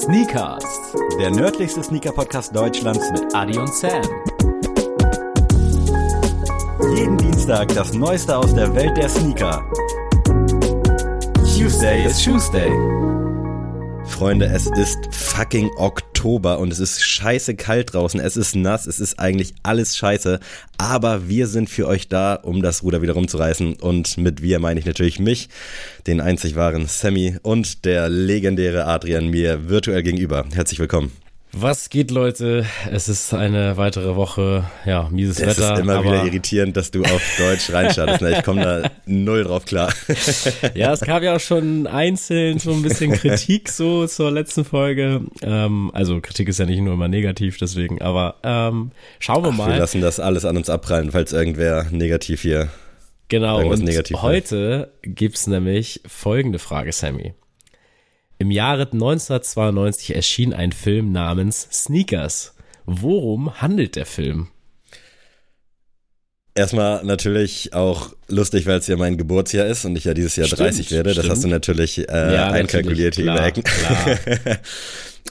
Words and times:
Sneakers, 0.00 0.64
der 1.18 1.30
nördlichste 1.30 1.82
Sneaker-Podcast 1.82 2.56
Deutschlands 2.56 3.10
mit 3.12 3.34
Adi 3.34 3.58
und 3.58 3.68
Sam. 3.74 4.00
jeden 6.96 7.18
Dienstag 7.18 7.68
das 7.74 7.92
Neueste 7.92 8.34
aus 8.34 8.54
der 8.54 8.74
Welt 8.74 8.96
der 8.96 9.10
Sneaker. 9.10 9.62
Tuesday 11.54 12.06
ist 12.06 12.24
Tuesday. 12.24 12.70
Freunde, 14.06 14.46
es 14.46 14.68
ist 14.68 15.14
fucking 15.14 15.70
Oktober 15.76 15.99
und 16.58 16.70
es 16.70 16.80
ist 16.80 17.02
scheiße 17.02 17.54
kalt 17.54 17.94
draußen, 17.94 18.20
es 18.20 18.36
ist 18.36 18.54
nass, 18.54 18.86
es 18.86 19.00
ist 19.00 19.18
eigentlich 19.18 19.54
alles 19.62 19.96
scheiße, 19.96 20.38
aber 20.76 21.28
wir 21.28 21.46
sind 21.46 21.70
für 21.70 21.86
euch 21.86 22.08
da, 22.08 22.34
um 22.34 22.60
das 22.60 22.82
Ruder 22.82 23.00
wieder 23.00 23.14
rumzureißen 23.14 23.76
und 23.76 24.18
mit 24.18 24.42
wir 24.42 24.58
meine 24.58 24.80
ich 24.80 24.86
natürlich 24.86 25.18
mich, 25.18 25.48
den 26.06 26.20
einzig 26.20 26.56
wahren 26.56 26.86
Sammy 26.86 27.36
und 27.42 27.84
der 27.86 28.08
legendäre 28.08 28.84
Adrian 28.84 29.28
mir 29.28 29.68
virtuell 29.70 30.02
gegenüber. 30.02 30.44
Herzlich 30.52 30.78
willkommen. 30.78 31.10
Was 31.52 31.90
geht, 31.90 32.12
Leute? 32.12 32.64
Es 32.92 33.08
ist 33.08 33.34
eine 33.34 33.76
weitere 33.76 34.14
Woche, 34.14 34.64
ja, 34.86 35.08
mieses 35.10 35.40
Es 35.40 35.58
Wetter. 35.58 35.74
ist 35.74 35.80
immer 35.80 36.04
wieder 36.04 36.24
irritierend, 36.24 36.76
dass 36.76 36.92
du 36.92 37.02
auf 37.02 37.20
Deutsch 37.38 37.72
reinstartest. 37.72 38.22
ne? 38.22 38.38
Ich 38.38 38.44
komme 38.44 38.62
da 38.62 38.90
null 39.04 39.42
drauf 39.42 39.64
klar. 39.64 39.92
Ja, 40.74 40.92
es 40.92 41.00
gab 41.00 41.24
ja 41.24 41.34
auch 41.34 41.40
schon 41.40 41.88
einzeln 41.88 42.60
so 42.60 42.72
ein 42.72 42.82
bisschen 42.82 43.12
Kritik 43.12 43.68
so 43.68 44.06
zur 44.06 44.30
letzten 44.30 44.64
Folge. 44.64 45.22
Ähm, 45.42 45.90
also 45.92 46.20
Kritik 46.20 46.48
ist 46.48 46.58
ja 46.60 46.66
nicht 46.66 46.80
nur 46.80 46.94
immer 46.94 47.08
negativ, 47.08 47.58
deswegen, 47.58 48.00
aber 48.00 48.36
ähm, 48.44 48.92
schauen 49.18 49.42
wir 49.42 49.50
Wir 49.50 49.56
mal. 49.56 49.76
lassen 49.76 50.00
das 50.00 50.20
alles 50.20 50.44
an 50.44 50.56
uns 50.56 50.70
abprallen, 50.70 51.10
falls 51.10 51.32
irgendwer 51.32 51.86
negativ 51.90 52.42
hier. 52.42 52.68
Genau, 53.28 53.64
und 53.68 53.88
heute 54.22 54.92
gibt's 55.02 55.46
nämlich 55.48 56.00
folgende 56.06 56.58
Frage, 56.60 56.92
Sammy. 56.92 57.34
Im 58.40 58.50
Jahre 58.50 58.84
1992 58.90 60.14
erschien 60.16 60.54
ein 60.54 60.72
Film 60.72 61.12
namens 61.12 61.68
Sneakers. 61.70 62.54
Worum 62.86 63.60
handelt 63.60 63.96
der 63.96 64.06
Film? 64.06 64.48
Erstmal 66.54 67.04
natürlich 67.04 67.74
auch 67.74 68.14
lustig, 68.28 68.64
weil 68.64 68.78
es 68.78 68.86
ja 68.86 68.96
mein 68.96 69.18
Geburtsjahr 69.18 69.66
ist 69.66 69.84
und 69.84 69.94
ich 69.94 70.04
ja 70.04 70.14
dieses 70.14 70.36
Jahr 70.36 70.46
Stimmt, 70.46 70.60
30 70.60 70.90
werde. 70.90 71.10
Das 71.10 71.18
stimmt. 71.18 71.30
hast 71.32 71.44
du 71.44 71.48
natürlich 71.48 71.98
äh, 72.08 72.34
Ja, 72.34 72.50
einkalkuliert 72.50 73.16
hier 73.16 73.26
natürlich, 73.26 73.58
Ecken. 73.66 74.58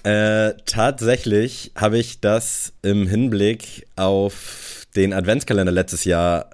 äh, 0.04 0.54
tatsächlich 0.68 1.72
habe 1.76 1.98
ich 1.98 2.22
das 2.22 2.74
im 2.84 3.08
Hinblick 3.08 3.88
auf 3.96 4.86
den 4.96 5.14
Adventskalender 5.14 5.72
letztes 5.72 6.04
Jahr 6.04 6.52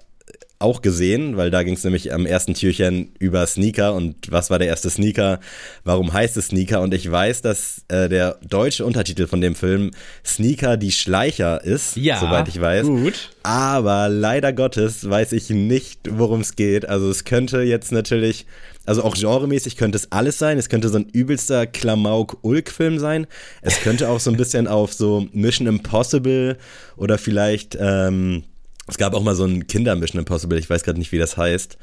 auch 0.58 0.80
gesehen, 0.80 1.36
weil 1.36 1.50
da 1.50 1.62
ging 1.62 1.74
es 1.74 1.84
nämlich 1.84 2.12
am 2.14 2.24
ersten 2.24 2.54
Türchen 2.54 3.12
über 3.18 3.46
Sneaker 3.46 3.92
und 3.94 4.16
was 4.30 4.48
war 4.48 4.58
der 4.58 4.68
erste 4.68 4.88
Sneaker, 4.88 5.38
warum 5.84 6.12
heißt 6.14 6.36
es 6.38 6.46
Sneaker 6.46 6.80
und 6.80 6.94
ich 6.94 7.10
weiß, 7.10 7.42
dass 7.42 7.82
äh, 7.88 8.08
der 8.08 8.38
deutsche 8.48 8.84
Untertitel 8.86 9.26
von 9.26 9.42
dem 9.42 9.54
Film 9.54 9.90
Sneaker 10.24 10.76
die 10.78 10.92
Schleicher 10.92 11.62
ist, 11.62 11.96
Ja, 11.96 12.18
soweit 12.18 12.48
ich 12.48 12.58
weiß. 12.60 12.86
gut. 12.86 13.30
Aber 13.42 14.08
leider 14.08 14.52
Gottes 14.54 15.08
weiß 15.08 15.32
ich 15.32 15.50
nicht, 15.50 16.00
worum 16.10 16.40
es 16.40 16.56
geht. 16.56 16.88
Also 16.88 17.10
es 17.10 17.24
könnte 17.24 17.60
jetzt 17.60 17.92
natürlich, 17.92 18.46
also 18.86 19.04
auch 19.04 19.14
genremäßig 19.14 19.76
könnte 19.76 19.96
es 19.98 20.10
alles 20.10 20.38
sein. 20.38 20.58
Es 20.58 20.68
könnte 20.68 20.88
so 20.88 20.96
ein 20.98 21.08
übelster 21.12 21.66
Klamauk-Ulk-Film 21.66 22.98
sein. 22.98 23.26
Es 23.62 23.80
könnte 23.80 24.08
auch 24.08 24.20
so 24.20 24.30
ein 24.30 24.36
bisschen 24.36 24.66
auf 24.68 24.92
so 24.94 25.26
Mission 25.32 25.66
Impossible 25.66 26.56
oder 26.96 27.18
vielleicht, 27.18 27.76
ähm, 27.78 28.44
es 28.86 28.98
gab 28.98 29.14
auch 29.14 29.22
mal 29.22 29.34
so 29.34 29.44
ein 29.44 29.66
Kinder-Mission 29.66 30.18
Impossible, 30.20 30.58
ich 30.58 30.68
weiß 30.70 30.82
gerade 30.84 30.98
nicht, 30.98 31.12
wie 31.12 31.18
das 31.18 31.36
heißt. 31.36 31.76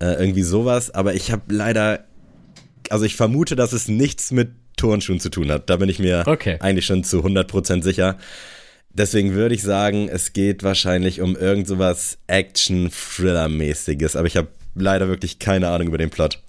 Äh, 0.00 0.12
irgendwie 0.20 0.42
sowas. 0.42 0.90
Aber 0.90 1.14
ich 1.14 1.32
habe 1.32 1.42
leider, 1.54 2.04
also 2.90 3.04
ich 3.04 3.16
vermute, 3.16 3.56
dass 3.56 3.72
es 3.72 3.88
nichts 3.88 4.30
mit 4.30 4.50
Turnschuhen 4.76 5.18
zu 5.20 5.28
tun 5.28 5.50
hat. 5.50 5.68
Da 5.68 5.76
bin 5.76 5.88
ich 5.88 5.98
mir 5.98 6.22
Okay. 6.26 6.56
eigentlich 6.60 6.86
schon 6.86 7.02
zu 7.04 7.20
100% 7.24 7.82
sicher. 7.82 8.16
Deswegen 8.90 9.34
würde 9.34 9.54
ich 9.54 9.62
sagen, 9.62 10.08
es 10.08 10.32
geht 10.32 10.62
wahrscheinlich 10.62 11.20
um 11.20 11.36
irgend 11.36 11.66
sowas 11.68 12.18
Action-Thriller-mäßiges, 12.28 14.16
aber 14.16 14.26
ich 14.26 14.36
habe 14.36 14.48
leider 14.74 15.08
wirklich 15.08 15.38
keine 15.38 15.68
Ahnung 15.68 15.88
über 15.88 15.98
den 15.98 16.10
Plot. 16.10 16.40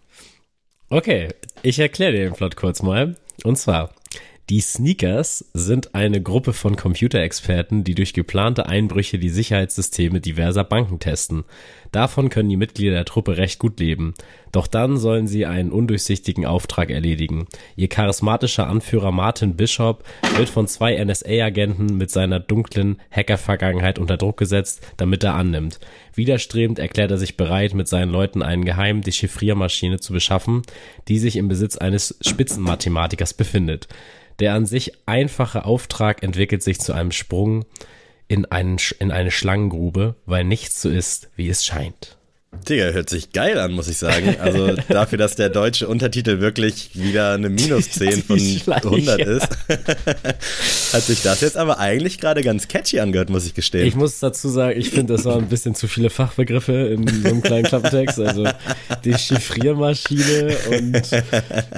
Okay, 0.90 1.30
ich 1.62 1.80
erkläre 1.80 2.12
dir 2.14 2.24
den 2.26 2.34
Plot 2.34 2.56
kurz 2.56 2.82
mal. 2.82 3.16
Und 3.44 3.58
zwar, 3.58 3.94
die 4.50 4.62
Sneakers 4.62 5.46
sind 5.54 5.94
eine 5.94 6.24
Gruppe 6.24 6.54
von 6.54 6.76
Computerexperten, 6.76 7.84
die 7.84 7.94
durch 7.94 8.14
geplante 8.14 8.66
Einbrüche 8.66 9.20
die 9.20 9.30
Sicherheitssysteme 9.30 10.22
diverser 10.22 10.64
Banken 10.64 10.98
testen. 10.98 11.44
Davon 11.92 12.30
können 12.30 12.50
die 12.50 12.58
Mitglieder 12.58 12.96
der 12.96 13.06
Truppe 13.06 13.38
recht 13.38 13.60
gut 13.60 13.80
leben. 13.80 14.16
Doch 14.52 14.66
dann 14.66 14.98
sollen 14.98 15.28
sie 15.28 15.46
einen 15.46 15.72
undurchsichtigen 15.72 16.48
Auftrag 16.48 16.90
erledigen. 16.90 17.46
Ihr 17.76 17.90
charismatischer 17.90 18.68
Anführer 18.68 19.12
Martin 19.12 19.56
Bishop 19.56 20.04
wird 20.36 20.50
von 20.50 20.68
zwei 20.68 21.04
NSA-Agenten 21.04 21.98
mit 21.98 22.10
seiner 22.10 22.40
dunklen 22.40 23.00
Hacker-Vergangenheit 23.12 24.00
unter 24.00 24.18
Druck 24.18 24.38
gesetzt, 24.38 24.82
damit 24.98 25.24
er 25.24 25.36
annimmt. 25.36 25.80
Widerstrebend 26.16 26.80
erklärt 26.80 27.12
er 27.12 27.20
sich 27.20 27.38
bereit, 27.38 27.76
mit 27.76 27.88
seinen 27.88 28.12
Leuten 28.12 28.42
einen 28.42 28.66
geheimen 28.66 29.04
Dechiffriermaschine 29.04 30.00
zu 30.00 30.12
beschaffen, 30.12 30.64
die 31.08 31.20
sich 31.20 31.36
im 31.36 31.48
Besitz 31.48 31.78
eines 31.78 32.18
Spitzenmathematikers 32.22 33.36
befindet. 33.36 33.88
Der 34.40 34.54
an 34.54 34.66
sich 34.66 34.94
einfache 35.06 35.66
Auftrag 35.66 36.24
entwickelt 36.24 36.64
sich 36.64 36.80
zu 36.80 36.94
einem 36.94 37.12
Sprung 37.12 37.66
in, 38.28 38.46
einen, 38.46 38.78
in 39.00 39.12
eine 39.12 39.32
Schlangengrube, 39.32 40.16
weil 40.26 40.44
nichts 40.44 40.82
so 40.82 40.90
ist, 40.90 41.30
wie 41.36 41.50
es 41.50 41.66
scheint. 41.66 42.19
Digga, 42.68 42.86
hört 42.86 43.10
sich 43.10 43.32
geil 43.32 43.60
an, 43.60 43.72
muss 43.72 43.88
ich 43.88 43.98
sagen. 43.98 44.36
Also 44.40 44.74
dafür, 44.90 45.18
dass 45.20 45.36
der 45.36 45.50
deutsche 45.50 45.88
Untertitel 45.88 46.40
wirklich 46.40 46.92
wieder 46.94 47.34
eine 47.34 47.50
Minus 47.50 47.92
10 47.92 48.24
von 48.24 48.38
Die 48.38 48.60
Schleiche. 48.60 48.88
100 48.88 49.20
ist, 49.22 49.48
hat 50.94 51.04
sich 51.04 51.22
das 51.22 51.42
jetzt 51.42 51.58
aber 51.58 51.80
eigentlich 51.80 52.20
gerade 52.20 52.42
ganz 52.42 52.68
catchy 52.68 53.00
angehört, 53.00 53.30
muss 53.30 53.46
ich 53.46 53.54
gestehen. 53.54 53.88
Ich 53.88 53.96
muss 53.96 54.20
dazu 54.20 54.50
sagen, 54.50 54.80
ich 54.80 54.90
finde, 54.90 55.14
das 55.14 55.26
waren 55.26 55.44
ein 55.44 55.50
bisschen 55.50 55.76
zu 55.76 55.88
viele 55.88 56.10
Fachbegriffe 56.10 56.74
in 56.74 57.08
so 57.08 57.30
einem 57.30 57.42
kleinen 57.42 57.66
Klappentext. 57.66 58.20
Also 58.20 58.48
Dechiffriermaschine 59.06 60.58
und 60.72 61.02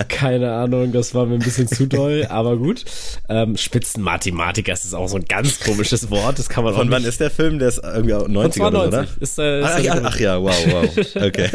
keine 0.08 0.54
Ahnung, 0.54 0.94
das 0.94 1.14
war 1.14 1.26
mir 1.26 1.36
ein 1.36 1.40
bisschen 1.40 1.68
zu 1.68 1.86
doll, 1.86 2.28
aber 2.30 2.58
gut. 2.58 2.86
Ähm, 3.28 3.58
Spitzenmathematiker 3.58 4.72
ist 4.72 4.94
auch 4.94 5.08
so 5.08 5.18
ein 5.18 5.26
ganz 5.26 5.60
komisches 5.60 6.10
Wort, 6.10 6.40
das 6.40 6.48
kann 6.50 6.64
man 6.64 6.74
auch 6.74 6.78
Von 6.78 6.92
wann 6.92 7.04
ist 7.04 7.20
der 7.20 7.30
Film? 7.30 7.60
Der 7.60 7.68
ist 7.68 7.82
irgendwie 7.84 8.14
auch 8.14 8.28
90 8.28 8.62
Von 8.62 8.74
oder 8.76 8.84
so, 8.84 8.88
oder? 8.88 9.08
92 9.08 9.22
ist, 9.22 9.38
äh, 9.38 9.60
ist 9.60 9.68
Ach, 9.68 9.80
ja, 9.80 10.02
ach 10.04 10.20
ja, 10.20 10.42
wow, 10.42 10.61
wow. 10.70 11.16
Okay. 11.16 11.50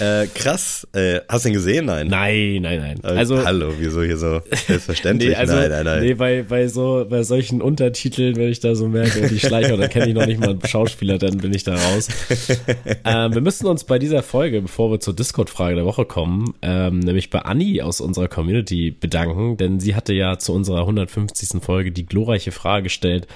äh, 0.00 0.26
krass. 0.28 0.86
Äh, 0.92 1.20
hast 1.28 1.44
du 1.44 1.48
ihn 1.48 1.54
gesehen? 1.54 1.86
Nein. 1.86 2.08
Nein, 2.08 2.62
nein, 2.62 2.80
nein. 2.80 3.00
Äh, 3.02 3.18
Also 3.18 3.44
Hallo, 3.44 3.72
wieso 3.78 4.02
hier 4.02 4.16
so 4.16 4.40
selbstverständlich? 4.66 5.30
Nee, 5.30 5.36
also, 5.36 5.54
nein, 5.54 5.70
nein, 5.70 5.84
nein. 5.84 6.02
nee, 6.02 6.14
bei, 6.14 6.42
bei 6.42 6.68
so, 6.68 7.06
bei 7.08 7.22
solchen 7.22 7.62
Untertiteln, 7.62 8.36
wenn 8.36 8.48
ich 8.48 8.60
da 8.60 8.74
so 8.74 8.88
merke, 8.88 9.28
die 9.28 9.40
Schleicher, 9.40 9.76
dann 9.76 9.90
kenne 9.90 10.08
ich 10.08 10.14
noch 10.14 10.26
nicht 10.26 10.40
mal 10.40 10.50
einen 10.50 10.66
Schauspieler, 10.66 11.18
dann 11.18 11.38
bin 11.38 11.54
ich 11.54 11.64
da 11.64 11.74
raus. 11.74 12.08
ähm, 13.04 13.34
wir 13.34 13.40
müssen 13.40 13.66
uns 13.66 13.84
bei 13.84 13.98
dieser 13.98 14.22
Folge, 14.22 14.62
bevor 14.62 14.90
wir 14.90 15.00
zur 15.00 15.14
Discord-Frage 15.14 15.76
der 15.76 15.84
Woche 15.84 16.04
kommen, 16.04 16.54
ähm, 16.62 17.00
nämlich 17.00 17.30
bei 17.30 17.40
Anni 17.40 17.82
aus 17.82 18.00
unserer 18.00 18.28
Community 18.28 18.90
bedanken, 18.90 19.56
denn 19.56 19.80
sie 19.80 19.94
hatte 19.94 20.14
ja 20.14 20.38
zu 20.38 20.52
unserer 20.52 20.80
150. 20.80 21.62
Folge 21.62 21.92
die 21.92 22.06
glorreiche 22.06 22.52
Frage 22.52 22.84
gestellt, 22.84 23.26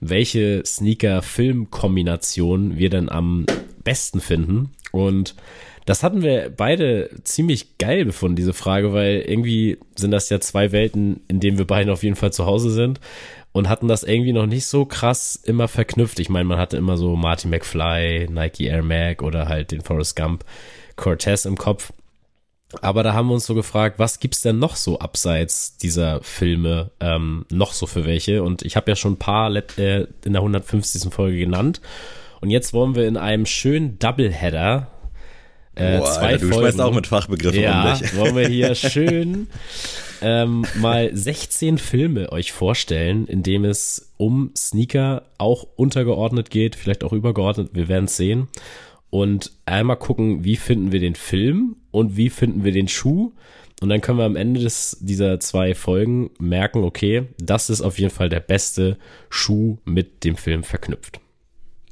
welche 0.00 0.62
Sneaker-Film-Kombination 0.64 2.76
wir 2.76 2.90
denn 2.90 3.08
am 3.08 3.46
besten 3.84 4.20
finden. 4.20 4.70
Und 4.92 5.34
das 5.86 6.02
hatten 6.02 6.22
wir 6.22 6.50
beide 6.50 7.10
ziemlich 7.24 7.78
geil 7.78 8.04
befunden, 8.04 8.36
diese 8.36 8.54
Frage, 8.54 8.92
weil 8.92 9.20
irgendwie 9.20 9.78
sind 9.96 10.10
das 10.10 10.30
ja 10.30 10.40
zwei 10.40 10.72
Welten, 10.72 11.20
in 11.28 11.40
denen 11.40 11.58
wir 11.58 11.66
beide 11.66 11.92
auf 11.92 12.02
jeden 12.02 12.16
Fall 12.16 12.32
zu 12.32 12.46
Hause 12.46 12.70
sind 12.70 13.00
und 13.52 13.68
hatten 13.68 13.86
das 13.86 14.02
irgendwie 14.02 14.32
noch 14.32 14.46
nicht 14.46 14.66
so 14.66 14.84
krass 14.84 15.36
immer 15.36 15.68
verknüpft. 15.68 16.18
Ich 16.18 16.28
meine, 16.28 16.44
man 16.44 16.58
hatte 16.58 16.76
immer 16.76 16.96
so 16.96 17.14
Marty 17.16 17.48
McFly, 17.48 18.28
Nike 18.30 18.64
Air 18.64 18.82
Mag 18.82 19.22
oder 19.22 19.46
halt 19.46 19.70
den 19.70 19.82
Forrest 19.82 20.16
Gump 20.16 20.44
Cortez 20.96 21.44
im 21.44 21.56
Kopf. 21.56 21.92
Aber 22.80 23.02
da 23.04 23.12
haben 23.12 23.28
wir 23.28 23.34
uns 23.34 23.46
so 23.46 23.54
gefragt, 23.54 24.00
was 24.00 24.18
gibt's 24.18 24.40
denn 24.40 24.58
noch 24.58 24.74
so 24.74 24.98
abseits 24.98 25.76
dieser 25.76 26.20
Filme 26.22 26.90
ähm, 26.98 27.46
noch 27.50 27.72
so 27.72 27.86
für 27.86 28.04
welche? 28.04 28.42
Und 28.42 28.62
ich 28.62 28.74
habe 28.74 28.90
ja 28.90 28.96
schon 28.96 29.12
ein 29.12 29.18
paar 29.18 29.54
äh, 29.54 30.06
in 30.24 30.32
der 30.32 30.42
150. 30.42 31.12
Folge 31.12 31.38
genannt. 31.38 31.80
Und 32.44 32.50
jetzt 32.50 32.74
wollen 32.74 32.94
wir 32.94 33.08
in 33.08 33.16
einem 33.16 33.46
schönen 33.46 33.98
Doubleheader 33.98 34.88
äh, 35.76 35.96
Boah, 35.96 36.04
zwei 36.04 36.20
Alter, 36.26 36.38
du 36.40 36.48
Folgen. 36.48 36.60
schmeißt 36.60 36.80
auch 36.82 36.92
mit 36.92 37.06
Fachbegriffen 37.06 37.62
ja, 37.62 37.94
um 37.94 37.98
dich. 37.98 38.16
wollen 38.18 38.36
wir 38.36 38.46
hier 38.46 38.74
schön 38.74 39.46
ähm, 40.20 40.66
mal 40.74 41.08
16 41.16 41.78
Filme 41.78 42.30
euch 42.32 42.52
vorstellen, 42.52 43.26
in 43.26 43.42
dem 43.42 43.64
es 43.64 44.12
um 44.18 44.50
Sneaker 44.54 45.22
auch 45.38 45.66
untergeordnet 45.76 46.50
geht, 46.50 46.76
vielleicht 46.76 47.02
auch 47.02 47.14
übergeordnet, 47.14 47.70
wir 47.72 47.88
werden 47.88 48.04
es 48.04 48.18
sehen. 48.18 48.48
Und 49.08 49.52
einmal 49.64 49.96
gucken, 49.96 50.44
wie 50.44 50.56
finden 50.56 50.92
wir 50.92 51.00
den 51.00 51.14
Film 51.14 51.76
und 51.92 52.18
wie 52.18 52.28
finden 52.28 52.62
wir 52.62 52.72
den 52.72 52.88
Schuh. 52.88 53.32
Und 53.80 53.88
dann 53.88 54.02
können 54.02 54.18
wir 54.18 54.26
am 54.26 54.36
Ende 54.36 54.60
des, 54.60 54.98
dieser 55.00 55.40
zwei 55.40 55.74
Folgen 55.74 56.30
merken, 56.38 56.84
okay, 56.84 57.22
das 57.38 57.70
ist 57.70 57.80
auf 57.80 57.98
jeden 57.98 58.12
Fall 58.12 58.28
der 58.28 58.40
beste 58.40 58.98
Schuh 59.30 59.78
mit 59.86 60.24
dem 60.24 60.36
Film 60.36 60.62
verknüpft. 60.62 61.20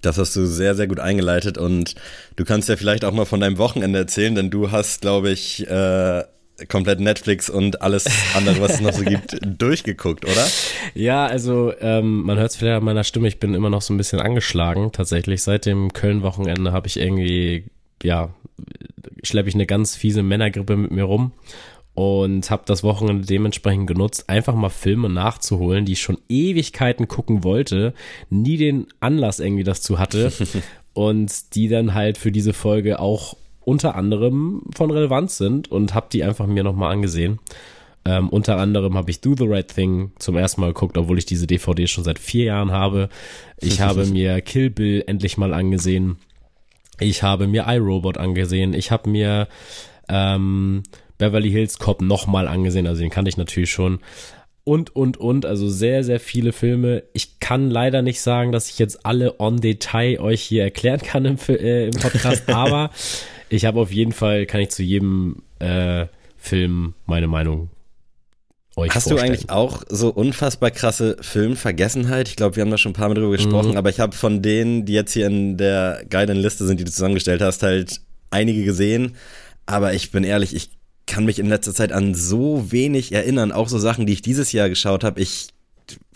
Das 0.02 0.18
hast 0.18 0.36
du 0.36 0.46
sehr, 0.46 0.74
sehr 0.74 0.86
gut 0.86 1.00
eingeleitet 1.00 1.56
und 1.56 1.94
du 2.36 2.44
kannst 2.44 2.68
ja 2.68 2.76
vielleicht 2.76 3.04
auch 3.04 3.12
mal 3.12 3.24
von 3.24 3.40
deinem 3.40 3.58
Wochenende 3.58 4.00
erzählen, 4.00 4.34
denn 4.34 4.50
du 4.50 4.70
hast, 4.70 5.00
glaube 5.00 5.30
ich, 5.30 5.66
äh, 5.68 6.24
komplett 6.68 7.00
Netflix 7.00 7.48
und 7.48 7.82
alles 7.82 8.04
andere, 8.34 8.60
was 8.60 8.74
es 8.74 8.80
noch 8.80 8.92
so 8.92 9.04
gibt, 9.04 9.38
durchgeguckt, 9.60 10.24
oder? 10.24 10.46
Ja, 10.94 11.26
also 11.26 11.72
ähm, 11.80 12.22
man 12.22 12.38
hört 12.38 12.50
es 12.50 12.56
vielleicht 12.56 12.78
an 12.78 12.84
meiner 12.84 13.04
Stimme, 13.04 13.28
ich 13.28 13.38
bin 13.38 13.54
immer 13.54 13.70
noch 13.70 13.82
so 13.82 13.94
ein 13.94 13.96
bisschen 13.96 14.20
angeschlagen. 14.20 14.92
Tatsächlich, 14.92 15.42
seit 15.42 15.66
dem 15.66 15.92
Köln-Wochenende 15.92 16.72
habe 16.72 16.86
ich 16.86 16.98
irgendwie, 16.98 17.64
ja, 18.02 18.34
schleppe 19.22 19.48
ich 19.48 19.54
eine 19.54 19.66
ganz 19.66 19.96
fiese 19.96 20.22
Männergrippe 20.22 20.76
mit 20.76 20.90
mir 20.90 21.04
rum 21.04 21.32
und 21.94 22.50
habe 22.50 22.62
das 22.66 22.82
Wochenende 22.82 23.26
dementsprechend 23.26 23.86
genutzt, 23.86 24.28
einfach 24.28 24.54
mal 24.54 24.70
Filme 24.70 25.08
nachzuholen, 25.08 25.84
die 25.84 25.92
ich 25.92 26.02
schon 26.02 26.18
Ewigkeiten 26.28 27.06
gucken 27.06 27.44
wollte, 27.44 27.92
nie 28.30 28.56
den 28.56 28.86
Anlass 29.00 29.40
irgendwie 29.40 29.64
dazu 29.64 29.98
hatte 29.98 30.32
und 30.94 31.54
die 31.54 31.68
dann 31.68 31.94
halt 31.94 32.16
für 32.18 32.32
diese 32.32 32.52
Folge 32.52 32.98
auch 32.98 33.36
unter 33.64 33.94
anderem 33.94 34.62
von 34.74 34.90
Relevanz 34.90 35.38
sind 35.38 35.70
und 35.70 35.94
habe 35.94 36.08
die 36.12 36.24
einfach 36.24 36.46
mir 36.46 36.64
nochmal 36.64 36.92
angesehen. 36.92 37.38
Ähm, 38.04 38.28
unter 38.30 38.56
anderem 38.56 38.96
habe 38.96 39.10
ich 39.10 39.20
Do 39.20 39.36
the 39.36 39.46
Right 39.46 39.68
Thing 39.68 40.10
zum 40.18 40.36
ersten 40.36 40.60
Mal 40.60 40.68
geguckt, 40.68 40.98
obwohl 40.98 41.18
ich 41.18 41.26
diese 41.26 41.46
DVD 41.46 41.86
schon 41.86 42.02
seit 42.02 42.18
vier 42.18 42.46
Jahren 42.46 42.72
habe. 42.72 43.08
Ich 43.60 43.80
habe 43.82 44.06
mir 44.06 44.40
Kill 44.40 44.70
Bill 44.70 45.04
endlich 45.06 45.36
mal 45.36 45.54
angesehen. 45.54 46.16
Ich 46.98 47.22
habe 47.22 47.46
mir 47.46 47.66
iRobot 47.68 48.18
angesehen. 48.18 48.74
Ich 48.74 48.90
habe 48.90 49.08
mir 49.08 49.46
ähm, 50.08 50.82
Beverly 51.22 51.52
Hills 51.52 51.78
Cop 51.78 52.02
nochmal 52.02 52.48
angesehen. 52.48 52.88
Also 52.88 53.00
den 53.00 53.10
kannte 53.10 53.28
ich 53.28 53.36
natürlich 53.36 53.70
schon. 53.70 54.00
Und, 54.64 54.94
und, 54.96 55.16
und. 55.18 55.46
Also 55.46 55.68
sehr, 55.68 56.02
sehr 56.02 56.18
viele 56.18 56.52
Filme. 56.52 57.04
Ich 57.12 57.38
kann 57.38 57.70
leider 57.70 58.02
nicht 58.02 58.20
sagen, 58.20 58.50
dass 58.50 58.68
ich 58.68 58.80
jetzt 58.80 59.06
alle 59.06 59.38
on 59.38 59.60
Detail 59.60 60.18
euch 60.18 60.42
hier 60.42 60.64
erklären 60.64 61.00
kann 61.00 61.24
im, 61.24 61.36
äh, 61.48 61.86
im 61.86 61.92
Podcast. 61.92 62.48
aber 62.52 62.90
ich 63.48 63.64
habe 63.64 63.78
auf 63.78 63.92
jeden 63.92 64.10
Fall, 64.10 64.46
kann 64.46 64.62
ich 64.62 64.70
zu 64.70 64.82
jedem 64.82 65.42
äh, 65.60 66.06
Film 66.38 66.94
meine 67.06 67.28
Meinung 67.28 67.70
euch 68.74 68.92
Hast 68.94 69.04
vorstellen. 69.04 69.18
du 69.18 69.34
eigentlich 69.34 69.50
auch 69.50 69.82
so 69.88 70.08
unfassbar 70.08 70.72
krasse 70.72 71.18
Filmvergessenheit? 71.20 72.26
Ich 72.26 72.34
glaube, 72.34 72.56
wir 72.56 72.62
haben 72.62 72.70
da 72.70 72.78
schon 72.78 72.90
ein 72.90 72.94
paar 72.94 73.08
Mal 73.08 73.14
drüber 73.14 73.30
gesprochen, 73.30 73.72
mhm. 73.72 73.76
aber 73.76 73.90
ich 73.90 74.00
habe 74.00 74.16
von 74.16 74.42
denen, 74.42 74.86
die 74.86 74.94
jetzt 74.94 75.12
hier 75.12 75.26
in 75.26 75.56
der 75.56 76.04
geilen 76.10 76.36
Liste 76.36 76.66
sind, 76.66 76.80
die 76.80 76.84
du 76.84 76.90
zusammengestellt 76.90 77.42
hast, 77.42 77.62
halt 77.62 78.00
einige 78.30 78.64
gesehen. 78.64 79.14
Aber 79.66 79.94
ich 79.94 80.10
bin 80.10 80.24
ehrlich, 80.24 80.56
ich 80.56 80.70
kann 81.12 81.26
mich 81.26 81.38
in 81.38 81.46
letzter 81.46 81.74
Zeit 81.74 81.92
an 81.92 82.14
so 82.14 82.72
wenig 82.72 83.12
erinnern, 83.12 83.52
auch 83.52 83.68
so 83.68 83.78
Sachen, 83.78 84.06
die 84.06 84.14
ich 84.14 84.22
dieses 84.22 84.50
Jahr 84.52 84.70
geschaut 84.70 85.04
habe. 85.04 85.20
Ich 85.20 85.48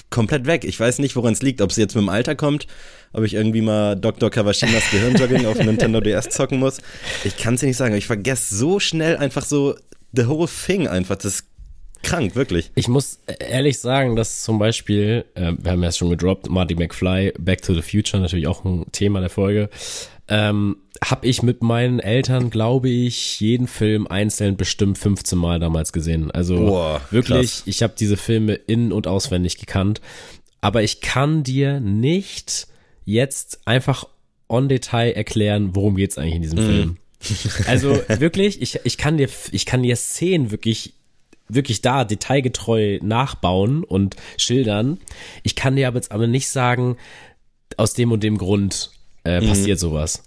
komplett 0.09 0.47
weg. 0.47 0.65
Ich 0.65 0.81
weiß 0.81 1.01
nicht, 1.01 1.17
woran 1.17 1.35
es 1.35 1.43
liegt, 1.43 1.61
ob 1.61 1.69
es 1.69 1.77
jetzt 1.77 1.95
mit 1.95 2.03
dem 2.03 2.09
Alter 2.09 2.35
kommt, 2.35 2.67
ob 3.13 3.23
ich 3.23 3.35
irgendwie 3.35 3.61
mal 3.61 3.95
Dr. 3.95 4.31
Kawashimas 4.31 4.91
Gehirnjogging 4.91 5.45
auf 5.45 5.59
Nintendo 5.59 6.01
DS 6.01 6.31
zocken 6.31 6.61
muss. 6.61 6.79
Ich 7.25 7.37
kann 7.37 7.55
es 7.55 7.61
dir 7.61 7.67
nicht 7.67 7.77
sagen. 7.77 7.95
Ich 7.95 8.07
vergesse 8.07 8.55
so 8.55 8.81
schnell 8.81 9.19
einfach 9.19 9.45
so 9.45 9.75
the 10.13 10.27
whole 10.27 10.49
thing 10.49 10.89
einfach. 10.89 11.17
Das 11.17 11.27
ist 11.27 11.45
krank, 12.03 12.35
wirklich. 12.35 12.71
Ich 12.75 12.89
muss 12.89 13.19
ehrlich 13.39 13.79
sagen, 13.79 14.17
dass 14.17 14.45
zum 14.45 14.59
Beispiel, 14.59 15.27
äh, 15.35 15.53
wir 15.59 15.73
haben 15.73 15.83
ja 15.83 15.93
schon 15.93 16.09
gedroppt, 16.09 16.49
Marty 16.49 16.75
McFly, 16.75 17.35
Back 17.39 17.61
to 17.61 17.75
the 17.75 17.83
Future, 17.83 18.23
natürlich 18.23 18.47
auch 18.47 18.65
ein 18.65 18.87
Thema 18.93 19.21
der 19.21 19.29
Folge 19.29 19.69
ähm, 20.29 20.77
habe 21.05 21.27
ich 21.27 21.43
mit 21.43 21.63
meinen 21.63 21.99
Eltern, 21.99 22.51
glaube 22.51 22.89
ich, 22.89 23.41
jeden 23.41 23.67
Film 23.67 24.07
einzeln 24.07 24.57
bestimmt 24.57 24.99
15 24.99 25.39
Mal 25.39 25.59
damals 25.59 25.93
gesehen. 25.93 26.31
Also 26.31 26.57
Boah, 26.57 27.01
wirklich, 27.11 27.51
krass. 27.51 27.63
ich 27.67 27.83
habe 27.83 27.95
diese 27.99 28.17
Filme 28.17 28.55
in- 28.55 28.93
und 28.93 29.07
auswendig 29.07 29.59
gekannt. 29.59 30.01
Aber 30.61 30.83
ich 30.83 31.01
kann 31.01 31.43
dir 31.43 31.81
nicht 31.81 32.67
jetzt 33.05 33.61
einfach 33.67 34.07
on 34.49 34.69
Detail 34.69 35.13
erklären, 35.13 35.75
worum 35.75 35.97
geht's 35.97 36.19
eigentlich 36.19 36.37
in 36.37 36.43
diesem 36.43 36.59
mm. 36.59 36.67
Film. 36.67 36.97
Also 37.67 37.99
wirklich, 38.09 38.63
ich, 38.63 38.79
ich 38.85 38.99
kann 38.99 39.17
dir, 39.17 39.29
ich 39.51 39.67
kann 39.67 39.83
dir 39.83 39.97
Szenen 39.97 40.51
wirklich 40.51 40.93
wirklich 41.49 41.81
da 41.81 42.05
detailgetreu 42.05 42.99
nachbauen 43.03 43.85
und 43.85 44.17
schildern. 44.37 44.99
Ich 45.43 45.57
kann 45.57 45.77
dir 45.77 45.89
aber 45.89 45.97
jetzt 45.97 46.13
aber 46.13 46.27
nicht 46.27 46.49
sagen, 46.49 46.97
aus 47.77 47.95
dem 47.95 48.13
und 48.13 48.23
dem 48.23 48.39
Grund 48.39 48.91
äh, 49.25 49.41
mhm. 49.41 49.49
passiert 49.49 49.79
mhm. 49.79 49.81
sowas. 49.81 50.23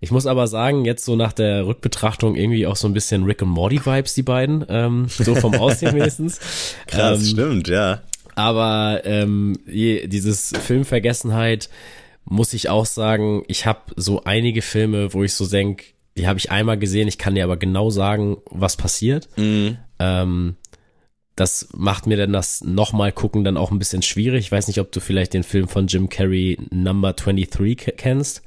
Ich 0.00 0.10
muss 0.10 0.26
aber 0.26 0.46
sagen, 0.46 0.84
jetzt 0.84 1.04
so 1.04 1.14
nach 1.14 1.32
der 1.32 1.66
Rückbetrachtung 1.66 2.34
irgendwie 2.34 2.66
auch 2.66 2.76
so 2.76 2.88
ein 2.88 2.94
bisschen 2.94 3.24
Rick 3.24 3.42
und 3.42 3.50
Morty 3.50 3.84
Vibes, 3.84 4.14
die 4.14 4.22
beiden, 4.22 4.64
ähm, 4.68 5.06
so 5.08 5.34
vom 5.34 5.54
Aussehen 5.54 5.94
wenigstens. 5.94 6.40
Krass, 6.86 7.20
ähm, 7.20 7.26
stimmt, 7.26 7.68
ja. 7.68 8.00
Aber 8.34 9.02
ähm, 9.04 9.58
dieses 9.66 10.52
Filmvergessenheit 10.58 11.68
muss 12.24 12.54
ich 12.54 12.70
auch 12.70 12.86
sagen, 12.86 13.42
ich 13.48 13.66
habe 13.66 13.80
so 13.96 14.24
einige 14.24 14.62
Filme, 14.62 15.12
wo 15.12 15.22
ich 15.22 15.34
so 15.34 15.46
denk, 15.46 15.84
die 16.16 16.26
habe 16.26 16.38
ich 16.38 16.50
einmal 16.50 16.78
gesehen, 16.78 17.08
ich 17.08 17.18
kann 17.18 17.34
dir 17.34 17.44
aber 17.44 17.56
genau 17.56 17.90
sagen, 17.90 18.38
was 18.46 18.76
passiert. 18.76 19.28
Mhm. 19.36 19.76
Ähm, 19.98 20.56
das 21.36 21.68
macht 21.74 22.06
mir 22.06 22.16
dann 22.16 22.32
das 22.32 22.62
nochmal 22.62 23.12
gucken 23.12 23.44
dann 23.44 23.56
auch 23.56 23.70
ein 23.70 23.78
bisschen 23.78 24.02
schwierig. 24.02 24.46
Ich 24.46 24.52
weiß 24.52 24.68
nicht, 24.68 24.80
ob 24.80 24.92
du 24.92 25.00
vielleicht 25.00 25.34
den 25.34 25.42
Film 25.42 25.68
von 25.68 25.86
Jim 25.86 26.08
Carrey 26.08 26.58
Number 26.70 27.12
23 27.12 27.94
kennst. 27.96 28.42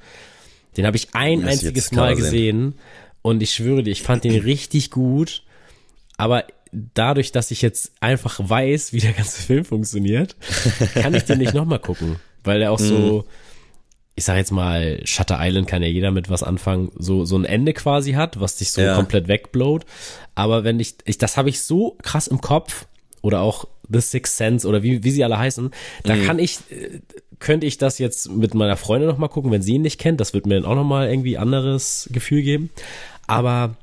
Den 0.78 0.86
habe 0.86 0.98
ich 0.98 1.10
ein 1.14 1.42
das 1.42 1.52
einziges 1.52 1.92
Mal 1.92 2.16
gesehen 2.16 2.76
und 3.22 3.42
ich 3.42 3.54
schwöre 3.54 3.84
dir, 3.84 3.92
ich 3.92 4.04
fand 4.04 4.24
den 4.24 4.40
richtig 4.44 4.92
gut. 4.92 5.44
Aber 6.18 6.46
dadurch, 6.72 7.32
dass 7.32 7.52
ich 7.52 7.62
jetzt 7.62 7.94
einfach 8.00 8.40
weiß, 8.40 8.94
wie 8.94 9.00
der 9.00 9.14
ganze 9.14 9.42
Film 9.46 9.66
funktioniert, 9.66 10.36
kann 10.94 11.14
ich 11.14 11.24
den 11.24 11.40
nicht 11.40 11.54
nochmal 11.54 11.80
gucken, 11.80 12.18
weil 12.44 12.62
er 12.62 12.72
auch 12.72 12.80
so, 12.80 13.24
mhm. 13.26 13.30
ich 14.16 14.26
sag 14.26 14.38
jetzt 14.38 14.52
mal, 14.52 15.00
Shutter 15.06 15.38
Island 15.40 15.68
kann 15.68 15.82
ja 15.82 15.88
jeder 15.88 16.12
mit 16.12 16.30
was 16.30 16.44
anfangen, 16.44 16.92
so, 16.98 17.26
so 17.26 17.38
ein 17.38 17.46
Ende 17.46 17.74
quasi 17.74 18.14
hat, 18.14 18.40
was 18.40 18.58
dich 18.58 18.72
so 18.72 18.82
ja. 18.82 18.96
komplett 18.96 19.28
wegblowt. 19.28 19.86
Aber 20.36 20.64
wenn 20.64 20.80
ich, 20.80 20.96
ich 21.06 21.18
das 21.18 21.38
habe 21.38 21.50
ich 21.50 21.62
so 21.62 21.98
krass 22.02 22.28
im 22.28 22.42
Kopf 22.42 22.88
oder 23.22 23.42
auch 23.42 23.68
The 23.90 24.02
Sixth 24.02 24.38
Sense 24.38 24.68
oder 24.68 24.84
wie, 24.84 25.04
wie 25.04 25.12
sie 25.12 25.24
alle 25.24 25.38
heißen, 25.38 25.72
da 26.04 26.16
mhm. 26.16 26.26
kann 26.26 26.40
ich, 26.40 26.60
äh, 26.70 27.00
könnte 27.44 27.68
ich 27.68 27.78
das 27.78 28.00
jetzt 28.00 28.32
mit 28.32 28.54
meiner 28.54 28.78
Freundin 28.78 29.10
nochmal 29.10 29.30
gucken, 29.30 29.52
wenn 29.52 29.62
sie 29.62 29.74
ihn 29.74 29.82
nicht 29.82 30.00
kennt. 30.00 30.22
Das 30.22 30.34
wird 30.34 30.46
mir 30.46 30.56
dann 30.56 30.66
auch 30.66 30.76
nochmal 30.76 31.10
irgendwie 31.10 31.38
anderes 31.38 32.10
Gefühl 32.12 32.42
geben. 32.42 32.70
Aber 33.28 33.76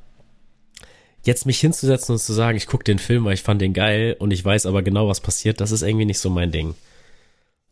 jetzt 1.23 1.45
mich 1.45 1.59
hinzusetzen 1.59 2.13
und 2.13 2.19
zu 2.19 2.33
sagen, 2.33 2.57
ich 2.57 2.65
gucke 2.65 2.83
den 2.83 2.97
Film, 2.97 3.23
weil 3.25 3.35
ich 3.35 3.43
fand 3.43 3.61
den 3.61 3.73
geil 3.73 4.15
und 4.17 4.31
ich 4.31 4.43
weiß 4.43 4.65
aber 4.65 4.81
genau, 4.81 5.07
was 5.07 5.21
passiert, 5.21 5.61
das 5.61 5.71
ist 5.71 5.83
irgendwie 5.83 6.05
nicht 6.05 6.19
so 6.19 6.31
mein 6.31 6.51
Ding. 6.51 6.73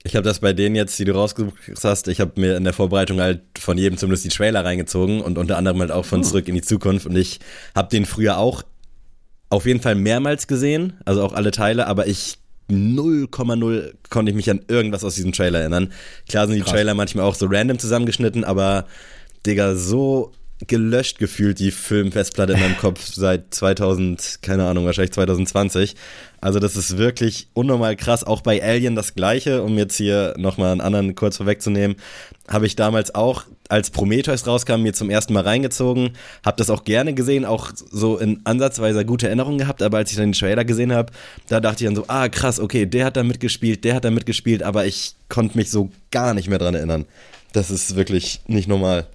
Ich 0.03 0.15
habe 0.15 0.23
das 0.23 0.39
bei 0.39 0.53
denen 0.53 0.75
jetzt, 0.75 0.97
die 0.99 1.05
du 1.05 1.13
rausgesucht 1.13 1.57
hast, 1.83 2.07
ich 2.07 2.21
habe 2.21 2.39
mir 2.39 2.55
in 2.55 2.63
der 2.63 2.73
Vorbereitung 2.73 3.19
halt 3.19 3.41
von 3.57 3.77
jedem 3.77 3.97
zumindest 3.97 4.25
die 4.25 4.29
Trailer 4.29 4.63
reingezogen 4.63 5.21
und 5.21 5.37
unter 5.37 5.57
anderem 5.57 5.79
halt 5.79 5.91
auch 5.91 6.05
von 6.05 6.23
Zurück 6.23 6.47
in 6.47 6.55
die 6.55 6.61
Zukunft 6.61 7.07
und 7.07 7.17
ich 7.17 7.39
habe 7.75 7.89
den 7.89 8.05
früher 8.05 8.37
auch 8.37 8.63
auf 9.49 9.65
jeden 9.65 9.81
Fall 9.81 9.95
mehrmals 9.95 10.45
gesehen, 10.45 10.93
also 11.05 11.23
auch 11.23 11.33
alle 11.33 11.49
Teile, 11.51 11.87
aber 11.87 12.05
ich 12.05 12.38
0,0 12.69 13.93
konnte 14.09 14.29
ich 14.31 14.35
mich 14.35 14.49
an 14.49 14.61
irgendwas 14.67 15.03
aus 15.03 15.15
diesem 15.15 15.31
Trailer 15.31 15.59
erinnern. 15.59 15.91
Klar 16.27 16.47
sind 16.47 16.55
die 16.55 16.61
Krass. 16.61 16.73
Trailer 16.73 16.93
manchmal 16.93 17.25
auch 17.25 17.35
so 17.35 17.47
random 17.49 17.79
zusammengeschnitten, 17.79 18.43
aber 18.43 18.85
Digga, 19.45 19.75
so 19.75 20.31
gelöscht 20.67 21.19
gefühlt, 21.19 21.59
die 21.59 21.71
Filmfestplatte 21.71 22.53
in 22.53 22.59
meinem 22.59 22.77
Kopf 22.81 23.11
seit 23.13 23.53
2000, 23.53 24.39
keine 24.41 24.65
Ahnung, 24.65 24.85
wahrscheinlich 24.85 25.13
2020. 25.13 25.95
Also 26.41 26.59
das 26.59 26.75
ist 26.75 26.97
wirklich 26.97 27.47
unnormal 27.53 27.95
krass. 27.95 28.23
Auch 28.23 28.41
bei 28.41 28.61
Alien 28.61 28.95
das 28.95 29.15
gleiche, 29.15 29.63
um 29.63 29.77
jetzt 29.77 29.95
hier 29.95 30.33
nochmal 30.37 30.71
einen 30.71 30.81
anderen 30.81 31.15
kurz 31.15 31.37
vorwegzunehmen, 31.37 31.97
habe 32.47 32.65
ich 32.65 32.75
damals 32.75 33.15
auch, 33.15 33.45
als 33.69 33.91
Prometheus 33.91 34.45
rauskam, 34.45 34.81
mir 34.81 34.93
zum 34.93 35.09
ersten 35.09 35.31
Mal 35.33 35.43
reingezogen, 35.43 36.11
habe 36.43 36.57
das 36.57 36.69
auch 36.69 36.83
gerne 36.83 37.13
gesehen, 37.13 37.45
auch 37.45 37.71
so 37.73 38.17
in 38.17 38.41
ansatzweise 38.43 39.05
gute 39.05 39.27
Erinnerungen 39.27 39.59
gehabt, 39.59 39.81
aber 39.81 39.97
als 39.97 40.11
ich 40.11 40.17
dann 40.17 40.31
den 40.31 40.33
Trailer 40.33 40.65
gesehen 40.65 40.91
habe, 40.91 41.13
da 41.47 41.59
dachte 41.59 41.83
ich 41.83 41.87
dann 41.87 41.95
so, 41.95 42.05
ah 42.07 42.27
krass, 42.27 42.59
okay, 42.59 42.85
der 42.85 43.05
hat 43.05 43.15
da 43.15 43.23
mitgespielt, 43.23 43.83
der 43.83 43.95
hat 43.95 44.03
da 44.03 44.11
mitgespielt, 44.11 44.63
aber 44.63 44.85
ich 44.85 45.13
konnte 45.29 45.57
mich 45.57 45.69
so 45.69 45.89
gar 46.11 46.33
nicht 46.33 46.49
mehr 46.49 46.57
dran 46.57 46.75
erinnern. 46.75 47.05
Das 47.53 47.71
ist 47.71 47.95
wirklich 47.95 48.41
nicht 48.47 48.67
normal. 48.67 49.07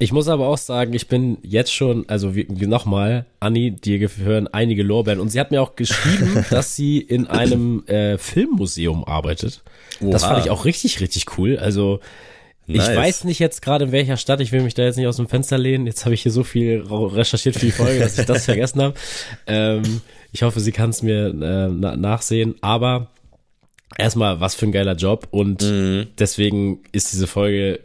Ich 0.00 0.12
muss 0.12 0.28
aber 0.28 0.46
auch 0.46 0.58
sagen, 0.58 0.94
ich 0.94 1.08
bin 1.08 1.38
jetzt 1.42 1.74
schon, 1.74 2.08
also 2.08 2.32
nochmal, 2.48 3.26
Anni, 3.40 3.72
dir 3.72 3.98
gehören 3.98 4.46
einige 4.46 4.84
Lorbeeren. 4.84 5.18
Und 5.18 5.30
sie 5.30 5.40
hat 5.40 5.50
mir 5.50 5.60
auch 5.60 5.74
geschrieben, 5.74 6.44
dass 6.50 6.76
sie 6.76 6.98
in 6.98 7.26
einem 7.26 7.84
äh, 7.86 8.16
Filmmuseum 8.16 9.04
arbeitet. 9.04 9.62
Oha. 10.00 10.10
Das 10.12 10.24
fand 10.24 10.44
ich 10.44 10.50
auch 10.50 10.64
richtig, 10.64 11.00
richtig 11.00 11.36
cool. 11.36 11.58
Also 11.58 11.98
nice. 12.76 12.88
ich 12.88 12.96
weiß 12.96 13.24
nicht 13.24 13.38
jetzt 13.38 13.62
gerade 13.62 13.86
in 13.86 13.92
welcher 13.92 14.16
Stadt, 14.16 14.40
ich 14.40 14.52
will 14.52 14.62
mich 14.62 14.74
da 14.74 14.84
jetzt 14.84 14.96
nicht 14.96 15.06
aus 15.06 15.16
dem 15.16 15.28
Fenster 15.28 15.58
lehnen. 15.58 15.86
Jetzt 15.86 16.04
habe 16.04 16.14
ich 16.14 16.22
hier 16.22 16.32
so 16.32 16.44
viel 16.44 16.84
recherchiert 16.88 17.56
für 17.56 17.66
die 17.66 17.72
Folge, 17.72 18.00
dass 18.00 18.18
ich 18.18 18.26
das 18.26 18.44
vergessen 18.44 18.82
habe. 18.82 18.94
Ähm, 19.46 20.00
ich 20.32 20.42
hoffe, 20.42 20.60
sie 20.60 20.72
kann 20.72 20.90
es 20.90 21.02
mir 21.02 21.28
äh, 21.28 21.68
na 21.68 21.96
nachsehen. 21.96 22.56
Aber 22.60 23.08
erstmal, 23.96 24.40
was 24.40 24.54
für 24.54 24.66
ein 24.66 24.72
geiler 24.72 24.94
Job. 24.94 25.28
Und 25.30 25.62
mhm. 25.62 26.08
deswegen 26.18 26.80
ist 26.92 27.12
diese 27.12 27.26
Folge 27.26 27.80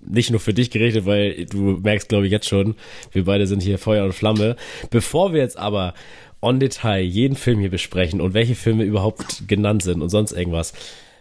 nicht 0.00 0.30
nur 0.30 0.40
für 0.40 0.54
dich 0.54 0.70
gerichtet, 0.70 1.06
weil 1.06 1.44
du 1.46 1.78
merkst, 1.82 2.08
glaube 2.08 2.26
ich, 2.26 2.32
jetzt 2.32 2.48
schon, 2.48 2.74
wir 3.12 3.24
beide 3.24 3.46
sind 3.46 3.62
hier 3.62 3.78
Feuer 3.78 4.04
und 4.04 4.14
Flamme. 4.14 4.56
Bevor 4.90 5.32
wir 5.32 5.40
jetzt 5.40 5.58
aber 5.58 5.94
on 6.40 6.58
Detail 6.58 7.02
jeden 7.02 7.36
Film 7.36 7.60
hier 7.60 7.70
besprechen 7.70 8.20
und 8.20 8.32
welche 8.32 8.54
Filme 8.54 8.84
überhaupt 8.84 9.46
genannt 9.46 9.82
sind 9.82 10.00
und 10.00 10.08
sonst 10.08 10.32
irgendwas, 10.32 10.72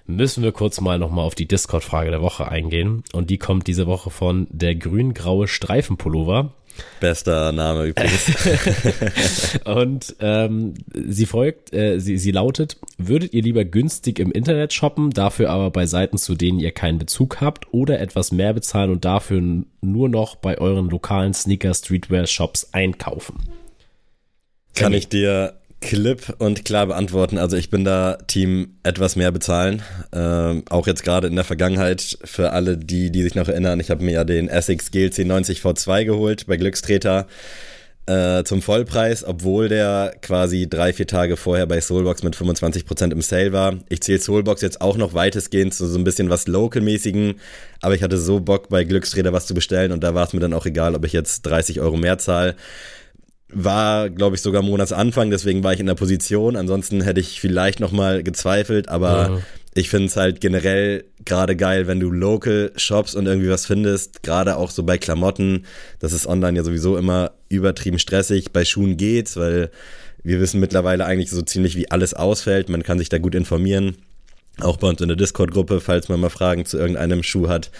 müssen 0.09 0.43
wir 0.43 0.51
kurz 0.51 0.81
mal 0.81 0.99
nochmal 0.99 1.25
auf 1.25 1.35
die 1.35 1.47
Discord-Frage 1.47 2.09
der 2.09 2.21
Woche 2.21 2.47
eingehen. 2.47 3.03
Und 3.13 3.29
die 3.29 3.37
kommt 3.37 3.67
diese 3.67 3.87
Woche 3.87 4.09
von 4.09 4.47
der 4.49 4.75
grün-graue 4.75 5.47
Streifenpullover. 5.47 6.53
Bester 6.99 7.51
Name 7.51 7.85
übrigens. 7.85 9.59
und 9.65 10.15
ähm, 10.19 10.73
sie 10.93 11.25
folgt, 11.25 11.73
äh, 11.73 11.99
sie, 11.99 12.17
sie 12.17 12.31
lautet, 12.31 12.77
würdet 12.97 13.33
ihr 13.33 13.43
lieber 13.43 13.65
günstig 13.65 14.19
im 14.19 14.31
Internet 14.31 14.73
shoppen, 14.73 15.11
dafür 15.11 15.49
aber 15.49 15.71
bei 15.71 15.85
Seiten, 15.85 16.17
zu 16.17 16.35
denen 16.35 16.59
ihr 16.59 16.71
keinen 16.71 16.97
Bezug 16.97 17.41
habt, 17.41 17.73
oder 17.73 17.99
etwas 17.99 18.31
mehr 18.31 18.53
bezahlen 18.53 18.91
und 18.91 19.05
dafür 19.05 19.41
nur 19.81 20.09
noch 20.09 20.37
bei 20.37 20.57
euren 20.57 20.89
lokalen 20.89 21.33
Sneaker-Streetwear-Shops 21.33 22.69
einkaufen? 22.73 23.35
Kann 24.73 24.93
ich 24.93 25.09
dir 25.09 25.58
klipp 25.81 26.35
und 26.39 26.65
klar 26.65 26.87
beantworten. 26.87 27.37
Also 27.37 27.55
ich 27.55 27.69
bin 27.69 27.83
da 27.83 28.17
Team 28.27 28.75
etwas 28.83 29.15
mehr 29.15 29.31
bezahlen. 29.31 29.81
Ähm, 30.11 30.63
auch 30.69 30.87
jetzt 30.87 31.03
gerade 31.03 31.27
in 31.27 31.35
der 31.35 31.45
Vergangenheit 31.45 32.17
für 32.23 32.51
alle, 32.51 32.77
die, 32.77 33.11
die 33.11 33.23
sich 33.23 33.35
noch 33.35 33.47
erinnern. 33.47 33.79
Ich 33.79 33.89
habe 33.89 34.03
mir 34.03 34.11
ja 34.11 34.23
den 34.23 34.49
Essex 34.49 34.91
GLC 34.91 35.25
90 35.25 35.61
V2 35.61 36.05
geholt 36.05 36.47
bei 36.47 36.57
Glückstreter 36.57 37.27
äh, 38.09 38.43
zum 38.43 38.61
Vollpreis, 38.61 39.23
obwohl 39.23 39.69
der 39.69 40.15
quasi 40.21 40.67
drei, 40.67 40.93
vier 40.93 41.07
Tage 41.07 41.37
vorher 41.37 41.67
bei 41.67 41.79
Soulbox 41.79 42.23
mit 42.23 42.35
25% 42.35 43.11
im 43.11 43.21
Sale 43.21 43.53
war. 43.53 43.75
Ich 43.87 44.01
zähle 44.01 44.19
Soulbox 44.19 44.61
jetzt 44.61 44.81
auch 44.81 44.97
noch 44.97 45.13
weitestgehend 45.13 45.73
zu 45.75 45.85
so 45.87 45.97
ein 45.97 46.03
bisschen 46.03 46.29
was 46.29 46.47
Local-mäßigen, 46.47 47.35
aber 47.81 47.93
ich 47.93 48.01
hatte 48.01 48.17
so 48.17 48.39
Bock 48.39 48.69
bei 48.69 48.83
Glückstreter 48.83 49.31
was 49.31 49.45
zu 49.45 49.53
bestellen 49.53 49.91
und 49.91 50.03
da 50.03 50.15
war 50.15 50.25
es 50.25 50.33
mir 50.33 50.39
dann 50.39 50.53
auch 50.53 50.65
egal, 50.65 50.95
ob 50.95 51.05
ich 51.05 51.13
jetzt 51.13 51.43
30 51.43 51.81
Euro 51.81 51.97
mehr 51.97 52.17
zahle 52.17 52.55
war, 53.51 54.09
glaube 54.09 54.35
ich, 54.35 54.41
sogar 54.41 54.61
Monatsanfang, 54.61 55.29
deswegen 55.31 55.63
war 55.63 55.73
ich 55.73 55.79
in 55.79 55.87
der 55.87 55.95
Position. 55.95 56.55
Ansonsten 56.55 57.01
hätte 57.01 57.19
ich 57.19 57.41
vielleicht 57.41 57.79
nochmal 57.79 58.23
gezweifelt, 58.23 58.89
aber 58.89 59.11
ja. 59.11 59.41
ich 59.73 59.89
finde 59.89 60.07
es 60.07 60.15
halt 60.15 60.39
generell 60.39 61.05
gerade 61.25 61.55
geil, 61.55 61.87
wenn 61.87 61.99
du 61.99 62.11
local 62.11 62.71
shops 62.75 63.15
und 63.15 63.25
irgendwie 63.25 63.49
was 63.49 63.65
findest, 63.65 64.21
gerade 64.23 64.57
auch 64.57 64.69
so 64.69 64.83
bei 64.83 64.97
Klamotten. 64.97 65.65
Das 65.99 66.13
ist 66.13 66.27
online 66.27 66.57
ja 66.57 66.63
sowieso 66.63 66.97
immer 66.97 67.31
übertrieben 67.49 67.99
stressig. 67.99 68.51
Bei 68.51 68.65
Schuhen 68.65 68.97
geht's, 68.97 69.35
weil 69.35 69.71
wir 70.23 70.39
wissen 70.39 70.59
mittlerweile 70.59 71.05
eigentlich 71.05 71.31
so 71.31 71.41
ziemlich, 71.41 71.75
wie 71.75 71.89
alles 71.89 72.13
ausfällt. 72.13 72.69
Man 72.69 72.83
kann 72.83 72.99
sich 72.99 73.09
da 73.09 73.17
gut 73.17 73.35
informieren. 73.35 73.95
Auch 74.59 74.77
bei 74.77 74.87
uns 74.87 75.01
in 75.01 75.07
der 75.07 75.17
Discord-Gruppe, 75.17 75.79
falls 75.79 76.09
man 76.09 76.19
mal 76.19 76.29
Fragen 76.29 76.65
zu 76.65 76.77
irgendeinem 76.77 77.23
Schuh 77.23 77.47
hat. 77.47 77.71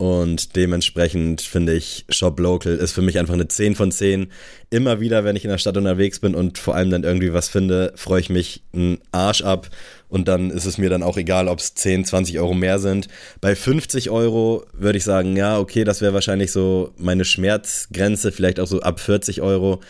Und 0.00 0.56
dementsprechend 0.56 1.42
finde 1.42 1.74
ich 1.74 2.06
Shop 2.08 2.40
Local 2.40 2.74
ist 2.74 2.92
für 2.92 3.02
mich 3.02 3.18
einfach 3.18 3.34
eine 3.34 3.48
10 3.48 3.74
von 3.74 3.92
10. 3.92 4.28
Immer 4.70 4.98
wieder, 4.98 5.24
wenn 5.24 5.36
ich 5.36 5.44
in 5.44 5.50
der 5.50 5.58
Stadt 5.58 5.76
unterwegs 5.76 6.20
bin 6.20 6.34
und 6.34 6.56
vor 6.56 6.74
allem 6.74 6.88
dann 6.88 7.04
irgendwie 7.04 7.34
was 7.34 7.50
finde, 7.50 7.92
freue 7.96 8.20
ich 8.20 8.30
mich 8.30 8.62
einen 8.72 8.96
Arsch 9.12 9.42
ab. 9.42 9.68
Und 10.08 10.26
dann 10.26 10.48
ist 10.48 10.64
es 10.64 10.78
mir 10.78 10.88
dann 10.88 11.02
auch 11.02 11.18
egal, 11.18 11.48
ob 11.48 11.58
es 11.58 11.74
10, 11.74 12.06
20 12.06 12.38
Euro 12.38 12.54
mehr 12.54 12.78
sind. 12.78 13.08
Bei 13.42 13.54
50 13.54 14.08
Euro 14.08 14.64
würde 14.72 14.96
ich 14.96 15.04
sagen, 15.04 15.36
ja, 15.36 15.58
okay, 15.58 15.84
das 15.84 16.00
wäre 16.00 16.14
wahrscheinlich 16.14 16.50
so 16.50 16.94
meine 16.96 17.26
Schmerzgrenze, 17.26 18.32
vielleicht 18.32 18.58
auch 18.58 18.66
so 18.66 18.80
ab 18.80 19.00
40 19.00 19.42
Euro. 19.42 19.80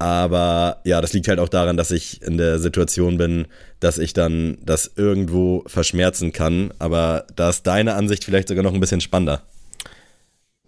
Aber 0.00 0.80
ja, 0.84 1.02
das 1.02 1.12
liegt 1.12 1.28
halt 1.28 1.38
auch 1.38 1.50
daran, 1.50 1.76
dass 1.76 1.90
ich 1.90 2.22
in 2.22 2.38
der 2.38 2.58
Situation 2.58 3.18
bin, 3.18 3.46
dass 3.80 3.98
ich 3.98 4.14
dann 4.14 4.56
das 4.64 4.90
irgendwo 4.96 5.62
verschmerzen 5.66 6.32
kann. 6.32 6.72
Aber 6.78 7.26
da 7.36 7.50
ist 7.50 7.66
deine 7.66 7.94
Ansicht 7.94 8.24
vielleicht 8.24 8.48
sogar 8.48 8.64
noch 8.64 8.72
ein 8.72 8.80
bisschen 8.80 9.02
spannender. 9.02 9.42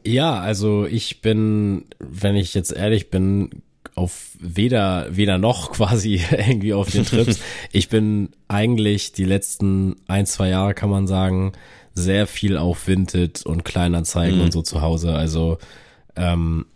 Ja, 0.04 0.38
also 0.38 0.84
ich 0.84 1.22
bin, 1.22 1.86
wenn 1.98 2.36
ich 2.36 2.52
jetzt 2.52 2.72
ehrlich 2.72 3.08
bin, 3.08 3.62
auf 3.94 4.32
weder, 4.38 5.06
weder 5.10 5.38
noch 5.38 5.72
quasi 5.72 6.20
irgendwie 6.30 6.74
auf 6.74 6.90
den 6.90 7.06
Trips. 7.06 7.40
ich 7.72 7.88
bin 7.88 8.28
eigentlich 8.48 9.12
die 9.12 9.24
letzten 9.24 9.96
ein, 10.08 10.26
zwei 10.26 10.50
Jahre, 10.50 10.74
kann 10.74 10.90
man 10.90 11.06
sagen, 11.06 11.52
sehr 11.94 12.26
viel 12.26 12.58
auf 12.58 12.86
Vinted 12.86 13.46
und 13.46 13.64
Kleinanzeigen 13.64 14.40
mhm. 14.40 14.44
und 14.44 14.52
so 14.52 14.60
zu 14.60 14.82
Hause. 14.82 15.14
Also 15.14 15.56
ähm, 16.16 16.66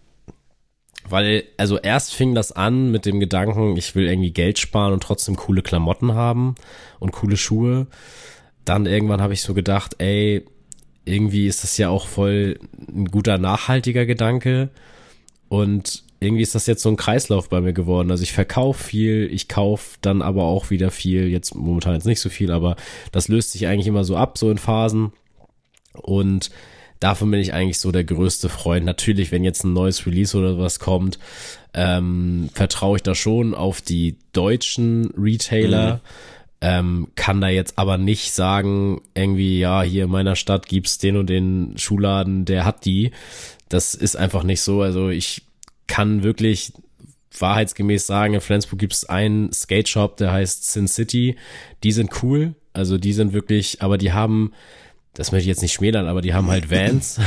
weil, 1.09 1.45
also 1.57 1.79
erst 1.79 2.15
fing 2.15 2.35
das 2.35 2.53
an 2.53 2.91
mit 2.91 3.07
dem 3.07 3.21
Gedanken, 3.21 3.77
ich 3.77 3.95
will 3.95 4.09
irgendwie 4.09 4.33
Geld 4.33 4.59
sparen 4.59 4.93
und 4.93 5.03
trotzdem 5.03 5.37
coole 5.37 5.63
Klamotten 5.63 6.15
haben 6.15 6.55
und 6.99 7.13
coole 7.13 7.37
Schuhe. 7.37 7.87
Dann 8.65 8.87
irgendwann 8.87 9.21
habe 9.21 9.33
ich 9.33 9.43
so 9.43 9.55
gedacht, 9.55 9.97
ey, 9.99 10.45
irgendwie 11.05 11.47
ist 11.47 11.63
das 11.63 11.79
ja 11.79 11.89
auch 11.89 12.07
voll 12.07 12.59
ein 12.89 13.07
guter 13.07 13.39
nachhaltiger 13.39 14.07
Gedanke. 14.07 14.71
Und 15.49 16.03
irgendwie 16.19 16.43
ist 16.43 16.55
das 16.55 16.67
jetzt 16.67 16.83
so 16.83 16.89
ein 16.89 16.97
Kreislauf 16.97 17.49
bei 17.49 17.61
mir 17.61 17.73
geworden. 17.73 18.11
Also 18.11 18.23
ich 18.23 18.33
verkaufe 18.33 18.83
viel, 18.83 19.29
ich 19.33 19.49
kaufe 19.49 19.99
dann 20.01 20.23
aber 20.23 20.45
auch 20.45 20.71
wieder 20.71 20.91
viel. 20.91 21.29
Jetzt 21.29 21.55
momentan 21.55 21.95
jetzt 21.95 22.07
nicht 22.07 22.21
so 22.21 22.29
viel, 22.29 22.51
aber 22.51 22.77
das 23.13 23.29
löst 23.29 23.53
sich 23.53 23.67
eigentlich 23.67 23.87
immer 23.87 24.05
so 24.05 24.17
ab, 24.17 24.39
so 24.39 24.51
in 24.51 24.59
Phasen. 24.59 25.13
Und 25.93 26.51
davon 27.01 27.31
bin 27.31 27.41
ich 27.41 27.53
eigentlich 27.53 27.79
so 27.79 27.93
der 27.93 28.05
größte 28.05 28.49
Freund. 28.49 28.85
Natürlich, 28.85 29.33
wenn 29.33 29.45
jetzt 29.45 29.65
ein 29.65 29.73
neues 29.73 30.07
Release 30.07 30.37
oder 30.37 30.59
was 30.59 30.79
kommt, 30.79 31.19
ähm, 31.75 32.49
vertraue 32.55 32.97
ich 32.97 33.03
da 33.03 33.15
schon 33.15 33.55
auf 33.55 33.81
die 33.81 34.17
deutschen 34.33 35.13
Retailer. 35.17 35.97
Mhm. 35.97 36.01
Ähm, 36.63 37.09
kann 37.17 37.43
da 37.43 37.49
jetzt 37.49 37.79
aber 37.79 37.99
nicht 37.99 38.33
sagen, 38.33 39.03
irgendwie, 39.15 39.59
ja, 39.59 39.83
hier 39.83 40.05
in 40.05 40.11
meiner 40.11 40.37
Stadt 40.37 40.67
gibt's 40.67 40.97
den 40.97 41.19
und 41.19 41.29
den 41.29 41.75
Schuhladen, 41.77 42.47
der 42.47 42.65
hat 42.65 42.87
die. 42.87 43.11
Das 43.69 43.95
ist 43.95 44.17
einfach 44.17 44.43
nicht 44.43 44.63
so. 44.63 44.81
Also 44.81 45.11
ich 45.11 45.43
kann 45.87 46.23
wirklich 46.23 46.73
wahrheitsgemäß 47.39 48.07
sagen, 48.07 48.35
in 48.35 48.41
Flensburg 48.41 48.79
gibt's 48.79 49.05
einen 49.05 49.53
Skate 49.53 49.89
Shop, 49.89 50.17
der 50.17 50.33
heißt 50.33 50.73
Sin 50.73 50.89
City. 50.89 51.37
Die 51.83 51.93
sind 51.93 52.23
cool. 52.23 52.55
Also 52.73 52.99
die 52.99 53.13
sind 53.13 53.33
wirklich, 53.33 53.83
aber 53.83 53.99
die 53.99 54.13
haben 54.13 54.53
das 55.17 55.33
möchte 55.33 55.43
ich 55.43 55.49
jetzt 55.49 55.63
nicht 55.63 55.73
schmälern, 55.73 56.07
aber 56.07 56.21
die 56.21 56.35
haben 56.35 56.49
halt 56.49 56.71
Vans 56.71 57.19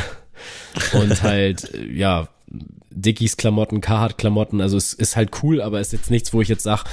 und 0.94 1.22
halt, 1.24 1.72
ja, 1.92 2.30
Dickies 2.92 3.38
Klamotten, 3.38 3.82
Carhartt 3.82 4.18
Klamotten, 4.18 4.62
also 4.62 4.78
es 4.78 4.94
ist 4.94 5.16
halt 5.16 5.44
cool, 5.44 5.62
aber 5.62 5.80
es 5.80 5.88
ist 5.88 5.94
jetzt 5.94 6.12
nichts, 6.12 6.34
wo 6.34 6.42
ich 6.42 6.48
jetzt 6.48 6.64
sag, 6.64 6.86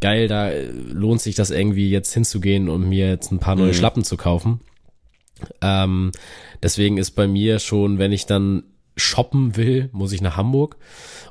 geil, 0.00 0.28
da 0.28 0.50
lohnt 0.50 1.20
sich 1.20 1.34
das 1.34 1.50
irgendwie 1.50 1.90
jetzt 1.90 2.12
hinzugehen 2.12 2.68
und 2.68 2.88
mir 2.88 3.08
jetzt 3.08 3.32
ein 3.32 3.40
paar 3.40 3.56
neue 3.56 3.68
mhm. 3.68 3.74
Schlappen 3.74 4.04
zu 4.04 4.16
kaufen. 4.16 4.60
Ähm, 5.60 6.12
deswegen 6.62 6.98
ist 6.98 7.12
bei 7.12 7.26
mir 7.26 7.58
schon, 7.58 7.98
wenn 7.98 8.12
ich 8.12 8.26
dann 8.26 8.64
shoppen 8.96 9.56
will, 9.56 9.88
muss 9.92 10.12
ich 10.12 10.20
nach 10.20 10.36
Hamburg. 10.36 10.76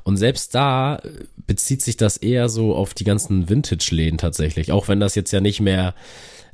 Und 0.02 0.16
selbst 0.16 0.54
da 0.54 1.00
bezieht 1.46 1.82
sich 1.82 1.96
das 1.96 2.16
eher 2.16 2.48
so 2.48 2.74
auf 2.74 2.94
die 2.94 3.04
ganzen 3.04 3.48
Vintage-Läden 3.48 4.18
tatsächlich. 4.18 4.72
Auch 4.72 4.88
wenn 4.88 5.00
das 5.00 5.14
jetzt 5.14 5.32
ja 5.32 5.40
nicht 5.40 5.60
mehr 5.60 5.94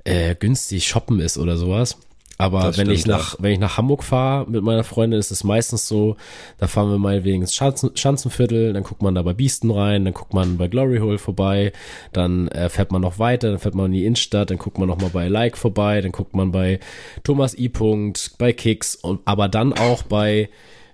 äh, 0.02 0.34
günstig 0.34 0.86
shoppen 0.86 1.20
ist 1.20 1.38
oder 1.38 1.56
sowas. 1.56 1.98
Aber 2.44 2.60
das 2.60 2.76
wenn 2.76 2.86
stimmt, 2.86 2.98
ich 2.98 3.06
nach, 3.06 3.32
ja. 3.32 3.42
wenn 3.42 3.52
ich 3.52 3.58
nach 3.58 3.78
Hamburg 3.78 4.04
fahre 4.04 4.50
mit 4.50 4.62
meiner 4.62 4.84
Freundin, 4.84 5.18
ist 5.18 5.30
es 5.30 5.44
meistens 5.44 5.88
so, 5.88 6.16
da 6.58 6.66
fahren 6.66 6.90
wir 6.90 6.98
mal 6.98 7.24
wegen 7.24 7.40
ins 7.40 7.54
Schanzen, 7.54 7.96
Schanzenviertel, 7.96 8.74
dann 8.74 8.82
guckt 8.82 9.00
man 9.00 9.14
da 9.14 9.22
bei 9.22 9.32
Biesten 9.32 9.70
rein, 9.70 10.04
dann 10.04 10.12
guckt 10.12 10.34
man 10.34 10.58
bei 10.58 10.68
Glory 10.68 10.98
Hole 10.98 11.16
vorbei, 11.18 11.72
dann 12.12 12.48
äh, 12.48 12.68
fährt 12.68 12.92
man 12.92 13.00
noch 13.00 13.18
weiter, 13.18 13.48
dann 13.48 13.58
fährt 13.58 13.74
man 13.74 13.86
in 13.86 13.92
die 13.92 14.04
Innenstadt, 14.04 14.50
dann 14.50 14.58
guckt 14.58 14.78
man 14.78 14.88
noch 14.88 15.00
mal 15.00 15.08
bei 15.08 15.28
Like 15.28 15.56
vorbei, 15.56 16.02
dann 16.02 16.12
guckt 16.12 16.34
man 16.34 16.52
bei 16.52 16.80
Thomas 17.22 17.56
I. 17.58 17.70
Punkt, 17.70 18.32
bei 18.36 18.52
Kicks 18.52 18.94
und 18.94 19.20
aber 19.24 19.48
dann 19.48 19.72
auch 19.72 20.02
bei 20.02 20.50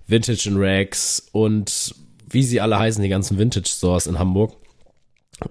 Vintage 0.07 0.49
and 0.49 0.59
Rags 0.59 1.28
und 1.33 1.95
wie 2.28 2.45
sie 2.45 2.61
alle 2.61 2.78
heißen, 2.78 3.02
die 3.02 3.09
ganzen 3.09 3.38
Vintage 3.38 3.69
Stores 3.69 4.07
in 4.07 4.19
Hamburg. 4.21 4.54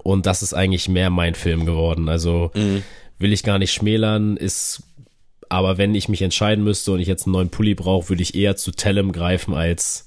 Und 0.02 0.24
das 0.24 0.42
ist 0.42 0.54
eigentlich 0.54 0.88
mehr 0.88 1.10
mein 1.10 1.34
Film 1.34 1.66
geworden. 1.66 2.08
Also 2.08 2.50
mhm. 2.54 2.82
will 3.18 3.32
ich 3.32 3.42
gar 3.42 3.58
nicht 3.58 3.72
schmälern, 3.72 4.36
ist 4.36 4.82
aber 5.50 5.76
wenn 5.78 5.94
ich 5.94 6.08
mich 6.08 6.22
entscheiden 6.22 6.64
müsste 6.64 6.92
und 6.92 7.00
ich 7.00 7.08
jetzt 7.08 7.26
einen 7.26 7.32
neuen 7.32 7.50
Pulli 7.50 7.74
brauche, 7.74 8.08
würde 8.08 8.22
ich 8.22 8.34
eher 8.34 8.56
zu 8.56 8.70
Tellem 8.70 9.12
greifen 9.12 9.52
als 9.52 10.06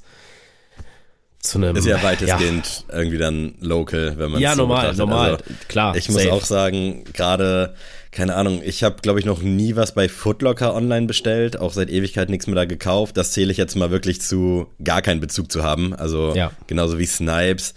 zu 1.44 1.58
einem. 1.58 1.76
Ist 1.76 1.86
ja 1.86 2.02
weitestgehend 2.02 2.86
ja. 2.88 2.98
irgendwie 2.98 3.18
dann 3.18 3.56
local, 3.60 4.18
wenn 4.18 4.32
man 4.32 4.42
Ja, 4.42 4.56
normal, 4.56 4.96
so 4.96 5.06
normal, 5.06 5.32
also, 5.32 5.44
klar. 5.68 5.98
Ich 5.98 6.06
safe. 6.06 6.14
muss 6.14 6.28
auch 6.28 6.46
sagen, 6.46 7.04
gerade, 7.12 7.76
keine 8.12 8.36
Ahnung, 8.36 8.62
ich 8.64 8.84
habe, 8.84 8.96
glaube 9.02 9.20
ich, 9.20 9.26
noch 9.26 9.42
nie 9.42 9.76
was 9.76 9.94
bei 9.94 10.08
Footlocker 10.08 10.74
online 10.74 11.08
bestellt, 11.08 11.60
auch 11.60 11.74
seit 11.74 11.90
Ewigkeit 11.90 12.30
nichts 12.30 12.48
mehr 12.48 12.56
da 12.56 12.64
gekauft. 12.64 13.18
Das 13.18 13.34
zähle 13.34 13.52
ich 13.52 13.58
jetzt 13.58 13.76
mal 13.76 13.92
wirklich 13.92 14.22
zu 14.22 14.68
gar 14.82 15.02
keinen 15.02 15.20
Bezug 15.20 15.52
zu 15.52 15.62
haben. 15.62 15.94
Also 15.94 16.34
ja. 16.34 16.52
genauso 16.68 16.98
wie 17.00 17.06
Snipes 17.06 17.74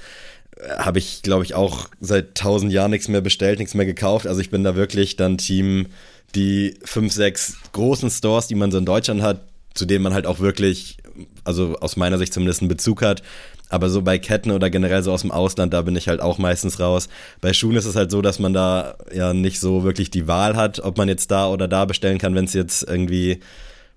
äh, 0.56 0.68
habe 0.78 1.00
ich, 1.00 1.22
glaube 1.22 1.42
ich, 1.42 1.54
auch 1.54 1.88
seit 2.00 2.36
tausend 2.36 2.72
Jahren 2.72 2.92
nichts 2.92 3.08
mehr 3.08 3.22
bestellt, 3.22 3.58
nichts 3.58 3.74
mehr 3.74 3.86
gekauft. 3.86 4.28
Also 4.28 4.40
ich 4.40 4.50
bin 4.50 4.62
da 4.62 4.76
wirklich 4.76 5.16
dann 5.16 5.36
Team 5.36 5.88
die 6.36 6.74
fünf, 6.84 7.12
sechs 7.12 7.56
großen 7.72 8.10
Stores, 8.10 8.46
die 8.46 8.54
man 8.54 8.70
so 8.70 8.78
in 8.78 8.84
Deutschland 8.84 9.22
hat, 9.22 9.40
zu 9.74 9.86
denen 9.86 10.02
man 10.02 10.14
halt 10.14 10.26
auch 10.26 10.40
wirklich, 10.40 10.98
also 11.44 11.76
aus 11.80 11.96
meiner 11.96 12.18
Sicht 12.18 12.32
zumindest 12.32 12.60
einen 12.60 12.68
Bezug 12.68 13.02
hat. 13.02 13.22
Aber 13.68 13.90
so 13.90 14.02
bei 14.02 14.18
Ketten 14.18 14.52
oder 14.52 14.70
generell 14.70 15.02
so 15.02 15.12
aus 15.12 15.22
dem 15.22 15.32
Ausland, 15.32 15.72
da 15.74 15.82
bin 15.82 15.96
ich 15.96 16.06
halt 16.06 16.20
auch 16.20 16.38
meistens 16.38 16.78
raus. 16.78 17.08
Bei 17.40 17.52
Schuhen 17.52 17.74
ist 17.74 17.84
es 17.86 17.96
halt 17.96 18.12
so, 18.12 18.22
dass 18.22 18.38
man 18.38 18.52
da 18.52 18.96
ja 19.12 19.34
nicht 19.34 19.58
so 19.58 19.82
wirklich 19.82 20.10
die 20.10 20.28
Wahl 20.28 20.54
hat, 20.54 20.78
ob 20.78 20.98
man 20.98 21.08
jetzt 21.08 21.32
da 21.32 21.48
oder 21.48 21.66
da 21.66 21.84
bestellen 21.84 22.18
kann, 22.18 22.36
wenn 22.36 22.44
es 22.44 22.52
jetzt 22.52 22.84
irgendwie 22.84 23.40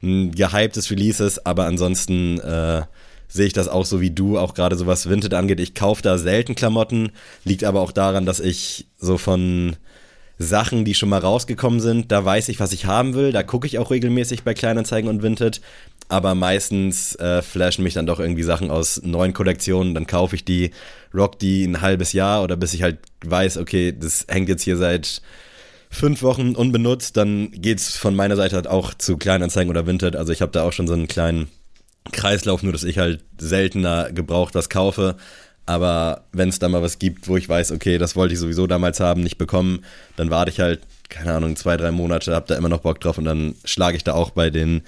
ein 0.01 0.31
gehyptes 0.31 0.89
Release 0.89 1.24
ist. 1.24 1.46
Aber 1.46 1.65
ansonsten 1.65 2.39
äh, 2.39 2.81
sehe 3.27 3.46
ich 3.46 3.53
das 3.53 3.67
auch 3.67 3.86
so 3.86 4.01
wie 4.01 4.10
du, 4.10 4.39
auch 4.39 4.55
gerade 4.55 4.75
so 4.75 4.88
was 4.88 5.08
Vinted 5.08 5.36
angeht. 5.36 5.60
Ich 5.60 5.75
kaufe 5.75 6.01
da 6.01 6.17
selten 6.17 6.55
Klamotten, 6.55 7.12
liegt 7.43 7.63
aber 7.63 7.81
auch 7.81 7.91
daran, 7.91 8.25
dass 8.25 8.39
ich 8.39 8.88
so 8.98 9.19
von 9.19 9.75
Sachen, 10.41 10.86
die 10.86 10.96
schon 10.96 11.10
mal 11.10 11.19
rausgekommen 11.19 11.81
sind, 11.81 12.13
da 12.13 12.24
weiß 12.24 12.48
ich, 12.48 12.62
was 12.62 12.72
ich 12.72 12.86
haben 12.86 13.13
will. 13.13 13.34
Da 13.34 13.43
gucke 13.43 13.67
ich 13.67 13.77
auch 13.77 13.91
regelmäßig 13.91 14.43
bei 14.43 14.53
Kleinanzeigen 14.53 15.10
und 15.10 15.22
Vinted. 15.22 15.60
Aber 16.08 16.34
meistens 16.34 17.13
äh, 17.15 17.41
flashen 17.41 17.84
mich 17.84 17.93
dann 17.93 18.05
doch 18.05 18.22
irgendwie 18.22 18.43
Sachen 18.43 18.72
aus 18.72 19.01
neuen 19.03 19.34
Kollektionen. 19.34 19.93
Dann 19.93 20.08
kaufe 20.08 20.36
ich 20.36 20.46
die, 20.46 20.72
rock 21.13 21.38
die 21.39 21.65
ein 21.65 21.81
halbes 21.81 22.13
Jahr 22.13 22.41
oder 22.41 22.55
bis 22.55 22.74
ich 22.74 22.81
halt 22.81 23.00
weiß, 23.25 23.58
okay, 23.58 23.93
das 23.98 24.25
hängt 24.29 24.48
jetzt 24.48 24.63
hier 24.63 24.77
seit 24.77 25.22
fünf 25.91 26.24
Wochen 26.24 26.55
unbenutzt. 26.55 27.17
Dann 27.17 27.51
geht's 27.51 27.98
von 27.98 28.15
meiner 28.15 28.38
Seite 28.38 28.55
halt 28.55 28.67
auch 28.67 28.93
zu 28.93 29.17
Kleinanzeigen 29.17 29.69
oder 29.69 29.86
Vinted. 29.86 30.15
Also 30.15 30.31
ich 30.31 30.41
habe 30.41 30.53
da 30.53 30.63
auch 30.63 30.74
schon 30.74 30.88
so 30.88 30.93
einen 30.93 31.08
kleinen 31.08 31.50
Kreislauf, 32.13 32.63
nur 32.63 32.72
dass 32.72 32.86
ich 32.86 32.98
halt 32.98 33.24
seltener 33.38 34.12
gebraucht 34.13 34.55
was 34.55 34.69
kaufe. 34.69 35.17
Aber 35.69 36.23
wenn 36.31 36.49
es 36.49 36.57
da 36.57 36.67
mal 36.67 36.81
was 36.81 36.97
gibt, 36.97 37.27
wo 37.27 37.38
ich 37.38 37.47
weiß, 37.47 37.71
okay, 37.73 37.99
das 37.99 38.15
wollte 38.15 38.33
ich 38.33 38.39
sowieso 38.39 38.65
damals 38.65 38.99
haben, 38.99 39.21
nicht 39.21 39.38
bekommen, 39.38 39.85
dann 40.15 40.31
warte 40.31 40.49
ich 40.49 40.59
halt, 40.59 40.79
keine 41.09 41.31
Ahnung, 41.31 41.55
zwei, 41.57 41.77
drei 41.77 41.91
Monate, 41.91 42.33
hab 42.33 42.47
da 42.47 42.55
immer 42.55 42.69
noch 42.69 42.79
Bock 42.79 42.99
drauf 42.99 43.19
und 43.19 43.25
dann 43.25 43.53
schlage 43.63 43.95
ich 43.95 44.03
da 44.03 44.15
auch 44.15 44.31
bei 44.31 44.49
den 44.49 44.81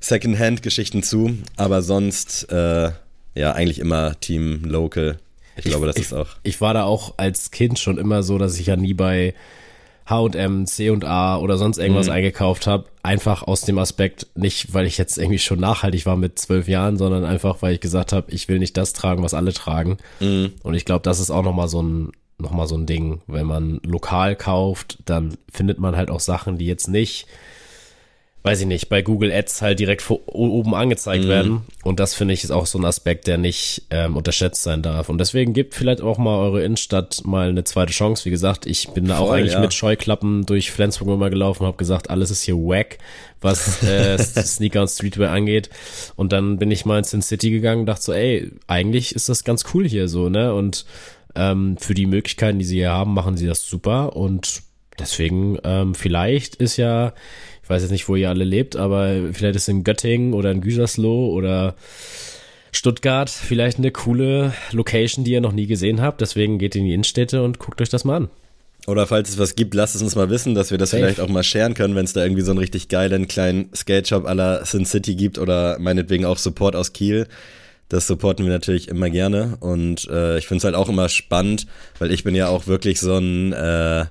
Secondhand-Geschichten 0.00 1.04
zu. 1.04 1.38
Aber 1.56 1.82
sonst, 1.82 2.50
äh, 2.50 2.90
ja, 3.36 3.52
eigentlich 3.52 3.78
immer 3.78 4.18
Team 4.18 4.64
Local. 4.64 5.20
Ich, 5.54 5.66
ich 5.66 5.70
glaube, 5.70 5.86
das 5.86 5.94
ich, 5.94 6.02
ist 6.02 6.12
auch. 6.12 6.30
Ich 6.42 6.60
war 6.60 6.74
da 6.74 6.82
auch 6.82 7.14
als 7.16 7.52
Kind 7.52 7.78
schon 7.78 7.96
immer 7.96 8.24
so, 8.24 8.36
dass 8.36 8.58
ich 8.58 8.66
ja 8.66 8.74
nie 8.74 8.92
bei 8.92 9.34
H&M, 10.06 10.66
C&A 10.66 11.38
oder 11.38 11.56
sonst 11.56 11.78
irgendwas 11.78 12.06
mhm. 12.06 12.12
eingekauft 12.12 12.66
habe. 12.66 12.84
Einfach 13.02 13.42
aus 13.42 13.62
dem 13.62 13.78
Aspekt, 13.78 14.26
nicht 14.34 14.74
weil 14.74 14.86
ich 14.86 14.98
jetzt 14.98 15.18
irgendwie 15.18 15.38
schon 15.38 15.60
nachhaltig 15.60 16.06
war 16.06 16.16
mit 16.16 16.38
zwölf 16.38 16.68
Jahren, 16.68 16.96
sondern 16.96 17.24
einfach, 17.24 17.62
weil 17.62 17.74
ich 17.74 17.80
gesagt 17.80 18.12
habe, 18.12 18.30
ich 18.30 18.48
will 18.48 18.58
nicht 18.58 18.76
das 18.76 18.92
tragen, 18.92 19.22
was 19.22 19.34
alle 19.34 19.52
tragen. 19.52 19.98
Mhm. 20.20 20.52
Und 20.62 20.74
ich 20.74 20.84
glaube, 20.84 21.02
das 21.02 21.20
ist 21.20 21.30
auch 21.30 21.42
nochmal 21.42 21.68
so 21.68 21.82
ein, 21.82 22.12
noch 22.38 22.50
mal 22.50 22.66
so 22.66 22.76
ein 22.76 22.86
Ding. 22.86 23.22
Wenn 23.26 23.46
man 23.46 23.80
lokal 23.84 24.36
kauft, 24.36 24.98
dann 25.06 25.36
findet 25.50 25.78
man 25.78 25.96
halt 25.96 26.10
auch 26.10 26.20
Sachen, 26.20 26.58
die 26.58 26.66
jetzt 26.66 26.88
nicht 26.88 27.26
weiß 28.44 28.60
ich 28.60 28.66
nicht, 28.66 28.90
bei 28.90 29.00
Google 29.00 29.32
Ads 29.32 29.62
halt 29.62 29.80
direkt 29.80 30.02
vor, 30.02 30.20
oben 30.26 30.74
angezeigt 30.74 31.24
mhm. 31.24 31.28
werden. 31.28 31.60
Und 31.82 31.98
das 31.98 32.14
finde 32.14 32.34
ich 32.34 32.44
ist 32.44 32.50
auch 32.50 32.66
so 32.66 32.78
ein 32.78 32.84
Aspekt, 32.84 33.26
der 33.26 33.38
nicht 33.38 33.84
ähm, 33.88 34.18
unterschätzt 34.18 34.62
sein 34.62 34.82
darf. 34.82 35.08
Und 35.08 35.16
deswegen 35.16 35.54
gebt 35.54 35.74
vielleicht 35.74 36.02
auch 36.02 36.18
mal 36.18 36.36
eure 36.36 36.62
Innenstadt 36.62 37.22
mal 37.24 37.48
eine 37.48 37.64
zweite 37.64 37.92
Chance. 37.92 38.26
Wie 38.26 38.30
gesagt, 38.30 38.66
ich 38.66 38.90
bin 38.90 39.06
da 39.06 39.16
Voll, 39.16 39.26
auch 39.26 39.32
eigentlich 39.32 39.54
ja. 39.54 39.60
mit 39.60 39.72
Scheuklappen 39.72 40.44
durch 40.44 40.72
Flensburg 40.72 41.08
immer 41.08 41.30
gelaufen 41.30 41.62
und 41.62 41.68
habe 41.68 41.78
gesagt, 41.78 42.10
alles 42.10 42.30
ist 42.30 42.42
hier 42.42 42.56
wack, 42.56 42.98
was 43.40 43.82
äh, 43.82 44.18
Sneaker 44.22 44.82
und 44.82 44.88
Streetwear 44.88 45.32
angeht. 45.32 45.70
Und 46.14 46.32
dann 46.32 46.58
bin 46.58 46.70
ich 46.70 46.84
mal 46.84 46.98
in 46.98 47.04
Sin 47.04 47.22
City 47.22 47.50
gegangen 47.50 47.80
und 47.80 47.86
dachte 47.86 48.02
so, 48.02 48.12
ey, 48.12 48.52
eigentlich 48.66 49.14
ist 49.14 49.30
das 49.30 49.44
ganz 49.44 49.64
cool 49.72 49.88
hier 49.88 50.06
so, 50.06 50.28
ne? 50.28 50.52
Und 50.52 50.84
ähm, 51.34 51.78
für 51.78 51.94
die 51.94 52.04
Möglichkeiten, 52.04 52.58
die 52.58 52.66
sie 52.66 52.76
hier 52.76 52.92
haben, 52.92 53.14
machen 53.14 53.38
sie 53.38 53.46
das 53.46 53.66
super. 53.66 54.14
Und 54.16 54.60
deswegen, 54.98 55.58
ähm, 55.64 55.94
vielleicht 55.94 56.56
ist 56.56 56.76
ja 56.76 57.14
ich 57.64 57.70
weiß 57.70 57.80
jetzt 57.80 57.90
nicht, 57.90 58.08
wo 58.10 58.14
ihr 58.14 58.28
alle 58.28 58.44
lebt, 58.44 58.76
aber 58.76 59.32
vielleicht 59.32 59.56
ist 59.56 59.70
in 59.70 59.84
Göttingen 59.84 60.34
oder 60.34 60.50
in 60.50 60.60
Gütersloh 60.60 61.32
oder 61.32 61.74
Stuttgart 62.72 63.30
vielleicht 63.30 63.78
eine 63.78 63.90
coole 63.90 64.52
Location, 64.70 65.24
die 65.24 65.32
ihr 65.32 65.40
noch 65.40 65.52
nie 65.52 65.66
gesehen 65.66 66.02
habt. 66.02 66.20
Deswegen 66.20 66.58
geht 66.58 66.76
in 66.76 66.84
die 66.84 66.92
Innenstädte 66.92 67.42
und 67.42 67.58
guckt 67.58 67.80
euch 67.80 67.88
das 67.88 68.04
mal 68.04 68.16
an. 68.16 68.28
Oder 68.86 69.06
falls 69.06 69.30
es 69.30 69.38
was 69.38 69.56
gibt, 69.56 69.72
lasst 69.72 69.94
es 69.94 70.02
uns 70.02 70.14
mal 70.14 70.28
wissen, 70.28 70.54
dass 70.54 70.70
wir 70.70 70.76
das 70.76 70.90
Safe. 70.90 71.02
vielleicht 71.02 71.20
auch 71.20 71.28
mal 71.28 71.42
sharen 71.42 71.72
können, 71.72 71.94
wenn 71.94 72.04
es 72.04 72.12
da 72.12 72.22
irgendwie 72.22 72.42
so 72.42 72.50
einen 72.50 72.58
richtig 72.58 72.88
geilen 72.88 73.28
kleinen 73.28 73.70
Skate-Shop 73.74 74.24
la 74.24 74.62
Sin 74.66 74.84
City 74.84 75.14
gibt 75.14 75.38
oder 75.38 75.78
meinetwegen 75.78 76.26
auch 76.26 76.36
Support 76.36 76.76
aus 76.76 76.92
Kiel. 76.92 77.26
Das 77.88 78.06
supporten 78.06 78.44
wir 78.44 78.52
natürlich 78.52 78.88
immer 78.88 79.08
gerne 79.08 79.56
und 79.60 80.06
äh, 80.10 80.36
ich 80.36 80.46
finde 80.46 80.58
es 80.58 80.64
halt 80.64 80.74
auch 80.74 80.90
immer 80.90 81.08
spannend, 81.08 81.66
weil 81.98 82.12
ich 82.12 82.24
bin 82.24 82.34
ja 82.34 82.48
auch 82.48 82.66
wirklich 82.66 83.00
so 83.00 83.16
ein, 83.16 83.54
äh, 83.54 84.04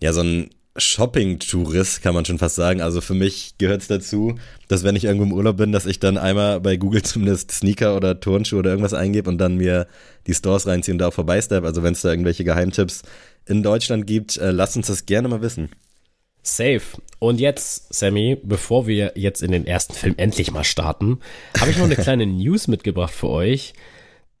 ja, 0.00 0.12
so 0.12 0.20
ein 0.20 0.50
Shopping-Tourist, 0.76 2.02
kann 2.02 2.14
man 2.14 2.24
schon 2.24 2.38
fast 2.38 2.56
sagen. 2.56 2.80
Also 2.80 3.00
für 3.00 3.14
mich 3.14 3.54
gehört 3.58 3.82
es 3.82 3.88
dazu, 3.88 4.36
dass 4.68 4.84
wenn 4.84 4.96
ich 4.96 5.04
irgendwo 5.04 5.24
im 5.24 5.32
Urlaub 5.32 5.58
bin, 5.58 5.72
dass 5.72 5.84
ich 5.84 6.00
dann 6.00 6.16
einmal 6.16 6.60
bei 6.60 6.76
Google 6.76 7.02
zumindest 7.02 7.50
Sneaker 7.50 7.96
oder 7.96 8.20
Turnschuhe 8.20 8.60
oder 8.60 8.70
irgendwas 8.70 8.94
eingebe 8.94 9.28
und 9.28 9.38
dann 9.38 9.56
mir 9.56 9.86
die 10.26 10.34
Stores 10.34 10.66
reinziehe 10.66 10.94
und 10.94 10.98
da 10.98 11.08
auch 11.08 11.14
vorbeistep. 11.14 11.64
Also 11.64 11.82
wenn 11.82 11.92
es 11.92 12.02
da 12.02 12.10
irgendwelche 12.10 12.44
Geheimtipps 12.44 13.02
in 13.46 13.62
Deutschland 13.62 14.06
gibt, 14.06 14.36
äh, 14.38 14.50
lasst 14.50 14.76
uns 14.76 14.86
das 14.86 15.06
gerne 15.06 15.28
mal 15.28 15.42
wissen. 15.42 15.68
Safe. 16.42 16.82
Und 17.18 17.38
jetzt, 17.38 17.94
Sammy, 17.94 18.36
bevor 18.42 18.86
wir 18.86 19.12
jetzt 19.14 19.42
in 19.42 19.52
den 19.52 19.64
ersten 19.66 19.94
Film 19.94 20.14
endlich 20.16 20.50
mal 20.50 20.64
starten, 20.64 21.20
habe 21.60 21.70
ich 21.70 21.76
noch 21.76 21.84
eine 21.84 21.96
kleine 21.96 22.26
News 22.26 22.66
mitgebracht 22.66 23.14
für 23.14 23.28
euch 23.28 23.74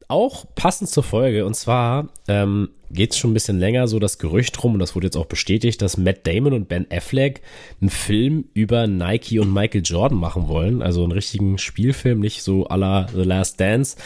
auch 0.08 0.44
passend 0.54 0.90
zur 0.90 1.02
Folge. 1.02 1.44
Und 1.46 1.54
zwar 1.54 2.08
ähm, 2.28 2.70
geht 2.90 3.12
es 3.12 3.18
schon 3.18 3.30
ein 3.30 3.34
bisschen 3.34 3.58
länger 3.58 3.88
so 3.88 3.98
das 3.98 4.18
Gerücht 4.18 4.62
rum, 4.62 4.74
und 4.74 4.78
das 4.78 4.94
wurde 4.94 5.06
jetzt 5.06 5.16
auch 5.16 5.26
bestätigt, 5.26 5.80
dass 5.82 5.96
Matt 5.96 6.26
Damon 6.26 6.52
und 6.52 6.68
Ben 6.68 6.86
Affleck 6.90 7.40
einen 7.80 7.90
Film 7.90 8.44
über 8.54 8.86
Nike 8.86 9.38
und 9.38 9.52
Michael 9.52 9.82
Jordan 9.84 10.18
machen 10.18 10.48
wollen. 10.48 10.82
Also 10.82 11.02
einen 11.02 11.12
richtigen 11.12 11.58
Spielfilm, 11.58 12.20
nicht 12.20 12.42
so 12.42 12.68
à 12.68 12.76
la 12.76 13.06
The 13.14 13.22
Last 13.22 13.60
Dance, 13.60 13.96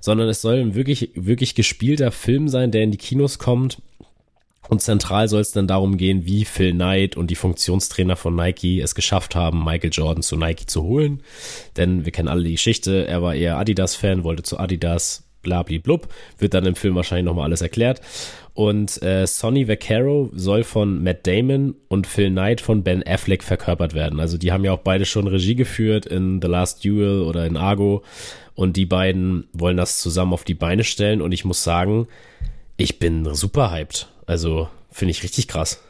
sondern 0.00 0.28
es 0.28 0.42
soll 0.42 0.56
ein 0.56 0.74
wirklich, 0.74 1.10
wirklich 1.14 1.54
gespielter 1.54 2.10
Film 2.10 2.48
sein, 2.48 2.70
der 2.70 2.82
in 2.82 2.90
die 2.90 2.98
Kinos 2.98 3.38
kommt. 3.38 3.80
Und 4.68 4.80
zentral 4.80 5.28
soll 5.28 5.40
es 5.40 5.52
dann 5.52 5.66
darum 5.66 5.96
gehen, 5.96 6.24
wie 6.24 6.44
Phil 6.44 6.72
Knight 6.72 7.16
und 7.16 7.30
die 7.30 7.34
Funktionstrainer 7.34 8.16
von 8.16 8.34
Nike 8.34 8.80
es 8.80 8.94
geschafft 8.94 9.34
haben, 9.34 9.64
Michael 9.64 9.90
Jordan 9.92 10.22
zu 10.22 10.36
Nike 10.36 10.66
zu 10.66 10.82
holen. 10.82 11.22
Denn 11.76 12.04
wir 12.04 12.12
kennen 12.12 12.28
alle 12.28 12.44
die 12.44 12.52
Geschichte, 12.52 13.06
er 13.06 13.22
war 13.22 13.34
eher 13.34 13.58
Adidas-Fan, 13.58 14.24
wollte 14.24 14.44
zu 14.44 14.58
Adidas, 14.58 15.24
blablablub, 15.42 16.08
wird 16.38 16.54
dann 16.54 16.66
im 16.66 16.74
Film 16.74 16.94
wahrscheinlich 16.94 17.26
nochmal 17.26 17.44
alles 17.44 17.62
erklärt. 17.62 18.00
Und 18.54 19.02
äh, 19.02 19.26
Sonny 19.26 19.66
Vaccaro 19.66 20.30
soll 20.34 20.62
von 20.62 21.02
Matt 21.02 21.26
Damon 21.26 21.74
und 21.88 22.06
Phil 22.06 22.30
Knight 22.30 22.60
von 22.60 22.82
Ben 22.82 23.02
Affleck 23.06 23.42
verkörpert 23.42 23.94
werden. 23.94 24.20
Also 24.20 24.36
die 24.36 24.52
haben 24.52 24.64
ja 24.64 24.72
auch 24.72 24.80
beide 24.80 25.06
schon 25.06 25.26
Regie 25.26 25.54
geführt 25.54 26.04
in 26.06 26.40
The 26.42 26.48
Last 26.48 26.84
Duel 26.84 27.22
oder 27.22 27.46
in 27.46 27.56
Argo. 27.56 28.02
Und 28.54 28.76
die 28.76 28.84
beiden 28.84 29.48
wollen 29.54 29.78
das 29.78 30.00
zusammen 30.00 30.34
auf 30.34 30.44
die 30.44 30.54
Beine 30.54 30.84
stellen. 30.84 31.22
Und 31.22 31.32
ich 31.32 31.46
muss 31.46 31.64
sagen, 31.64 32.08
ich 32.76 32.98
bin 32.98 33.34
super 33.34 33.70
hyped. 33.70 34.08
Also 34.26 34.68
finde 34.90 35.12
ich 35.12 35.22
richtig 35.22 35.48
krass. 35.48 35.82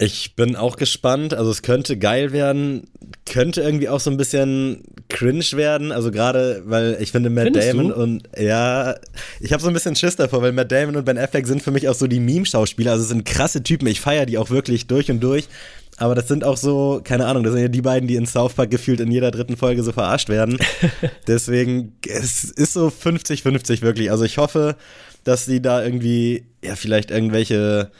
Ich 0.00 0.36
bin 0.36 0.54
auch 0.54 0.76
gespannt. 0.76 1.34
Also 1.34 1.50
es 1.50 1.62
könnte 1.62 1.98
geil 1.98 2.30
werden, 2.30 2.84
könnte 3.26 3.62
irgendwie 3.62 3.88
auch 3.88 3.98
so 3.98 4.10
ein 4.12 4.16
bisschen 4.16 4.84
cringe 5.08 5.44
werden. 5.54 5.90
Also 5.90 6.12
gerade, 6.12 6.62
weil 6.66 6.96
ich 7.00 7.10
finde 7.10 7.30
Matt 7.30 7.46
Findest 7.46 7.68
Damon 7.68 7.88
du? 7.88 7.94
und 7.96 8.22
ja, 8.38 8.94
ich 9.40 9.52
habe 9.52 9.60
so 9.60 9.66
ein 9.66 9.74
bisschen 9.74 9.96
Schiss 9.96 10.14
davor, 10.14 10.40
weil 10.40 10.52
Matt 10.52 10.70
Damon 10.70 10.94
und 10.94 11.04
Ben 11.04 11.18
Affleck 11.18 11.48
sind 11.48 11.64
für 11.64 11.72
mich 11.72 11.88
auch 11.88 11.94
so 11.94 12.06
die 12.06 12.20
Meme-Schauspieler. 12.20 12.92
Also 12.92 13.04
sind 13.04 13.24
krasse 13.24 13.64
Typen. 13.64 13.88
Ich 13.88 14.00
feiere 14.00 14.24
die 14.24 14.38
auch 14.38 14.50
wirklich 14.50 14.86
durch 14.86 15.10
und 15.10 15.20
durch. 15.20 15.48
Aber 15.96 16.14
das 16.14 16.28
sind 16.28 16.44
auch 16.44 16.56
so, 16.56 17.00
keine 17.02 17.26
Ahnung, 17.26 17.42
das 17.42 17.54
sind 17.54 17.62
ja 17.62 17.68
die 17.68 17.82
beiden, 17.82 18.06
die 18.06 18.14
in 18.14 18.26
South 18.26 18.54
Park 18.54 18.70
gefühlt 18.70 19.00
in 19.00 19.10
jeder 19.10 19.32
dritten 19.32 19.56
Folge 19.56 19.82
so 19.82 19.90
verarscht 19.90 20.28
werden. 20.28 20.58
Deswegen, 21.26 21.96
es 22.06 22.44
ist 22.44 22.74
so 22.74 22.86
50-50 22.86 23.82
wirklich. 23.82 24.12
Also 24.12 24.24
ich 24.24 24.38
hoffe, 24.38 24.76
dass 25.24 25.44
sie 25.44 25.60
da 25.60 25.82
irgendwie, 25.82 26.44
ja, 26.62 26.76
vielleicht 26.76 27.10
irgendwelche 27.10 27.90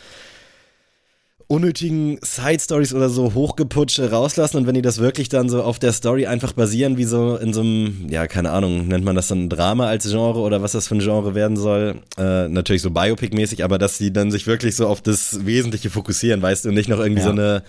unnötigen 1.48 2.18
Side-Stories 2.22 2.92
oder 2.92 3.08
so 3.08 3.32
hochgeputscht 3.32 3.98
rauslassen 4.00 4.58
und 4.58 4.66
wenn 4.66 4.74
die 4.74 4.82
das 4.82 4.98
wirklich 4.98 5.30
dann 5.30 5.48
so 5.48 5.62
auf 5.62 5.78
der 5.78 5.92
Story 5.92 6.26
einfach 6.26 6.52
basieren, 6.52 6.98
wie 6.98 7.04
so 7.04 7.36
in 7.36 7.54
so 7.54 7.62
einem, 7.62 8.06
ja, 8.10 8.26
keine 8.26 8.50
Ahnung, 8.50 8.86
nennt 8.86 9.04
man 9.04 9.16
das 9.16 9.28
dann 9.28 9.48
Drama 9.48 9.86
als 9.86 10.10
Genre 10.10 10.40
oder 10.40 10.60
was 10.60 10.72
das 10.72 10.88
für 10.88 10.96
ein 10.96 11.00
Genre 11.00 11.34
werden 11.34 11.56
soll, 11.56 12.02
äh, 12.18 12.48
natürlich 12.48 12.82
so 12.82 12.90
Biopic-mäßig, 12.90 13.64
aber 13.64 13.78
dass 13.78 13.96
die 13.96 14.12
dann 14.12 14.30
sich 14.30 14.46
wirklich 14.46 14.76
so 14.76 14.86
auf 14.86 15.00
das 15.00 15.46
Wesentliche 15.46 15.88
fokussieren, 15.88 16.42
weißt 16.42 16.66
du, 16.66 16.68
und 16.68 16.74
nicht 16.74 16.90
noch 16.90 16.98
irgendwie 16.98 17.22
ja. 17.22 17.26
so 17.26 17.32
eine 17.32 17.62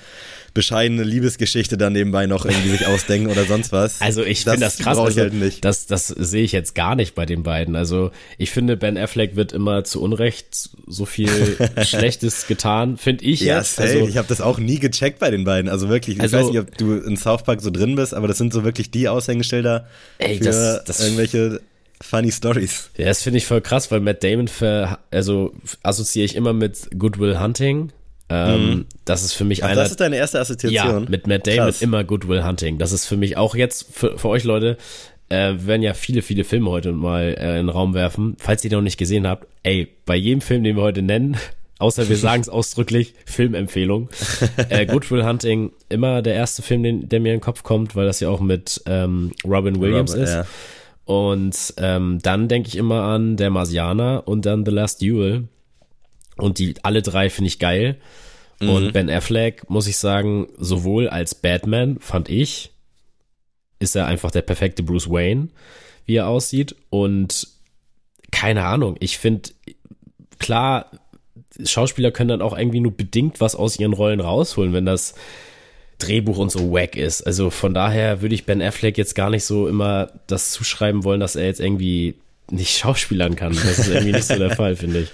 bescheidene 0.53 1.03
Liebesgeschichte 1.03 1.77
dann 1.77 1.93
nebenbei 1.93 2.27
noch 2.27 2.45
irgendwie 2.45 2.69
sich 2.69 2.87
ausdenken 2.87 3.29
oder 3.29 3.45
sonst 3.45 3.71
was. 3.71 4.01
Also 4.01 4.23
ich 4.23 4.43
finde 4.43 4.59
das 4.59 4.77
krass, 4.77 4.97
also, 4.97 5.19
halt 5.19 5.33
nicht. 5.33 5.63
Das, 5.65 5.85
das 5.87 6.07
sehe 6.07 6.43
ich 6.43 6.51
jetzt 6.51 6.75
gar 6.75 6.95
nicht 6.95 7.15
bei 7.15 7.25
den 7.25 7.43
beiden. 7.43 7.75
Also 7.75 8.11
ich 8.37 8.51
finde, 8.51 8.77
Ben 8.77 8.97
Affleck 8.97 9.35
wird 9.35 9.51
immer 9.51 9.83
zu 9.83 10.01
Unrecht 10.01 10.69
so 10.87 11.05
viel 11.05 11.29
Schlechtes 11.83 12.47
getan, 12.47 12.97
finde 12.97 13.25
ich 13.25 13.41
ja, 13.41 13.57
jetzt. 13.57 13.79
Also, 13.79 14.07
ich 14.07 14.17
habe 14.17 14.27
das 14.27 14.41
auch 14.41 14.57
nie 14.57 14.79
gecheckt 14.79 15.19
bei 15.19 15.31
den 15.31 15.43
beiden. 15.43 15.69
Also 15.69 15.89
wirklich, 15.89 16.17
ich 16.17 16.21
also, 16.21 16.37
weiß 16.37 16.47
nicht, 16.47 16.59
ob 16.59 16.77
du 16.77 16.97
in 16.97 17.17
South 17.17 17.43
Park 17.43 17.61
so 17.61 17.71
drin 17.71 17.95
bist, 17.95 18.13
aber 18.13 18.27
das 18.27 18.37
sind 18.37 18.53
so 18.53 18.63
wirklich 18.63 18.91
die 18.91 19.07
Aushängestellder 19.07 19.87
ey, 20.17 20.37
für 20.37 20.45
das, 20.45 20.83
das 20.85 20.99
irgendwelche 21.01 21.61
funny 22.01 22.31
Stories. 22.31 22.89
Ja, 22.97 23.05
das 23.05 23.21
finde 23.21 23.37
ich 23.37 23.45
voll 23.45 23.61
krass, 23.61 23.91
weil 23.91 23.99
Matt 23.99 24.23
Damon 24.23 24.47
für, 24.47 24.99
also 25.11 25.53
assoziiere 25.83 26.25
ich 26.25 26.35
immer 26.35 26.53
mit 26.53 26.89
Goodwill 26.97 27.39
Hunting 27.39 27.91
ähm, 28.29 28.69
mhm. 28.69 28.85
Das 29.05 29.23
ist 29.23 29.33
für 29.33 29.43
mich 29.43 29.63
Ach, 29.63 29.69
einer. 29.69 29.81
Das 29.81 29.91
ist 29.91 29.99
deine 29.99 30.17
erste 30.17 30.39
Assoziation. 30.39 31.03
Ja, 31.03 31.09
mit 31.09 31.25
Matt 31.27 31.47
Damon 31.47 31.65
Krass. 31.65 31.81
immer 31.81 32.03
Goodwill 32.03 32.43
Hunting. 32.43 32.77
Das 32.77 32.91
ist 32.91 33.05
für 33.05 33.17
mich 33.17 33.37
auch 33.37 33.55
jetzt 33.55 33.87
für, 33.91 34.17
für 34.17 34.29
euch 34.29 34.43
Leute. 34.43 34.77
Äh, 35.29 35.53
wir 35.53 35.67
werden 35.67 35.81
ja 35.81 35.93
viele, 35.93 36.21
viele 36.21 36.43
Filme 36.43 36.69
heute 36.69 36.91
mal 36.91 37.35
äh, 37.37 37.59
in 37.59 37.67
den 37.67 37.69
Raum 37.69 37.93
werfen. 37.93 38.35
Falls 38.39 38.63
ihr 38.63 38.71
noch 38.71 38.81
nicht 38.81 38.97
gesehen 38.97 39.27
habt, 39.27 39.47
ey, 39.63 39.87
bei 40.05 40.15
jedem 40.15 40.41
Film, 40.41 40.63
den 40.63 40.75
wir 40.75 40.83
heute 40.83 41.01
nennen, 41.01 41.37
außer 41.79 42.07
wir 42.07 42.17
sagen 42.17 42.41
es 42.41 42.49
ausdrücklich, 42.49 43.15
Filmempfehlung. 43.25 44.09
äh, 44.69 44.85
Good 44.85 45.09
Will 45.09 45.25
Hunting, 45.25 45.71
immer 45.89 46.21
der 46.21 46.35
erste 46.35 46.61
Film, 46.61 46.83
den, 46.83 47.09
der 47.09 47.19
mir 47.19 47.33
in 47.33 47.39
den 47.39 47.43
Kopf 47.43 47.63
kommt, 47.63 47.95
weil 47.95 48.05
das 48.05 48.19
ja 48.19 48.29
auch 48.29 48.41
mit 48.41 48.81
ähm, 48.85 49.31
Robin 49.43 49.81
Williams 49.81 50.13
Robert, 50.13 50.27
ist. 50.27 50.33
Ja. 50.33 50.45
Und 51.05 51.73
ähm, 51.77 52.19
dann 52.21 52.47
denke 52.47 52.67
ich 52.67 52.75
immer 52.75 53.01
an 53.03 53.37
Der 53.37 53.49
Marsianer 53.49 54.27
und 54.27 54.45
dann 54.45 54.63
The 54.65 54.71
Last 54.71 55.01
Duel. 55.01 55.47
Und 56.39 56.59
die 56.59 56.75
alle 56.83 57.01
drei 57.01 57.29
finde 57.29 57.47
ich 57.47 57.59
geil. 57.59 57.97
Mhm. 58.59 58.69
Und 58.69 58.93
Ben 58.93 59.09
Affleck, 59.09 59.69
muss 59.69 59.87
ich 59.87 59.97
sagen, 59.97 60.47
sowohl 60.57 61.07
als 61.07 61.35
Batman, 61.35 61.97
fand 61.99 62.29
ich, 62.29 62.71
ist 63.79 63.95
er 63.95 64.05
einfach 64.05 64.31
der 64.31 64.41
perfekte 64.41 64.83
Bruce 64.83 65.09
Wayne, 65.09 65.49
wie 66.05 66.15
er 66.15 66.27
aussieht. 66.27 66.75
Und 66.89 67.47
keine 68.31 68.65
Ahnung, 68.65 68.95
ich 68.99 69.17
finde, 69.17 69.49
klar, 70.37 70.91
Schauspieler 71.63 72.11
können 72.11 72.29
dann 72.29 72.41
auch 72.41 72.57
irgendwie 72.57 72.79
nur 72.79 72.95
bedingt 72.95 73.41
was 73.41 73.55
aus 73.55 73.79
ihren 73.79 73.93
Rollen 73.93 74.19
rausholen, 74.19 74.73
wenn 74.73 74.85
das 74.85 75.15
Drehbuch 75.97 76.37
und 76.37 76.51
so 76.51 76.71
wack 76.71 76.95
ist. 76.95 77.21
Also 77.23 77.49
von 77.49 77.73
daher 77.73 78.21
würde 78.21 78.35
ich 78.35 78.45
Ben 78.45 78.61
Affleck 78.61 78.97
jetzt 78.97 79.15
gar 79.15 79.29
nicht 79.29 79.43
so 79.43 79.67
immer 79.67 80.11
das 80.27 80.51
zuschreiben 80.51 81.03
wollen, 81.03 81.19
dass 81.19 81.35
er 81.35 81.45
jetzt 81.45 81.59
irgendwie 81.59 82.15
nicht 82.49 82.77
schauspielern 82.77 83.35
kann. 83.35 83.53
Das 83.53 83.79
ist 83.79 83.87
irgendwie 83.87 84.13
nicht 84.13 84.25
so 84.27 84.37
der 84.37 84.55
Fall, 84.55 84.75
finde 84.75 85.01
ich. 85.01 85.09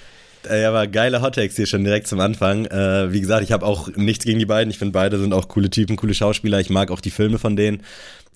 Äh, 0.45 0.61
ja, 0.61 0.69
aber 0.69 0.87
geile 0.87 1.21
Hottakes 1.21 1.55
hier 1.55 1.65
schon 1.65 1.83
direkt 1.83 2.07
zum 2.07 2.19
Anfang. 2.19 2.65
Äh, 2.65 3.11
wie 3.11 3.21
gesagt, 3.21 3.43
ich 3.43 3.51
habe 3.51 3.65
auch 3.65 3.89
nichts 3.95 4.25
gegen 4.25 4.39
die 4.39 4.45
beiden. 4.45 4.71
Ich 4.71 4.77
finde, 4.77 4.93
beide 4.93 5.19
sind 5.19 5.33
auch 5.33 5.47
coole 5.47 5.69
Typen, 5.69 5.95
coole 5.95 6.13
Schauspieler. 6.13 6.59
Ich 6.59 6.69
mag 6.69 6.91
auch 6.91 7.01
die 7.01 7.11
Filme 7.11 7.37
von 7.39 7.55
denen. 7.55 7.83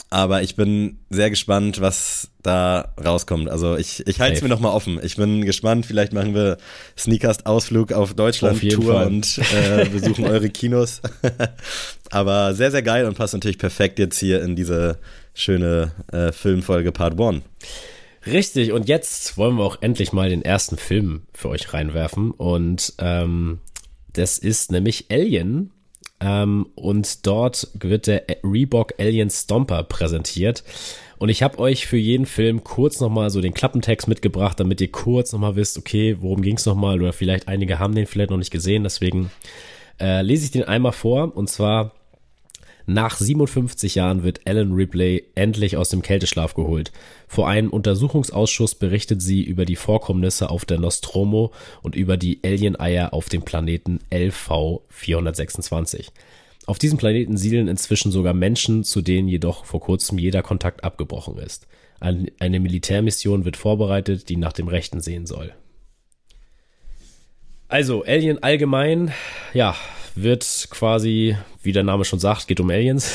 Aber 0.09 0.41
ich 0.41 0.55
bin 0.55 0.99
sehr 1.09 1.29
gespannt, 1.29 1.81
was 1.81 2.29
da 2.41 2.93
rauskommt. 3.03 3.49
Also 3.49 3.75
ich, 3.75 4.07
ich 4.07 4.19
halte 4.19 4.37
es 4.37 4.41
mir 4.41 4.49
nochmal 4.49 4.71
offen. 4.71 4.99
Ich 5.03 5.17
bin 5.17 5.45
gespannt. 5.45 5.85
Vielleicht 5.85 6.13
machen 6.13 6.33
wir 6.33 6.57
Sneakast-Ausflug 6.97 7.91
auf 7.91 8.13
Deutschland-Tour 8.13 9.05
und 9.05 9.39
äh, 9.53 9.85
besuchen 9.85 10.25
eure 10.25 10.49
Kinos. 10.49 11.01
aber 12.09 12.53
sehr, 12.53 12.71
sehr 12.71 12.81
geil 12.81 13.05
und 13.05 13.17
passt 13.17 13.33
natürlich 13.33 13.57
perfekt 13.57 13.99
jetzt 13.99 14.17
hier 14.17 14.41
in 14.41 14.55
diese 14.55 14.97
schöne 15.33 15.91
äh, 16.11 16.31
Filmfolge 16.31 16.91
Part 16.91 17.19
1. 17.19 17.43
Richtig, 18.25 18.71
und 18.71 18.87
jetzt 18.87 19.37
wollen 19.37 19.57
wir 19.57 19.63
auch 19.63 19.81
endlich 19.81 20.11
mal 20.11 20.29
den 20.29 20.41
ersten 20.41 20.77
Film 20.77 21.23
für 21.33 21.49
euch 21.49 21.73
reinwerfen. 21.73 22.31
Und 22.31 22.93
ähm, 22.99 23.59
das 24.13 24.37
ist 24.37 24.71
nämlich 24.71 25.05
Alien. 25.09 25.71
Ähm, 26.19 26.67
und 26.75 27.25
dort 27.25 27.69
wird 27.73 28.07
der 28.07 28.25
Reebok 28.43 28.93
Alien 28.99 29.29
Stomper 29.29 29.83
präsentiert. 29.83 30.63
Und 31.17 31.29
ich 31.29 31.43
habe 31.43 31.59
euch 31.59 31.87
für 31.87 31.97
jeden 31.97 32.25
Film 32.25 32.63
kurz 32.63 32.99
nochmal 32.99 33.29
so 33.29 33.41
den 33.41 33.53
Klappentext 33.53 34.07
mitgebracht, 34.07 34.59
damit 34.59 34.81
ihr 34.81 34.91
kurz 34.91 35.31
nochmal 35.33 35.55
wisst, 35.55 35.77
okay, 35.77 36.17
worum 36.19 36.41
ging 36.41 36.55
es 36.55 36.65
nochmal? 36.65 37.01
Oder 37.01 37.13
vielleicht 37.13 37.47
einige 37.47 37.79
haben 37.79 37.95
den 37.95 38.05
vielleicht 38.05 38.31
noch 38.31 38.37
nicht 38.37 38.51
gesehen. 38.51 38.83
Deswegen 38.83 39.31
äh, 39.99 40.21
lese 40.21 40.45
ich 40.45 40.51
den 40.51 40.63
einmal 40.63 40.93
vor. 40.93 41.35
Und 41.35 41.49
zwar 41.49 41.93
nach 42.89 43.17
57 43.17 43.95
Jahren 43.95 44.23
wird 44.23 44.41
Ellen 44.45 44.73
Ripley 44.73 45.25
endlich 45.35 45.77
aus 45.77 45.89
dem 45.89 46.01
Kälteschlaf 46.01 46.55
geholt. 46.55 46.91
Vor 47.27 47.47
einem 47.47 47.69
Untersuchungsausschuss 47.69 48.73
berichtet 48.73 49.21
sie 49.21 49.43
über 49.43 49.65
die 49.65 49.75
Vorkommnisse 49.75 50.49
auf 50.49 50.65
der 50.65 50.79
Nostromo 50.79 51.51
und 51.83 51.95
über 51.95 52.17
die 52.17 52.39
Alien-Eier 52.43 53.13
auf 53.13 53.29
dem 53.29 53.43
Planeten 53.43 53.99
LV 54.11 54.81
426. 54.89 56.11
Auf 56.65 56.79
diesem 56.79 56.97
Planeten 56.97 57.37
siedeln 57.37 57.67
inzwischen 57.67 58.11
sogar 58.11 58.33
Menschen, 58.33 58.83
zu 58.83 59.01
denen 59.01 59.27
jedoch 59.27 59.65
vor 59.65 59.81
kurzem 59.81 60.17
jeder 60.17 60.41
Kontakt 60.41 60.83
abgebrochen 60.83 61.37
ist. 61.37 61.67
Eine 61.99 62.59
Militärmission 62.59 63.45
wird 63.45 63.57
vorbereitet, 63.57 64.29
die 64.29 64.37
nach 64.37 64.53
dem 64.53 64.67
Rechten 64.67 64.99
sehen 64.99 65.27
soll. 65.27 65.53
Also, 67.67 68.03
Alien 68.03 68.41
allgemein, 68.41 69.11
ja, 69.53 69.75
wird 70.15 70.69
quasi, 70.71 71.37
wie 71.61 71.71
der 71.71 71.83
Name 71.83 72.05
schon 72.05 72.19
sagt, 72.19 72.47
geht 72.47 72.59
um 72.59 72.69
Aliens. 72.69 73.11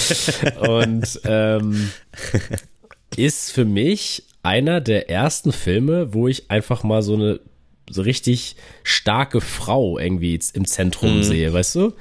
und 0.60 1.20
ähm, 1.24 1.90
ist 3.16 3.52
für 3.52 3.64
mich 3.64 4.24
einer 4.42 4.80
der 4.80 5.10
ersten 5.10 5.52
Filme, 5.52 6.14
wo 6.14 6.28
ich 6.28 6.50
einfach 6.50 6.82
mal 6.82 7.02
so 7.02 7.14
eine 7.14 7.40
so 7.90 8.02
richtig 8.02 8.56
starke 8.84 9.40
Frau 9.40 9.98
irgendwie 9.98 10.38
im 10.54 10.64
Zentrum 10.64 11.18
mhm. 11.18 11.22
sehe, 11.24 11.52
weißt 11.52 11.74
du? 11.74 11.92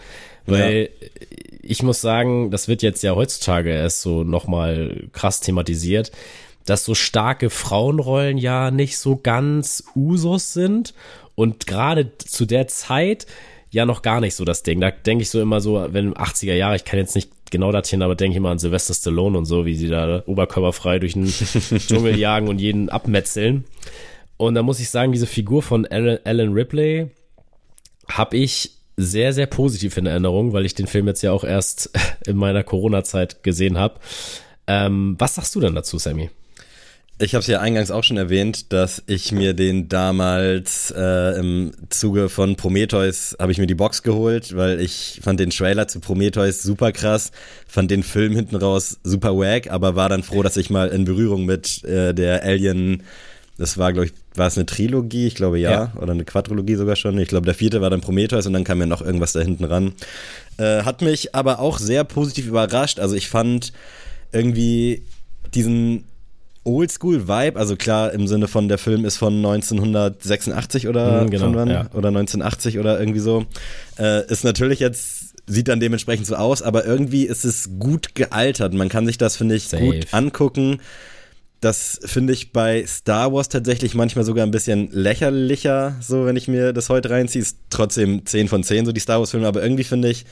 Weil 0.46 0.90
ja. 1.02 1.08
ich 1.62 1.84
muss 1.84 2.00
sagen, 2.00 2.52
das 2.52 2.68
wird 2.68 2.84
jetzt 2.84 3.02
ja 3.04 3.16
heutzutage 3.16 3.72
erst 3.72 4.02
so 4.02 4.24
nochmal 4.24 5.08
krass 5.12 5.42
thematisiert, 5.42 6.12
dass 6.66 6.86
so 6.86 6.94
starke 6.94 7.50
Frauenrollen 7.50 8.38
ja 8.38 8.70
nicht 8.70 8.98
so 9.00 9.16
ganz 9.16 9.84
Usus 9.96 10.54
sind. 10.54 10.94
Und 11.36 11.68
gerade 11.68 12.18
zu 12.18 12.46
der 12.46 12.68
Zeit 12.68 13.26
ja 13.72 13.86
noch 13.86 14.02
gar 14.02 14.20
nicht 14.22 14.36
so 14.36 14.46
das 14.46 14.64
Ding. 14.64 14.82
Da 14.82 14.92
denke 14.92 15.22
ich 15.22 15.30
so 15.30 15.42
immer 15.42 15.62
so, 15.62 15.86
wenn 15.92 16.14
80er 16.14 16.54
Jahre, 16.54 16.76
ich 16.76 16.86
kann 16.86 17.00
jetzt 17.00 17.16
nicht 17.16 17.30
genau 17.52 17.72
datieren, 17.72 18.02
aber 18.02 18.16
denke 18.16 18.34
ich 18.34 18.38
immer 18.38 18.50
an 18.50 18.60
Sylvester 18.60 18.94
Stallone 18.94 19.38
und 19.38 19.46
so, 19.46 19.66
wie 19.66 19.76
sie 19.76 19.88
da 19.88 20.24
oberkörperfrei 20.26 21.00
durch 21.00 21.14
den 21.14 21.28
Dschungel 21.78 22.18
jagen 22.18 22.48
und 22.48 22.60
jeden 22.60 22.90
abmetzeln. 22.90 23.66
Und 24.38 24.56
da 24.56 24.64
muss 24.64 24.80
ich 24.80 24.90
sagen, 24.90 25.12
diese 25.12 25.28
Figur 25.28 25.62
von 25.62 25.86
Alan 25.86 26.54
Ripley 26.54 27.10
habe 28.08 28.38
ich 28.38 28.72
sehr, 28.98 29.34
sehr 29.34 29.46
positiv 29.46 29.98
in 29.98 30.06
Erinnerung, 30.06 30.54
weil 30.54 30.66
ich 30.66 30.76
den 30.76 30.88
Film 30.88 31.08
jetzt 31.08 31.22
ja 31.22 31.32
auch 31.32 31.44
erst 31.44 31.92
in 32.26 32.38
meiner 32.38 32.64
Corona-Zeit 32.64 33.44
gesehen 33.44 33.78
habe. 33.78 34.00
Ähm, 34.68 35.16
was 35.18 35.36
sagst 35.36 35.56
du 35.56 35.60
denn 35.60 35.76
dazu, 35.76 35.98
Sammy? 35.98 36.30
Ich 37.22 37.36
habe 37.36 37.42
es 37.42 37.48
ja 37.48 37.60
eingangs 37.60 37.92
auch 37.92 38.06
schon 38.06 38.16
erwähnt, 38.16 38.72
dass 38.72 39.04
ich 39.06 39.34
mir 39.34 39.54
den 39.54 39.90
damals 39.90 40.94
äh, 40.96 41.38
im 41.38 41.74
Zuge 41.90 42.30
von 42.30 42.56
Prometheus 42.56 43.36
habe 43.38 43.52
ich 43.52 43.58
mir 43.58 43.68
die 43.68 43.76
Box 43.76 44.04
geholt, 44.04 44.56
weil 44.56 44.80
ich 44.80 45.20
fand 45.22 45.38
den 45.42 45.50
Trailer 45.50 45.90
zu 45.90 46.00
Prometheus 46.00 46.64
super 46.64 46.94
krass, 46.94 47.34
fand 47.68 47.92
den 47.92 48.04
Film 48.04 48.38
hinten 48.38 48.56
raus 48.56 49.00
super 49.04 49.36
wack, 49.36 49.70
aber 49.70 49.98
war 49.98 50.08
dann 50.08 50.24
froh, 50.24 50.44
dass 50.44 50.56
ich 50.56 50.70
mal 50.70 50.88
in 50.88 51.04
Berührung 51.04 51.44
mit 51.44 51.84
äh, 51.84 52.14
der 52.14 52.46
Alien, 52.46 53.04
das 53.58 53.78
war 53.78 53.92
glaube 53.92 54.06
ich, 54.06 54.14
war 54.36 54.48
es 54.48 54.56
eine 54.56 54.66
Trilogie, 54.66 55.28
ich 55.28 55.36
glaube 55.36 55.60
ja, 55.60 55.72
ja, 55.72 55.94
oder 56.02 56.14
eine 56.14 56.24
Quadrologie 56.24 56.76
sogar 56.76 56.96
schon. 56.96 57.20
Ich 57.20 57.28
glaube 57.28 57.46
der 57.46 57.56
vierte 57.56 57.82
war 57.82 57.90
dann 57.90 58.00
Prometheus 58.00 58.48
und 58.48 58.54
dann 58.54 58.64
kam 58.64 58.80
ja 58.80 58.86
noch 58.86 59.02
irgendwas 59.02 59.34
da 59.34 59.42
hinten 59.42 59.66
ran. 59.66 59.92
Äh, 60.56 60.84
hat 60.84 61.02
mich 61.02 61.36
aber 61.36 61.60
auch 61.60 61.80
sehr 61.80 62.06
positiv 62.06 62.48
überrascht. 62.48 62.98
Also 62.98 63.16
ich 63.16 63.28
fand 63.28 63.74
irgendwie 64.32 65.04
diesen 65.54 66.06
Oldschool-Vibe, 66.64 67.58
also 67.58 67.76
klar 67.76 68.12
im 68.12 68.28
Sinne 68.28 68.48
von 68.48 68.68
der 68.68 68.78
Film 68.78 69.06
ist 69.06 69.18
von 69.18 69.36
1986 69.38 70.88
oder 70.88 71.24
mhm, 71.24 71.30
genau, 71.30 71.46
von 71.46 71.56
wann? 71.56 71.70
Ja. 71.70 71.90
Oder 71.94 72.10
1980 72.10 72.80
oder 72.80 73.00
irgendwie 73.00 73.20
so. 73.20 73.46
Äh, 73.98 74.26
ist 74.32 74.44
natürlich 74.44 74.80
jetzt, 74.80 75.36
sieht 75.48 75.68
dann 75.68 75.80
dementsprechend 75.80 76.28
so 76.28 76.36
aus, 76.36 76.62
aber 76.62 76.86
irgendwie 76.86 77.26
ist 77.26 77.46
es 77.46 77.70
gut 77.80 78.16
gealtert. 78.16 78.74
Man 78.74 78.90
kann 78.90 79.06
sich 79.06 79.18
das, 79.18 79.38
finde 79.38 79.56
ich, 79.56 79.68
Safe. 79.68 79.84
gut 79.84 80.08
angucken. 80.12 80.80
Das 81.62 82.00
finde 82.06 82.32
ich 82.32 82.54
bei 82.54 82.86
Star 82.86 83.34
Wars 83.34 83.50
tatsächlich 83.50 83.94
manchmal 83.94 84.24
sogar 84.24 84.46
ein 84.46 84.52
bisschen 84.52 84.90
lächerlicher, 84.92 85.96
so 86.00 86.26
wenn 86.26 86.38
ich 86.38 86.48
mir 86.48 86.72
das 86.72 86.90
heute 86.90 87.10
reinziehe. 87.10 87.42
Ist 87.42 87.58
trotzdem 87.70 88.26
10 88.26 88.48
von 88.48 88.64
10, 88.64 88.86
so 88.86 88.92
die 88.94 89.02
Star 89.02 89.20
Wars-Filme, 89.20 89.48
aber 89.48 89.62
irgendwie 89.62 89.84
finde 89.84 90.10
ich, 90.10 90.26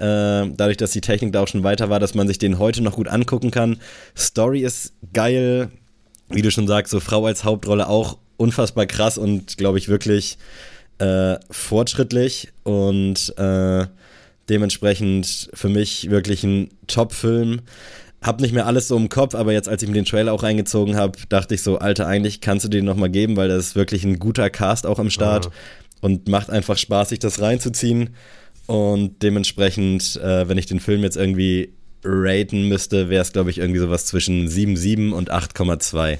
dadurch, 0.00 0.78
dass 0.78 0.92
die 0.92 1.00
Technik 1.00 1.32
da 1.32 1.42
auch 1.42 1.48
schon 1.48 1.62
weiter 1.62 1.90
war, 1.90 2.00
dass 2.00 2.14
man 2.14 2.26
sich 2.26 2.38
den 2.38 2.58
heute 2.58 2.82
noch 2.82 2.96
gut 2.96 3.08
angucken 3.08 3.50
kann. 3.50 3.78
Story 4.16 4.60
ist 4.60 4.94
geil, 5.12 5.70
wie 6.30 6.42
du 6.42 6.50
schon 6.50 6.66
sagst, 6.66 6.90
so 6.90 7.00
Frau 7.00 7.26
als 7.26 7.44
Hauptrolle 7.44 7.88
auch 7.88 8.16
unfassbar 8.36 8.86
krass 8.86 9.18
und 9.18 9.58
glaube 9.58 9.78
ich 9.78 9.88
wirklich 9.88 10.38
äh, 10.98 11.36
fortschrittlich 11.50 12.48
und 12.62 13.36
äh, 13.36 13.86
dementsprechend 14.48 15.50
für 15.54 15.68
mich 15.68 16.10
wirklich 16.10 16.44
ein 16.44 16.70
Top-Film. 16.86 17.60
Hab 18.22 18.40
nicht 18.40 18.52
mehr 18.52 18.66
alles 18.66 18.88
so 18.88 18.96
im 18.96 19.08
Kopf, 19.08 19.34
aber 19.34 19.52
jetzt, 19.52 19.68
als 19.68 19.82
ich 19.82 19.88
mir 19.88 19.94
den 19.94 20.04
Trailer 20.04 20.32
auch 20.32 20.42
reingezogen 20.42 20.96
habe, 20.96 21.18
dachte 21.30 21.54
ich 21.54 21.62
so, 21.62 21.78
Alter, 21.78 22.06
eigentlich 22.06 22.42
kannst 22.42 22.66
du 22.66 22.68
den 22.68 22.84
nochmal 22.84 23.08
geben, 23.08 23.36
weil 23.36 23.48
das 23.48 23.68
ist 23.68 23.76
wirklich 23.76 24.04
ein 24.04 24.18
guter 24.18 24.50
Cast 24.50 24.86
auch 24.86 24.98
am 24.98 25.08
Start 25.08 25.46
ja. 25.46 25.50
und 26.02 26.28
macht 26.28 26.50
einfach 26.50 26.76
Spaß, 26.76 27.10
sich 27.10 27.18
das 27.18 27.40
reinzuziehen. 27.40 28.10
Und 28.70 29.20
dementsprechend, 29.24 30.14
äh, 30.22 30.48
wenn 30.48 30.56
ich 30.56 30.66
den 30.66 30.78
Film 30.78 31.02
jetzt 31.02 31.16
irgendwie 31.16 31.74
raten 32.04 32.68
müsste, 32.68 33.08
wäre 33.08 33.20
es, 33.20 33.32
glaube 33.32 33.50
ich, 33.50 33.58
irgendwie 33.58 33.80
sowas 33.80 34.06
zwischen 34.06 34.46
7,7 34.46 35.10
und 35.10 35.32
8,2. 35.32 36.18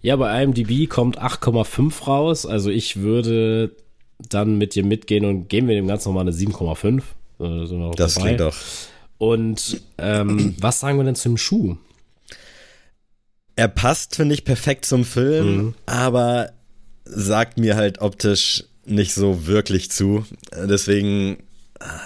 Ja, 0.00 0.16
bei 0.16 0.42
IMDb 0.42 0.88
kommt 0.88 1.20
8,5 1.20 2.08
raus. 2.08 2.46
Also 2.46 2.70
ich 2.70 2.96
würde 2.96 3.76
dann 4.28 4.58
mit 4.58 4.74
dir 4.74 4.84
mitgehen 4.84 5.24
und 5.24 5.48
geben 5.48 5.68
wir 5.68 5.76
dem 5.76 5.86
Ganzen 5.86 6.08
nochmal 6.08 6.22
eine 6.22 6.32
7,5. 6.32 6.98
Äh, 7.38 7.94
das 7.94 8.14
dabei. 8.14 8.26
klingt 8.26 8.40
doch. 8.40 8.56
Und 9.18 9.82
ähm, 9.98 10.56
was 10.60 10.80
sagen 10.80 10.98
wir 10.98 11.04
denn 11.04 11.14
zum 11.14 11.36
Schuh? 11.36 11.76
Er 13.54 13.68
passt, 13.68 14.16
finde 14.16 14.34
ich, 14.34 14.44
perfekt 14.44 14.84
zum 14.84 15.04
Film, 15.04 15.56
mhm. 15.56 15.74
aber 15.86 16.50
sagt 17.04 17.56
mir 17.56 17.76
halt 17.76 18.00
optisch 18.00 18.64
nicht 18.86 19.14
so 19.14 19.46
wirklich 19.46 19.90
zu. 19.90 20.24
Deswegen 20.52 21.38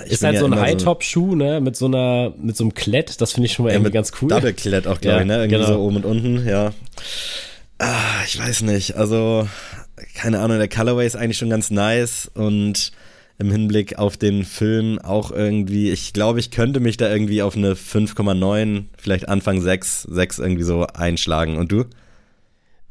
ich 0.05 0.13
ist 0.13 0.25
halt 0.25 0.35
ja 0.35 0.41
so 0.41 0.47
ein 0.47 0.59
High-Top-Schuh, 0.59 1.37
ne, 1.37 1.61
mit 1.61 1.77
so 1.77 1.87
einer, 1.87 2.35
mit 2.41 2.57
so 2.57 2.65
einem 2.65 2.75
Klett, 2.75 3.21
das 3.21 3.33
finde 3.33 3.47
ich 3.47 3.53
schon 3.53 3.65
mal 3.65 3.71
ja, 3.71 3.77
irgendwie 3.77 3.93
ganz 3.93 4.13
cool. 4.21 4.29
Double-Klett 4.29 4.87
auch, 4.87 5.01
glaube 5.01 5.17
ja, 5.17 5.21
ich, 5.21 5.27
ne, 5.27 5.37
irgendwie 5.37 5.57
genau. 5.57 5.67
so 5.67 5.81
oben 5.81 5.97
und 5.97 6.05
unten, 6.05 6.49
ja. 6.49 6.73
Ah, 7.79 8.25
ich 8.27 8.39
weiß 8.39 8.63
nicht, 8.63 8.97
also, 8.97 9.49
keine 10.15 10.41
Ahnung, 10.41 10.59
der 10.59 10.69
Colorway 10.69 11.07
ist 11.07 11.17
eigentlich 11.17 11.39
schon 11.39 11.51
ganz 11.51 11.71
nice 11.71 12.31
und 12.35 12.93
im 13.39 13.51
Hinblick 13.51 13.99
auf 13.99 14.17
den 14.19 14.45
Film 14.45 14.99
auch 14.99 15.31
irgendwie, 15.31 15.91
ich 15.91 16.13
glaube, 16.13 16.41
ich 16.41 16.51
könnte 16.51 16.79
mich 16.79 16.99
da 16.99 17.11
irgendwie 17.11 17.41
auf 17.41 17.57
eine 17.57 17.75
5,9, 17.75 18.85
vielleicht 18.99 19.29
Anfang 19.29 19.63
6, 19.63 20.03
6 20.03 20.39
irgendwie 20.41 20.63
so 20.63 20.87
einschlagen. 20.87 21.57
Und 21.57 21.73
du? 21.73 21.85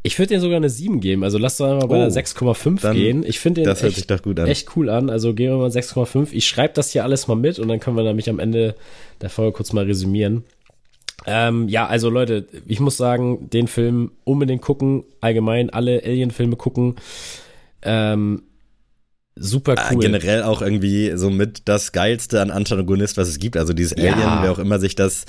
Ich 0.02 0.18
würde 0.18 0.34
dir 0.36 0.40
sogar 0.40 0.58
eine 0.58 0.70
7 0.70 1.02
geben. 1.02 1.24
Also 1.26 1.38
lass 1.38 1.58
doch 1.58 1.66
einmal 1.68 1.88
bei 1.88 1.98
Oh, 1.98 2.00
der 2.00 2.12
6,5 2.12 2.82
dann- 2.82 2.96
gehen. 2.96 3.24
Ich 3.26 3.40
finde 3.40 3.62
den 3.62 3.66
Das 3.66 3.82
hört 3.82 3.90
echt, 3.90 3.98
sich 3.98 4.08
doch 4.08 4.22
gut 4.22 4.40
an. 4.40 4.48
echt 4.48 4.76
cool 4.78 4.90
an. 4.90 5.10
Also 5.10 5.34
gehen 5.34 5.52
wir 5.52 5.58
mal 5.58 5.72
6,5. 5.72 6.30
Ich 6.32 6.48
schreibe 6.48 6.74
das 6.74 6.92
hier 6.92 7.04
alles 7.04 7.28
mal 7.28 7.36
mit 7.36 7.60
und 7.60 7.68
dann 7.68 7.80
können 7.82 7.98
wir 7.98 8.04
nämlich 8.04 8.30
am 8.30 8.40
Ende 8.40 8.76
der 9.22 9.30
Folge 9.30 9.52
kurz 9.58 9.74
mal 9.74 9.84
resümieren. 9.86 10.46
Ähm, 11.26 11.68
ja, 11.68 11.86
also 11.86 12.10
Leute, 12.10 12.48
ich 12.66 12.80
muss 12.80 12.96
sagen, 12.96 13.50
den 13.50 13.68
Film 13.68 14.12
unbedingt 14.24 14.62
gucken. 14.62 15.04
Allgemein 15.20 15.70
alle 15.70 16.02
Alien-Filme 16.04 16.56
gucken. 16.56 16.96
Ähm, 17.82 18.44
super 19.36 19.76
Ah, 19.78 19.90
cool. 19.94 20.00
Generell 20.00 20.44
auch 20.44 20.62
irgendwie 20.62 21.12
so 21.16 21.30
mit 21.30 21.64
das 21.66 21.92
Geilste 21.92 22.42
an 22.42 22.52
Antagonist, 22.52 23.18
was 23.18 23.28
es 23.28 23.38
gibt. 23.38 23.58
Also 23.58 23.74
dieses 23.74 23.98
Ja. 23.98 24.14
Alien, 24.14 24.44
wer 24.44 24.52
auch 24.54 24.60
immer 24.60 24.80
sich 24.80 24.96
das 24.96 25.26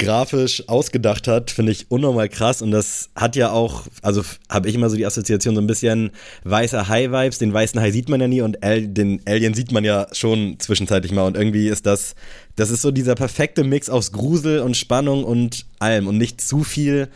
grafisch 0.00 0.68
ausgedacht 0.68 1.28
hat, 1.28 1.50
finde 1.50 1.72
ich 1.72 1.90
unnormal 1.90 2.28
krass. 2.28 2.62
Und 2.62 2.70
das 2.70 3.10
hat 3.14 3.36
ja 3.36 3.52
auch, 3.52 3.84
also 4.02 4.22
habe 4.48 4.68
ich 4.68 4.74
immer 4.74 4.90
so 4.90 4.96
die 4.96 5.06
Assoziation, 5.06 5.54
so 5.54 5.60
ein 5.60 5.66
bisschen 5.66 6.10
weißer 6.44 6.88
High-Vibes. 6.88 7.38
Den 7.38 7.52
weißen 7.52 7.80
Hai 7.80 7.90
sieht 7.90 8.08
man 8.08 8.20
ja 8.20 8.26
nie 8.26 8.40
und 8.40 8.62
Al 8.64 8.88
den 8.88 9.20
Alien 9.26 9.54
sieht 9.54 9.70
man 9.70 9.84
ja 9.84 10.08
schon 10.12 10.58
zwischenzeitlich 10.58 11.12
mal. 11.12 11.26
Und 11.26 11.36
irgendwie 11.36 11.68
ist 11.68 11.86
das, 11.86 12.14
das 12.56 12.70
ist 12.70 12.82
so 12.82 12.90
dieser 12.90 13.14
perfekte 13.14 13.62
Mix 13.62 13.88
aus 13.88 14.10
Grusel 14.12 14.60
und 14.60 14.76
Spannung 14.76 15.24
und 15.24 15.66
allem 15.78 16.08
und 16.08 16.18
nicht 16.18 16.40
zu 16.40 16.64
viel. 16.64 17.08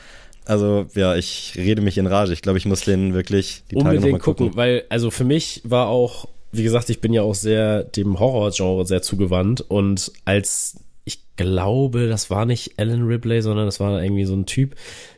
Also 0.45 0.87
ja, 0.95 1.17
ich 1.17 1.55
rede 1.57 1.81
mich 1.81 1.97
in 1.99 2.07
Rage. 2.07 2.33
Ich 2.33 2.43
glaube, 2.43 2.59
ich 2.59 2.67
muss 2.67 2.83
den 2.83 3.15
wirklich 3.15 3.65
die 3.71 3.77
Tage 3.77 3.97
unbedingt 3.97 4.21
gucken. 4.21 4.47
gucken, 4.47 4.57
weil 4.57 4.85
also 4.91 5.11
für 5.11 5.25
mich 5.25 5.63
war 5.65 5.89
auch, 5.89 6.29
wie 6.53 6.63
gesagt, 6.63 6.91
ich 6.91 7.01
bin 7.01 7.13
ja 7.13 7.23
auch 7.23 7.35
sehr 7.35 7.83
dem 7.83 8.21
Horrorgenre 8.21 8.87
sehr 8.87 9.01
zugewandt 9.01 9.63
und 9.63 10.13
als 10.25 10.77
ich 11.05 11.19
glaube, 11.37 12.09
das 12.09 12.31
war 12.31 12.47
nicht 12.47 12.79
Alan 12.79 13.07
Ripley, 13.07 13.43
sondern 13.43 13.67
das 13.67 13.79
war 13.79 14.03
irgendwie 14.03 14.25
so 14.25 14.35
ein 14.35 14.47
Typ, 14.47 14.75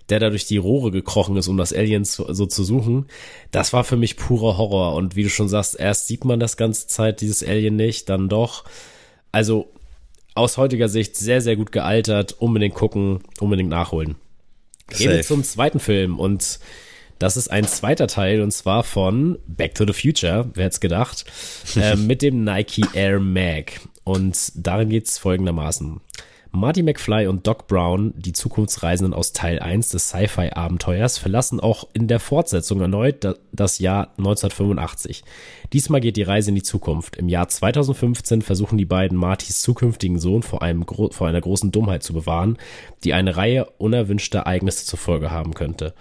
der 0.08 0.18
da 0.18 0.30
durch 0.30 0.46
die 0.46 0.56
Rohre 0.56 0.90
gekrochen 0.90 1.36
ist, 1.36 1.46
um 1.46 1.56
das 1.56 1.72
Alien 1.72 2.04
zu, 2.04 2.32
so 2.32 2.46
zu 2.46 2.64
suchen. 2.64 3.06
Das 3.52 3.72
war 3.72 3.84
für 3.84 3.96
mich 3.96 4.16
purer 4.16 4.56
Horror 4.56 4.94
und 4.94 5.14
wie 5.14 5.22
du 5.22 5.30
schon 5.30 5.48
sagst, 5.48 5.78
erst 5.78 6.08
sieht 6.08 6.24
man 6.24 6.40
das 6.40 6.56
ganze 6.56 6.88
Zeit 6.88 7.20
dieses 7.20 7.46
Alien 7.46 7.76
nicht, 7.76 8.08
dann 8.08 8.28
doch. 8.28 8.64
Also 9.30 9.70
aus 10.34 10.56
heutiger 10.56 10.88
Sicht 10.88 11.16
sehr 11.16 11.40
sehr 11.40 11.56
gut 11.56 11.70
gealtert, 11.70 12.34
unbedingt 12.38 12.74
gucken, 12.74 13.20
unbedingt 13.40 13.70
nachholen. 13.70 14.16
Gehen 14.88 15.10
wir 15.10 15.22
zum 15.22 15.44
zweiten 15.44 15.80
Film 15.80 16.18
und 16.18 16.58
das 17.18 17.36
ist 17.36 17.48
ein 17.48 17.64
zweiter 17.64 18.08
Teil 18.08 18.42
und 18.42 18.50
zwar 18.50 18.82
von 18.84 19.38
Back 19.46 19.74
to 19.74 19.86
the 19.86 19.92
Future, 19.92 20.50
wer 20.54 20.64
hätte 20.64 20.74
es 20.74 20.80
gedacht, 20.80 21.24
äh, 21.76 21.96
mit 21.96 22.22
dem 22.22 22.44
Nike 22.44 22.84
Air 22.92 23.20
Mag. 23.20 23.80
Und 24.06 24.52
darin 24.54 24.88
geht's 24.88 25.18
folgendermaßen. 25.18 26.00
Marty 26.52 26.84
McFly 26.84 27.26
und 27.26 27.44
Doc 27.48 27.66
Brown, 27.66 28.14
die 28.16 28.32
Zukunftsreisenden 28.32 29.12
aus 29.12 29.32
Teil 29.32 29.58
1 29.58 29.88
des 29.88 30.08
Sci-Fi-Abenteuers, 30.10 31.18
verlassen 31.18 31.58
auch 31.58 31.88
in 31.92 32.06
der 32.06 32.20
Fortsetzung 32.20 32.80
erneut 32.80 33.24
da- 33.24 33.34
das 33.52 33.80
Jahr 33.80 34.12
1985. 34.16 35.24
Diesmal 35.72 36.00
geht 36.00 36.16
die 36.16 36.22
Reise 36.22 36.50
in 36.50 36.54
die 36.54 36.62
Zukunft. 36.62 37.16
Im 37.16 37.28
Jahr 37.28 37.48
2015 37.48 38.42
versuchen 38.42 38.78
die 38.78 38.84
beiden 38.84 39.18
Martys 39.18 39.60
zukünftigen 39.60 40.20
Sohn 40.20 40.44
vor, 40.44 40.62
einem 40.62 40.86
vor 40.86 41.26
einer 41.26 41.40
großen 41.40 41.72
Dummheit 41.72 42.04
zu 42.04 42.12
bewahren, 42.14 42.58
die 43.02 43.12
eine 43.12 43.36
Reihe 43.36 43.66
unerwünschter 43.78 44.38
Ereignisse 44.38 44.86
zur 44.86 45.00
Folge 45.00 45.32
haben 45.32 45.52
könnte. 45.52 45.94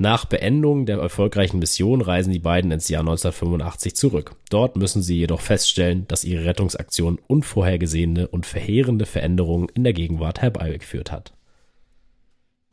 Nach 0.00 0.24
Beendung 0.24 0.86
der 0.86 0.98
erfolgreichen 0.98 1.58
Mission 1.58 2.00
reisen 2.00 2.32
die 2.32 2.38
beiden 2.38 2.70
ins 2.70 2.88
Jahr 2.88 3.00
1985 3.00 3.96
zurück. 3.96 4.36
Dort 4.48 4.76
müssen 4.76 5.02
sie 5.02 5.16
jedoch 5.16 5.40
feststellen, 5.40 6.06
dass 6.06 6.22
ihre 6.22 6.44
Rettungsaktion 6.44 7.18
unvorhergesehene 7.26 8.28
und 8.28 8.46
verheerende 8.46 9.06
Veränderungen 9.06 9.68
in 9.74 9.82
der 9.82 9.92
Gegenwart 9.92 10.40
herbeigeführt 10.40 11.10
hat. 11.10 11.32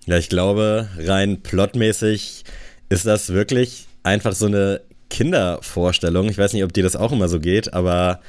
Ja, 0.06 0.20
ich 0.20 0.30
glaube, 0.30 0.88
rein 1.00 1.42
plotmäßig 1.42 2.44
ist 2.90 3.08
das 3.08 3.34
wirklich 3.34 3.88
einfach 4.04 4.34
so 4.34 4.46
eine 4.46 4.82
Kindervorstellung. 5.10 6.30
Ich 6.30 6.38
weiß 6.38 6.54
nicht, 6.54 6.64
ob 6.64 6.74
dir 6.74 6.84
das 6.84 6.96
auch 6.96 7.12
immer 7.12 7.28
so 7.28 7.40
geht, 7.40 7.74
aber 7.74 8.20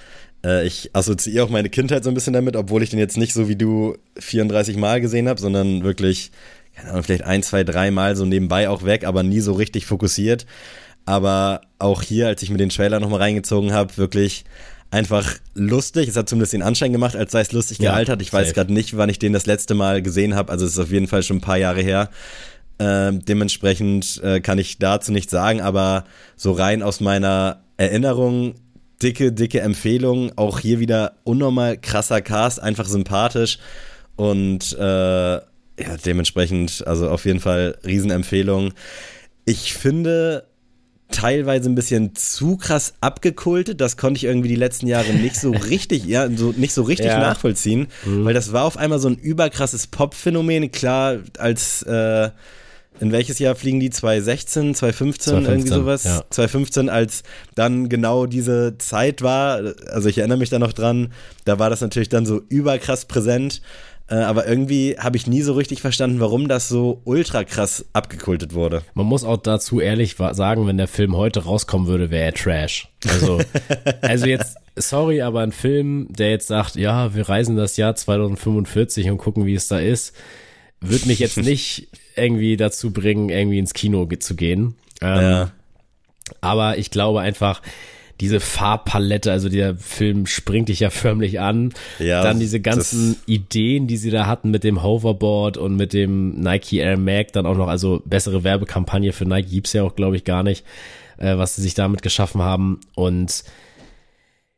äh, 0.43 0.67
ich 0.67 0.91
assoziiere 0.95 1.45
auch 1.45 1.51
meine 1.51 1.69
Kindheit 1.69 2.05
so 2.05 2.11
ein 2.11 2.15
bisschen 2.15 2.33
damit, 2.33 2.57
obwohl 2.57 2.83
ich 2.83 2.91
den 2.91 2.99
jetzt 2.99 3.19
nicht 3.19 3.35
so 3.35 3.49
wie 3.49 3.57
du 3.57 3.99
34 4.19 4.79
Mal 4.79 5.03
gesehen 5.03 5.29
habe, 5.29 5.41
sondern 5.41 5.85
wirklich, 5.85 6.31
keine 6.77 6.91
Ahnung, 6.91 7.03
vielleicht 7.03 7.25
ein, 7.25 7.43
zwei, 7.43 7.65
drei 7.65 7.91
Mal 7.91 8.17
so 8.17 8.25
nebenbei 8.27 8.69
auch 8.69 8.85
weg, 8.85 9.05
aber 9.05 9.23
nie 9.23 9.41
so 9.41 9.55
richtig 9.55 9.87
fokussiert. 9.87 10.47
Aber 11.07 11.63
auch 11.79 12.03
hier, 12.03 12.27
als 12.27 12.43
ich 12.43 12.51
mir 12.51 12.59
den 12.59 12.69
Trailer 12.69 13.01
nochmal 13.01 13.21
reingezogen 13.21 13.73
habe, 13.73 13.97
wirklich 13.97 14.45
einfach 14.91 15.35
lustig. 15.55 16.09
Es 16.09 16.17
hat 16.17 16.29
zumindest 16.29 16.53
den 16.53 16.63
Anschein 16.63 16.93
gemacht, 16.93 17.17
als 17.17 17.33
sei 17.33 17.41
es 17.41 17.53
lustig 17.53 17.79
Ja, 17.79 17.93
gealtert. 17.93 18.23
Ich 18.23 18.33
weiß 18.33 18.49
safe. 18.49 18.55
gerade 18.55 18.73
nicht, 18.73 18.97
wann 18.97 19.09
ich 19.09 19.19
den 19.19 19.33
das 19.33 19.47
letzte 19.47 19.75
Mal 19.75 20.03
gesehen 20.03 20.35
habe. 20.35 20.53
Also 20.53 20.65
es 20.67 20.73
ist 20.73 20.79
auf 20.79 20.91
jeden 20.91 21.07
Fall 21.07 21.23
schon 21.23 21.39
ein 21.39 21.43
paar 21.43 21.57
Jahre 21.59 21.81
her. 21.81 22.11
Ähm, 22.79 23.25
dementsprechend 23.25 24.21
äh, 24.23 24.41
kann 24.41 24.59
ich 24.59 24.79
dazu 24.79 25.11
nichts 25.13 25.33
sagen, 25.33 25.63
aber 25.63 26.05
so 26.37 26.53
rein 26.53 26.83
aus 26.83 27.01
meiner 27.01 27.63
Erinnerung, 27.79 28.55
dicke, 29.03 29.33
dicke 29.33 29.61
Empfehlung. 29.61 30.33
Auch 30.37 30.59
hier 30.61 30.79
wieder 30.79 31.15
unnormal 31.25 31.79
krasser 31.79 32.21
Cast, 32.21 32.63
einfach 32.63 32.87
sympathisch 32.87 33.59
und 34.17 34.73
äh, 34.79 35.41
ja, 35.79 35.97
dementsprechend, 36.05 36.87
also 36.87 37.09
auf 37.11 37.25
jeden 37.25 37.41
Fall 37.41 37.77
Riesenempfehlung. 37.85 38.73
Ich 39.45 39.75
finde 39.75 40.45
teilweise 41.11 41.69
ein 41.71 41.75
bisschen 41.77 42.15
zu 42.17 42.57
krass 42.57 42.95
abgekultet. 43.01 43.81
Das 43.81 43.97
konnte 43.97 44.19
ich 44.19 44.25
irgendwie 44.25 44.49
die 44.49 44.57
letzten 44.57 44.87
Jahre 44.89 45.13
nicht 45.13 45.37
so 45.37 45.51
richtig, 45.71 46.05
ja, 46.05 46.29
so 46.35 46.53
nicht 46.57 46.73
so 46.73 46.83
richtig 46.83 47.07
Ja. 47.07 47.21
nachvollziehen, 47.21 47.87
weil 48.05 48.35
das 48.35 48.53
war 48.53 48.65
auf 48.65 48.77
einmal 48.77 48.99
so 48.99 49.09
ein 49.09 49.17
überkrasses 49.17 49.87
Pop-Phänomen. 49.87 50.73
Klar, 50.73 51.19
als 51.39 51.83
äh, 51.85 52.31
in 52.99 53.13
welches 53.13 53.39
Jahr 53.39 53.55
fliegen 53.55 53.79
die? 53.79 53.91
2016, 53.91 54.75
2015, 54.75 55.33
2015, 55.45 55.53
irgendwie 55.53 55.69
sowas? 55.69 56.05
ja. 56.05 56.25
2015, 56.31 56.89
als 56.89 57.23
dann 57.55 57.89
genau 57.89 58.27
diese 58.27 58.77
Zeit 58.79 59.23
war, 59.23 59.75
also 59.93 60.09
ich 60.09 60.19
erinnere 60.19 60.39
mich 60.39 60.51
da 60.51 60.59
noch 60.59 60.73
dran, 60.73 61.13
da 61.45 61.59
war 61.59 61.71
das 61.71 61.83
natürlich 61.83 62.09
dann 62.09 62.27
so 62.27 62.43
überkrass 62.49 63.05
präsent. 63.05 63.61
Äh, 64.09 64.15
aber 64.17 64.47
irgendwie 64.47 64.97
habe 64.99 65.17
ich 65.17 65.27
nie 65.27 65.43
so 65.43 65.55
richtig 65.55 65.81
verstanden, 65.81 66.21
warum 66.21 66.47
das 66.47 66.69
so 66.69 67.01
ultra 67.05 67.43
krass 67.43 67.87
abgekultet 67.93 68.55
wurde. 68.55 68.83
Man 68.95 69.07
muss 69.07 69.25
auch 69.25 69.39
dazu 69.39 69.81
ehrlich 69.81 70.17
sagen, 70.17 70.67
wenn 70.67 70.77
der 70.77 70.87
Film 70.87 71.17
heute 71.17 71.45
rauskommen 71.45 71.89
würde, 71.89 72.11
wäre 72.11 72.27
er 72.27 72.35
Trash. 72.35 72.89
Also, 73.09 73.41
also 74.03 74.27
jetzt, 74.27 74.59
sorry, 74.77 75.23
aber 75.23 75.41
ein 75.41 75.51
Film, 75.51 76.07
der 76.11 76.31
jetzt 76.31 76.47
sagt, 76.47 76.77
ja, 76.77 77.15
wir 77.17 77.29
reisen 77.29 77.57
das 77.57 77.77
Jahr 77.77 77.97
2045 77.97 79.11
und 79.11 79.19
gucken, 79.19 79.45
wie 79.45 79.55
es 79.55 79.67
da 79.67 79.81
ist, 79.81 80.15
wird 80.81 81.07
mich 81.07 81.19
jetzt 81.19 81.37
nicht 81.43 81.89
irgendwie 82.15 82.57
dazu 82.57 82.93
bringen, 82.93 83.29
irgendwie 83.29 83.59
ins 83.59 83.75
Kino 83.75 84.07
zu 84.07 84.37
gehen. 84.37 84.77
Ähm, 85.01 85.21
Ja. 85.21 85.51
Aber 86.41 86.79
ich 86.79 86.91
glaube 86.91 87.21
einfach, 87.21 87.61
diese 88.21 88.41
Farbpalette, 88.41 89.31
also 89.31 89.49
der 89.49 89.77
Film 89.77 90.27
springt 90.27 90.69
dich 90.69 90.81
ja 90.81 90.91
förmlich 90.91 91.41
an. 91.41 91.73
Ja, 91.99 92.23
Dann 92.23 92.41
diese 92.41 92.61
ganzen 92.61 93.17
Ideen, 93.27 93.87
die 93.87 93.97
sie 93.97 94.11
da 94.11 94.27
hatten 94.27 94.51
mit 94.51 94.65
dem 94.65 94.83
Hoverboard 94.83 95.59
und 95.59 95.77
mit 95.77 95.93
dem 95.93 96.41
Nike 96.41 96.79
Air 96.79 96.97
Mag, 96.97 97.33
dann 97.33 97.47
auch 97.47 97.57
noch, 97.57 97.69
also 97.69 98.03
bessere 98.05 98.43
Werbekampagne 98.45 99.13
für 99.13 99.27
Nike 99.27 99.51
gibt's 99.51 99.73
ja 99.75 99.83
auch, 99.83 99.95
glaube 99.95 100.17
ich, 100.17 100.25
gar 100.25 100.43
nicht, 100.43 100.65
äh, 101.19 101.37
was 101.37 101.57
sie 101.57 101.63
sich 101.63 101.75
damit 101.75 102.03
geschaffen 102.03 102.43
haben. 102.43 102.81
Und 102.95 103.45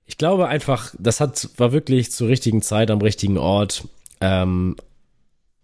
ich 0.07 0.19
glaube 0.19 0.49
einfach, 0.49 0.95
das 0.99 1.21
hat, 1.21 1.49
war 1.57 1.73
wirklich 1.73 2.13
zur 2.13 2.29
richtigen 2.29 2.63
Zeit 2.63 2.91
am 2.91 3.01
richtigen 3.01 3.39
Ort. 3.39 3.89
Ähm, 4.21 4.77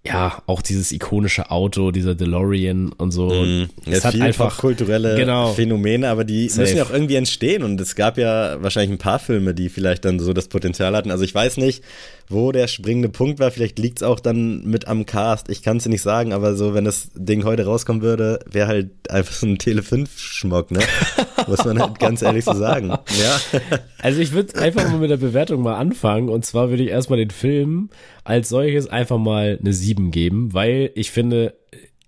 ja, 0.06 0.42
auch 0.46 0.60
dieses 0.60 0.92
ikonische 0.92 1.50
Auto, 1.50 1.90
dieser 1.90 2.14
DeLorean 2.14 2.92
und 2.92 3.10
so. 3.10 3.30
Mhm. 3.30 3.70
Es 3.86 4.02
ja, 4.02 4.04
hat 4.04 4.20
einfach 4.20 4.58
kulturelle 4.58 5.16
genau. 5.16 5.52
Phänomene, 5.54 6.10
aber 6.10 6.24
die 6.24 6.48
Safe. 6.50 6.60
müssen 6.60 6.76
ja 6.76 6.84
auch 6.84 6.90
irgendwie 6.90 7.14
entstehen 7.14 7.62
und 7.62 7.80
es 7.80 7.94
gab 7.94 8.18
ja 8.18 8.62
wahrscheinlich 8.62 8.90
ein 8.90 8.98
paar 8.98 9.18
Filme, 9.18 9.54
die 9.54 9.70
vielleicht 9.70 10.04
dann 10.04 10.18
so 10.20 10.34
das 10.34 10.48
Potenzial 10.48 10.94
hatten. 10.94 11.10
Also 11.10 11.24
ich 11.24 11.34
weiß 11.34 11.56
nicht, 11.56 11.82
wo 12.28 12.52
der 12.52 12.68
springende 12.68 13.08
Punkt 13.08 13.38
war, 13.38 13.50
vielleicht 13.50 13.78
liegt's 13.78 14.02
auch 14.02 14.20
dann 14.20 14.64
mit 14.64 14.88
am 14.88 15.06
Cast, 15.06 15.48
ich 15.48 15.62
kann 15.62 15.78
es 15.78 15.84
dir 15.84 15.90
nicht 15.90 16.02
sagen, 16.02 16.34
aber 16.34 16.54
so, 16.54 16.74
wenn 16.74 16.84
das 16.84 17.08
Ding 17.14 17.44
heute 17.44 17.64
rauskommen 17.64 18.02
würde, 18.02 18.40
wäre 18.50 18.68
halt 18.68 18.90
einfach 19.08 19.34
so 19.34 19.46
ein 19.46 19.56
Tele5-Schmock, 19.56 20.70
ne? 20.70 20.80
Muss 21.46 21.64
man 21.64 21.80
halt 21.80 21.98
ganz 21.98 22.22
ehrlich 22.22 22.44
so 22.44 22.54
sagen. 22.54 22.88
Ja. 22.88 23.40
Also 24.02 24.20
ich 24.20 24.32
würde 24.32 24.60
einfach 24.60 24.86
mal 24.90 24.98
mit 24.98 25.10
der 25.10 25.16
Bewertung 25.16 25.62
mal 25.62 25.76
anfangen 25.76 26.28
und 26.28 26.44
zwar 26.44 26.68
würde 26.68 26.82
ich 26.82 26.90
erstmal 26.90 27.18
den 27.18 27.30
Film 27.30 27.88
als 28.22 28.50
solches 28.50 28.86
einfach 28.86 29.16
mal 29.16 29.58
eine 29.58 29.72
7 29.72 30.10
geben, 30.10 30.52
weil 30.52 30.90
ich 30.94 31.10
finde, 31.10 31.54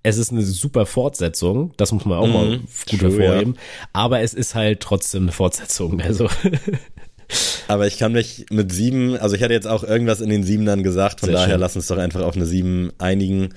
es 0.02 0.18
ist 0.18 0.30
eine 0.30 0.42
super 0.42 0.84
Fortsetzung, 0.84 1.72
das 1.78 1.92
muss 1.92 2.04
man 2.04 2.18
auch 2.18 2.26
mal 2.26 2.58
Mhm, 2.58 2.60
gut 2.90 3.00
true, 3.00 3.10
hervorheben, 3.18 3.56
aber 3.94 4.20
es 4.20 4.34
ist 4.34 4.54
halt 4.54 4.80
trotzdem 4.80 5.22
eine 5.22 5.32
Fortsetzung, 5.32 6.00
also 6.02 6.28
Aber 7.68 7.86
ich 7.86 7.98
kann 7.98 8.12
mich 8.12 8.46
mit 8.50 8.70
sieben, 8.72 9.16
also 9.16 9.34
ich 9.34 9.42
hatte 9.42 9.52
jetzt 9.52 9.66
auch 9.66 9.82
irgendwas 9.82 10.20
in 10.20 10.28
den 10.28 10.44
Siebenern 10.44 10.82
gesagt, 10.82 11.20
von 11.20 11.28
Sehr 11.28 11.34
daher 11.36 11.50
schön. 11.54 11.60
lass 11.60 11.74
uns 11.76 11.86
doch 11.88 11.98
einfach 11.98 12.22
auf 12.22 12.36
eine 12.36 12.46
sieben 12.46 12.92
einigen. 12.98 13.48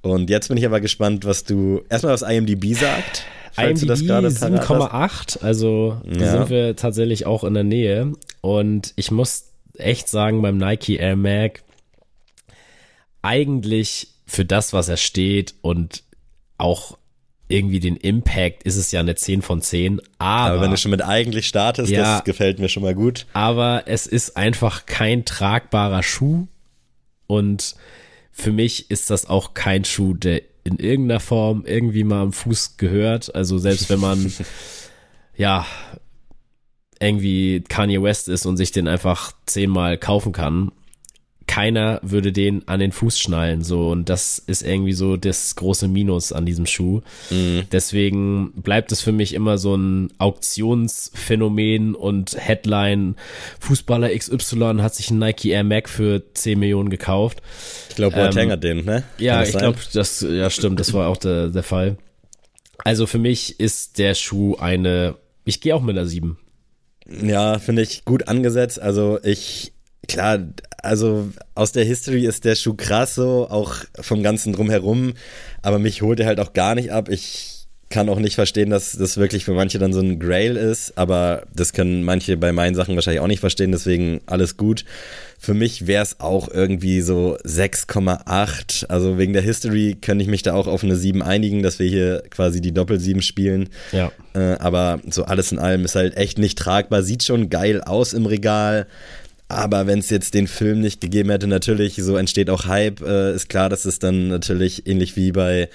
Und 0.00 0.30
jetzt 0.30 0.48
bin 0.48 0.56
ich 0.56 0.66
aber 0.66 0.80
gespannt, 0.80 1.24
was 1.24 1.44
du, 1.44 1.82
erstmal 1.88 2.12
was 2.14 2.22
IMDb 2.22 2.74
sagt. 2.74 3.24
IMDb 3.56 4.06
gerade 4.06 4.30
parat 4.30 4.60
hast. 4.60 5.38
7,8, 5.40 5.42
also 5.42 6.00
da 6.04 6.24
Ja. 6.24 6.30
sind 6.32 6.50
wir 6.50 6.76
tatsächlich 6.76 7.26
auch 7.26 7.44
in 7.44 7.54
der 7.54 7.64
Nähe 7.64 8.12
und 8.40 8.92
ich 8.96 9.10
muss 9.10 9.44
echt 9.78 10.08
sagen, 10.08 10.42
beim 10.42 10.56
Nike 10.58 10.96
Air 10.96 11.16
Mag 11.16 11.62
eigentlich 13.22 14.08
für 14.26 14.44
das, 14.44 14.72
was 14.72 14.88
er 14.88 14.96
steht 14.96 15.54
und 15.62 16.02
auch 16.58 16.98
irgendwie 17.48 17.80
den 17.80 17.96
Impact 17.96 18.62
ist 18.62 18.76
es 18.76 18.92
ja 18.92 19.00
eine 19.00 19.14
10 19.14 19.42
von 19.42 19.60
10. 19.60 20.00
Aber, 20.18 20.52
Aber 20.54 20.60
wenn 20.62 20.70
du 20.70 20.76
schon 20.78 20.90
mit 20.90 21.02
eigentlich 21.04 21.46
startest, 21.46 21.90
Ja. 21.90 22.16
das 22.16 22.24
gefällt 22.24 22.58
mir 22.58 22.68
schon 22.70 22.82
mal 22.82 22.94
gut. 22.94 23.26
aber 23.34 23.82
es 23.86 24.06
ist 24.06 24.36
einfach 24.36 24.86
kein 24.86 25.24
tragbarer 25.24 26.02
Schuh. 26.02 26.46
Und 27.26 27.74
für 28.30 28.52
mich 28.52 28.90
ist 28.90 29.10
das 29.10 29.26
auch 29.28 29.52
kein 29.54 29.84
Schuh, 29.84 30.14
der 30.14 30.42
in 30.64 30.76
irgendeiner 30.76 31.20
Form 31.20 31.64
irgendwie 31.66 32.04
mal 32.04 32.22
am 32.22 32.32
Fuß 32.32 32.76
gehört. 32.76 33.34
Also 33.34 33.58
selbst 33.58 33.90
wenn 33.90 34.00
man, 34.00 34.32
ja, 35.36 35.66
irgendwie 37.00 37.62
Kanye 37.68 38.02
West 38.02 38.28
ist 38.28 38.46
und 38.46 38.56
sich 38.56 38.70
den 38.70 38.86
einfach 38.86 39.32
zehnmal 39.46 39.98
kaufen 39.98 40.32
kann, 40.32 40.70
keiner 41.52 42.00
würde 42.02 42.32
den 42.32 42.66
an 42.66 42.80
den 42.80 42.92
Fuß 42.92 43.18
schnallen, 43.18 43.62
so. 43.62 43.90
Und 43.90 44.08
das 44.08 44.38
ist 44.38 44.62
irgendwie 44.62 44.94
so 44.94 45.18
das 45.18 45.54
große 45.54 45.86
Minus 45.86 46.32
an 46.32 46.46
diesem 46.46 46.64
Schuh. 46.64 47.02
Deswegen 47.70 48.52
bleibt 48.52 48.90
es 48.90 49.02
für 49.02 49.12
mich 49.12 49.34
immer 49.34 49.58
so 49.58 49.74
ein 49.74 50.14
Auktionsphänomen 50.16 51.94
und 51.94 52.34
Headline. 52.38 53.16
Fußballer 53.60 54.16
XY 54.16 54.78
hat 54.80 54.94
sich 54.94 55.10
einen 55.10 55.18
Nike 55.18 55.50
Air 55.50 55.64
Mac 55.64 55.90
für 55.90 56.22
10 56.32 56.58
Millionen 56.58 56.88
gekauft. 56.88 57.42
Ich 57.90 57.96
glaube, 57.96 58.16
Boateng 58.16 58.50
hat 58.50 58.64
den, 58.64 58.86
ne? 58.86 59.02
Ja, 59.18 59.40
Kann 59.40 59.48
ich 59.48 59.58
glaube, 59.58 59.78
das, 59.92 60.22
ja, 60.26 60.48
stimmt, 60.48 60.80
das 60.80 60.94
war 60.94 61.08
auch 61.08 61.18
der, 61.18 61.48
der 61.48 61.62
Fall. 61.62 61.98
Also 62.82 63.06
für 63.06 63.18
mich 63.18 63.60
ist 63.60 63.98
der 63.98 64.14
Schuh 64.14 64.56
eine, 64.56 65.16
ich 65.44 65.60
gehe 65.60 65.74
auch 65.76 65.82
mit 65.82 65.98
einer 65.98 66.06
7. 66.06 66.38
Ja, 67.22 67.58
finde 67.58 67.82
ich 67.82 68.06
gut 68.06 68.28
angesetzt. 68.28 68.80
Also 68.80 69.18
ich, 69.22 69.74
klar, 70.08 70.38
also 70.82 71.30
aus 71.54 71.72
der 71.72 71.84
History 71.84 72.26
ist 72.26 72.44
der 72.44 72.54
Schuh 72.54 72.74
krass 72.74 73.14
so, 73.14 73.48
auch 73.48 73.76
vom 74.00 74.22
Ganzen 74.22 74.52
drumherum, 74.52 75.14
aber 75.62 75.78
mich 75.78 76.02
holt 76.02 76.20
er 76.20 76.26
halt 76.26 76.40
auch 76.40 76.52
gar 76.52 76.74
nicht 76.74 76.92
ab. 76.92 77.08
Ich 77.08 77.52
kann 77.92 78.08
auch 78.08 78.18
nicht 78.18 78.34
verstehen, 78.34 78.70
dass 78.70 78.92
das 78.92 79.18
wirklich 79.18 79.44
für 79.44 79.52
manche 79.52 79.78
dann 79.78 79.92
so 79.92 80.00
ein 80.00 80.18
Grail 80.18 80.56
ist, 80.56 80.96
aber 80.96 81.44
das 81.54 81.72
können 81.72 82.02
manche 82.02 82.36
bei 82.36 82.50
meinen 82.50 82.74
Sachen 82.74 82.94
wahrscheinlich 82.96 83.20
auch 83.20 83.28
nicht 83.28 83.40
verstehen, 83.40 83.70
deswegen 83.70 84.22
alles 84.26 84.56
gut. 84.56 84.84
Für 85.38 85.54
mich 85.54 85.86
wäre 85.86 86.02
es 86.02 86.18
auch 86.20 86.48
irgendwie 86.48 87.00
so 87.00 87.36
6,8. 87.44 88.86
Also 88.86 89.18
wegen 89.18 89.32
der 89.32 89.42
History 89.42 89.96
könnte 90.00 90.22
ich 90.22 90.30
mich 90.30 90.42
da 90.42 90.54
auch 90.54 90.68
auf 90.68 90.84
eine 90.84 90.96
7 90.96 91.22
einigen, 91.22 91.62
dass 91.62 91.78
wir 91.78 91.88
hier 91.88 92.22
quasi 92.30 92.60
die 92.60 92.72
Doppel-7 92.72 93.22
spielen. 93.22 93.68
Ja. 93.90 94.10
Äh, 94.34 94.56
aber 94.58 95.00
so 95.10 95.24
alles 95.24 95.52
in 95.52 95.58
allem 95.58 95.84
ist 95.84 95.96
halt 95.96 96.16
echt 96.16 96.38
nicht 96.38 96.58
tragbar. 96.58 97.02
Sieht 97.02 97.24
schon 97.24 97.50
geil 97.50 97.82
aus 97.82 98.12
im 98.12 98.26
Regal. 98.26 98.86
Aber 99.52 99.86
wenn 99.86 99.98
es 99.98 100.10
jetzt 100.10 100.34
den 100.34 100.46
Film 100.46 100.80
nicht 100.80 101.00
gegeben 101.00 101.30
hätte, 101.30 101.46
natürlich, 101.46 101.96
so 101.96 102.16
entsteht 102.16 102.50
auch 102.50 102.66
Hype. 102.66 103.00
Äh, 103.02 103.34
ist 103.34 103.48
klar, 103.48 103.68
dass 103.68 103.84
es 103.84 103.98
dann 103.98 104.28
natürlich 104.28 104.86
ähnlich 104.86 105.16
wie 105.16 105.32
bei 105.32 105.68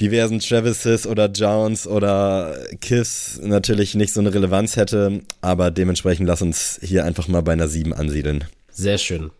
diversen 0.00 0.38
Travises 0.40 1.06
oder 1.06 1.26
Jones 1.26 1.86
oder 1.86 2.56
Kiss 2.80 3.38
natürlich 3.42 3.94
nicht 3.94 4.12
so 4.12 4.20
eine 4.20 4.32
Relevanz 4.32 4.76
hätte. 4.76 5.20
Aber 5.40 5.70
dementsprechend 5.70 6.26
lass 6.26 6.42
uns 6.42 6.80
hier 6.82 7.04
einfach 7.04 7.28
mal 7.28 7.42
bei 7.42 7.52
einer 7.52 7.68
7 7.68 7.92
ansiedeln. 7.92 8.44
Sehr 8.70 8.98
schön. 8.98 9.30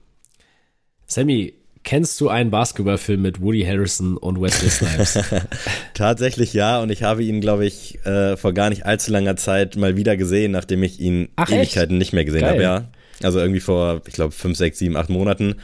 Sammy, 1.07 1.55
kennst 1.85 2.21
du 2.21 2.29
einen 2.29 2.51
Basketballfilm 2.51 3.23
mit 3.23 3.41
Woody 3.41 3.65
Harrison 3.65 4.17
und 4.17 4.41
Wesley 4.41 4.71
Snipes? 4.71 5.19
Tatsächlich 5.95 6.53
ja, 6.53 6.81
und 6.81 6.91
ich 6.91 7.03
habe 7.03 7.25
ihn, 7.25 7.41
glaube 7.41 7.67
ich, 7.67 8.05
äh, 8.05 8.37
vor 8.37 8.53
gar 8.53 8.71
nicht 8.71 8.87
allzu 8.87 9.11
langer 9.11 9.37
Zeit 9.37 9.77
mal 9.77 9.97
wieder 9.97 10.17
gesehen, 10.17 10.53
nachdem 10.53 10.83
ich 10.83 11.01
ihn 11.01 11.29
Ach, 11.37 11.51
echt? 11.51 11.73
Ewigkeiten 11.73 11.99
nicht 11.99 12.13
mehr 12.13 12.25
gesehen 12.25 12.43
Geil. 12.43 12.51
habe, 12.51 12.63
ja. 12.63 12.89
Also 13.25 13.39
irgendwie 13.39 13.61
vor, 13.61 14.03
ich 14.07 14.15
glaube, 14.15 14.33
fünf, 14.33 14.57
sechs, 14.57 14.79
sieben, 14.79 14.97
acht 14.97 15.11
Monaten, 15.11 15.57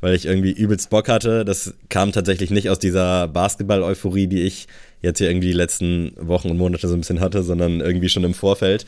weil 0.00 0.14
ich 0.14 0.26
irgendwie 0.26 0.52
übelst 0.52 0.90
Bock 0.90 1.08
hatte. 1.08 1.44
Das 1.44 1.74
kam 1.88 2.12
tatsächlich 2.12 2.50
nicht 2.50 2.70
aus 2.70 2.78
dieser 2.78 3.28
Basketball-Euphorie, 3.28 4.26
die 4.26 4.42
ich 4.42 4.66
jetzt 5.02 5.18
hier 5.18 5.30
irgendwie 5.30 5.48
die 5.48 5.54
letzten 5.54 6.12
Wochen 6.16 6.50
und 6.50 6.58
Monate 6.58 6.88
so 6.88 6.94
ein 6.94 7.00
bisschen 7.00 7.20
hatte, 7.20 7.42
sondern 7.42 7.80
irgendwie 7.80 8.08
schon 8.08 8.24
im 8.24 8.34
Vorfeld. 8.34 8.86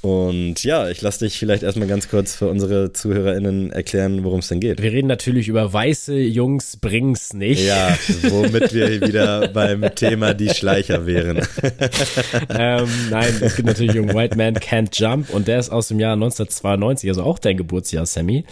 Und 0.00 0.62
ja, 0.62 0.88
ich 0.88 1.02
lasse 1.02 1.24
dich 1.24 1.38
vielleicht 1.38 1.64
erstmal 1.64 1.88
ganz 1.88 2.08
kurz 2.08 2.36
für 2.36 2.48
unsere 2.48 2.92
ZuhörerInnen 2.92 3.72
erklären, 3.72 4.22
worum 4.22 4.38
es 4.38 4.48
denn 4.48 4.60
geht. 4.60 4.80
Wir 4.80 4.92
reden 4.92 5.08
natürlich 5.08 5.48
über 5.48 5.72
weiße 5.72 6.16
Jungs 6.16 6.76
bring's 6.76 7.32
nicht. 7.32 7.66
Ja, 7.66 7.98
womit 8.30 8.72
wir 8.72 9.00
wieder 9.00 9.48
beim 9.48 9.82
Thema 9.96 10.34
die 10.34 10.50
Schleicher 10.50 11.04
wären. 11.04 11.38
ähm, 12.48 12.88
nein, 13.10 13.34
es 13.40 13.56
geht 13.56 13.66
natürlich 13.66 13.98
um 13.98 14.14
White 14.14 14.36
Man 14.36 14.54
Can't 14.54 14.96
Jump 14.96 15.30
und 15.30 15.48
der 15.48 15.58
ist 15.58 15.70
aus 15.70 15.88
dem 15.88 15.98
Jahr 15.98 16.12
1992, 16.12 17.10
also 17.10 17.24
auch 17.24 17.40
dein 17.40 17.56
Geburtsjahr, 17.56 18.06
Sammy. 18.06 18.44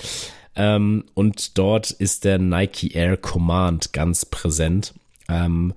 Ähm, 0.56 1.04
und 1.14 1.58
dort 1.58 1.92
ist 1.92 2.24
der 2.24 2.38
Nike 2.38 2.94
Air 2.94 3.16
Command 3.16 3.92
ganz 3.92 4.26
präsent. 4.26 4.94
Ähm, 5.28 5.74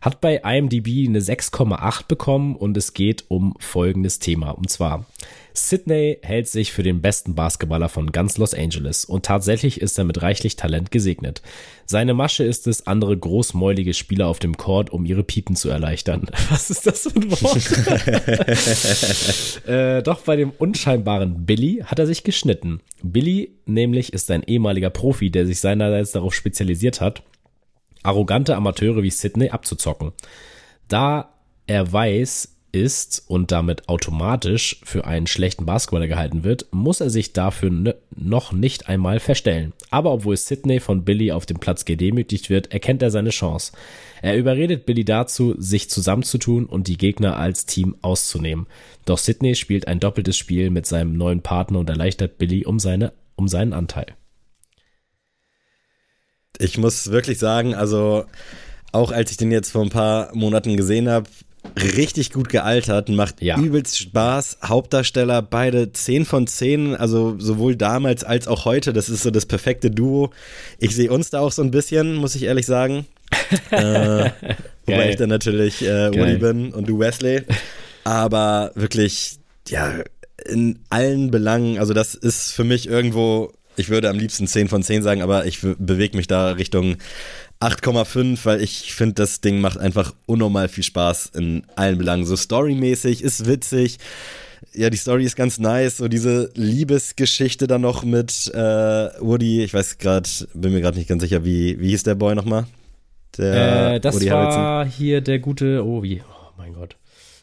hat 0.00 0.20
bei 0.20 0.36
IMDb 0.36 1.06
eine 1.08 1.20
6,8 1.20 2.06
bekommen 2.08 2.56
und 2.56 2.76
es 2.76 2.94
geht 2.94 3.24
um 3.28 3.54
folgendes 3.58 4.18
Thema. 4.18 4.50
Und 4.50 4.70
zwar, 4.70 5.06
Sydney 5.52 6.18
hält 6.22 6.48
sich 6.48 6.72
für 6.72 6.82
den 6.82 7.00
besten 7.02 7.34
Basketballer 7.34 7.88
von 7.88 8.12
ganz 8.12 8.38
Los 8.38 8.54
Angeles 8.54 9.04
und 9.04 9.26
tatsächlich 9.26 9.80
ist 9.80 9.98
er 9.98 10.04
mit 10.04 10.22
reichlich 10.22 10.56
Talent 10.56 10.90
gesegnet. 10.90 11.42
Seine 11.86 12.14
Masche 12.14 12.44
ist 12.44 12.66
es, 12.66 12.86
andere 12.86 13.16
großmäulige 13.16 13.94
Spieler 13.94 14.28
auf 14.28 14.38
dem 14.38 14.56
Court 14.56 14.90
um 14.90 15.04
ihre 15.04 15.24
Piepen 15.24 15.56
zu 15.56 15.68
erleichtern. 15.68 16.28
Was 16.50 16.70
ist 16.70 16.86
das 16.86 17.02
für 17.02 17.20
ein 17.20 17.30
Wort? 17.30 17.56
äh, 19.68 20.02
doch 20.02 20.20
bei 20.20 20.36
dem 20.36 20.50
unscheinbaren 20.50 21.44
Billy 21.44 21.82
hat 21.84 21.98
er 21.98 22.06
sich 22.06 22.24
geschnitten. 22.24 22.80
Billy 23.02 23.50
nämlich 23.66 24.12
ist 24.12 24.30
ein 24.30 24.44
ehemaliger 24.44 24.90
Profi, 24.90 25.30
der 25.30 25.46
sich 25.46 25.60
seinerseits 25.60 26.12
darauf 26.12 26.34
spezialisiert 26.34 27.00
hat, 27.00 27.22
arrogante 28.02 28.56
Amateure 28.56 29.02
wie 29.02 29.10
Sydney 29.10 29.50
abzuzocken. 29.50 30.12
Da 30.88 31.30
er 31.66 31.92
weiß 31.92 32.56
ist 32.72 33.24
und 33.26 33.50
damit 33.50 33.88
automatisch 33.88 34.80
für 34.84 35.04
einen 35.04 35.26
schlechten 35.26 35.66
Basketballer 35.66 36.06
gehalten 36.06 36.44
wird, 36.44 36.66
muss 36.70 37.00
er 37.00 37.10
sich 37.10 37.32
dafür 37.32 37.70
ne- 37.70 37.96
noch 38.14 38.52
nicht 38.52 38.88
einmal 38.88 39.20
verstellen. 39.20 39.72
Aber 39.90 40.12
obwohl 40.12 40.36
Sydney 40.36 40.80
von 40.80 41.04
Billy 41.04 41.32
auf 41.32 41.46
dem 41.46 41.58
Platz 41.58 41.84
gedemütigt 41.84 42.50
wird, 42.50 42.72
erkennt 42.72 43.02
er 43.02 43.10
seine 43.10 43.30
Chance. 43.30 43.72
Er 44.22 44.36
überredet 44.36 44.86
Billy 44.86 45.04
dazu, 45.04 45.54
sich 45.58 45.90
zusammenzutun 45.90 46.66
und 46.66 46.88
die 46.88 46.98
Gegner 46.98 47.36
als 47.36 47.66
Team 47.66 47.96
auszunehmen. 48.02 48.66
Doch 49.04 49.18
Sydney 49.18 49.54
spielt 49.54 49.88
ein 49.88 50.00
doppeltes 50.00 50.36
Spiel 50.36 50.70
mit 50.70 50.86
seinem 50.86 51.16
neuen 51.16 51.42
Partner 51.42 51.80
und 51.80 51.90
erleichtert 51.90 52.38
Billy 52.38 52.64
um, 52.64 52.78
seine, 52.78 53.12
um 53.36 53.48
seinen 53.48 53.72
Anteil. 53.72 54.06
Ich 56.60 56.78
muss 56.78 57.10
wirklich 57.10 57.38
sagen, 57.38 57.74
also 57.74 58.24
auch 58.92 59.12
als 59.12 59.30
ich 59.30 59.36
den 59.36 59.50
jetzt 59.50 59.70
vor 59.70 59.82
ein 59.82 59.90
paar 59.90 60.34
Monaten 60.34 60.76
gesehen 60.76 61.08
habe, 61.08 61.28
richtig 61.76 62.32
gut 62.32 62.48
gealtert, 62.48 63.08
macht 63.08 63.42
Ja. 63.42 63.58
übelst 63.58 63.98
Spaß. 63.98 64.58
Hauptdarsteller, 64.64 65.42
beide 65.42 65.92
10 65.92 66.24
von 66.24 66.46
10, 66.46 66.96
also 66.96 67.36
sowohl 67.38 67.76
damals 67.76 68.24
als 68.24 68.48
auch 68.48 68.64
heute, 68.64 68.92
das 68.92 69.08
ist 69.08 69.22
so 69.22 69.30
das 69.30 69.46
perfekte 69.46 69.90
Duo. 69.90 70.30
Ich 70.78 70.94
sehe 70.94 71.10
uns 71.10 71.30
da 71.30 71.40
auch 71.40 71.52
so 71.52 71.62
ein 71.62 71.70
bisschen, 71.70 72.14
muss 72.16 72.34
ich 72.34 72.44
ehrlich 72.44 72.66
sagen. 72.66 73.06
äh, 73.70 74.30
wobei 74.86 75.10
ich 75.10 75.16
dann 75.16 75.28
natürlich 75.28 75.82
äh. 75.82 76.10
Woody 76.10 76.36
bin 76.36 76.72
und 76.72 76.88
du 76.88 76.98
Wesley. 76.98 77.42
Aber 78.04 78.72
wirklich, 78.74 79.38
ja, 79.68 80.02
in 80.46 80.80
allen 80.88 81.30
Belangen, 81.30 81.78
also 81.78 81.92
das 81.92 82.14
ist 82.14 82.52
für 82.52 82.64
mich 82.64 82.88
irgendwo, 82.88 83.52
ich 83.80 83.88
würde 83.88 84.08
am 84.08 84.18
liebsten 84.18 84.46
10 84.46 84.68
von 84.68 84.82
10 84.82 85.02
sagen, 85.02 85.22
aber 85.22 85.46
ich 85.46 85.60
bewege 85.60 86.16
mich 86.16 86.26
da 86.26 86.52
Richtung 86.52 86.96
8,5, 87.60 88.38
weil 88.44 88.62
ich 88.62 88.94
finde, 88.94 89.14
das 89.14 89.40
Ding 89.40 89.60
macht 89.60 89.78
einfach 89.78 90.14
unnormal 90.26 90.68
viel 90.68 90.84
Spaß 90.84 91.32
in 91.34 91.64
allen 91.76 91.98
Belangen. 91.98 92.24
So 92.24 92.36
storymäßig, 92.36 93.22
ist 93.22 93.46
witzig. 93.46 93.98
Ja, 94.72 94.88
die 94.88 94.96
Story 94.96 95.24
ist 95.24 95.36
ganz 95.36 95.58
nice. 95.58 95.98
So 95.98 96.08
diese 96.08 96.50
Liebesgeschichte 96.54 97.66
dann 97.66 97.80
noch 97.80 98.04
mit 98.04 98.50
äh, 98.54 98.58
Woody. 99.20 99.62
Ich 99.62 99.74
weiß 99.74 99.98
gerade, 99.98 100.28
bin 100.54 100.72
mir 100.72 100.80
gerade 100.80 100.98
nicht 100.98 101.08
ganz 101.08 101.22
sicher, 101.22 101.44
wie, 101.44 101.78
wie 101.80 101.88
hieß 101.88 102.04
der 102.04 102.14
Boy 102.14 102.34
nochmal? 102.34 102.66
Der 103.36 103.94
äh, 103.94 104.00
das 104.00 104.14
Woody 104.14 104.30
war 104.30 104.86
hier 104.86 105.20
der 105.20 105.38
gute, 105.38 105.84
oh 105.84 106.02
wie, 106.02 106.22
oh 106.22 106.52
mein 106.56 106.72
Gott. 106.72 106.96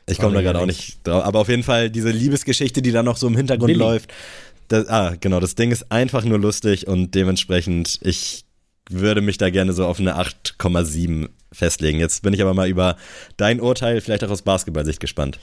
Ich 0.10 0.19
komme 0.19 0.36
da 0.36 0.41
gerade 0.41 0.60
auch 0.60 0.65
nicht 0.65 1.06
drauf. 1.06 1.26
Aber 1.26 1.39
auf 1.39 1.50
jeden 1.50 1.63
Fall 1.63 1.89
diese 1.89 2.12
Liebesgeschichte, 2.12 2.82
die 2.82 2.91
da 2.91 3.04
noch 3.04 3.17
so 3.17 3.28
im 3.28 3.36
Hintergrund 3.36 3.67
Billy. 3.67 3.80
läuft. 3.80 4.13
Das, 4.67 4.88
ah, 4.88 5.15
genau, 5.19 5.39
das 5.39 5.56
Ding 5.56 5.71
ist 5.71 5.91
einfach 5.91 6.23
nur 6.25 6.39
lustig 6.39 6.88
und 6.88 7.15
dementsprechend, 7.15 7.99
ich 8.01 8.45
würde 8.89 9.22
mich 9.22 9.38
da 9.38 9.49
gerne 9.49 9.74
so 9.74 9.86
auf 9.86 9.99
eine 9.99 10.18
8,7 10.18 11.30
festlegen. 11.51 11.99
Jetzt 11.99 12.24
bin 12.24 12.34
ich 12.34 12.41
aber 12.41 12.53
mal 12.53 12.70
über 12.70 12.97
dein 13.38 13.59
Urteil, 13.61 14.01
vielleicht 14.01 14.24
auch 14.24 14.30
aus 14.30 14.41
Basketballsicht 14.41 14.99
gespannt. 14.99 15.39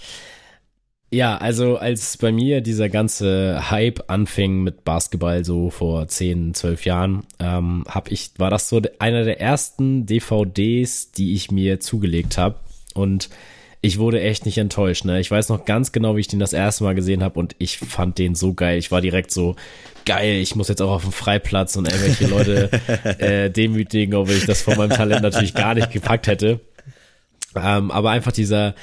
Ja, 1.10 1.36
also 1.36 1.76
als 1.76 2.16
bei 2.16 2.32
mir 2.32 2.60
dieser 2.60 2.88
ganze 2.88 3.70
Hype 3.70 4.10
anfing 4.10 4.64
mit 4.64 4.84
Basketball 4.84 5.44
so 5.44 5.70
vor 5.70 6.08
10, 6.08 6.54
12 6.54 6.84
Jahren, 6.86 7.22
ähm, 7.38 7.84
hab 7.86 8.10
ich, 8.10 8.32
war 8.38 8.50
das 8.50 8.68
so 8.68 8.82
einer 8.98 9.24
der 9.24 9.40
ersten 9.40 10.06
DVDs, 10.06 11.12
die 11.12 11.34
ich 11.34 11.52
mir 11.52 11.78
zugelegt 11.78 12.36
habe 12.36 12.56
und 12.94 13.28
ich 13.84 13.98
wurde 13.98 14.18
echt 14.22 14.46
nicht 14.46 14.56
enttäuscht. 14.56 15.04
Ne? 15.04 15.20
Ich 15.20 15.30
weiß 15.30 15.50
noch 15.50 15.66
ganz 15.66 15.92
genau, 15.92 16.16
wie 16.16 16.20
ich 16.20 16.28
den 16.28 16.38
das 16.38 16.54
erste 16.54 16.84
Mal 16.84 16.94
gesehen 16.94 17.22
habe 17.22 17.38
und 17.38 17.54
ich 17.58 17.76
fand 17.76 18.16
den 18.16 18.34
so 18.34 18.54
geil. 18.54 18.78
Ich 18.78 18.90
war 18.90 19.02
direkt 19.02 19.30
so 19.30 19.56
geil. 20.06 20.36
Ich 20.36 20.56
muss 20.56 20.68
jetzt 20.68 20.80
auch 20.80 20.90
auf 20.90 21.02
dem 21.02 21.12
Freiplatz 21.12 21.76
und 21.76 21.86
irgendwelche 21.92 22.26
Leute 22.26 22.70
äh, 23.18 23.50
demütigen, 23.50 24.14
obwohl 24.14 24.36
ich 24.36 24.46
das 24.46 24.62
von 24.62 24.78
meinem 24.78 24.88
Talent 24.88 25.20
natürlich 25.22 25.52
gar 25.52 25.74
nicht 25.74 25.90
gepackt 25.90 26.28
hätte. 26.28 26.60
Ähm, 27.54 27.90
aber 27.90 28.08
einfach 28.10 28.32
dieser, 28.32 28.74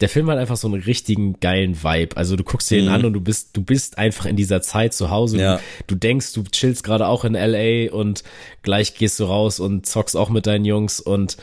der 0.00 0.08
Film 0.08 0.30
hat 0.30 0.38
einfach 0.38 0.56
so 0.56 0.68
einen 0.68 0.82
richtigen 0.82 1.38
geilen 1.38 1.82
Vibe. 1.82 2.16
Also 2.16 2.34
du 2.36 2.42
guckst 2.42 2.70
dir 2.70 2.78
ihn 2.78 2.86
Mhm. 2.86 2.92
an 2.92 3.04
und 3.04 3.12
du 3.12 3.20
bist, 3.20 3.54
du 3.58 3.62
bist 3.62 3.98
einfach 3.98 4.24
in 4.24 4.36
dieser 4.36 4.62
Zeit 4.62 4.94
zu 4.94 5.10
Hause. 5.10 5.38
Ja. 5.38 5.56
Du, 5.86 5.94
du 5.94 5.94
denkst, 5.96 6.32
du 6.32 6.44
chillst 6.44 6.82
gerade 6.82 7.08
auch 7.08 7.26
in 7.26 7.34
LA 7.34 7.92
und 7.92 8.24
gleich 8.62 8.94
gehst 8.94 9.20
du 9.20 9.24
raus 9.24 9.60
und 9.60 9.84
zockst 9.84 10.16
auch 10.16 10.30
mit 10.30 10.46
deinen 10.46 10.64
Jungs 10.64 10.98
und 10.98 11.36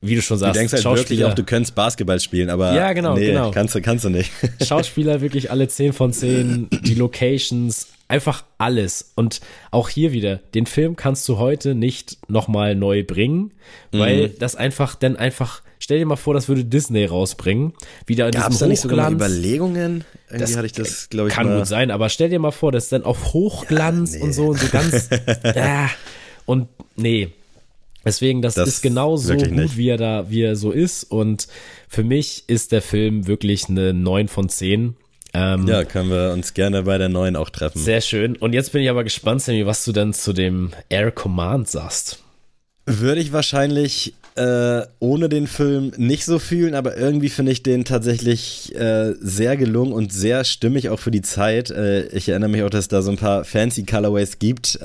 wie 0.00 0.14
du 0.14 0.22
schon 0.22 0.36
Du 0.36 0.40
sagst, 0.40 0.60
denkst 0.60 0.72
halt 0.72 0.84
wirklich 0.84 1.00
Schauspieler, 1.00 1.28
auch, 1.30 1.34
du 1.34 1.42
könntest 1.44 1.74
Basketball 1.74 2.20
spielen, 2.20 2.50
aber 2.50 2.74
Ja, 2.74 2.92
genau, 2.92 3.14
nee, 3.14 3.26
genau. 3.28 3.50
kannst 3.50 3.74
du, 3.74 3.80
kannst 3.82 4.04
du 4.04 4.10
nicht. 4.10 4.30
Schauspieler 4.66 5.20
wirklich 5.20 5.50
alle 5.50 5.66
10 5.68 5.92
von 5.92 6.12
10, 6.12 6.68
die 6.84 6.94
Locations, 6.94 7.88
einfach 8.06 8.44
alles. 8.58 9.12
Und 9.16 9.40
auch 9.70 9.88
hier 9.88 10.12
wieder, 10.12 10.36
den 10.54 10.66
Film 10.66 10.96
kannst 10.96 11.28
du 11.28 11.38
heute 11.38 11.74
nicht 11.74 12.16
nochmal 12.28 12.74
neu 12.74 13.02
bringen, 13.04 13.52
weil 13.92 14.28
Mhm. 14.28 14.32
das 14.38 14.54
einfach, 14.56 14.94
dann 14.94 15.16
einfach, 15.16 15.62
stell 15.80 15.98
dir 15.98 16.06
mal 16.06 16.16
vor, 16.16 16.32
das 16.32 16.48
würde 16.48 16.64
Disney 16.64 17.04
rausbringen, 17.04 17.72
wieder 18.06 18.26
in 18.26 18.32
Gab 18.32 18.44
es 18.44 18.48
diesem 18.50 18.60
da 18.60 18.66
nicht 18.68 18.80
sogar 18.80 19.10
Hochglanz. 19.10 19.20
Überlegungen? 19.32 20.04
Irgendwie 20.28 20.40
Das 20.44 20.56
hatte 20.56 20.66
ich 20.66 20.72
das, 20.72 21.08
glaube 21.10 21.28
ich, 21.28 21.34
Kann 21.34 21.48
mal. 21.48 21.58
gut 21.58 21.66
sein, 21.66 21.90
aber 21.90 22.08
stell 22.08 22.28
dir 22.30 22.38
mal 22.38 22.50
vor, 22.52 22.70
das 22.72 22.84
ist 22.84 22.92
dann 22.92 23.02
auf 23.04 23.32
Hochglanz 23.32 24.12
Ja, 24.12 24.18
nee. 24.20 24.24
und 24.24 24.32
so 24.32 24.46
und 24.48 24.60
so 24.60 24.68
ganz, 24.68 25.08
ah, 25.56 25.88
und 26.46 26.68
nee. 26.96 27.30
Deswegen, 28.08 28.42
das, 28.42 28.54
Das 28.54 28.68
ist 28.68 28.82
genau 28.82 29.16
so 29.16 29.34
gut, 29.34 29.50
nicht. 29.50 29.76
wie 29.76 29.88
er 29.88 29.96
da, 29.96 30.30
wie 30.30 30.42
er 30.42 30.56
so 30.56 30.72
ist. 30.72 31.04
Und 31.04 31.46
für 31.88 32.02
mich 32.04 32.44
ist 32.48 32.72
der 32.72 32.82
Film 32.82 33.26
wirklich 33.26 33.68
eine 33.68 33.92
9 33.94 34.28
von 34.28 34.48
10. 34.48 34.96
Ähm, 35.34 35.66
Ja, 35.68 35.84
können 35.84 36.10
wir 36.10 36.32
uns 36.32 36.54
gerne 36.54 36.82
bei 36.84 36.98
der 36.98 37.08
neuen 37.08 37.36
auch 37.36 37.50
treffen. 37.50 37.78
Sehr 37.78 38.00
schön. 38.00 38.36
Und 38.36 38.54
jetzt 38.54 38.72
bin 38.72 38.82
ich 38.82 38.90
aber 38.90 39.04
gespannt, 39.04 39.42
Sammy, 39.42 39.66
was 39.66 39.84
du 39.84 39.92
dann 39.92 40.14
zu 40.14 40.32
dem 40.32 40.70
Air 40.88 41.10
Command 41.10 41.68
sagst. 41.68 42.22
Würde 42.86 43.20
ich 43.20 43.32
wahrscheinlich 43.32 44.14
äh, 44.36 44.86
ohne 45.00 45.28
den 45.28 45.46
Film 45.46 45.92
nicht 45.96 46.24
so 46.24 46.38
fühlen, 46.38 46.74
aber 46.74 46.96
irgendwie 46.96 47.28
finde 47.28 47.52
ich 47.52 47.62
den 47.62 47.84
tatsächlich 47.84 48.74
äh, 48.74 49.12
sehr 49.20 49.56
gelungen 49.56 49.92
und 49.92 50.12
sehr 50.12 50.44
stimmig 50.44 50.88
auch 50.88 50.98
für 51.00 51.10
die 51.10 51.22
Zeit. 51.22 51.70
Äh, 51.70 52.06
ich 52.08 52.28
erinnere 52.28 52.48
mich 52.48 52.62
auch, 52.62 52.70
dass 52.70 52.84
es 52.84 52.88
da 52.88 53.02
so 53.02 53.10
ein 53.10 53.18
paar 53.18 53.44
fancy 53.44 53.84
Colorways 53.84 54.38
gibt. 54.38 54.78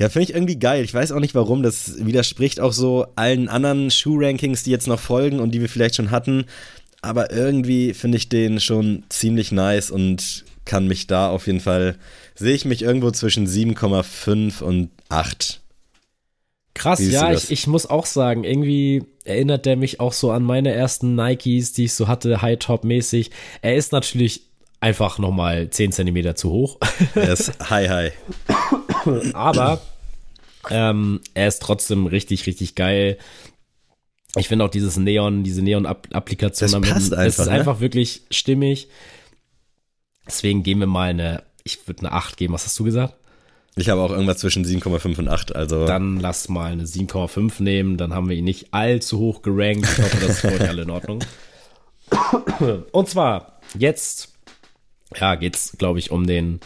Ja, 0.00 0.08
finde 0.08 0.30
ich 0.30 0.34
irgendwie 0.34 0.58
geil. 0.58 0.82
Ich 0.82 0.94
weiß 0.94 1.12
auch 1.12 1.20
nicht 1.20 1.34
warum. 1.34 1.62
Das 1.62 2.02
widerspricht 2.02 2.58
auch 2.58 2.72
so 2.72 3.06
allen 3.16 3.48
anderen 3.50 3.90
Shoe-Rankings, 3.90 4.62
die 4.62 4.70
jetzt 4.70 4.86
noch 4.86 4.98
folgen 4.98 5.40
und 5.40 5.50
die 5.50 5.60
wir 5.60 5.68
vielleicht 5.68 5.96
schon 5.96 6.10
hatten. 6.10 6.46
Aber 7.02 7.30
irgendwie 7.30 7.92
finde 7.92 8.16
ich 8.16 8.30
den 8.30 8.60
schon 8.60 9.04
ziemlich 9.10 9.52
nice 9.52 9.90
und 9.90 10.46
kann 10.64 10.88
mich 10.88 11.06
da 11.06 11.28
auf 11.28 11.46
jeden 11.46 11.60
Fall, 11.60 11.96
sehe 12.34 12.54
ich 12.54 12.64
mich 12.64 12.80
irgendwo 12.80 13.10
zwischen 13.10 13.46
7,5 13.46 14.62
und 14.62 14.88
8. 15.10 15.60
Krass, 16.72 17.00
ja, 17.00 17.30
ich, 17.32 17.50
ich 17.50 17.66
muss 17.66 17.84
auch 17.84 18.06
sagen, 18.06 18.44
irgendwie 18.44 19.02
erinnert 19.24 19.66
der 19.66 19.76
mich 19.76 20.00
auch 20.00 20.14
so 20.14 20.30
an 20.30 20.44
meine 20.44 20.72
ersten 20.72 21.14
Nikes, 21.14 21.74
die 21.74 21.84
ich 21.84 21.94
so 21.94 22.08
hatte, 22.08 22.40
High-Top-mäßig. 22.40 23.32
Er 23.60 23.76
ist 23.76 23.92
natürlich 23.92 24.44
einfach 24.80 25.18
nochmal 25.18 25.68
10 25.68 25.92
Zentimeter 25.92 26.36
zu 26.36 26.50
hoch, 26.50 26.78
Er 27.14 27.34
ist 27.34 27.52
hi 27.70 27.86
hi. 27.86 28.12
aber 29.34 29.80
ähm, 30.70 31.20
er 31.34 31.48
ist 31.48 31.62
trotzdem 31.62 32.06
richtig, 32.06 32.46
richtig 32.46 32.74
geil. 32.74 33.18
Ich 34.36 34.48
finde 34.48 34.64
auch 34.64 34.70
dieses 34.70 34.96
Neon, 34.96 35.42
diese 35.42 35.62
Neon-Applikation 35.62 36.82
Das 36.82 36.90
passt 36.90 37.06
es 37.06 37.12
einfach, 37.12 37.26
ist 37.26 37.46
ne? 37.46 37.52
einfach 37.52 37.80
wirklich 37.80 38.22
stimmig. 38.30 38.88
Deswegen 40.26 40.62
geben 40.62 40.80
wir 40.80 40.86
mal 40.86 41.10
eine, 41.10 41.42
ich 41.64 41.86
würde 41.88 42.06
eine 42.06 42.12
8 42.12 42.36
geben, 42.36 42.54
was 42.54 42.64
hast 42.64 42.78
du 42.78 42.84
gesagt? 42.84 43.14
Ich 43.76 43.88
habe 43.88 44.00
auch 44.00 44.10
irgendwas 44.10 44.38
zwischen 44.38 44.64
7,5 44.64 45.18
und 45.18 45.28
8. 45.28 45.56
Also 45.56 45.86
Dann 45.86 46.20
lass 46.20 46.48
mal 46.48 46.72
eine 46.72 46.84
7,5 46.84 47.62
nehmen, 47.62 47.96
dann 47.96 48.14
haben 48.14 48.28
wir 48.28 48.36
ihn 48.36 48.44
nicht 48.44 48.72
allzu 48.72 49.18
hoch 49.18 49.42
gerankt. 49.42 49.88
Ich 49.90 49.98
hoffe, 49.98 50.16
das 50.20 50.30
ist 50.30 50.40
für 50.40 50.52
euch 50.52 50.68
alle 50.68 50.82
in 50.82 50.90
Ordnung. 50.90 51.24
Und 52.92 53.08
zwar, 53.08 53.60
jetzt, 53.76 54.34
ja, 55.16 55.34
geht's, 55.34 55.76
glaube 55.78 55.98
ich, 55.98 56.10
um 56.10 56.26
den 56.26 56.60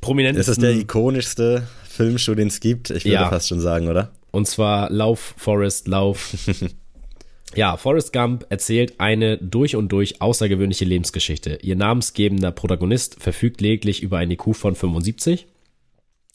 prominenten. 0.00 0.40
ist 0.40 0.48
das 0.48 0.58
der 0.58 0.72
ikonischste 0.72 1.66
Filmshow, 1.98 2.34
den 2.34 2.48
es 2.48 2.60
gibt? 2.60 2.90
Ich 2.90 3.04
würde 3.04 3.14
Ja. 3.14 3.28
fast 3.28 3.48
schon 3.48 3.60
sagen, 3.60 3.88
oder? 3.88 4.12
Und 4.30 4.46
zwar 4.46 4.88
Lauf, 4.90 5.34
Forrest, 5.36 5.88
Lauf. 5.88 6.32
ja, 7.56 7.76
Forrest 7.76 8.12
Gump 8.12 8.46
erzählt 8.50 8.94
eine 9.00 9.36
durch 9.38 9.74
und 9.76 9.88
durch 9.90 10.22
außergewöhnliche 10.22 10.84
Lebensgeschichte. 10.84 11.58
Ihr 11.62 11.76
namensgebender 11.76 12.52
Protagonist 12.52 13.20
verfügt 13.20 13.60
lediglich 13.60 14.02
über 14.02 14.18
eine 14.18 14.34
IQ 14.34 14.54
von 14.54 14.74
75. 14.76 15.46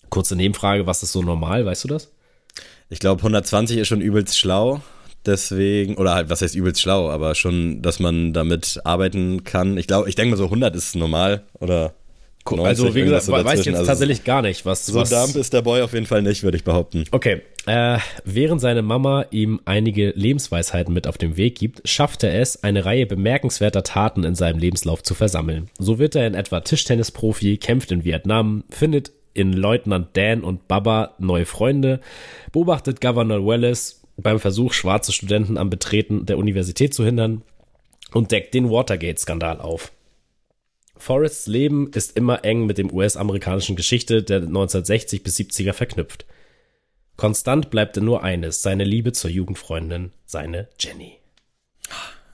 Kurze 0.10 0.36
Nebenfrage, 0.36 0.86
was 0.86 1.02
ist 1.02 1.14
so 1.14 1.22
normal, 1.22 1.66
weißt 1.66 1.86
du 1.86 1.88
das? 1.88 2.12
Ich 2.90 3.00
glaube, 3.00 3.22
120 3.22 3.78
ist 3.78 3.88
schon 3.88 4.02
übelst 4.02 4.38
schlau. 4.38 4.82
Deswegen, 5.26 5.96
oder 5.96 6.14
halt, 6.16 6.30
was 6.30 6.42
heißt 6.42 6.54
übelst 6.56 6.82
schlau, 6.82 7.10
aber 7.10 7.34
schon, 7.36 7.82
dass 7.82 8.00
man 8.00 8.34
damit 8.34 8.82
arbeiten 8.84 9.46
kann. 9.46 9.78
Ich 9.78 9.88
glaube, 9.88 10.10
ich 10.10 10.16
denke 10.16 10.32
mal 10.32 10.38
so 10.38 10.44
100 10.46 10.76
ist 10.76 10.96
normal, 10.98 11.44
oder? 11.60 11.94
90, 12.46 12.66
also, 12.66 12.96
wie 12.96 13.02
gesagt, 13.04 13.24
so 13.24 13.32
weiß 13.32 13.60
ich 13.62 13.66
jetzt 13.66 13.78
Also 13.78 13.88
tatsächlich 13.88 14.24
gar 14.24 14.42
nicht, 14.42 14.66
was. 14.66 14.86
So 14.86 15.00
was 15.00 15.36
ist 15.36 15.54
der 15.54 15.62
Boy 15.62 15.82
auf 15.82 15.94
jeden 15.94 16.06
Fall 16.06 16.22
nicht, 16.22 16.44
würde 16.44 16.58
ich 16.58 16.64
behaupten. 16.64 17.06
Okay. 17.12 17.42
Äh, 17.66 18.00
während 18.26 18.60
seine 18.60 18.82
Mama 18.82 19.26
ihm 19.32 19.62
einige 19.64 20.10
Lebensweisheiten 20.10 20.94
mit 20.94 21.08
auf 21.08 21.18
den 21.18 21.38
Weg 21.38 21.58
gibt, 21.58 21.88
schafft 21.88 22.24
er 22.24 22.40
es, 22.40 22.64
eine 22.64 22.84
Reihe 22.84 23.06
bemerkenswerter 23.06 23.84
Taten 23.84 24.26
in 24.26 24.36
seinem 24.36 24.60
Lebenslauf 24.60 25.02
zu 25.02 25.14
versammeln. 25.14 25.70
So 25.80 26.00
wird 26.00 26.16
er 26.16 26.28
in 26.28 26.34
etwa 26.34 26.60
Tischtennisprofi, 26.60 27.58
kämpft 27.58 27.92
in 27.92 28.04
Vietnam, 28.04 28.66
findet 28.70 29.12
in 29.34 29.54
Leutnant 29.54 30.10
Dan 30.14 30.44
und 30.44 30.68
Baba 30.68 31.16
neue 31.20 31.46
Freunde, 31.46 32.02
beobachtet 32.52 33.00
Governor 33.00 33.46
Wallace 33.46 34.02
beim 34.18 34.40
Versuch, 34.40 34.74
schwarze 34.74 35.12
Studenten 35.12 35.58
am 35.58 35.70
Betreten 35.70 36.26
der 36.26 36.38
Universität 36.38 36.94
zu 36.94 37.06
hindern 37.06 37.42
und 38.12 38.32
deckt 38.32 38.54
den 38.54 38.70
Watergate-Skandal 38.70 39.60
auf. 39.60 39.92
Forrests 41.04 41.48
Leben 41.48 41.92
ist 41.92 42.16
immer 42.16 42.46
eng 42.46 42.66
mit 42.66 42.78
dem 42.78 42.90
US-amerikanischen 42.90 43.76
Geschichte 43.76 44.24
der 44.24 44.38
1960 44.38 45.22
bis 45.22 45.36
70er 45.36 45.74
verknüpft. 45.74 46.26
Konstant 47.18 47.70
bleibt 47.70 47.98
nur 47.98 48.24
eines, 48.24 48.62
seine 48.62 48.86
Liebe 48.86 49.12
zur 49.12 49.30
Jugendfreundin, 49.30 50.14
seine 50.26 50.70
Jenny. 50.80 51.18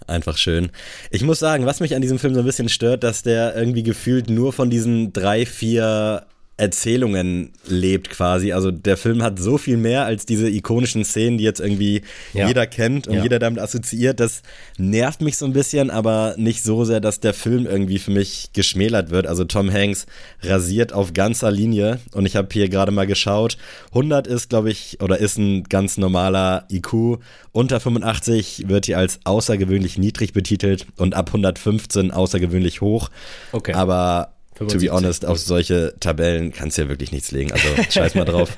Einfach 0.05 0.38
schön. 0.38 0.70
Ich 1.09 1.24
muss 1.24 1.39
sagen, 1.39 1.65
was 1.65 1.80
mich 1.80 1.95
an 1.95 2.03
diesem 2.03 2.20
Film 2.20 2.36
so 2.36 2.41
ein 2.41 2.45
bisschen 2.45 2.70
stört, 2.70 3.03
dass 3.03 3.24
der 3.24 3.55
irgendwie 3.55 3.82
gefühlt 3.82 4.30
nur 4.30 4.53
von 4.53 4.70
diesen 4.70 5.13
drei, 5.13 5.47
vier 5.47 6.28
Erzählungen 6.60 7.51
lebt 7.68 8.10
quasi. 8.10 8.51
Also 8.51 8.72
der 8.72 8.97
Film 8.97 9.24
hat 9.24 9.39
so 9.39 9.57
viel 9.57 9.78
mehr 9.78 10.05
als 10.05 10.26
diese 10.26 10.49
ikonischen 10.49 11.05
Szenen, 11.05 11.38
die 11.38 11.43
jetzt 11.43 11.60
irgendwie 11.60 12.01
Ja. 12.34 12.47
jeder 12.47 12.68
kennt 12.68 13.07
und 13.07 13.16
Ja. 13.16 13.24
jeder 13.24 13.39
damit 13.39 13.60
assoziiert. 13.62 14.20
Das 14.20 14.41
nervt 14.78 15.22
mich 15.22 15.38
so 15.38 15.45
ein 15.45 15.53
bisschen, 15.53 15.89
aber 15.89 16.36
nicht 16.38 16.64
so 16.64 16.84
sehr, 16.86 16.99
dass 16.99 17.20
der 17.20 17.34
Film 17.34 17.66
irgendwie 17.66 17.99
für 17.99 18.12
mich 18.12 18.49
geschmälert 18.53 19.10
wird. 19.10 19.26
Also 19.28 19.45
Tom 19.45 19.72
Hanks 19.72 20.05
rasiert 20.41 20.93
auf 20.93 21.14
ganzer 21.14 21.51
Linie 21.51 21.99
und 22.14 22.26
ich 22.26 22.36
habe 22.36 22.49
hier 22.51 22.70
gerade 22.70 22.91
mal 22.91 23.07
geschaut. 23.07 23.57
100 23.93 24.28
ist, 24.28 24.49
glaube 24.49 24.70
ich, 24.70 24.97
oder 25.01 25.18
ist 25.20 25.38
ein 25.38 25.64
ganz 25.64 25.97
normaler 25.97 26.66
IQ. 26.72 27.20
Unter 27.51 27.80
85 27.80 28.66
wird 28.68 28.86
hier 28.86 28.97
als 28.97 29.20
außergewöhnlich 29.24 29.97
niedrig 29.97 30.34
betitelt 30.34 30.86
und 30.97 31.16
ab 31.16 31.30
115 31.30 32.12
außergewöhnlich 32.12 32.82
hoch. 32.82 33.10
Okay. 33.51 33.74
Aber 33.74 34.34
to 34.68 34.78
be 34.78 34.88
75. 34.88 34.91
honest, 34.91 35.26
auf 35.26 35.39
solche 35.39 35.93
Tabellen 35.99 36.51
kannst 36.51 36.78
du 36.78 36.84
ja 36.84 36.89
wirklich 36.89 37.12
nichts 37.12 37.32
legen. 37.32 37.51
Also 37.51 37.68
scheiß 37.89 38.16
mal 38.16 38.26
drauf. 38.26 38.49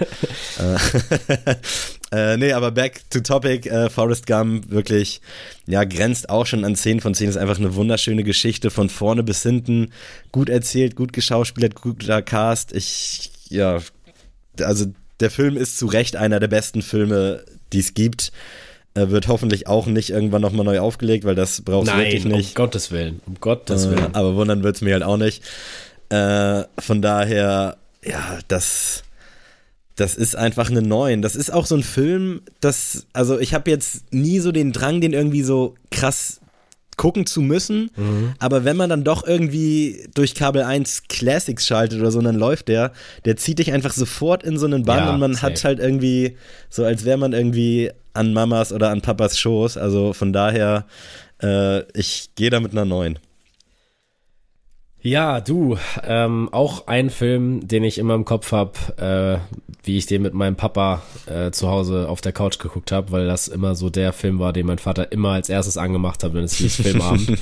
äh, 0.60 1.56
äh, 2.34 2.38
nee, 2.38 2.54
aber 2.54 2.72
back 2.72 3.02
to 3.10 3.20
topic. 3.22 3.70
Äh, 3.70 3.90
Forrest 3.90 4.28
Gump 4.28 4.70
wirklich, 4.72 5.22
ja, 5.68 5.84
grenzt 5.84 6.30
auch 6.30 6.46
schon 6.46 6.66
an 6.66 6.76
10 6.76 7.00
von 7.02 7.14
10. 7.14 7.30
Ist 7.30 7.38
einfach 7.38 7.60
eine 7.60 7.76
wunderschöne 7.76 8.24
Geschichte 8.24 8.70
von 8.72 8.90
vorne 8.90 9.24
bis 9.24 9.44
hinten. 9.44 9.92
Gut 10.32 10.50
erzählt, 10.50 10.96
gut 10.96 11.14
geschauspielert, 11.14 11.76
guter 11.76 12.22
Cast. 12.22 12.74
Ich, 12.74 13.32
ja, 13.50 13.80
also 14.62 14.86
der 15.20 15.32
Film 15.32 15.56
ist 15.58 15.78
zu 15.78 15.86
Recht 15.86 16.16
einer 16.16 16.40
der 16.40 16.48
besten 16.48 16.82
Filme, 16.82 17.44
die 17.74 17.80
es 17.80 17.94
gibt. 17.94 18.32
Er 18.94 19.10
wird 19.10 19.30
hoffentlich 19.30 19.68
auch 19.68 19.86
nicht 19.86 20.10
irgendwann 20.10 20.42
nochmal 20.42 20.66
neu 20.66 20.80
aufgelegt, 20.82 21.24
weil 21.24 21.36
das 21.36 21.62
braucht 21.62 21.88
es 21.88 21.94
wirklich 21.96 22.24
Nein, 22.26 22.34
um 22.34 22.38
nicht. 22.40 22.56
Gottes 22.56 22.92
Willen, 22.92 23.22
um 23.26 23.36
Gottes 23.40 23.86
Äh, 23.86 23.92
Willen. 23.92 24.16
aber 24.16 24.36
wundern 24.36 24.64
wird's 24.64 24.82
mir 24.82 24.94
halt 24.94 25.04
auch 25.04 25.16
nicht. 25.16 25.44
Äh, 26.12 26.66
von 26.80 27.02
daher, 27.02 27.78
ja, 28.04 28.40
das, 28.50 29.04
das 29.96 30.16
ist 30.16 30.36
einfach 30.36 30.70
eine 30.70 30.82
Neun. 30.82 31.22
Das 31.22 31.36
ist 31.38 31.54
auch 31.54 31.66
so 31.66 31.76
ein 31.76 31.84
Film, 31.84 32.42
das, 32.60 33.06
also 33.14 33.40
ich 33.40 33.54
habe 33.54 33.72
jetzt 33.72 34.12
nie 34.14 34.40
so 34.40 34.52
den 34.52 34.74
Drang, 34.74 35.00
den 35.00 35.14
irgendwie 35.14 35.44
so 35.44 35.76
krass 35.90 36.42
gucken 36.98 37.26
zu 37.26 37.40
müssen. 37.42 37.90
Mhm. 37.96 38.34
Aber 38.40 38.66
wenn 38.66 38.76
man 38.76 38.90
dann 38.90 39.04
doch 39.06 39.26
irgendwie 39.26 40.06
durch 40.14 40.36
Kabel 40.36 40.64
1 40.64 41.04
Classics 41.08 41.66
schaltet 41.66 42.00
oder 42.02 42.12
so, 42.12 42.22
dann 42.22 42.36
läuft 42.36 42.68
der, 42.68 42.92
der 43.24 43.38
zieht 43.38 43.60
dich 43.60 43.72
einfach 43.72 43.94
sofort 43.94 44.44
in 44.44 44.58
so 44.60 44.66
einen 44.66 44.84
Bann 44.84 45.06
Ja, 45.06 45.14
und 45.14 45.20
man 45.20 45.34
safe. 45.34 45.46
hat 45.48 45.64
halt 45.64 45.80
irgendwie, 45.80 46.36
so 46.70 46.84
als 46.84 47.06
wäre 47.06 47.18
man 47.18 47.32
irgendwie 47.34 47.90
an 48.14 48.34
Mamas 48.34 48.74
oder 48.74 48.90
an 48.90 49.02
Papas 49.02 49.40
Schoß. 49.40 49.78
Also 49.78 50.12
von 50.12 50.34
daher, 50.34 50.86
äh, 51.42 51.84
ich 51.98 52.32
gehe 52.36 52.50
da 52.50 52.60
mit 52.60 52.74
einer 52.74 52.86
9. 52.86 53.18
Ja, 55.04 55.42
du, 55.42 55.78
ähm, 56.04 56.50
auch 56.52 56.86
ein 56.88 57.10
Film, 57.10 57.68
den 57.68 57.84
ich 57.84 57.98
immer 57.98 58.14
im 58.14 58.24
Kopf 58.26 58.52
habe, 58.52 59.42
äh, 59.42 59.56
wie 59.84 59.98
ich 59.98 60.06
den 60.06 60.22
mit 60.22 60.36
meinem 60.36 60.56
Papa 60.56 61.02
äh, 61.26 61.50
zu 61.52 61.70
Hause 61.70 62.08
auf 62.08 62.22
der 62.22 62.34
Couch 62.34 62.60
geguckt 62.60 62.92
habe, 62.92 63.12
weil 63.12 63.26
das 63.26 63.48
immer 63.48 63.74
so 63.74 63.90
der 63.90 64.14
Film 64.14 64.38
war, 64.38 64.54
den 64.54 64.68
mein 64.68 64.78
Vater 64.78 65.12
immer 65.12 65.30
als 65.32 65.50
erstes 65.50 65.78
angemacht 65.78 66.24
hat, 66.24 66.36
wenn 66.36 66.44
es 66.44 66.54
hieß 66.54 66.76
Filmabend. 66.76 67.40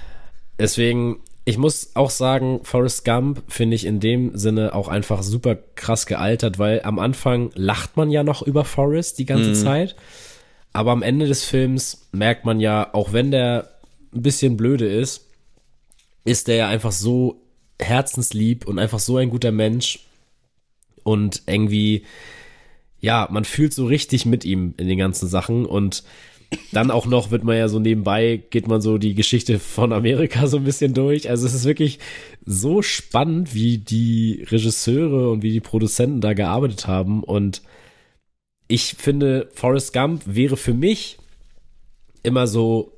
Deswegen, 0.58 1.20
ich 1.44 1.58
muss 1.58 1.90
auch 1.94 2.08
sagen, 2.10 2.60
Forrest 2.62 3.04
Gump 3.04 3.42
finde 3.48 3.74
ich 3.76 3.84
in 3.84 4.00
dem 4.00 4.34
Sinne 4.38 4.74
auch 4.74 4.88
einfach 4.88 5.22
super 5.22 5.56
krass 5.74 6.06
gealtert, 6.06 6.58
weil 6.58 6.80
am 6.82 6.98
Anfang 6.98 7.50
lacht 7.54 7.96
man 7.98 8.10
ja 8.10 8.22
noch 8.22 8.40
über 8.42 8.64
Forrest 8.64 9.18
die 9.18 9.26
ganze 9.26 9.50
Mhm. 9.50 9.54
Zeit, 9.54 9.96
aber 10.72 10.92
am 10.92 11.02
Ende 11.02 11.26
des 11.26 11.44
Films 11.44 12.08
merkt 12.12 12.46
man 12.46 12.58
ja, 12.58 12.88
auch 12.94 13.12
wenn 13.12 13.30
der 13.30 13.68
ein 14.14 14.22
bisschen 14.22 14.56
blöde 14.56 14.86
ist, 14.86 15.26
ist 16.24 16.48
der 16.48 16.56
ja 16.56 16.68
einfach 16.68 16.92
so 16.92 17.42
herzenslieb 17.80 18.66
und 18.66 18.78
einfach 18.78 18.98
so 19.00 19.16
ein 19.16 19.30
guter 19.30 19.52
Mensch 19.52 20.00
und 21.02 21.42
irgendwie, 21.46 22.04
ja, 23.00 23.28
man 23.30 23.44
fühlt 23.44 23.74
so 23.74 23.86
richtig 23.86 24.26
mit 24.26 24.44
ihm 24.44 24.74
in 24.76 24.88
den 24.88 24.98
ganzen 24.98 25.28
Sachen 25.28 25.66
und 25.66 26.04
dann 26.70 26.90
auch 26.90 27.06
noch 27.06 27.30
wird 27.30 27.44
man 27.44 27.56
ja 27.56 27.68
so 27.68 27.78
nebenbei, 27.78 28.42
geht 28.50 28.68
man 28.68 28.80
so 28.80 28.98
die 28.98 29.14
Geschichte 29.14 29.58
von 29.58 29.92
Amerika 29.92 30.46
so 30.46 30.58
ein 30.58 30.64
bisschen 30.64 30.94
durch. 30.94 31.30
Also 31.30 31.46
es 31.46 31.54
ist 31.54 31.64
wirklich 31.64 31.98
so 32.44 32.82
spannend, 32.82 33.54
wie 33.54 33.78
die 33.78 34.44
Regisseure 34.50 35.30
und 35.30 35.42
wie 35.42 35.52
die 35.52 35.60
Produzenten 35.60 36.20
da 36.20 36.34
gearbeitet 36.34 36.86
haben. 36.86 37.22
Und 37.22 37.62
ich 38.68 38.94
finde, 38.94 39.48
Forrest 39.54 39.92
Gump 39.92 40.22
wäre 40.26 40.56
für 40.56 40.74
mich 40.74 41.18
immer 42.22 42.46
so, 42.46 42.92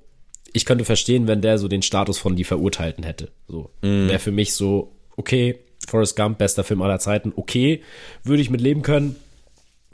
ich 0.54 0.64
könnte 0.64 0.84
verstehen, 0.84 1.26
wenn 1.26 1.42
der 1.42 1.58
so 1.58 1.68
den 1.68 1.82
Status 1.82 2.16
von 2.16 2.36
die 2.36 2.44
Verurteilten 2.44 3.04
hätte. 3.04 3.32
So. 3.48 3.70
Wäre 3.82 4.20
für 4.20 4.30
mich 4.30 4.54
so, 4.54 4.96
okay, 5.16 5.58
Forrest 5.86 6.16
Gump, 6.16 6.38
bester 6.38 6.64
Film 6.64 6.80
aller 6.80 7.00
Zeiten, 7.00 7.32
okay, 7.34 7.82
würde 8.22 8.40
ich 8.40 8.50
mit 8.50 8.60
leben 8.60 8.82
können. 8.82 9.16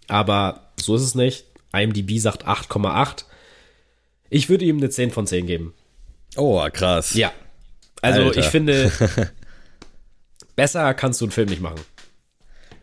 Aber 0.07 0.71
so 0.79 0.95
ist 0.95 1.03
es 1.03 1.15
nicht. 1.15 1.47
IMDb 1.73 2.19
sagt 2.19 2.47
8,8. 2.47 3.25
Ich 4.29 4.51
würde 4.51 4.67
ihm 4.67 4.77
eine 4.77 4.91
10 4.91 5.11
von 5.11 5.27
10 5.27 5.47
geben. 5.47 5.75
Oh, 6.37 6.63
krass. 6.71 7.15
Ja. 7.15 7.33
Also 8.03 8.23
Alter. 8.23 8.41
ich 8.41 8.47
finde, 8.47 8.93
besser 10.57 10.93
kannst 10.93 11.23
du 11.23 11.25
einen 11.25 11.33
Film 11.33 11.49
nicht 11.49 11.63
machen. 11.63 11.81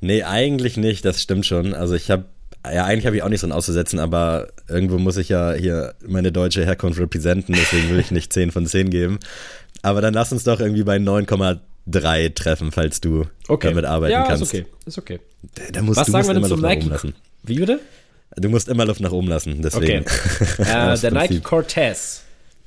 Nee, 0.02 0.24
eigentlich 0.24 0.78
nicht, 0.78 1.06
das 1.06 1.22
stimmt 1.22 1.46
schon. 1.46 1.76
Also 1.76 1.94
ich 1.94 2.10
habe, 2.10 2.26
ja, 2.66 2.86
eigentlich 2.86 3.06
habe 3.06 3.16
ich 3.16 3.24
auch 3.24 3.30
nicht 3.30 3.40
so 3.40 3.48
ein 3.48 3.52
auszusetzen, 3.52 4.00
aber 4.00 4.48
irgendwo 4.68 4.98
muss 4.98 5.18
ich 5.18 5.30
ja 5.30 5.54
hier 5.54 5.94
meine 6.06 6.32
deutsche 6.32 6.66
Herkunft 6.66 7.00
repräsentieren, 7.00 7.60
deswegen 7.60 7.90
will 7.90 8.00
ich 8.00 8.12
nicht 8.12 8.34
10 8.34 8.52
von 8.52 8.66
10 8.66 8.90
geben. 8.90 9.20
Aber 9.82 10.02
dann 10.02 10.14
lass 10.14 10.32
uns 10.32 10.44
doch 10.44 10.60
irgendwie 10.60 10.84
bei 10.84 10.98
9,3 10.98 12.34
treffen, 12.34 12.72
falls 12.72 13.00
du 13.00 13.26
damit 13.62 13.86
arbeiten 13.86 14.12
ja, 14.14 14.24
kannst. 14.26 14.44
ist 14.44 14.50
okay. 14.50 14.66
Ist 14.86 14.98
okay. 14.98 15.20
Da- 15.72 15.82
musst, 15.82 16.00
Was 16.00 16.08
du 16.08 16.12
sagen 16.12 16.28
musst 16.28 16.30
wir 16.30 16.34
denn 16.34 16.44
immer 16.44 16.50
zum 16.50 16.62
Luft 16.62 16.90
nach 16.90 17.04
Nike? 17.04 17.16
Wie 17.44 17.60
bitte? 17.60 17.80
Du 18.36 18.50
musst 18.50 18.68
immer 18.68 18.86
Luft 18.86 19.00
nach 19.00 19.12
oben 19.12 19.28
lassen, 19.28 19.62
deswegen. 19.62 20.04
Okay. 20.04 20.14
Äh, 20.94 20.98
der 21.00 21.12
Nike. 21.12 21.40
Cortez. 21.40 22.24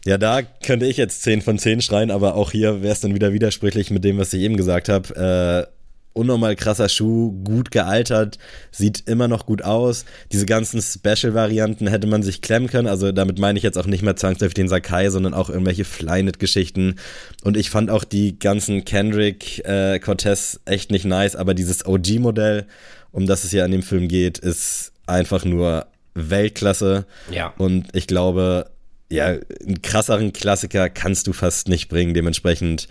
Ja, 0.06 0.16
da 0.16 0.40
könnte 0.42 0.86
ich 0.86 0.96
jetzt 0.96 1.22
10 1.22 1.42
von 1.42 1.58
10 1.58 1.82
schreien, 1.82 2.10
aber 2.10 2.34
auch 2.34 2.52
hier 2.52 2.82
wäre 2.82 2.92
es 2.92 3.00
dann 3.00 3.14
wieder 3.14 3.32
widersprüchlich 3.32 3.90
mit 3.90 4.02
dem, 4.02 4.16
was 4.18 4.32
ich 4.32 4.40
eben 4.40 4.56
gesagt 4.56 4.88
habe. 4.88 5.68
Äh, 5.68 5.79
unnormal 6.12 6.56
krasser 6.56 6.88
Schuh, 6.88 7.32
gut 7.44 7.70
gealtert, 7.70 8.38
sieht 8.70 9.08
immer 9.08 9.28
noch 9.28 9.46
gut 9.46 9.62
aus. 9.62 10.04
Diese 10.32 10.46
ganzen 10.46 10.82
Special-Varianten 10.82 11.86
hätte 11.86 12.06
man 12.06 12.22
sich 12.22 12.42
klemmen 12.42 12.68
können. 12.68 12.88
Also 12.88 13.12
damit 13.12 13.38
meine 13.38 13.58
ich 13.58 13.62
jetzt 13.62 13.78
auch 13.78 13.86
nicht 13.86 14.02
mehr 14.02 14.16
zwangsläufig 14.16 14.54
den 14.54 14.68
Sakai, 14.68 15.10
sondern 15.10 15.34
auch 15.34 15.50
irgendwelche 15.50 15.84
Flyknit-Geschichten. 15.84 16.96
Und 17.44 17.56
ich 17.56 17.70
fand 17.70 17.90
auch 17.90 18.04
die 18.04 18.38
ganzen 18.38 18.84
Kendrick 18.84 19.64
äh, 19.64 19.98
Cortez 20.00 20.60
echt 20.64 20.90
nicht 20.90 21.04
nice, 21.04 21.36
aber 21.36 21.54
dieses 21.54 21.86
OG-Modell, 21.86 22.66
um 23.12 23.26
das 23.26 23.44
es 23.44 23.50
hier 23.50 23.64
an 23.64 23.70
dem 23.70 23.82
Film 23.82 24.08
geht, 24.08 24.38
ist 24.38 24.92
einfach 25.06 25.44
nur 25.44 25.86
Weltklasse. 26.14 27.06
Ja. 27.30 27.54
Und 27.58 27.94
ich 27.94 28.06
glaube, 28.06 28.70
ja, 29.10 29.26
einen 29.26 29.82
krasseren 29.82 30.32
Klassiker 30.32 30.88
kannst 30.88 31.26
du 31.26 31.32
fast 31.32 31.68
nicht 31.68 31.88
bringen. 31.88 32.14
Dementsprechend 32.14 32.88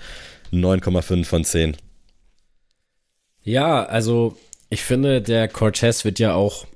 9,5 0.51 1.25
von 1.25 1.43
10. 1.43 1.77
Ja, 3.49 3.83
also 3.83 4.37
ich 4.69 4.83
finde, 4.83 5.23
der 5.23 5.47
Cortez 5.47 6.05
wird 6.05 6.19
ja 6.19 6.35
auch 6.35 6.67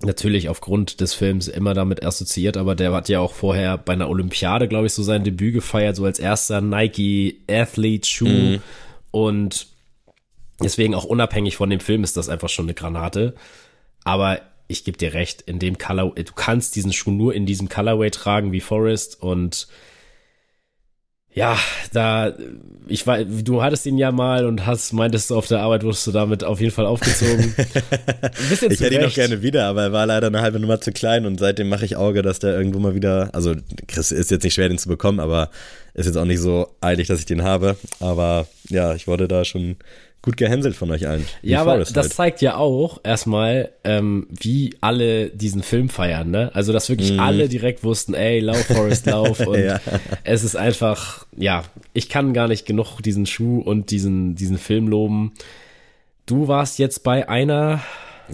natürlich 0.00 0.48
aufgrund 0.48 1.02
des 1.02 1.12
Films 1.12 1.48
immer 1.48 1.74
damit 1.74 2.02
assoziiert, 2.02 2.56
aber 2.56 2.74
der 2.74 2.94
hat 2.94 3.10
ja 3.10 3.20
auch 3.20 3.34
vorher 3.34 3.76
bei 3.76 3.92
einer 3.92 4.08
Olympiade, 4.08 4.68
glaube 4.68 4.86
ich, 4.86 4.94
so 4.94 5.02
sein 5.02 5.22
Debüt 5.22 5.52
gefeiert, 5.52 5.94
so 5.94 6.06
als 6.06 6.18
erster 6.18 6.62
Nike 6.62 7.42
Athlete 7.46 8.08
Schuh 8.08 8.58
und 9.10 9.66
deswegen 10.62 10.94
auch 10.94 11.04
unabhängig 11.04 11.56
von 11.56 11.68
dem 11.68 11.80
Film 11.80 12.04
ist 12.04 12.16
das 12.16 12.30
einfach 12.30 12.48
schon 12.48 12.64
eine 12.64 12.74
Granate. 12.74 13.34
Aber 14.02 14.40
ich 14.68 14.82
gebe 14.82 14.96
dir 14.96 15.12
recht, 15.12 15.42
in 15.42 15.58
dem 15.58 15.76
Color, 15.76 16.14
du 16.14 16.32
kannst 16.34 16.74
diesen 16.76 16.94
Schuh 16.94 17.10
nur 17.10 17.34
in 17.34 17.44
diesem 17.44 17.68
Colorway 17.68 18.10
tragen 18.10 18.50
wie 18.50 18.60
Forrest 18.62 19.20
und 19.20 19.68
ja, 21.36 21.58
da, 21.92 22.32
ich 22.88 23.06
war, 23.06 23.22
du 23.22 23.62
hattest 23.62 23.84
ihn 23.84 23.98
ja 23.98 24.10
mal 24.10 24.46
und 24.46 24.64
hast, 24.64 24.94
meintest 24.94 25.28
du 25.28 25.36
auf 25.36 25.46
der 25.46 25.60
Arbeit, 25.60 25.84
wurdest 25.84 26.06
du 26.06 26.10
damit 26.10 26.42
auf 26.44 26.60
jeden 26.60 26.72
Fall 26.72 26.86
aufgezogen. 26.86 27.54
Ein 27.58 28.48
bisschen 28.48 28.72
Ich 28.72 28.80
hätte 28.80 28.94
ihn 28.94 29.02
noch 29.02 29.08
Recht. 29.08 29.16
gerne 29.16 29.42
wieder, 29.42 29.66
aber 29.66 29.82
er 29.82 29.92
war 29.92 30.06
leider 30.06 30.28
eine 30.28 30.40
halbe 30.40 30.58
Nummer 30.58 30.80
zu 30.80 30.92
klein 30.92 31.26
und 31.26 31.38
seitdem 31.38 31.68
mache 31.68 31.84
ich 31.84 31.94
Auge, 31.96 32.22
dass 32.22 32.38
der 32.38 32.56
irgendwo 32.56 32.78
mal 32.78 32.94
wieder, 32.94 33.28
also 33.34 33.54
Chris 33.86 34.12
ist 34.12 34.30
jetzt 34.30 34.44
nicht 34.44 34.54
schwer, 34.54 34.70
den 34.70 34.78
zu 34.78 34.88
bekommen, 34.88 35.20
aber 35.20 35.50
ist 35.92 36.06
jetzt 36.06 36.16
auch 36.16 36.24
nicht 36.24 36.40
so 36.40 36.68
eilig, 36.80 37.08
dass 37.08 37.18
ich 37.18 37.26
den 37.26 37.42
habe. 37.42 37.76
Aber 38.00 38.46
ja, 38.70 38.94
ich 38.94 39.06
wurde 39.06 39.28
da 39.28 39.44
schon 39.44 39.76
gut 40.26 40.36
gehänselt 40.36 40.74
von 40.74 40.90
euch 40.90 41.06
allen. 41.06 41.24
Ja, 41.40 41.60
aber 41.60 41.78
das 41.78 41.94
halt. 41.94 42.12
zeigt 42.12 42.42
ja 42.42 42.56
auch 42.56 42.98
erstmal, 43.04 43.70
ähm, 43.84 44.26
wie 44.28 44.74
alle 44.80 45.30
diesen 45.30 45.62
Film 45.62 45.88
feiern, 45.88 46.32
ne? 46.32 46.50
Also, 46.52 46.72
dass 46.72 46.88
wirklich 46.88 47.18
alle 47.20 47.48
direkt 47.48 47.84
wussten, 47.84 48.12
ey, 48.12 48.40
lauf, 48.40 48.66
Forrest, 48.66 49.06
lauf. 49.06 49.38
Und. 49.46 49.60
Ja. 49.60 49.80
es 50.24 50.42
ist 50.42 50.56
einfach, 50.56 51.24
ja, 51.36 51.62
ich 51.92 52.08
kann 52.08 52.34
gar 52.34 52.48
nicht 52.48 52.66
genug 52.66 53.00
diesen 53.00 53.24
Schuh 53.24 53.60
und 53.60 53.92
diesen, 53.92 54.34
diesen 54.34 54.58
Film 54.58 54.88
loben. 54.88 55.32
Du 56.26 56.48
warst 56.48 56.80
jetzt 56.80 57.04
bei 57.04 57.28
einer, 57.28 57.80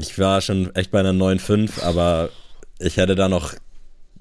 Ich 0.00 0.18
war 0.18 0.40
schon 0.40 0.74
echt 0.74 0.92
bei 0.92 1.00
einer 1.00 1.12
9,5, 1.12 1.82
aber 1.82 2.30
ich 2.78 2.96
hätte 2.96 3.16
da 3.16 3.28
noch 3.28 3.52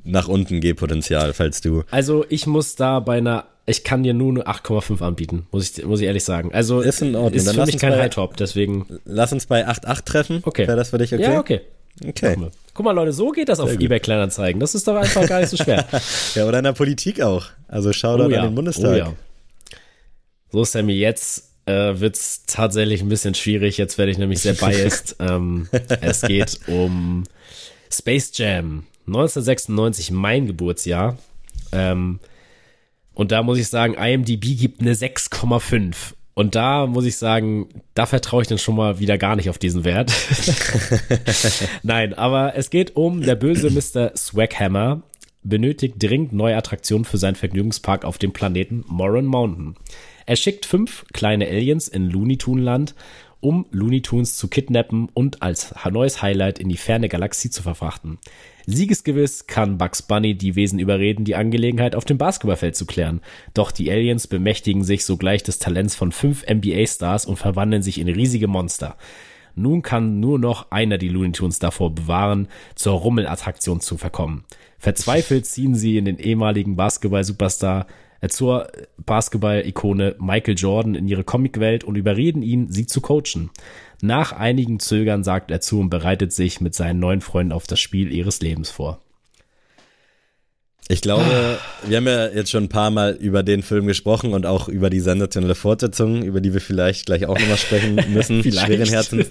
nach 0.04 0.28
unten 0.28 0.62
Gehpotenzial, 0.62 1.34
falls 1.34 1.62
du. 1.62 1.84
also 1.92 2.26
ich 2.30 2.48
muss 2.48 2.76
da 2.76 3.00
bei 3.00 3.18
einer, 3.18 3.46
ich 3.66 3.84
kann 3.84 4.04
dir 4.04 4.14
nur 4.14 4.32
eine 4.32 4.48
8,5 4.48 5.02
anbieten, 5.02 5.46
muss 5.52 5.78
ich, 5.78 5.86
muss 5.86 6.00
ich 6.02 6.08
ehrlich 6.08 6.24
sagen. 6.24 6.52
Also, 6.54 6.82
Ist 6.82 7.02
in 7.02 7.16
Ordnung. 7.16 7.34
ist 7.34 7.48
Dann 7.48 7.56
für 7.56 7.66
mich 7.66 7.78
kein 7.78 7.92
bei- 7.94 8.00
High-Top, 8.02 8.38
deswegen, 8.38 8.86
Lass 9.06 9.32
uns 9.34 9.46
bei 9.46 9.68
8,8 9.68 10.06
treffen. 10.06 10.42
Okay. 10.46 10.68
Wäre 10.68 10.78
das 10.78 10.90
für 10.90 10.98
dich 10.98 11.14
okay? 11.14 11.24
ja, 11.24 11.40
okay. 11.40 11.62
Okay. 12.08 12.38
Guck 12.74 12.86
mal, 12.86 12.94
Leute, 12.94 13.12
so 13.12 13.32
geht 13.32 13.50
das 13.50 13.60
auf 13.60 13.70
gut. 13.70 13.82
eBay 13.82 14.00
Kleinanzeigen. 14.00 14.60
Das 14.62 14.74
ist 14.76 14.88
doch 14.88 14.96
einfach 14.96 15.28
gar 15.28 15.42
nicht 15.42 15.50
so 15.50 15.58
schwer. 15.58 15.86
Ja, 16.36 16.48
oder 16.48 16.60
in 16.60 16.64
der 16.64 16.72
Politik 16.72 17.22
auch. 17.22 17.48
Also 17.68 17.92
Shoutout 17.94 18.34
an 18.34 18.46
den 18.46 18.56
Bundestag. 18.56 18.92
Oh 18.94 18.96
ja. 18.96 19.14
So, 20.52 20.64
Sammy, 20.64 20.94
jetzt 20.94 21.50
äh, 21.66 22.00
wird's 22.00 22.44
tatsächlich 22.48 23.02
ein 23.02 23.10
bisschen 23.10 23.36
schwierig. 23.36 23.78
Jetzt 23.78 23.98
werde 23.98 24.12
ich 24.12 24.18
nämlich 24.18 24.40
sehr 24.40 24.54
biased. 24.60 25.18
ähm, 25.20 25.68
es 26.02 26.22
geht 26.22 26.60
um 26.68 27.26
Space 27.92 28.32
Jam. 28.36 28.86
1996, 29.08 30.12
mein 30.12 30.48
Geburtsjahr. 30.48 31.18
Ähm, 31.72 32.20
und 33.14 33.32
da 33.32 33.44
muss 33.44 33.58
ich 33.58 33.68
sagen, 33.68 33.94
IMDb 33.94 34.58
gibt 34.58 34.82
eine 34.82 34.94
6,5. 34.94 36.14
Und 36.34 36.56
da 36.56 36.88
muss 36.88 37.06
ich 37.06 37.18
sagen, 37.18 37.68
da 37.94 38.06
vertraue 38.06 38.42
ich 38.42 38.48
dann 38.48 38.58
schon 38.58 38.76
mal 38.76 39.00
wieder 39.00 39.18
gar 39.18 39.36
nicht 39.36 39.50
auf 39.50 39.58
diesen 39.58 39.84
Wert. 39.84 40.14
Nein, 41.84 42.14
aber 42.14 42.56
es 42.56 42.70
geht 42.70 42.96
um 42.96 43.22
der 43.22 43.36
böse 43.36 43.70
Mr. 43.96 44.16
Swaghammer 44.16 45.04
benötigt 45.44 45.96
dringend 45.98 46.34
neue 46.34 46.56
Attraktionen 46.56 47.06
für 47.06 47.18
seinen 47.18 47.36
Vergnügungspark 47.36 48.06
auf 48.06 48.18
dem 48.18 48.32
Planeten 48.32 48.86
Moran 48.88 49.26
Mountain. 49.26 49.76
Er 50.26 50.36
schickt 50.36 50.66
fünf 50.66 51.06
kleine 51.14 51.48
Aliens 51.48 51.88
in 51.88 52.10
Looney 52.10 52.38
Toon 52.38 52.60
Land, 52.60 52.96
um 53.42 53.66
Looney 53.72 54.02
Tunes 54.02 54.38
zu 54.38 54.48
kidnappen 54.48 55.10
und 55.14 55.42
als 55.42 55.74
neues 55.92 56.22
Highlight 56.22 56.60
in 56.60 56.70
die 56.70 56.78
ferne 56.78 57.10
Galaxie 57.10 57.50
zu 57.50 57.62
verfrachten. 57.64 58.20
Siegesgewiss 58.68 59.48
kann 59.48 59.78
Bugs 59.78 60.04
Bunny 60.04 60.36
die 60.36 60.56
Wesen 60.56 60.80
überreden, 60.80 61.26
die 61.26 61.36
Angelegenheit 61.36 61.96
auf 61.96 62.06
dem 62.06 62.18
Basketballfeld 62.18 62.76
zu 62.76 62.86
klären. 62.86 63.22
Doch 63.54 63.72
die 63.72 63.92
Aliens 63.92 64.28
bemächtigen 64.28 64.84
sich 64.84 65.04
sogleich 65.04 65.44
des 65.44 65.60
Talents 65.60 65.96
von 65.96 66.12
fünf 66.12 66.46
NBA-Stars 66.48 67.26
und 67.26 67.38
verwandeln 67.38 67.82
sich 67.82 68.00
in 68.00 68.08
riesige 68.08 68.48
Monster. 68.48 68.96
Nun 69.56 69.82
kann 69.82 70.20
nur 70.20 70.40
noch 70.40 70.72
einer 70.72 70.98
die 70.98 71.10
Looney 71.10 71.34
Tunes 71.34 71.60
davor 71.60 71.94
bewahren, 71.94 72.48
zur 72.76 72.94
Rummelattraktion 72.94 73.82
zu 73.82 73.98
verkommen. 73.98 74.46
Verzweifelt 74.78 75.46
ziehen 75.46 75.76
sie 75.76 75.98
in 75.98 76.06
den 76.06 76.20
ehemaligen 76.20 76.76
Basketball-Superstar 76.76 77.88
zur 78.30 78.68
Basketball-Ikone 79.06 80.16
Michael 80.20 80.56
Jordan 80.56 80.96
in 80.96 81.08
ihre 81.08 81.24
Comicwelt 81.24 81.84
und 81.84 81.96
überreden 81.96 82.44
ihn, 82.44 82.72
sie 82.72 82.86
zu 82.86 83.02
coachen. 83.02 83.50
Nach 84.02 84.32
einigen 84.32 84.80
Zögern 84.80 85.24
sagt 85.24 85.52
er 85.52 85.62
zu 85.62 85.80
und 85.80 85.90
bereitet 85.90 86.34
sich 86.34 86.62
mit 86.62 86.76
seinen 86.76 87.00
neuen 87.00 87.22
Freunden 87.22 87.52
auf 87.52 87.68
das 87.68 87.80
Spiel 87.80 88.12
ihres 88.12 88.42
Lebens 88.42 88.70
vor. 88.70 89.00
Ich 90.88 91.02
glaube, 91.02 91.58
wir 91.86 91.98
haben 91.98 92.08
ja 92.08 92.28
jetzt 92.28 92.52
schon 92.52 92.66
ein 92.66 92.70
paar 92.70 92.92
Mal 92.92 93.14
über 93.14 93.44
den 93.44 93.64
Film 93.64 93.88
gesprochen 93.88 94.34
und 94.34 94.46
auch 94.46 94.68
über 94.68 94.90
die 94.90 95.00
sensationelle 95.00 95.56
Fortsetzung, 95.56 96.22
über 96.22 96.42
die 96.42 96.54
wir 96.54 96.60
vielleicht 96.60 97.06
gleich 97.06 97.26
auch 97.28 97.40
nochmal 97.40 97.58
sprechen 97.58 97.96
müssen, 98.14 98.44
schweren 98.44 98.90
Herzens. 98.90 99.30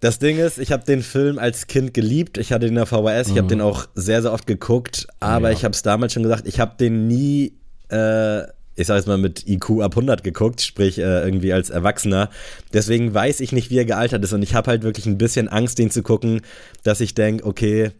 Das 0.00 0.18
Ding 0.18 0.38
ist, 0.38 0.58
ich 0.58 0.72
habe 0.72 0.84
den 0.84 1.02
Film 1.02 1.38
als 1.38 1.66
Kind 1.66 1.92
geliebt. 1.92 2.38
Ich 2.38 2.52
hatte 2.52 2.66
den 2.66 2.78
auf 2.78 2.88
VHS, 2.88 3.28
ich 3.28 3.36
habe 3.36 3.42
mhm. 3.42 3.48
den 3.48 3.60
auch 3.60 3.86
sehr, 3.94 4.22
sehr 4.22 4.32
oft 4.32 4.46
geguckt, 4.46 5.06
aber 5.20 5.50
ja. 5.50 5.56
ich 5.56 5.64
habe 5.64 5.72
es 5.72 5.82
damals 5.82 6.14
schon 6.14 6.22
gesagt, 6.22 6.46
ich 6.46 6.58
habe 6.58 6.76
den 6.78 7.06
nie, 7.06 7.52
äh, 7.90 8.42
ich 8.76 8.86
sag 8.86 8.96
jetzt 8.96 9.06
mal, 9.06 9.18
mit 9.18 9.48
IQ 9.48 9.80
ab 9.80 9.92
100 9.92 10.22
geguckt, 10.22 10.60
sprich 10.60 10.98
äh, 10.98 11.24
irgendwie 11.24 11.52
als 11.52 11.70
Erwachsener. 11.70 12.28
Deswegen 12.72 13.12
weiß 13.12 13.40
ich 13.40 13.52
nicht, 13.52 13.70
wie 13.70 13.78
er 13.78 13.86
gealtert 13.86 14.22
ist 14.22 14.34
und 14.34 14.42
ich 14.42 14.54
habe 14.54 14.70
halt 14.70 14.82
wirklich 14.82 15.06
ein 15.06 15.18
bisschen 15.18 15.48
Angst, 15.48 15.78
den 15.78 15.90
zu 15.90 16.02
gucken, 16.02 16.42
dass 16.82 17.00
ich 17.00 17.14
denke, 17.14 17.46
okay, 17.46 17.90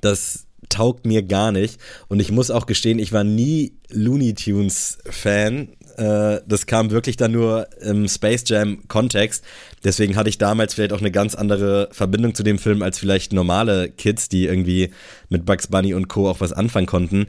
das 0.00 0.46
taugt 0.68 1.06
mir 1.06 1.22
gar 1.22 1.52
nicht. 1.52 1.80
Und 2.08 2.20
ich 2.20 2.32
muss 2.32 2.50
auch 2.50 2.66
gestehen, 2.66 2.98
ich 2.98 3.12
war 3.12 3.24
nie 3.24 3.72
Looney 3.90 4.34
Tunes 4.34 4.98
Fan. 5.04 5.68
Äh, 5.96 6.40
das 6.46 6.66
kam 6.66 6.90
wirklich 6.90 7.16
dann 7.16 7.32
nur 7.32 7.68
im 7.80 8.08
Space 8.08 8.44
Jam 8.46 8.86
Kontext. 8.88 9.44
Deswegen 9.84 10.16
hatte 10.16 10.28
ich 10.28 10.38
damals 10.38 10.74
vielleicht 10.74 10.92
auch 10.92 11.00
eine 11.00 11.12
ganz 11.12 11.34
andere 11.36 11.88
Verbindung 11.92 12.34
zu 12.34 12.42
dem 12.42 12.58
Film 12.58 12.82
als 12.82 12.98
vielleicht 12.98 13.32
normale 13.32 13.88
Kids, 13.88 14.28
die 14.28 14.46
irgendwie 14.46 14.90
mit 15.28 15.46
Bugs 15.46 15.68
Bunny 15.68 15.94
und 15.94 16.08
Co. 16.08 16.28
auch 16.28 16.40
was 16.40 16.52
anfangen 16.52 16.86
konnten. 16.86 17.28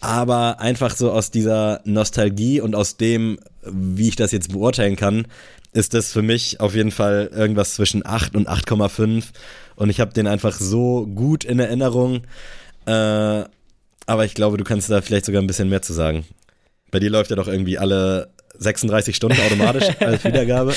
Aber 0.00 0.60
einfach 0.60 0.94
so 0.94 1.10
aus 1.10 1.30
dieser 1.30 1.80
Nostalgie 1.84 2.60
und 2.60 2.74
aus 2.74 2.96
dem, 2.96 3.38
wie 3.64 4.08
ich 4.08 4.16
das 4.16 4.32
jetzt 4.32 4.52
beurteilen 4.52 4.96
kann, 4.96 5.26
ist 5.72 5.94
das 5.94 6.12
für 6.12 6.22
mich 6.22 6.60
auf 6.60 6.74
jeden 6.74 6.90
Fall 6.90 7.30
irgendwas 7.32 7.74
zwischen 7.74 8.04
8 8.04 8.36
und 8.36 8.48
8,5. 8.48 9.24
Und 9.76 9.90
ich 9.90 10.00
habe 10.00 10.12
den 10.12 10.26
einfach 10.26 10.58
so 10.58 11.06
gut 11.06 11.44
in 11.44 11.58
Erinnerung. 11.58 12.22
Äh, 12.86 13.44
aber 14.06 14.24
ich 14.24 14.34
glaube, 14.34 14.56
du 14.56 14.64
kannst 14.64 14.90
da 14.90 15.02
vielleicht 15.02 15.26
sogar 15.26 15.42
ein 15.42 15.46
bisschen 15.46 15.68
mehr 15.68 15.82
zu 15.82 15.92
sagen. 15.92 16.24
Bei 16.90 17.00
dir 17.00 17.10
läuft 17.10 17.30
ja 17.30 17.36
doch 17.36 17.48
irgendwie 17.48 17.78
alle 17.78 18.30
36 18.58 19.14
Stunden 19.14 19.38
automatisch 19.40 19.88
als 20.00 20.24
Wiedergabe. 20.24 20.74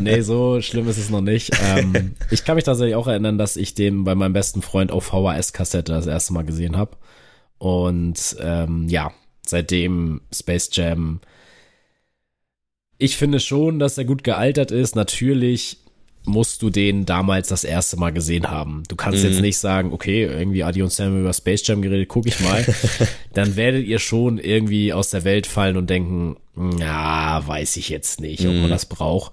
nee, 0.00 0.20
so 0.20 0.60
schlimm 0.60 0.88
ist 0.88 0.98
es 0.98 1.08
noch 1.08 1.20
nicht. 1.20 1.50
Ähm, 1.64 2.14
ich 2.30 2.44
kann 2.44 2.56
mich 2.56 2.64
tatsächlich 2.64 2.96
auch 2.96 3.06
erinnern, 3.06 3.38
dass 3.38 3.56
ich 3.56 3.74
den 3.74 4.04
bei 4.04 4.14
meinem 4.14 4.32
besten 4.32 4.62
Freund 4.62 4.92
auf 4.92 5.04
VHS-Kassette 5.04 5.92
das 5.92 6.06
erste 6.06 6.32
Mal 6.32 6.44
gesehen 6.44 6.76
habe. 6.76 6.96
Und 7.62 8.36
ähm, 8.40 8.88
ja, 8.88 9.12
seitdem 9.46 10.22
Space 10.32 10.70
Jam 10.72 11.20
ich 12.98 13.16
finde 13.16 13.40
schon, 13.40 13.78
dass 13.80 13.98
er 13.98 14.04
gut 14.04 14.22
gealtert 14.22 14.70
ist. 14.70 14.94
Natürlich 14.94 15.78
musst 16.24 16.62
du 16.62 16.70
den 16.70 17.04
damals 17.04 17.48
das 17.48 17.64
erste 17.64 17.96
Mal 17.96 18.12
gesehen 18.12 18.48
haben. 18.48 18.84
Du 18.86 18.94
kannst 18.94 19.22
mhm. 19.24 19.30
jetzt 19.30 19.40
nicht 19.40 19.58
sagen, 19.58 19.92
okay, 19.92 20.24
irgendwie 20.24 20.62
Adi 20.62 20.82
und 20.82 20.92
Sam 20.92 21.20
über 21.20 21.32
Space 21.32 21.66
Jam 21.66 21.82
geredet, 21.82 22.08
guck 22.08 22.26
ich 22.26 22.38
mal. 22.40 22.64
Dann 23.32 23.56
werdet 23.56 23.86
ihr 23.86 23.98
schon 23.98 24.38
irgendwie 24.38 24.92
aus 24.92 25.10
der 25.10 25.24
Welt 25.24 25.48
fallen 25.48 25.76
und 25.76 25.90
denken, 25.90 26.36
ja, 26.78 27.42
weiß 27.44 27.76
ich 27.76 27.88
jetzt 27.88 28.20
nicht, 28.20 28.46
ob 28.46 28.54
man 28.54 28.66
mhm. 28.66 28.70
das 28.70 28.86
braucht. 28.86 29.32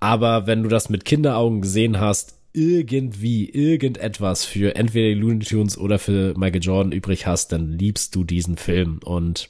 Aber 0.00 0.46
wenn 0.46 0.62
du 0.62 0.70
das 0.70 0.88
mit 0.88 1.04
Kinderaugen 1.04 1.60
gesehen 1.60 2.00
hast, 2.00 2.38
irgendwie 2.52 3.48
irgendetwas 3.48 4.44
für 4.44 4.76
entweder 4.76 5.08
die 5.08 5.20
Looney 5.20 5.44
Tunes 5.44 5.78
oder 5.78 5.98
für 5.98 6.34
Michael 6.36 6.62
Jordan 6.62 6.92
übrig 6.92 7.26
hast, 7.26 7.52
dann 7.52 7.78
liebst 7.78 8.14
du 8.14 8.24
diesen 8.24 8.56
Film 8.56 9.00
und 9.04 9.48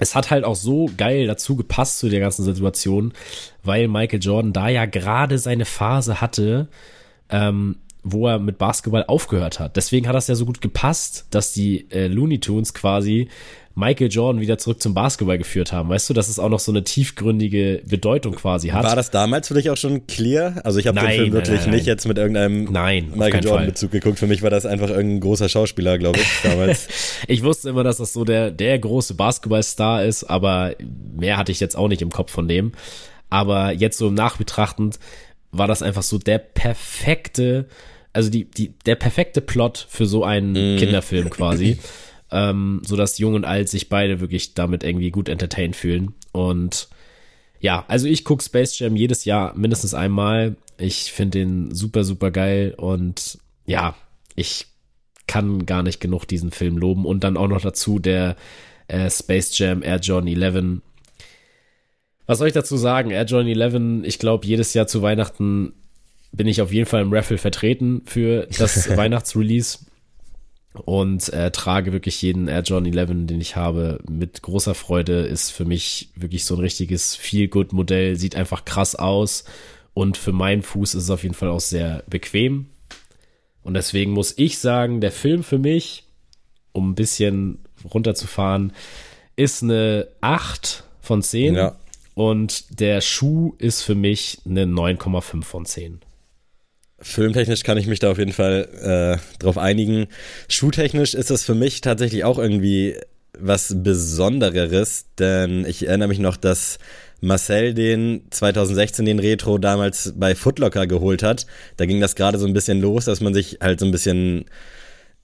es 0.00 0.14
hat 0.14 0.30
halt 0.30 0.44
auch 0.44 0.54
so 0.54 0.88
geil 0.96 1.26
dazu 1.26 1.56
gepasst 1.56 1.98
zu 1.98 2.08
der 2.08 2.20
ganzen 2.20 2.44
Situation, 2.44 3.12
weil 3.64 3.88
Michael 3.88 4.22
Jordan 4.22 4.52
da 4.52 4.68
ja 4.68 4.86
gerade 4.86 5.38
seine 5.38 5.64
Phase 5.64 6.20
hatte, 6.20 6.68
ähm, 7.30 7.76
wo 8.04 8.28
er 8.28 8.38
mit 8.38 8.58
Basketball 8.58 9.04
aufgehört 9.06 9.58
hat. 9.58 9.76
Deswegen 9.76 10.06
hat 10.06 10.14
das 10.14 10.28
ja 10.28 10.34
so 10.34 10.46
gut 10.46 10.60
gepasst, 10.60 11.26
dass 11.30 11.52
die 11.52 11.90
äh, 11.90 12.06
Looney 12.06 12.38
Tunes 12.38 12.74
quasi 12.74 13.28
Michael 13.78 14.08
Jordan 14.10 14.40
wieder 14.40 14.58
zurück 14.58 14.82
zum 14.82 14.92
Basketball 14.92 15.38
geführt 15.38 15.70
haben. 15.70 15.88
Weißt 15.88 16.10
du, 16.10 16.14
dass 16.14 16.28
es 16.28 16.40
auch 16.40 16.48
noch 16.48 16.58
so 16.58 16.72
eine 16.72 16.82
tiefgründige 16.82 17.80
Bedeutung 17.86 18.34
quasi 18.34 18.70
hat. 18.70 18.82
War 18.82 18.96
das 18.96 19.12
damals 19.12 19.46
für 19.46 19.54
dich 19.54 19.70
auch 19.70 19.76
schon 19.76 20.08
clear? 20.08 20.60
Also 20.64 20.80
ich 20.80 20.88
habe 20.88 20.98
den 20.98 21.08
Film 21.08 21.32
wirklich 21.32 21.60
nein, 21.60 21.68
nein, 21.68 21.76
nicht 21.76 21.86
jetzt 21.86 22.04
mit 22.08 22.18
irgendeinem 22.18 22.64
nein, 22.64 23.12
Michael 23.14 23.44
Jordan-Bezug 23.44 23.92
geguckt. 23.92 24.18
Für 24.18 24.26
mich 24.26 24.42
war 24.42 24.50
das 24.50 24.66
einfach 24.66 24.88
irgendein 24.88 25.20
großer 25.20 25.48
Schauspieler, 25.48 25.96
glaube 25.96 26.18
ich, 26.18 26.28
damals. 26.42 26.88
ich 27.28 27.44
wusste 27.44 27.68
immer, 27.68 27.84
dass 27.84 27.98
das 27.98 28.12
so 28.12 28.24
der, 28.24 28.50
der 28.50 28.80
große 28.80 29.14
Basketballstar 29.14 30.04
ist, 30.04 30.24
aber 30.24 30.74
mehr 31.16 31.36
hatte 31.36 31.52
ich 31.52 31.60
jetzt 31.60 31.76
auch 31.76 31.86
nicht 31.86 32.02
im 32.02 32.10
Kopf 32.10 32.32
von 32.32 32.48
dem. 32.48 32.72
Aber 33.30 33.70
jetzt 33.70 33.96
so 33.98 34.08
im 34.08 34.14
Nachbetrachtend 34.14 34.98
war 35.52 35.68
das 35.68 35.82
einfach 35.82 36.02
so 36.02 36.18
der 36.18 36.38
perfekte, 36.38 37.66
also 38.12 38.28
die, 38.28 38.44
die, 38.44 38.72
der 38.86 38.96
perfekte 38.96 39.40
Plot 39.40 39.86
für 39.88 40.06
so 40.06 40.24
einen 40.24 40.74
mm. 40.74 40.78
Kinderfilm 40.78 41.30
quasi 41.30 41.78
ähm, 42.30 42.82
sodass 42.84 43.18
Jung 43.18 43.34
und 43.34 43.44
Alt 43.44 43.68
sich 43.68 43.88
beide 43.88 44.20
wirklich 44.20 44.54
damit 44.54 44.84
irgendwie 44.84 45.10
gut 45.10 45.28
entertained 45.28 45.76
fühlen. 45.76 46.14
Und 46.32 46.88
ja, 47.60 47.84
also 47.88 48.06
ich 48.06 48.24
gucke 48.24 48.42
Space 48.42 48.78
Jam 48.78 48.96
jedes 48.96 49.24
Jahr 49.24 49.54
mindestens 49.56 49.94
einmal. 49.94 50.56
Ich 50.78 51.12
finde 51.12 51.38
den 51.38 51.74
super, 51.74 52.04
super 52.04 52.30
geil 52.30 52.74
und 52.76 53.38
ja, 53.66 53.94
ich 54.36 54.66
kann 55.26 55.66
gar 55.66 55.82
nicht 55.82 56.00
genug 56.00 56.26
diesen 56.26 56.50
Film 56.50 56.78
loben. 56.78 57.04
Und 57.04 57.22
dann 57.22 57.36
auch 57.36 57.48
noch 57.48 57.60
dazu 57.60 58.00
der 58.00 58.36
äh, 58.88 59.10
Space 59.10 59.56
Jam 59.56 59.82
Air 59.82 59.98
Jordan 59.98 60.42
11. 60.42 60.80
Was 62.26 62.38
soll 62.38 62.48
ich 62.48 62.54
dazu 62.54 62.76
sagen? 62.76 63.10
Air 63.10 63.24
Jordan 63.24 63.48
11, 63.48 64.06
ich 64.06 64.18
glaube, 64.18 64.46
jedes 64.46 64.74
Jahr 64.74 64.86
zu 64.86 65.02
Weihnachten 65.02 65.74
bin 66.32 66.46
ich 66.46 66.60
auf 66.60 66.72
jeden 66.72 66.86
Fall 66.86 67.02
im 67.02 67.12
Raffle 67.12 67.38
vertreten 67.38 68.02
für 68.04 68.48
das 68.58 68.88
Weihnachtsrelease 68.96 69.86
und 70.74 71.32
äh, 71.32 71.50
trage 71.50 71.92
wirklich 71.92 72.20
jeden 72.22 72.48
Air 72.48 72.62
Jordan 72.62 72.92
11, 72.92 73.26
den 73.26 73.40
ich 73.40 73.56
habe, 73.56 74.00
mit 74.08 74.42
großer 74.42 74.74
Freude. 74.74 75.20
Ist 75.20 75.50
für 75.50 75.64
mich 75.64 76.10
wirklich 76.14 76.44
so 76.44 76.54
ein 76.54 76.60
richtiges 76.60 77.16
Feel-Good-Modell, 77.16 78.16
sieht 78.16 78.36
einfach 78.36 78.64
krass 78.64 78.94
aus 78.94 79.44
und 79.94 80.16
für 80.16 80.32
meinen 80.32 80.62
Fuß 80.62 80.94
ist 80.94 81.04
es 81.04 81.10
auf 81.10 81.22
jeden 81.22 81.34
Fall 81.34 81.48
auch 81.48 81.60
sehr 81.60 82.04
bequem. 82.06 82.66
Und 83.62 83.74
deswegen 83.74 84.12
muss 84.12 84.34
ich 84.36 84.58
sagen, 84.58 85.00
der 85.00 85.12
Film 85.12 85.42
für 85.42 85.58
mich, 85.58 86.04
um 86.72 86.90
ein 86.90 86.94
bisschen 86.94 87.58
runterzufahren, 87.84 88.72
ist 89.36 89.62
eine 89.62 90.08
8 90.20 90.84
von 91.00 91.22
10. 91.22 91.54
Ja. 91.54 91.76
Und 92.14 92.80
der 92.80 93.00
Schuh 93.00 93.54
ist 93.58 93.82
für 93.82 93.94
mich 93.94 94.40
eine 94.44 94.64
9,5 94.64 95.42
von 95.42 95.64
10. 95.64 96.00
Filmtechnisch 97.00 97.62
kann 97.62 97.78
ich 97.78 97.86
mich 97.86 98.00
da 98.00 98.10
auf 98.10 98.18
jeden 98.18 98.32
Fall 98.32 99.20
äh, 99.20 99.38
drauf 99.38 99.56
einigen. 99.56 100.06
Schuhtechnisch 100.48 101.14
ist 101.14 101.30
das 101.30 101.44
für 101.44 101.54
mich 101.54 101.80
tatsächlich 101.80 102.24
auch 102.24 102.38
irgendwie 102.38 102.96
was 103.38 103.74
Besondereres, 103.76 105.06
denn 105.18 105.64
ich 105.64 105.86
erinnere 105.86 106.08
mich 106.08 106.18
noch, 106.18 106.36
dass 106.36 106.78
Marcel 107.20 107.74
den 107.74 108.22
2016 108.30 109.04
den 109.04 109.18
Retro 109.18 109.58
damals 109.58 110.14
bei 110.16 110.34
Footlocker 110.34 110.86
geholt 110.86 111.22
hat. 111.22 111.46
Da 111.76 111.86
ging 111.86 112.00
das 112.00 112.16
gerade 112.16 112.38
so 112.38 112.46
ein 112.46 112.52
bisschen 112.52 112.80
los, 112.80 113.04
dass 113.04 113.20
man 113.20 113.34
sich 113.34 113.58
halt 113.60 113.80
so 113.80 113.86
ein 113.86 113.92
bisschen 113.92 114.44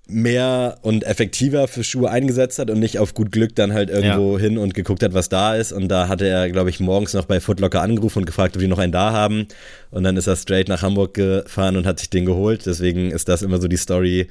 mehr 0.06 0.78
und 0.82 1.04
effektiver 1.04 1.66
für 1.66 1.82
Schuhe 1.82 2.10
eingesetzt 2.10 2.58
hat 2.58 2.70
und 2.70 2.78
nicht 2.78 2.98
auf 2.98 3.14
gut 3.14 3.32
Glück 3.32 3.54
dann 3.54 3.72
halt 3.72 3.88
irgendwo 3.88 4.36
ja. 4.36 4.44
hin 4.44 4.58
und 4.58 4.74
geguckt 4.74 5.02
hat, 5.02 5.14
was 5.14 5.30
da 5.30 5.54
ist. 5.54 5.72
Und 5.72 5.88
da 5.88 6.08
hatte 6.08 6.26
er, 6.26 6.50
glaube 6.50 6.70
ich, 6.70 6.78
morgens 6.78 7.14
noch 7.14 7.24
bei 7.24 7.40
Footlocker 7.40 7.80
angerufen 7.80 8.20
und 8.20 8.26
gefragt, 8.26 8.54
ob 8.56 8.60
die 8.60 8.68
noch 8.68 8.78
einen 8.78 8.92
da 8.92 9.12
haben. 9.12 9.46
Und 9.90 10.04
dann 10.04 10.16
ist 10.16 10.26
er 10.26 10.36
straight 10.36 10.68
nach 10.68 10.82
Hamburg 10.82 11.14
gefahren 11.14 11.76
und 11.76 11.86
hat 11.86 12.00
sich 12.00 12.10
den 12.10 12.26
geholt. 12.26 12.66
Deswegen 12.66 13.10
ist 13.12 13.28
das 13.28 13.42
immer 13.42 13.60
so 13.60 13.68
die 13.68 13.78
Story, 13.78 14.28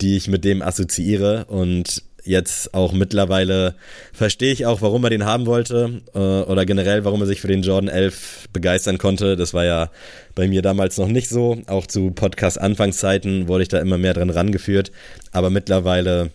die 0.00 0.16
ich 0.16 0.28
mit 0.28 0.44
dem 0.44 0.62
assoziiere. 0.62 1.44
Und 1.46 2.04
jetzt 2.24 2.74
auch 2.74 2.92
mittlerweile 2.92 3.74
verstehe 4.12 4.52
ich 4.52 4.66
auch, 4.66 4.82
warum 4.82 5.04
er 5.04 5.10
den 5.10 5.24
haben 5.24 5.46
wollte 5.46 6.02
äh, 6.14 6.18
oder 6.18 6.66
generell, 6.66 7.04
warum 7.04 7.20
er 7.20 7.26
sich 7.26 7.40
für 7.40 7.48
den 7.48 7.62
Jordan 7.62 7.88
11 7.88 8.48
begeistern 8.52 8.98
konnte. 8.98 9.36
Das 9.36 9.54
war 9.54 9.64
ja 9.64 9.90
bei 10.34 10.48
mir 10.48 10.62
damals 10.62 10.98
noch 10.98 11.08
nicht 11.08 11.28
so. 11.28 11.58
Auch 11.66 11.86
zu 11.86 12.10
Podcast-Anfangszeiten 12.10 13.48
wurde 13.48 13.62
ich 13.62 13.68
da 13.68 13.78
immer 13.78 13.98
mehr 13.98 14.14
dran 14.14 14.30
rangeführt. 14.30 14.92
Aber 15.32 15.50
mittlerweile 15.50 16.30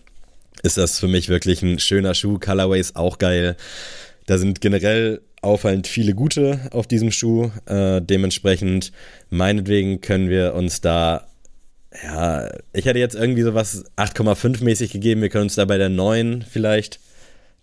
ist 0.62 0.78
das 0.78 0.98
für 0.98 1.08
mich 1.08 1.28
wirklich 1.28 1.62
ein 1.62 1.78
schöner 1.78 2.14
Schuh. 2.14 2.38
Colorway 2.38 2.80
ist 2.80 2.96
auch 2.96 3.18
geil. 3.18 3.56
Da 4.26 4.38
sind 4.38 4.60
generell 4.60 5.20
auffallend 5.42 5.86
viele 5.86 6.14
gute 6.14 6.60
auf 6.72 6.86
diesem 6.86 7.12
Schuh. 7.12 7.50
Äh, 7.66 8.02
dementsprechend, 8.02 8.92
meinetwegen 9.30 10.00
können 10.00 10.28
wir 10.28 10.54
uns 10.54 10.80
da 10.80 11.26
ja, 12.02 12.48
ich 12.72 12.84
hätte 12.84 12.98
jetzt 12.98 13.14
irgendwie 13.14 13.42
sowas 13.42 13.84
8,5 13.96 14.62
mäßig 14.62 14.92
gegeben. 14.92 15.22
Wir 15.22 15.28
können 15.28 15.44
uns 15.44 15.54
da 15.54 15.64
bei 15.64 15.78
der 15.78 15.88
9 15.88 16.44
vielleicht 16.48 17.00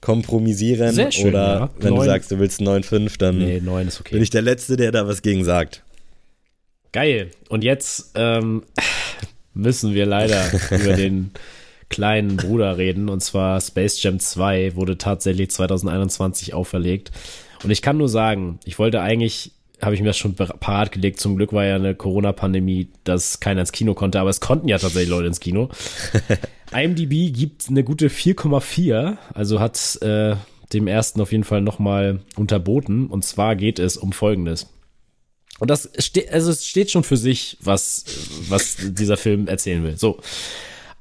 kompromisieren. 0.01 0.93
Sehr 0.93 1.11
schön, 1.11 1.29
Oder 1.29 1.53
ja. 1.55 1.69
wenn 1.79 1.93
9. 1.93 1.99
du 1.99 2.05
sagst, 2.05 2.31
du 2.31 2.39
willst 2.39 2.61
9,5, 2.61 3.17
dann 3.17 3.37
nee, 3.37 3.59
9 3.61 3.87
ist 3.87 3.99
okay. 3.99 4.13
bin 4.15 4.23
ich 4.23 4.29
der 4.29 4.41
Letzte, 4.41 4.75
der 4.75 4.91
da 4.91 5.07
was 5.07 5.21
gegen 5.21 5.43
sagt. 5.43 5.83
Geil. 6.91 7.31
Und 7.49 7.63
jetzt 7.63 8.11
ähm, 8.15 8.63
müssen 9.53 9.93
wir 9.93 10.05
leider 10.05 10.43
über 10.71 10.93
den 10.93 11.31
kleinen 11.89 12.37
Bruder 12.37 12.77
reden. 12.77 13.09
Und 13.09 13.21
zwar 13.21 13.61
Space 13.61 14.01
Jam 14.03 14.19
2 14.19 14.75
wurde 14.75 14.97
tatsächlich 14.97 15.51
2021 15.51 16.53
auferlegt. 16.53 17.11
Und 17.63 17.71
ich 17.71 17.81
kann 17.81 17.97
nur 17.97 18.09
sagen, 18.09 18.59
ich 18.65 18.79
wollte 18.79 18.99
eigentlich 18.99 19.51
habe 19.83 19.95
ich 19.95 20.01
mir 20.01 20.07
das 20.07 20.17
schon 20.17 20.35
parat 20.35 20.91
gelegt. 20.91 21.19
Zum 21.19 21.35
Glück 21.35 21.53
war 21.53 21.65
ja 21.65 21.75
eine 21.75 21.95
Corona-Pandemie, 21.95 22.89
dass 23.03 23.39
keiner 23.39 23.61
ins 23.61 23.71
Kino 23.71 23.93
konnte, 23.93 24.19
aber 24.19 24.29
es 24.29 24.39
konnten 24.39 24.67
ja 24.67 24.77
tatsächlich 24.77 25.09
Leute 25.09 25.27
ins 25.27 25.39
Kino. 25.39 25.69
IMDb 26.73 27.33
gibt 27.33 27.69
eine 27.69 27.83
gute 27.83 28.09
4,4, 28.09 29.17
also 29.33 29.59
hat 29.59 30.01
äh, 30.01 30.35
dem 30.73 30.87
ersten 30.87 31.21
auf 31.21 31.31
jeden 31.31 31.43
Fall 31.43 31.61
nochmal 31.61 32.19
unterboten. 32.35 33.07
Und 33.07 33.23
zwar 33.25 33.55
geht 33.55 33.79
es 33.79 33.97
um 33.97 34.11
Folgendes. 34.11 34.69
Und 35.59 35.69
das 35.69 35.89
steht, 35.99 36.31
also 36.31 36.51
es 36.51 36.65
steht 36.67 36.91
schon 36.91 37.03
für 37.03 37.17
sich, 37.17 37.57
was, 37.61 38.05
was 38.49 38.77
dieser 38.79 39.17
Film 39.17 39.47
erzählen 39.47 39.83
will. 39.83 39.97
So. 39.97 40.19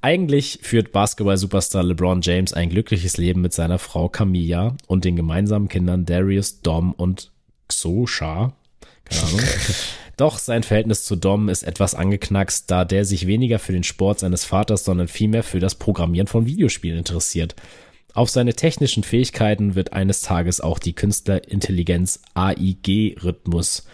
Eigentlich 0.05 0.59
führt 0.63 0.91
Basketball-Superstar 0.91 1.85
LeBron 1.85 2.23
James 2.23 2.53
ein 2.53 2.71
glückliches 2.71 3.19
Leben 3.19 3.41
mit 3.41 3.53
seiner 3.53 3.79
Frau 3.79 4.09
Camilla 4.09 4.77
und 4.89 5.05
den 5.05 5.15
gemeinsamen 5.15 5.69
Kindern 5.69 6.05
Darius, 6.05 6.61
Dom 6.61 6.93
und 6.93 7.31
Xosha. 7.69 8.53
Keine 9.05 9.23
Ahnung. 9.23 9.41
Doch 10.17 10.39
sein 10.39 10.63
Verhältnis 10.63 11.05
zu 11.05 11.17
Dom 11.17 11.49
ist 11.49 11.63
etwas 11.63 11.95
angeknackst, 11.95 12.71
da 12.71 12.85
der 12.85 13.05
sich 13.05 13.27
weniger 13.27 13.59
für 13.59 13.73
den 13.73 13.83
Sport 13.83 14.21
seines 14.21 14.45
Vaters, 14.45 14.85
sondern 14.85 15.09
vielmehr 15.09 15.43
für 15.43 15.59
das 15.59 15.75
Programmieren 15.75 16.27
von 16.27 16.47
Videospielen 16.47 16.99
interessiert. 16.99 17.57
Auf 18.15 18.29
seine 18.29 18.55
technischen 18.55 19.05
Fähigkeiten 19.05 19.75
wird 19.75 19.95
eines 19.95 20.21
Tages 20.21 20.61
auch 20.61 20.79
die 20.79 20.93
Künstlerintelligenz 20.93 22.21
AIG-Rhythmus 22.35 23.87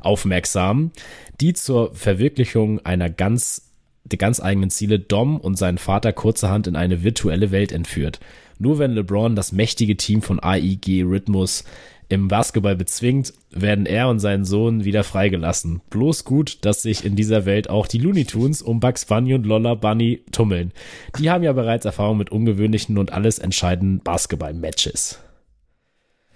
aufmerksam, 0.00 0.92
die 1.40 1.52
zur 1.52 1.92
Verwirklichung 1.94 2.84
einer 2.86 3.10
ganz 3.10 3.62
der 4.04 4.18
ganz 4.18 4.40
eigenen 4.40 4.70
Ziele 4.70 5.00
Dom 5.00 5.40
und 5.40 5.56
seinen 5.56 5.78
Vater 5.78 6.12
kurzerhand 6.12 6.68
in 6.68 6.76
eine 6.76 7.02
virtuelle 7.02 7.50
Welt 7.50 7.72
entführt. 7.72 8.20
Nur 8.58 8.78
wenn 8.78 8.92
LeBron 8.92 9.34
das 9.34 9.52
mächtige 9.52 9.96
Team 9.96 10.22
von 10.22 10.40
AIG 10.40 11.02
Rhythmus 11.02 11.64
im 12.08 12.28
Basketball 12.28 12.76
bezwingt, 12.76 13.32
werden 13.50 13.86
er 13.86 14.08
und 14.08 14.20
sein 14.20 14.44
Sohn 14.44 14.84
wieder 14.84 15.02
freigelassen. 15.02 15.80
Bloß 15.90 16.24
gut, 16.24 16.58
dass 16.64 16.82
sich 16.82 17.04
in 17.04 17.16
dieser 17.16 17.46
Welt 17.46 17.68
auch 17.68 17.86
die 17.86 17.98
Looney 17.98 18.24
Tunes 18.24 18.62
um 18.62 18.80
Bugs 18.80 19.06
Bunny 19.06 19.34
und 19.34 19.46
Lolla 19.46 19.74
Bunny 19.74 20.22
tummeln. 20.30 20.72
Die 21.18 21.30
haben 21.30 21.42
ja 21.42 21.52
bereits 21.52 21.84
Erfahrung 21.84 22.18
mit 22.18 22.30
ungewöhnlichen 22.30 22.98
und 22.98 23.12
alles 23.12 23.38
entscheidenden 23.38 24.00
Basketball-Matches. 24.00 25.18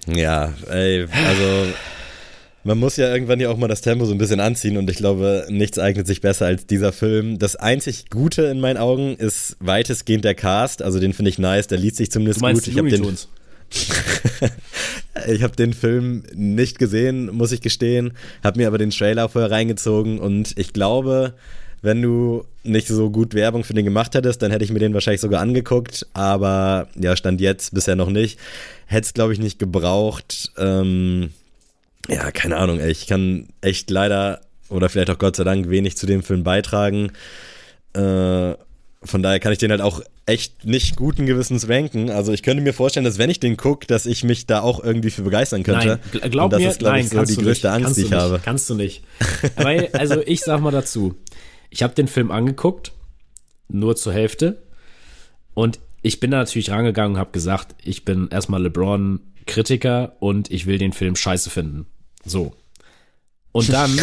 Ja, 0.07 0.55
ey, 0.69 1.07
also 1.27 1.67
man 2.65 2.79
muss 2.79 2.97
ja 2.97 3.13
irgendwann 3.13 3.41
ja 3.41 3.49
auch 3.49 3.57
mal 3.57 3.69
das 3.69 3.81
Tempo 3.81 4.05
so 4.05 4.13
ein 4.13 4.19
bisschen 4.19 4.41
anziehen 4.41 4.77
und 4.77 4.91
ich 4.91 4.97
glaube, 4.97 5.47
nichts 5.49 5.79
eignet 5.79 6.07
sich 6.07 6.21
besser 6.21 6.47
als 6.47 6.67
dieser 6.67 6.93
Film. 6.93 7.39
Das 7.39 7.57
einzig 7.57 8.11
Gute 8.11 8.43
in 8.45 8.61
meinen 8.61 8.77
Augen 8.77 9.17
ist 9.17 9.57
weitestgehend 9.61 10.25
der 10.25 10.35
Cast, 10.35 10.83
also 10.83 10.99
den 11.01 11.13
finde 11.13 11.31
ich 11.31 11.39
nice, 11.39 11.69
der 11.69 11.79
liest 11.79 11.97
sich 11.97 12.11
zumindest 12.11 12.41
du 12.41 12.45
meinst 12.45 12.65
gut. 12.65 12.73
Ich 12.73 12.79
habe 12.79 12.91
den 12.91 13.17
ich 15.29 15.43
habe 15.43 15.57
den 15.57 15.73
Film 15.73 16.25
nicht 16.35 16.79
gesehen, 16.79 17.27
muss 17.35 17.53
ich 17.53 17.61
gestehen, 17.61 18.13
habe 18.43 18.59
mir 18.59 18.67
aber 18.67 18.79
den 18.79 18.91
Trailer 18.91 19.29
vorher 19.29 19.51
reingezogen 19.51 20.19
und 20.19 20.59
ich 20.59 20.73
glaube, 20.73 21.35
wenn 21.83 22.03
du 22.03 22.45
nicht 22.63 22.89
so 22.89 23.11
gut 23.11 23.35
Werbung 23.35 23.65
für 23.65 23.75
den 23.75 23.85
gemacht 23.85 24.15
hättest, 24.15 24.43
dann 24.43 24.51
hätte 24.51 24.65
ich 24.65 24.73
mir 24.73 24.81
den 24.81 24.93
wahrscheinlich 24.93 25.21
sogar 25.21 25.41
angeguckt, 25.41 26.07
aber 26.13 26.89
ja, 26.95 27.17
stand 27.17 27.41
jetzt 27.41 27.73
bisher 27.73 27.97
noch 27.97 28.11
nicht. 28.11 28.39
Hätte 28.87 29.07
es, 29.07 29.15
glaube 29.15 29.33
ich, 29.33 29.39
nicht 29.39 29.59
gebraucht. 29.59 30.53
Ähm, 30.59 31.31
ja, 32.09 32.31
keine 32.33 32.57
Ahnung, 32.57 32.81
ich 32.81 33.07
kann 33.07 33.49
echt 33.63 33.91
leider 33.91 34.41
oder 34.69 34.89
vielleicht 34.89 35.11
auch 35.11 35.19
Gott 35.19 35.37
sei 35.37 35.45
Dank 35.45 35.71
wenig 35.71 35.97
zu 35.97 36.07
dem 36.07 36.23
Film 36.23 36.45
beitragen. 36.45 37.13
Äh, 37.95 38.55
von 39.03 39.23
daher 39.23 39.41
kann 39.41 39.53
ich 39.53 39.59
den 39.59 39.71
halt 39.71 39.81
auch 39.81 40.03
echt 40.27 40.67
nicht 40.67 40.97
guten 40.97 41.25
Gewissens 41.25 41.69
ranken. 41.69 42.11
Also 42.11 42.33
ich 42.33 42.43
könnte 42.43 42.63
mir 42.63 42.75
vorstellen, 42.75 43.05
dass 43.05 43.19
wenn 43.19 43.31
ich 43.31 43.41
den 43.41 43.57
gucke, 43.57 43.87
dass 43.87 44.05
ich 44.05 44.25
mich 44.25 44.47
da 44.47 44.61
auch 44.61 44.83
irgendwie 44.85 45.11
für 45.11 45.23
begeistern 45.23 45.63
könnte. 45.63 46.01
Nein, 46.13 46.31
glaub 46.31 46.45
Und 46.45 46.53
das 46.53 46.61
mir, 46.61 46.69
ist, 46.69 46.79
glaube 46.81 47.01
ich, 47.01 47.09
so 47.09 47.23
die 47.23 47.37
größte 47.37 47.69
nicht, 47.69 47.87
Angst, 47.87 47.97
die 47.97 48.03
ich 48.03 48.11
nicht, 48.11 48.21
habe. 48.21 48.41
Kannst 48.45 48.69
du 48.69 48.75
nicht. 48.75 49.03
Weil, 49.57 49.89
also 49.95 50.21
ich 50.21 50.43
sag 50.43 50.61
mal 50.61 50.71
dazu, 50.71 51.15
ich 51.71 51.83
habe 51.83 51.95
den 51.95 52.09
Film 52.09 52.31
angeguckt, 52.31 52.93
nur 53.69 53.97
zur 53.97 54.13
Hälfte. 54.13 54.63
Und 55.55 55.79
ich 56.03 56.21
bin 56.21 56.31
da 56.31 56.39
natürlich 56.39 56.71
rangegangen 56.71 57.15
und 57.15 57.19
habe 57.19 57.33
gesagt, 57.33 57.75
ich 57.83 58.05
bin 58.05 58.29
erstmal 58.29 58.63
LeBron-Kritiker 58.63 60.17
und 60.21 60.51
ich 60.51 60.67
will 60.67 60.77
den 60.77 60.93
Film 60.93 61.17
scheiße 61.17 61.49
finden. 61.49 61.87
So. 62.25 62.55
Und 63.53 63.69
dann 63.73 63.99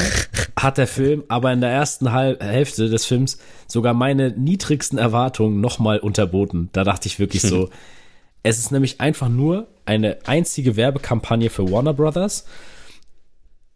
hat 0.57 0.77
der 0.77 0.87
Film 0.87 1.23
aber 1.27 1.51
in 1.53 1.61
der 1.61 1.71
ersten 1.71 2.11
Hal 2.11 2.37
Hälfte 2.39 2.89
des 2.89 3.05
Films 3.05 3.37
sogar 3.67 3.93
meine 3.93 4.31
niedrigsten 4.31 4.97
Erwartungen 4.97 5.61
nochmal 5.61 5.99
unterboten. 5.99 6.69
Da 6.73 6.83
dachte 6.83 7.07
ich 7.07 7.19
wirklich 7.19 7.41
so, 7.41 7.69
es 8.43 8.59
ist 8.59 8.71
nämlich 8.71 9.01
einfach 9.01 9.29
nur 9.29 9.67
eine 9.85 10.17
einzige 10.25 10.75
Werbekampagne 10.75 11.49
für 11.49 11.69
Warner 11.71 11.93
Brothers. 11.93 12.45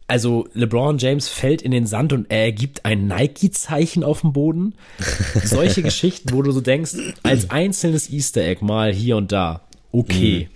Also 0.08 0.46
LeBron 0.52 0.98
James 0.98 1.28
fällt 1.28 1.62
in 1.62 1.70
den 1.70 1.86
Sand 1.86 2.12
und 2.12 2.30
er 2.30 2.44
ergibt 2.44 2.84
ein 2.84 3.06
Nike-Zeichen 3.06 4.04
auf 4.04 4.20
dem 4.20 4.34
Boden. 4.34 4.74
Solche 5.42 5.82
Geschichten, 5.82 6.32
wo 6.32 6.42
du 6.42 6.50
so 6.52 6.60
denkst, 6.60 6.92
als 7.22 7.48
einzelnes 7.50 8.10
Easter 8.10 8.42
Egg 8.42 8.62
mal 8.62 8.92
hier 8.92 9.16
und 9.16 9.32
da, 9.32 9.62
okay, 9.90 10.48
mhm. 10.50 10.54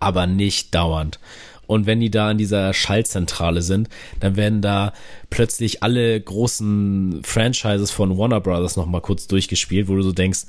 aber 0.00 0.26
nicht 0.26 0.74
dauernd. 0.74 1.18
Und 1.66 1.86
wenn 1.86 2.00
die 2.00 2.10
da 2.10 2.30
in 2.30 2.38
dieser 2.38 2.72
Schaltzentrale 2.72 3.62
sind, 3.62 3.88
dann 4.20 4.36
werden 4.36 4.62
da 4.62 4.92
plötzlich 5.30 5.82
alle 5.82 6.20
großen 6.20 7.20
Franchises 7.24 7.90
von 7.90 8.16
Warner 8.16 8.40
Brothers 8.40 8.76
nochmal 8.76 9.00
kurz 9.00 9.26
durchgespielt, 9.26 9.88
wo 9.88 9.96
du 9.96 10.02
so 10.02 10.12
denkst, 10.12 10.44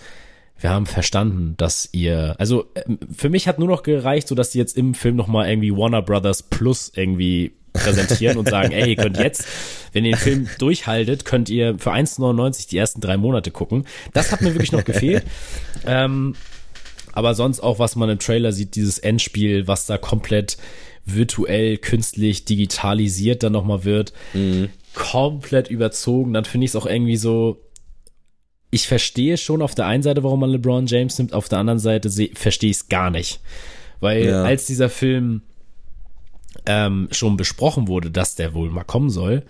wir 0.59 0.72
haben 0.72 0.86
verstanden, 0.88 1.53
dass 1.57 1.89
ihr, 1.91 2.36
also 2.39 2.65
ähm, 2.76 2.97
für 3.15 3.30
mich 3.30 3.47
hat 3.47 3.59
nur 3.59 3.68
noch 3.68 3.84
gereicht, 3.84 4.28
so 4.28 4.36
dass 4.36 4.49
die 4.49 4.57
jetzt 4.57 4.76
im 4.76 4.95
Film 4.95 5.15
nochmal 5.15 5.49
irgendwie 5.49 5.72
Warner 5.72 6.01
Brothers 6.01 6.43
Plus 6.43 6.91
irgendwie 6.95 7.53
präsentieren 7.74 8.38
und 8.38 8.49
sagen, 8.49 8.72
ey, 8.72 8.89
ihr 8.89 8.95
könnt 8.95 9.18
jetzt, 9.18 9.45
wenn 9.93 10.03
ihr 10.03 10.13
den 10.13 10.20
Film 10.20 10.49
durchhaltet, 10.57 11.26
könnt 11.26 11.49
ihr 11.49 11.78
für 11.78 11.91
1,99 11.91 12.70
die 12.70 12.78
ersten 12.78 13.01
drei 13.01 13.18
Monate 13.18 13.51
gucken. 13.51 13.86
Das 14.13 14.32
hat 14.32 14.41
mir 14.41 14.53
wirklich 14.53 14.72
noch 14.72 14.84
gefehlt. 14.84 15.24
Ähm, 15.86 16.36
aber 17.13 17.34
sonst 17.34 17.61
auch, 17.61 17.80
was 17.80 17.95
man 17.95 18.09
im 18.09 18.20
Trailer 18.20 18.51
sieht, 18.51 18.76
dieses 18.76 18.99
Endspiel, 18.99 19.68
was 19.68 19.86
da 19.86 19.97
komplett 19.97 20.57
virtuell, 21.08 21.78
künstlich, 21.78 22.45
digitalisiert 22.45 23.43
dann 23.43 23.53
nochmal 23.53 23.84
wird, 23.84 24.14
mhm. 24.34 24.70
komplett 24.93 25.70
überzogen, 25.70 26.34
dann 26.34 26.45
finde 26.45 26.66
ich 26.66 26.72
es 26.72 26.76
auch 26.76 26.86
irgendwie 26.86 27.18
so, 27.18 27.62
ich 28.70 28.88
verstehe 28.88 29.38
schon 29.38 29.62
auf 29.62 29.76
der 29.76 29.86
einen 29.86 30.03
Seite, 30.03 30.24
warum 30.24 30.41
man 30.41 30.49
LeBron 30.49 30.88
James 30.88 31.18
nimmt, 31.18 31.34
auf 31.34 31.49
der 31.49 31.60
anderen 31.60 31.80
Seite 31.80 32.10
verstehe 32.36 32.70
ich 32.70 32.78
es 32.78 32.89
gar 32.89 33.10
nicht. 33.10 33.39
Weil 33.99 34.26
ja. 34.26 34.43
als 34.43 34.66
dieser 34.66 34.89
Film 34.89 35.41
ähm, 36.66 37.08
schon 37.12 37.38
besprochen 37.38 37.88
wurde, 37.88 38.12
dass 38.12 38.36
der 38.36 38.53
wohl 38.53 38.70
mal 38.70 38.84
kommen 38.84 39.10
soll, 39.10 39.43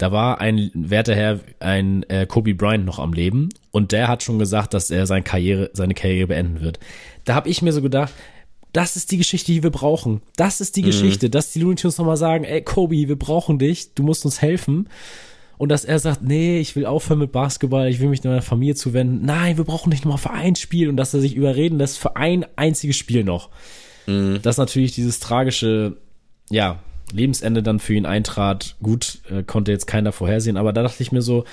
da 0.00 0.12
war 0.12 0.40
ein 0.40 0.70
werter 0.74 1.14
Herr, 1.14 1.40
ein 1.58 2.04
äh, 2.08 2.24
Kobe 2.26 2.54
Bryant 2.54 2.86
noch 2.86 2.98
am 2.98 3.12
Leben 3.12 3.50
und 3.70 3.92
der 3.92 4.08
hat 4.08 4.22
schon 4.22 4.38
gesagt, 4.38 4.72
dass 4.72 4.90
er 4.90 5.06
seine 5.06 5.22
Karriere, 5.22 5.70
seine 5.74 5.94
Karriere 5.94 6.28
beenden 6.28 6.60
wird. 6.60 6.78
Da 7.24 7.34
habe 7.34 7.50
ich 7.50 7.60
mir 7.60 7.72
so 7.72 7.82
gedacht, 7.82 8.12
das 8.72 8.96
ist 8.96 9.10
die 9.10 9.18
Geschichte, 9.18 9.52
die 9.52 9.62
wir 9.62 9.70
brauchen. 9.70 10.22
Das 10.36 10.60
ist 10.60 10.76
die 10.76 10.82
mhm. 10.82 10.86
Geschichte, 10.86 11.30
dass 11.30 11.52
die 11.52 11.60
Looney 11.60 11.76
Tunes 11.76 11.98
nochmal 11.98 12.16
sagen, 12.16 12.44
ey, 12.44 12.62
Kobe, 12.62 13.08
wir 13.08 13.18
brauchen 13.18 13.58
dich, 13.58 13.94
du 13.94 14.02
musst 14.02 14.24
uns 14.24 14.40
helfen. 14.40 14.88
Und 15.58 15.68
dass 15.68 15.84
er 15.84 15.98
sagt, 15.98 16.22
nee, 16.22 16.58
ich 16.58 16.74
will 16.74 16.86
aufhören 16.86 17.18
mit 17.18 17.32
Basketball, 17.32 17.88
ich 17.88 18.00
will 18.00 18.08
mich 18.08 18.24
meiner 18.24 18.40
Familie 18.40 18.74
zuwenden. 18.74 19.26
Nein, 19.26 19.58
wir 19.58 19.64
brauchen 19.64 19.90
nicht 19.90 20.04
nochmal 20.04 20.18
für 20.18 20.30
ein 20.30 20.56
Spiel. 20.56 20.88
Und 20.88 20.96
dass 20.96 21.12
er 21.12 21.20
sich 21.20 21.34
überreden 21.34 21.76
lässt 21.76 21.98
für 21.98 22.16
ein 22.16 22.46
einziges 22.56 22.96
Spiel 22.96 23.24
noch. 23.24 23.50
Mhm. 24.06 24.40
Das 24.42 24.56
natürlich 24.56 24.92
dieses 24.92 25.20
tragische, 25.20 25.98
ja, 26.48 26.80
Lebensende 27.12 27.62
dann 27.62 27.80
für 27.80 27.94
ihn 27.94 28.06
eintrat. 28.06 28.76
Gut, 28.82 29.20
äh, 29.30 29.42
konnte 29.42 29.72
jetzt 29.72 29.86
keiner 29.86 30.12
vorhersehen, 30.12 30.56
aber 30.56 30.72
da 30.72 30.82
dachte 30.82 31.02
ich 31.02 31.12
mir 31.12 31.22
so, 31.22 31.44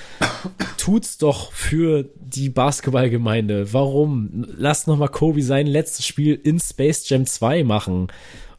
tut's 0.77 1.17
doch 1.17 1.51
für 1.51 2.05
die 2.19 2.49
Basketballgemeinde. 2.49 3.73
Warum? 3.73 4.45
Lass 4.57 4.87
noch 4.87 4.97
mal 4.97 5.07
Kobe 5.07 5.41
sein 5.41 5.67
letztes 5.67 6.05
Spiel 6.05 6.39
in 6.41 6.59
Space 6.59 7.09
Jam 7.09 7.25
2 7.25 7.63
machen. 7.63 8.07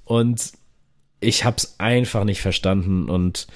Und 0.05 0.53
ich 1.20 1.44
hab's 1.44 1.76
einfach 1.78 2.24
nicht 2.24 2.40
verstanden 2.40 3.09
und 3.09 3.46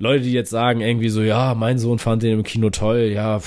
Leute, 0.00 0.22
die 0.24 0.32
jetzt 0.32 0.50
sagen 0.50 0.80
irgendwie 0.80 1.08
so, 1.08 1.22
ja, 1.22 1.54
mein 1.54 1.78
Sohn 1.78 1.98
fand 1.98 2.22
den 2.22 2.32
im 2.38 2.42
Kino 2.44 2.70
toll, 2.70 3.10
ja, 3.12 3.40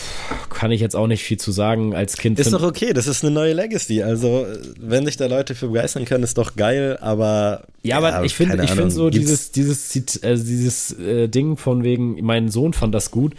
kann 0.49 0.71
ich 0.71 0.81
jetzt 0.81 0.97
auch 0.97 1.07
nicht 1.07 1.23
viel 1.23 1.37
zu 1.37 1.51
sagen 1.51 1.95
als 1.95 2.17
Kind. 2.17 2.39
Ist 2.39 2.51
doch 2.51 2.63
okay, 2.63 2.91
das 2.91 3.07
ist 3.07 3.23
eine 3.23 3.33
neue 3.33 3.53
Legacy. 3.53 4.03
Also, 4.03 4.45
wenn 4.77 5.05
sich 5.05 5.15
da 5.15 5.27
Leute 5.27 5.55
für 5.55 5.67
begeistern 5.67 6.03
können, 6.03 6.25
ist 6.25 6.37
doch 6.37 6.57
geil, 6.57 6.97
aber. 6.99 7.63
Ja, 7.83 7.97
aber 7.97 8.09
ja, 8.09 8.23
ich 8.23 8.35
finde, 8.35 8.61
ich 8.63 8.71
finde 8.71 8.91
so 8.91 9.09
dieses, 9.09 9.51
dieses, 9.51 9.95
äh, 10.17 10.35
dieses 10.35 10.91
äh, 10.99 11.29
Ding 11.29 11.55
von 11.55 11.83
wegen, 11.83 12.23
mein 12.23 12.49
Sohn 12.49 12.73
fand 12.73 12.93
das 12.93 13.11
gut. 13.11 13.33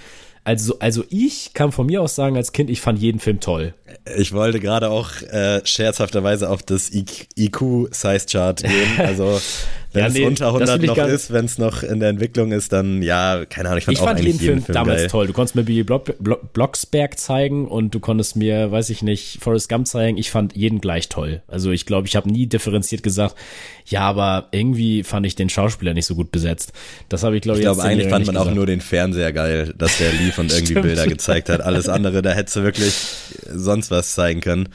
Also, 0.44 0.78
also 0.80 1.04
ich 1.08 1.52
kann 1.54 1.70
von 1.70 1.86
mir 1.86 2.02
aus 2.02 2.16
sagen, 2.16 2.36
als 2.36 2.52
Kind, 2.52 2.68
ich 2.68 2.80
fand 2.80 2.98
jeden 2.98 3.20
Film 3.20 3.38
toll. 3.38 3.74
Ich 4.16 4.32
wollte 4.32 4.58
gerade 4.58 4.90
auch 4.90 5.22
äh, 5.22 5.60
scherzhafterweise 5.64 6.50
auf 6.50 6.62
das 6.64 6.90
IQ-Size-Chart 6.92 8.62
gehen. 8.62 8.72
Also 8.98 9.40
Wenn 9.92 10.00
Ja, 10.02 10.08
es 10.08 10.14
nee, 10.14 10.24
unter 10.24 10.44
das 10.58 10.70
100 10.70 10.82
will 10.82 10.90
ich 10.90 10.96
noch 10.96 11.06
ist, 11.06 11.32
wenn 11.32 11.44
es 11.44 11.58
noch 11.58 11.82
in 11.82 12.00
der 12.00 12.08
Entwicklung 12.08 12.50
ist, 12.52 12.72
dann 12.72 13.02
ja, 13.02 13.44
keine 13.44 13.68
Ahnung, 13.68 13.78
ich 13.78 13.84
fand 13.84 13.96
Ich 13.96 14.02
auch 14.02 14.06
fand 14.06 14.20
jeden 14.20 14.38
Film, 14.38 14.62
Film 14.62 14.74
damals 14.74 15.00
geil. 15.02 15.08
toll. 15.10 15.26
Du 15.26 15.32
konntest 15.34 15.54
mir 15.54 15.64
Billy 15.64 15.82
Block, 15.82 16.14
Block, 16.18 16.52
Blocksberg 16.54 17.18
zeigen 17.18 17.68
und 17.68 17.94
du 17.94 18.00
konntest 18.00 18.36
mir, 18.36 18.70
weiß 18.72 18.88
ich 18.90 19.02
nicht, 19.02 19.38
Forrest 19.42 19.68
Gump 19.68 19.86
zeigen. 19.86 20.16
Ich 20.16 20.30
fand 20.30 20.56
jeden 20.56 20.80
gleich 20.80 21.08
toll. 21.08 21.42
Also 21.46 21.70
ich 21.70 21.84
glaube, 21.84 22.06
ich 22.08 22.16
habe 22.16 22.30
nie 22.30 22.46
differenziert 22.46 23.02
gesagt, 23.02 23.34
ja, 23.86 24.00
aber 24.00 24.48
irgendwie 24.52 25.02
fand 25.02 25.26
ich 25.26 25.34
den 25.34 25.48
Schauspieler 25.50 25.92
nicht 25.92 26.06
so 26.06 26.14
gut 26.14 26.32
besetzt. 26.32 26.72
Das 27.08 27.22
habe 27.22 27.36
ich, 27.36 27.42
glaube 27.42 27.58
Ich 27.58 27.64
glaube, 27.64 27.80
jetzt 27.80 27.86
eigentlich 27.86 28.08
fand 28.08 28.26
man 28.26 28.36
auch 28.36 28.42
gesagt. 28.42 28.56
nur 28.56 28.66
den 28.66 28.80
Fernseher 28.80 29.32
geil, 29.32 29.74
dass 29.76 29.98
der 29.98 30.12
lief 30.12 30.38
und 30.38 30.52
irgendwie. 30.52 30.74
Bilder 30.80 31.06
gezeigt 31.06 31.48
hat. 31.48 31.60
Alles 31.60 31.88
andere, 31.90 32.22
da 32.22 32.30
hättest 32.32 32.56
du 32.56 32.62
wirklich 32.62 32.94
sonst 33.52 33.90
was 33.90 34.14
zeigen 34.14 34.40
können. 34.40 34.68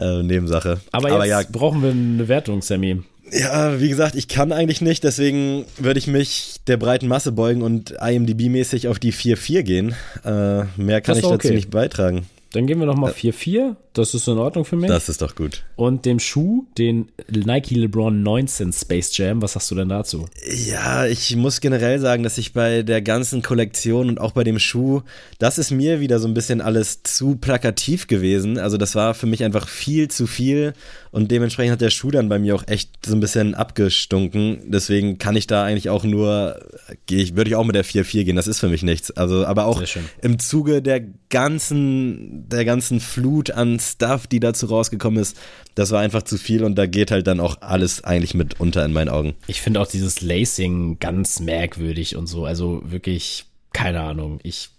Äh, 0.00 0.22
Nebensache. 0.22 0.80
Aber, 0.92 1.10
Aber 1.12 1.26
jetzt 1.26 1.30
ja, 1.44 1.48
brauchen 1.50 1.82
wir 1.82 1.90
eine 1.90 2.28
Wertung, 2.28 2.62
Sammy. 2.62 3.02
Ja, 3.32 3.80
wie 3.80 3.88
gesagt, 3.88 4.14
ich 4.14 4.28
kann 4.28 4.52
eigentlich 4.52 4.80
nicht, 4.80 5.04
deswegen 5.04 5.64
würde 5.78 5.98
ich 5.98 6.06
mich 6.06 6.56
der 6.66 6.76
breiten 6.76 7.08
Masse 7.08 7.32
beugen 7.32 7.62
und 7.62 7.92
IMDb-mäßig 8.00 8.88
auf 8.88 8.98
die 8.98 9.12
4-4 9.12 9.62
gehen. 9.62 9.94
Äh, 10.24 10.64
mehr 10.76 11.00
kann 11.00 11.16
ich 11.16 11.22
doch 11.22 11.30
dazu 11.30 11.48
okay. 11.48 11.54
nicht 11.54 11.70
beitragen. 11.70 12.26
Dann 12.52 12.66
gehen 12.66 12.78
wir 12.78 12.86
nochmal 12.86 13.12
4-4. 13.12 13.76
Das 13.98 14.14
ist 14.14 14.28
in 14.28 14.38
Ordnung 14.38 14.64
für 14.64 14.76
mich. 14.76 14.88
Das 14.88 15.08
ist 15.08 15.22
doch 15.22 15.34
gut. 15.34 15.64
Und 15.76 16.04
dem 16.04 16.20
Schuh, 16.20 16.66
den 16.78 17.10
Nike 17.28 17.74
LeBron 17.74 18.22
19 18.22 18.72
Space 18.72 19.16
Jam, 19.16 19.42
was 19.42 19.54
sagst 19.54 19.70
du 19.70 19.74
denn 19.74 19.88
dazu? 19.88 20.26
Ja, 20.68 21.06
ich 21.06 21.34
muss 21.36 21.60
generell 21.60 21.98
sagen, 21.98 22.22
dass 22.22 22.38
ich 22.38 22.52
bei 22.52 22.82
der 22.82 23.02
ganzen 23.02 23.42
Kollektion 23.42 24.08
und 24.08 24.20
auch 24.20 24.32
bei 24.32 24.44
dem 24.44 24.58
Schuh, 24.58 25.02
das 25.38 25.58
ist 25.58 25.70
mir 25.70 26.00
wieder 26.00 26.20
so 26.20 26.28
ein 26.28 26.34
bisschen 26.34 26.60
alles 26.60 27.02
zu 27.02 27.36
plakativ 27.36 28.06
gewesen. 28.06 28.58
Also 28.58 28.76
das 28.76 28.94
war 28.94 29.14
für 29.14 29.26
mich 29.26 29.42
einfach 29.42 29.68
viel 29.68 30.08
zu 30.08 30.26
viel 30.26 30.74
und 31.10 31.30
dementsprechend 31.30 31.72
hat 31.72 31.80
der 31.80 31.90
Schuh 31.90 32.10
dann 32.10 32.28
bei 32.28 32.38
mir 32.38 32.54
auch 32.54 32.66
echt 32.66 33.06
so 33.06 33.14
ein 33.14 33.20
bisschen 33.20 33.54
abgestunken. 33.54 34.62
Deswegen 34.66 35.18
kann 35.18 35.36
ich 35.36 35.46
da 35.46 35.64
eigentlich 35.64 35.88
auch 35.90 36.04
nur, 36.04 36.60
gehe 37.06 37.22
ich, 37.22 37.36
würde 37.36 37.50
ich 37.50 37.56
auch 37.56 37.64
mit 37.64 37.74
der 37.74 37.84
4-4 37.84 38.24
gehen. 38.24 38.36
Das 38.36 38.46
ist 38.46 38.60
für 38.60 38.68
mich 38.68 38.82
nichts. 38.82 39.10
Also, 39.12 39.46
aber 39.46 39.66
auch 39.66 39.82
im 40.22 40.38
Zuge 40.38 40.82
der 40.82 41.02
ganzen, 41.30 42.48
der 42.48 42.64
ganzen 42.64 43.00
Flut 43.00 43.50
an 43.50 43.78
Stuff, 43.92 44.26
die 44.26 44.40
dazu 44.40 44.66
rausgekommen 44.66 45.20
ist, 45.20 45.36
das 45.74 45.90
war 45.90 46.00
einfach 46.00 46.22
zu 46.22 46.38
viel 46.38 46.64
und 46.64 46.76
da 46.76 46.86
geht 46.86 47.10
halt 47.10 47.26
dann 47.26 47.40
auch 47.40 47.60
alles 47.60 48.04
eigentlich 48.04 48.34
mit 48.34 48.60
unter 48.60 48.84
in 48.84 48.92
meinen 48.92 49.08
Augen. 49.08 49.34
Ich 49.46 49.60
finde 49.60 49.80
auch 49.80 49.86
dieses 49.86 50.20
Lacing 50.20 50.98
ganz 50.98 51.40
merkwürdig 51.40 52.16
und 52.16 52.26
so. 52.26 52.44
Also 52.44 52.82
wirklich, 52.84 53.46
keine 53.72 54.00
Ahnung. 54.00 54.40
Ich, 54.42 54.70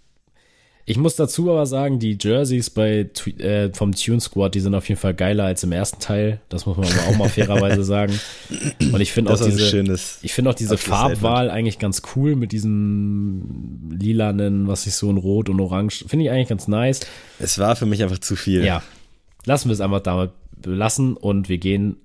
ich 0.86 0.97
muss 0.97 1.16
dazu 1.16 1.51
aber 1.51 1.66
sagen, 1.68 1.99
die 1.99 2.18
Jerseys 2.20 2.72
bei, 2.72 3.10
äh, 3.38 3.70
vom 3.74 3.93
Tune 3.93 4.20
Squad, 4.20 4.55
die 4.55 4.60
sind 4.60 4.74
auf 4.74 4.89
jeden 4.89 4.99
Fall 4.99 5.14
geiler 5.14 5.45
als 5.45 5.64
im 5.64 5.72
ersten 5.72 5.99
Teil. 5.99 6.41
Das 6.49 6.66
muss 6.66 6.78
man 6.78 6.88
aber 6.88 7.07
auch 7.10 7.16
mal 7.16 7.30
fairerweise 7.30 7.84
sagen. 7.86 8.20
Und 8.91 8.99
ich 8.99 9.12
finde 9.12 9.32
auch 9.32 9.39
diese, 9.39 9.93
ich 10.22 10.34
finde 10.34 10.49
auch 10.49 10.55
diese. 10.55 10.78
Farbwahl 10.78 11.51
eigentlich 11.51 11.78
ganz 11.78 12.01
cool 12.16 12.36
mit 12.36 12.51
diesem 12.51 13.89
lilanen, 13.99 14.68
was 14.68 14.88
ich 14.88 14.95
so 14.95 15.10
in 15.12 15.18
Rot 15.18 15.47
und 15.49 15.60
Orange, 15.60 16.05
finde 16.07 16.26
ich 16.26 16.32
eigentlich 16.32 16.49
ganz 16.49 16.68
nice. 16.68 17.01
Es 17.38 17.60
war 17.60 17.76
für 17.76 17.86
mich 17.86 18.01
einfach 18.01 18.18
zu 18.18 18.36
viel. 18.36 18.66
Ja, 18.66 18.82
lassen 19.50 19.70
wir 19.70 19.74
es 19.74 19.82
einfach 19.82 20.02
damit 20.02 20.30
belassen 20.52 21.18
und 21.18 21.50
wir 21.50 21.58
gehen 21.58 21.97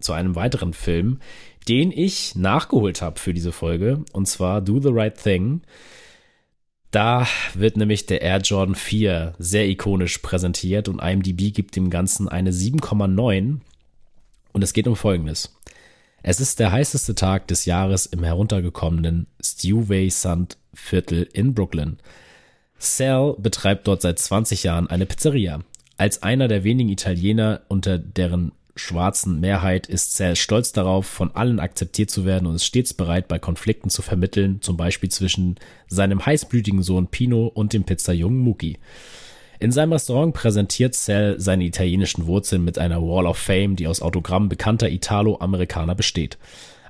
zu 0.00 0.12
einem 0.12 0.34
weiteren 0.34 0.74
Film, 0.74 1.18
den 1.66 1.92
ich 1.92 2.34
nachgeholt 2.34 3.00
habe 3.00 3.18
für 3.18 3.32
diese 3.32 3.52
Folge 3.52 4.04
und 4.12 4.26
zwar 4.26 4.60
Do 4.60 4.80
the 4.80 4.90
Right 4.92 5.16
Thing. 5.16 5.62
Da 6.90 7.26
wird 7.54 7.78
nämlich 7.78 8.04
der 8.04 8.20
Air 8.20 8.40
Jordan 8.40 8.74
4 8.74 9.32
sehr 9.38 9.66
ikonisch 9.66 10.18
präsentiert 10.18 10.88
und 10.88 11.00
IMDb 11.00 11.54
gibt 11.54 11.74
dem 11.74 11.88
Ganzen 11.88 12.28
eine 12.28 12.50
7,9 12.50 13.60
und 14.52 14.62
es 14.62 14.74
geht 14.74 14.86
um 14.86 14.94
Folgendes. 14.94 15.56
Es 16.22 16.38
ist 16.38 16.60
der 16.60 16.70
heißeste 16.70 17.14
Tag 17.14 17.48
des 17.48 17.64
Jahres 17.64 18.04
im 18.04 18.24
heruntergekommenen 18.24 19.26
Steway 19.42 20.10
Sand 20.10 20.58
Viertel 20.74 21.26
in 21.32 21.54
Brooklyn. 21.54 21.96
Sal 22.78 23.36
betreibt 23.38 23.88
dort 23.88 24.02
seit 24.02 24.18
20 24.18 24.64
Jahren 24.64 24.86
eine 24.88 25.06
Pizzeria. 25.06 25.60
Als 26.00 26.22
einer 26.22 26.48
der 26.48 26.64
wenigen 26.64 26.88
Italiener 26.88 27.60
unter 27.68 27.98
deren 27.98 28.52
schwarzen 28.74 29.38
Mehrheit 29.38 29.86
ist 29.86 30.16
Sal 30.16 30.34
stolz 30.34 30.72
darauf, 30.72 31.04
von 31.04 31.36
allen 31.36 31.60
akzeptiert 31.60 32.08
zu 32.08 32.24
werden 32.24 32.46
und 32.46 32.54
ist 32.54 32.64
stets 32.64 32.94
bereit, 32.94 33.28
bei 33.28 33.38
Konflikten 33.38 33.90
zu 33.90 34.00
vermitteln, 34.00 34.62
zum 34.62 34.78
Beispiel 34.78 35.10
zwischen 35.10 35.56
seinem 35.88 36.24
heißblütigen 36.24 36.82
Sohn 36.82 37.08
Pino 37.08 37.48
und 37.48 37.74
dem 37.74 37.84
Pizzajungen 37.84 38.38
Muki. 38.38 38.78
In 39.58 39.72
seinem 39.72 39.92
Restaurant 39.92 40.32
präsentiert 40.32 40.94
Sal 40.94 41.38
seine 41.38 41.64
italienischen 41.64 42.26
Wurzeln 42.26 42.64
mit 42.64 42.78
einer 42.78 43.02
Wall 43.02 43.26
of 43.26 43.36
Fame, 43.36 43.76
die 43.76 43.86
aus 43.86 44.00
Autogrammen 44.00 44.48
bekannter 44.48 44.88
Italo-Amerikaner 44.88 45.94
besteht. 45.94 46.38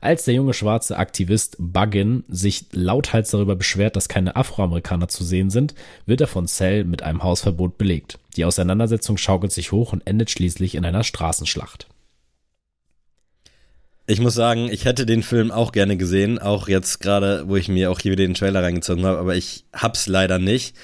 Als 0.00 0.24
der 0.24 0.34
junge 0.34 0.54
schwarze 0.54 0.96
Aktivist 0.96 1.56
Buggin 1.58 2.24
sich 2.28 2.66
lauthals 2.72 3.30
darüber 3.30 3.56
beschwert, 3.56 3.96
dass 3.96 4.08
keine 4.08 4.36
Afroamerikaner 4.36 5.08
zu 5.08 5.24
sehen 5.24 5.50
sind, 5.50 5.74
wird 6.06 6.20
er 6.20 6.26
von 6.26 6.46
Sal 6.46 6.84
mit 6.84 7.02
einem 7.02 7.22
Hausverbot 7.22 7.76
belegt. 7.76 8.18
Die 8.36 8.44
Auseinandersetzung 8.44 9.18
schaukelt 9.18 9.52
sich 9.52 9.72
hoch 9.72 9.92
und 9.92 10.06
endet 10.06 10.30
schließlich 10.30 10.74
in 10.74 10.84
einer 10.84 11.04
Straßenschlacht. 11.04 11.86
Ich 14.06 14.20
muss 14.20 14.34
sagen, 14.34 14.68
ich 14.72 14.86
hätte 14.86 15.06
den 15.06 15.22
Film 15.22 15.52
auch 15.52 15.70
gerne 15.70 15.96
gesehen, 15.96 16.38
auch 16.38 16.66
jetzt 16.66 17.00
gerade, 17.00 17.48
wo 17.48 17.56
ich 17.56 17.68
mir 17.68 17.90
auch 17.92 18.00
hier 18.00 18.12
wieder 18.12 18.26
den 18.26 18.34
Trailer 18.34 18.62
reingezogen 18.62 19.04
habe, 19.04 19.18
aber 19.18 19.36
ich 19.36 19.64
hab's 19.72 20.08
leider 20.08 20.38
nicht. 20.38 20.74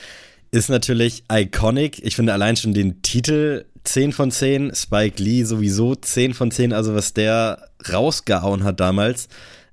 Ist 0.52 0.68
natürlich 0.68 1.24
iconic. 1.30 2.04
Ich 2.04 2.14
finde 2.14 2.34
allein 2.34 2.56
schon 2.56 2.72
den 2.72 3.02
Titel 3.02 3.64
10 3.86 4.12
von 4.12 4.30
10, 4.30 4.74
Spike 4.74 5.22
Lee 5.22 5.44
sowieso 5.44 5.94
10 5.94 6.34
von 6.34 6.50
10, 6.50 6.72
also 6.72 6.94
was 6.94 7.14
der 7.14 7.68
rausgehauen 7.90 8.64
hat 8.64 8.80
damals, 8.80 9.28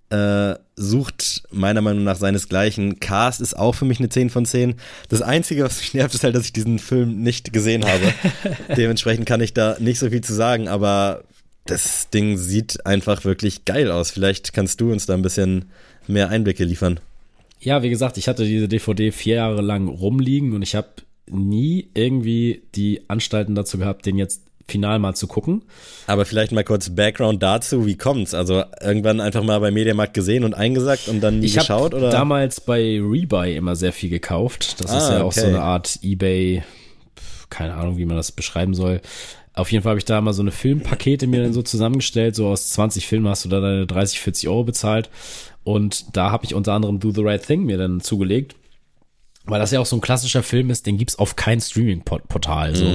äh, 0.09 0.55
sucht 0.75 1.43
meiner 1.51 1.81
Meinung 1.81 2.03
nach 2.03 2.17
seinesgleichen. 2.17 2.99
Cast 2.99 3.41
ist 3.41 3.57
auch 3.57 3.73
für 3.73 3.85
mich 3.85 3.99
eine 3.99 4.09
10 4.09 4.29
von 4.29 4.45
10. 4.45 4.75
Das 5.09 5.21
Einzige, 5.21 5.63
was 5.63 5.79
mich 5.79 5.93
nervt, 5.93 6.13
ist 6.13 6.23
halt, 6.23 6.35
dass 6.35 6.45
ich 6.45 6.53
diesen 6.53 6.79
Film 6.79 7.21
nicht 7.21 7.53
gesehen 7.53 7.85
habe. 7.85 8.13
Dementsprechend 8.77 9.25
kann 9.25 9.41
ich 9.41 9.53
da 9.53 9.77
nicht 9.79 9.99
so 9.99 10.09
viel 10.09 10.21
zu 10.21 10.33
sagen, 10.33 10.67
aber 10.67 11.23
das 11.65 12.09
Ding 12.09 12.37
sieht 12.37 12.85
einfach 12.85 13.25
wirklich 13.25 13.65
geil 13.65 13.89
aus. 13.89 14.11
Vielleicht 14.11 14.53
kannst 14.53 14.81
du 14.81 14.91
uns 14.91 15.05
da 15.05 15.13
ein 15.13 15.21
bisschen 15.21 15.65
mehr 16.07 16.29
Einblicke 16.29 16.63
liefern. 16.63 16.99
Ja, 17.59 17.81
wie 17.81 17.89
gesagt, 17.89 18.17
ich 18.17 18.27
hatte 18.27 18.45
diese 18.45 18.67
DVD 18.67 19.11
vier 19.11 19.35
Jahre 19.35 19.61
lang 19.61 19.87
rumliegen 19.87 20.53
und 20.53 20.61
ich 20.61 20.75
habe 20.75 20.89
nie 21.29 21.89
irgendwie 21.93 22.63
die 22.75 23.01
Anstalten 23.07 23.55
dazu 23.55 23.77
gehabt, 23.77 24.05
den 24.05 24.17
jetzt 24.17 24.41
final 24.67 24.97
mal 24.99 25.13
zu 25.13 25.27
gucken. 25.27 25.63
Aber 26.07 26.25
vielleicht 26.25 26.51
mal 26.53 26.63
kurz 26.63 26.89
Background 26.89 27.43
dazu, 27.43 27.85
wie 27.85 27.97
kommt's? 27.97 28.33
Also 28.33 28.63
irgendwann 28.81 29.19
einfach 29.19 29.43
mal 29.43 29.59
bei 29.59 29.71
Mediamarkt 29.71 30.13
gesehen 30.13 30.43
und 30.45 30.53
eingesagt 30.53 31.09
und 31.09 31.21
dann 31.21 31.39
nie 31.39 31.47
Ich 31.47 31.55
geschaut 31.55 31.93
habe 31.93 31.97
oder? 31.97 32.09
damals 32.09 32.61
bei 32.61 32.99
Rebuy 33.01 33.55
immer 33.55 33.75
sehr 33.75 33.91
viel 33.91 34.09
gekauft. 34.09 34.81
Das 34.81 34.91
ist 34.91 35.03
Ah, 35.09 35.13
ja 35.17 35.23
auch 35.23 35.27
okay. 35.27 35.41
so 35.41 35.47
eine 35.47 35.61
Art 35.61 35.99
eBay, 36.01 36.63
keine 37.49 37.73
Ahnung, 37.75 37.97
wie 37.97 38.05
man 38.05 38.15
das 38.15 38.31
beschreiben 38.31 38.73
soll. 38.73 39.01
Auf 39.53 39.71
jeden 39.71 39.83
Fall 39.83 39.91
habe 39.91 39.99
ich 39.99 40.05
da 40.05 40.19
mal 40.21 40.33
so 40.33 40.41
eine 40.41 40.51
Filmpakete 40.51 41.27
mir 41.27 41.43
dann 41.43 41.53
so 41.53 41.61
zusammengestellt. 41.61 42.35
So 42.35 42.47
aus 42.47 42.69
20 42.71 43.05
Filmen 43.05 43.27
hast 43.27 43.45
du 43.45 43.49
da 43.49 43.59
deine 43.59 43.85
30, 43.85 44.19
40 44.21 44.47
Euro 44.49 44.63
bezahlt. 44.63 45.09
Und 45.63 46.15
da 46.17 46.31
habe 46.31 46.45
ich 46.45 46.55
unter 46.55 46.73
anderem 46.73 46.99
Do 46.99 47.11
the 47.11 47.21
Right 47.21 47.45
Thing 47.45 47.63
mir 47.65 47.77
dann 47.77 48.01
zugelegt. 48.01 48.55
Weil 49.45 49.59
das 49.59 49.71
ja 49.71 49.79
auch 49.79 49.85
so 49.85 49.97
ein 49.97 50.01
klassischer 50.01 50.41
Film 50.43 50.69
ist, 50.69 50.85
den 50.85 50.97
gibt's 50.97 51.17
auf 51.19 51.35
kein 51.35 51.59
Streaming-Portal. 51.59 52.75
So. 52.75 52.85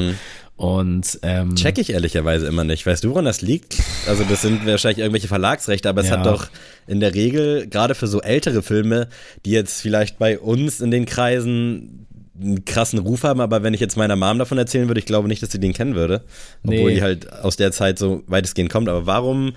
Und 0.56 1.18
ähm, 1.22 1.54
Check 1.54 1.78
ich 1.78 1.90
ehrlicherweise 1.90 2.46
immer 2.46 2.64
nicht. 2.64 2.84
Weißt 2.86 3.04
du, 3.04 3.10
woran 3.10 3.26
das 3.26 3.42
liegt? 3.42 3.76
Also 4.08 4.24
das 4.24 4.42
sind 4.42 4.66
wahrscheinlich 4.66 4.98
irgendwelche 4.98 5.28
Verlagsrechte, 5.28 5.88
aber 5.88 6.00
es 6.00 6.08
Ja. 6.08 6.18
hat 6.18 6.26
doch 6.26 6.48
in 6.86 7.00
der 7.00 7.14
Regel, 7.14 7.68
gerade 7.68 7.94
für 7.94 8.06
so 8.08 8.20
ältere 8.22 8.62
Filme, 8.62 9.08
die 9.44 9.50
jetzt 9.52 9.80
vielleicht 9.82 10.18
bei 10.18 10.38
uns 10.38 10.80
in 10.80 10.90
den 10.90 11.04
Kreisen 11.06 12.06
einen 12.40 12.64
krassen 12.64 12.98
Ruf 13.00 13.24
haben, 13.24 13.40
aber 13.40 13.62
wenn 13.62 13.74
ich 13.74 13.80
jetzt 13.80 13.96
meiner 13.96 14.16
Mom 14.16 14.38
davon 14.38 14.58
erzählen 14.58 14.88
würde, 14.88 15.00
ich 15.00 15.06
glaube 15.06 15.28
nicht, 15.28 15.42
dass 15.42 15.50
sie 15.52 15.60
den 15.60 15.72
kennen 15.74 15.94
würde. 15.96 16.22
Obwohl 16.64 16.90
Nee. 16.90 16.94
die 16.94 17.02
halt 17.02 17.32
aus 17.32 17.56
der 17.56 17.72
Zeit 17.72 17.98
so 17.98 18.22
weitestgehend 18.26 18.70
kommt. 18.72 18.88
Aber 18.88 19.06
warum 19.06 19.52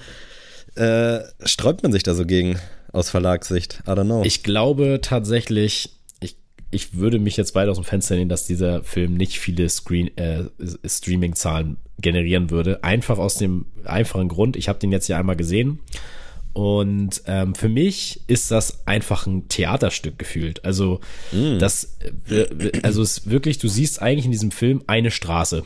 äh, 0.75 1.19
sträubt 1.45 1.83
man 1.83 1.91
sich 1.91 2.03
da 2.03 2.13
so 2.15 2.25
gegen 2.25 2.57
aus 2.91 3.09
Verlagssicht? 3.09 3.81
I 3.87 3.91
don't 3.91 4.05
know. 4.05 4.23
Ich 4.25 4.43
glaube 4.43 4.99
tatsächlich, 5.01 5.95
ich, 6.71 6.95
würde 6.95 7.19
mich 7.19 7.37
jetzt 7.37 7.53
weit 7.53 7.69
aus 7.69 7.77
dem 7.77 7.83
Fenster 7.83 8.15
nehmen, 8.15 8.29
dass 8.29 8.47
dieser 8.47 8.83
Film 8.83 9.15
nicht 9.15 9.39
viele 9.39 9.67
Screen, 9.69 10.15
äh, 10.17 10.45
Streaming-Zahlen 10.85 11.77
generieren 11.99 12.49
würde. 12.49 12.83
Einfach 12.83 13.17
aus 13.17 13.35
dem 13.35 13.65
einfachen 13.85 14.29
Grund, 14.29 14.55
ich 14.55 14.69
habe 14.69 14.79
den 14.79 14.91
jetzt 14.91 15.07
ja 15.07 15.17
einmal 15.17 15.35
gesehen. 15.35 15.79
Und 16.53 17.21
ähm, 17.27 17.55
für 17.55 17.69
mich 17.69 18.21
ist 18.27 18.51
das 18.51 18.85
einfach 18.85 19.25
ein 19.25 19.47
Theaterstück 19.47 20.19
gefühlt. 20.19 20.65
Also 20.65 20.99
das, 21.59 21.97
äh, 22.29 22.71
also 22.83 23.01
es 23.01 23.19
ist 23.19 23.29
wirklich, 23.29 23.57
du 23.57 23.67
siehst 23.67 24.01
eigentlich 24.01 24.25
in 24.25 24.31
diesem 24.31 24.51
Film 24.51 24.83
eine 24.87 25.11
Straße. 25.11 25.63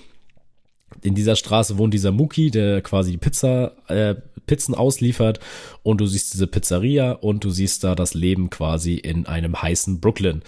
In 1.02 1.16
dieser 1.16 1.36
Straße 1.36 1.78
wohnt 1.78 1.94
dieser 1.94 2.12
Muki, 2.12 2.52
der 2.52 2.82
quasi 2.82 3.12
die 3.12 3.18
Pizza, 3.18 3.74
äh, 3.88 4.16
Pizzen 4.46 4.76
ausliefert 4.76 5.40
und 5.82 6.02
du 6.02 6.06
siehst 6.06 6.34
diese 6.34 6.48
Pizzeria 6.48 7.14
und 7.14 7.44
du 7.44 7.50
siehst 7.50 7.84
da 7.84 7.96
das 7.96 8.14
Leben 8.14 8.52
quasi 8.52 8.96
in 8.96 9.26
einem 9.26 9.60
heißen 9.60 10.00
Brooklyn. 10.00 10.44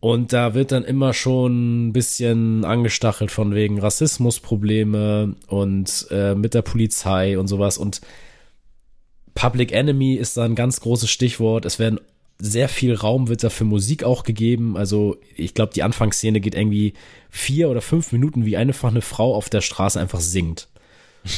Und 0.00 0.32
da 0.32 0.54
wird 0.54 0.72
dann 0.72 0.84
immer 0.84 1.12
schon 1.12 1.88
ein 1.88 1.92
bisschen 1.92 2.64
angestachelt 2.64 3.30
von 3.30 3.54
wegen 3.54 3.78
Rassismusprobleme 3.78 5.36
und 5.46 6.06
äh, 6.10 6.34
mit 6.34 6.54
der 6.54 6.62
Polizei 6.62 7.38
und 7.38 7.48
sowas. 7.48 7.76
Und 7.76 8.00
Public 9.34 9.72
Enemy 9.72 10.14
ist 10.14 10.38
da 10.38 10.44
ein 10.44 10.54
ganz 10.54 10.80
großes 10.80 11.10
Stichwort. 11.10 11.66
Es 11.66 11.78
werden 11.78 12.00
sehr 12.38 12.70
viel 12.70 12.94
Raum 12.94 13.28
wird 13.28 13.44
da 13.44 13.50
für 13.50 13.64
Musik 13.64 14.02
auch 14.02 14.22
gegeben. 14.22 14.76
Also 14.76 15.18
ich 15.36 15.52
glaube, 15.52 15.74
die 15.74 15.82
Anfangsszene 15.82 16.40
geht 16.40 16.54
irgendwie 16.54 16.94
vier 17.28 17.68
oder 17.68 17.82
fünf 17.82 18.12
Minuten, 18.12 18.46
wie 18.46 18.56
einfach 18.56 18.88
eine 18.88 19.02
Frau 19.02 19.34
auf 19.34 19.50
der 19.50 19.60
Straße 19.60 20.00
einfach 20.00 20.20
singt. 20.20 20.68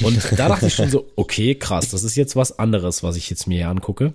Und 0.02 0.20
da 0.36 0.48
dachte 0.48 0.66
ich 0.66 0.74
schon 0.74 0.90
so, 0.90 1.10
okay, 1.16 1.56
krass, 1.56 1.90
das 1.90 2.04
ist 2.04 2.14
jetzt 2.14 2.36
was 2.36 2.58
anderes, 2.58 3.02
was 3.02 3.16
ich 3.16 3.28
jetzt 3.28 3.48
mir 3.48 3.58
hier 3.58 3.68
angucke. 3.68 4.12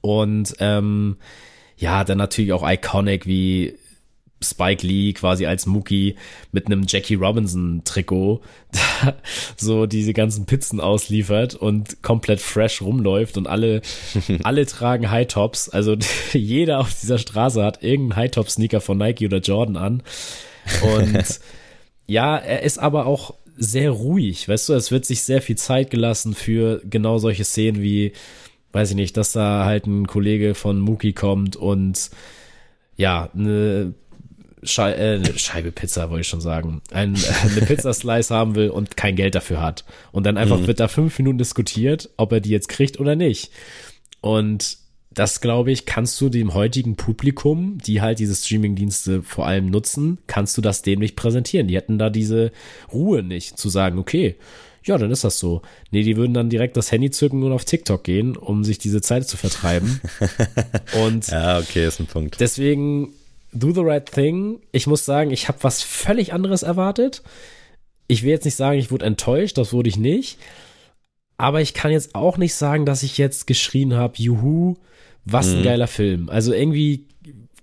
Und 0.00 0.54
ähm, 0.58 1.16
ja, 1.76 2.04
dann 2.04 2.18
natürlich 2.18 2.52
auch 2.52 2.68
iconic 2.68 3.26
wie 3.26 3.76
Spike 4.44 4.86
Lee 4.86 5.12
quasi 5.12 5.46
als 5.46 5.66
Mookie 5.66 6.16
mit 6.52 6.66
einem 6.66 6.84
Jackie 6.86 7.14
Robinson 7.14 7.82
Trikot 7.84 8.42
so 9.56 9.86
diese 9.86 10.12
ganzen 10.12 10.46
Pizzen 10.46 10.80
ausliefert 10.80 11.54
und 11.54 12.02
komplett 12.02 12.40
fresh 12.40 12.82
rumläuft 12.82 13.36
und 13.36 13.46
alle, 13.46 13.82
alle 14.42 14.66
tragen 14.66 15.10
High 15.10 15.26
Tops. 15.26 15.68
Also 15.68 15.96
jeder 16.32 16.80
auf 16.80 16.92
dieser 17.00 17.18
Straße 17.18 17.62
hat 17.64 17.82
irgendeinen 17.82 18.16
High 18.16 18.30
Top 18.30 18.50
Sneaker 18.50 18.80
von 18.80 18.98
Nike 18.98 19.26
oder 19.26 19.38
Jordan 19.38 19.76
an. 19.76 20.02
Und 20.82 21.40
ja, 22.06 22.36
er 22.36 22.62
ist 22.62 22.78
aber 22.78 23.06
auch 23.06 23.34
sehr 23.56 23.90
ruhig. 23.90 24.48
Weißt 24.48 24.68
du, 24.68 24.74
es 24.74 24.90
wird 24.90 25.06
sich 25.06 25.22
sehr 25.22 25.40
viel 25.40 25.56
Zeit 25.56 25.90
gelassen 25.90 26.34
für 26.34 26.80
genau 26.84 27.18
solche 27.18 27.44
Szenen 27.44 27.82
wie, 27.82 28.12
weiß 28.74 28.90
ich 28.90 28.96
nicht, 28.96 29.16
dass 29.16 29.32
da 29.32 29.64
halt 29.64 29.86
ein 29.86 30.06
Kollege 30.06 30.54
von 30.54 30.80
Mookie 30.80 31.12
kommt 31.12 31.56
und 31.56 32.10
ja, 32.96 33.30
eine 33.34 33.94
Schei 34.62 34.92
äh, 34.92 35.38
Scheibe 35.38 35.72
Pizza, 35.72 36.08
wollte 36.10 36.22
ich 36.22 36.28
schon 36.28 36.40
sagen, 36.40 36.80
ein, 36.90 37.16
eine 37.42 37.66
Pizzaslice 37.66 38.30
haben 38.30 38.54
will 38.54 38.70
und 38.70 38.96
kein 38.96 39.14
Geld 39.14 39.34
dafür 39.34 39.60
hat. 39.60 39.84
Und 40.10 40.24
dann 40.24 40.36
einfach 40.36 40.58
mhm. 40.58 40.66
wird 40.66 40.80
da 40.80 40.88
fünf 40.88 41.18
Minuten 41.18 41.38
diskutiert, 41.38 42.10
ob 42.16 42.32
er 42.32 42.40
die 42.40 42.50
jetzt 42.50 42.68
kriegt 42.68 42.98
oder 42.98 43.14
nicht. 43.14 43.50
Und 44.20 44.78
das, 45.10 45.40
glaube 45.40 45.70
ich, 45.70 45.86
kannst 45.86 46.20
du 46.20 46.28
dem 46.28 46.54
heutigen 46.54 46.96
Publikum, 46.96 47.78
die 47.78 48.00
halt 48.00 48.18
diese 48.18 48.34
Streaming-Dienste 48.34 49.22
vor 49.22 49.46
allem 49.46 49.66
nutzen, 49.66 50.18
kannst 50.26 50.56
du 50.56 50.62
das 50.62 50.82
dem 50.82 50.98
nicht 50.98 51.14
präsentieren. 51.14 51.68
Die 51.68 51.76
hätten 51.76 51.98
da 51.98 52.10
diese 52.10 52.50
Ruhe 52.92 53.22
nicht, 53.22 53.58
zu 53.58 53.68
sagen, 53.68 53.98
okay, 53.98 54.36
ja, 54.84 54.98
dann 54.98 55.10
ist 55.10 55.24
das 55.24 55.38
so. 55.38 55.62
Nee, 55.90 56.02
die 56.02 56.16
würden 56.16 56.34
dann 56.34 56.50
direkt 56.50 56.76
das 56.76 56.92
Handy 56.92 57.10
zücken 57.10 57.42
und 57.42 57.52
auf 57.52 57.64
TikTok 57.64 58.04
gehen, 58.04 58.36
um 58.36 58.64
sich 58.64 58.78
diese 58.78 59.00
Zeit 59.00 59.28
zu 59.28 59.36
vertreiben. 59.36 60.00
und 61.04 61.28
ja, 61.28 61.58
okay, 61.58 61.86
ist 61.86 62.00
ein 62.00 62.06
Punkt. 62.06 62.40
Deswegen 62.40 63.14
Do 63.54 63.72
the 63.72 63.80
Right 63.80 64.04
Thing. 64.04 64.60
Ich 64.72 64.86
muss 64.86 65.04
sagen, 65.04 65.30
ich 65.30 65.48
habe 65.48 65.58
was 65.62 65.82
völlig 65.82 66.32
anderes 66.32 66.62
erwartet. 66.62 67.22
Ich 68.08 68.22
will 68.22 68.30
jetzt 68.30 68.44
nicht 68.44 68.56
sagen, 68.56 68.78
ich 68.78 68.90
wurde 68.90 69.06
enttäuscht, 69.06 69.56
das 69.56 69.72
wurde 69.72 69.88
ich 69.88 69.96
nicht. 69.96 70.38
Aber 71.38 71.60
ich 71.60 71.72
kann 71.72 71.90
jetzt 71.90 72.14
auch 72.14 72.36
nicht 72.36 72.54
sagen, 72.54 72.84
dass 72.84 73.02
ich 73.02 73.16
jetzt 73.16 73.46
geschrien 73.46 73.94
habe, 73.94 74.14
juhu, 74.18 74.74
was 75.24 75.48
ein 75.48 75.60
mhm. 75.60 75.64
geiler 75.64 75.86
Film. 75.86 76.28
Also 76.28 76.52
irgendwie 76.52 77.06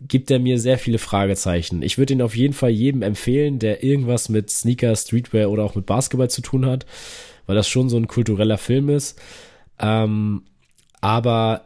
gibt 0.07 0.31
er 0.31 0.39
mir 0.39 0.59
sehr 0.59 0.77
viele 0.77 0.97
Fragezeichen. 0.97 1.81
Ich 1.81 1.97
würde 1.97 2.13
ihn 2.13 2.21
auf 2.21 2.35
jeden 2.35 2.53
Fall 2.53 2.71
jedem 2.71 3.01
empfehlen, 3.01 3.59
der 3.59 3.83
irgendwas 3.83 4.29
mit 4.29 4.49
Sneaker, 4.49 4.95
Streetwear 4.95 5.49
oder 5.49 5.63
auch 5.63 5.75
mit 5.75 5.85
Basketball 5.85 6.29
zu 6.29 6.41
tun 6.41 6.65
hat, 6.65 6.85
weil 7.45 7.55
das 7.55 7.67
schon 7.67 7.89
so 7.89 7.97
ein 7.97 8.07
kultureller 8.07 8.57
Film 8.57 8.89
ist. 8.89 9.19
Ähm, 9.79 10.43
aber 11.01 11.65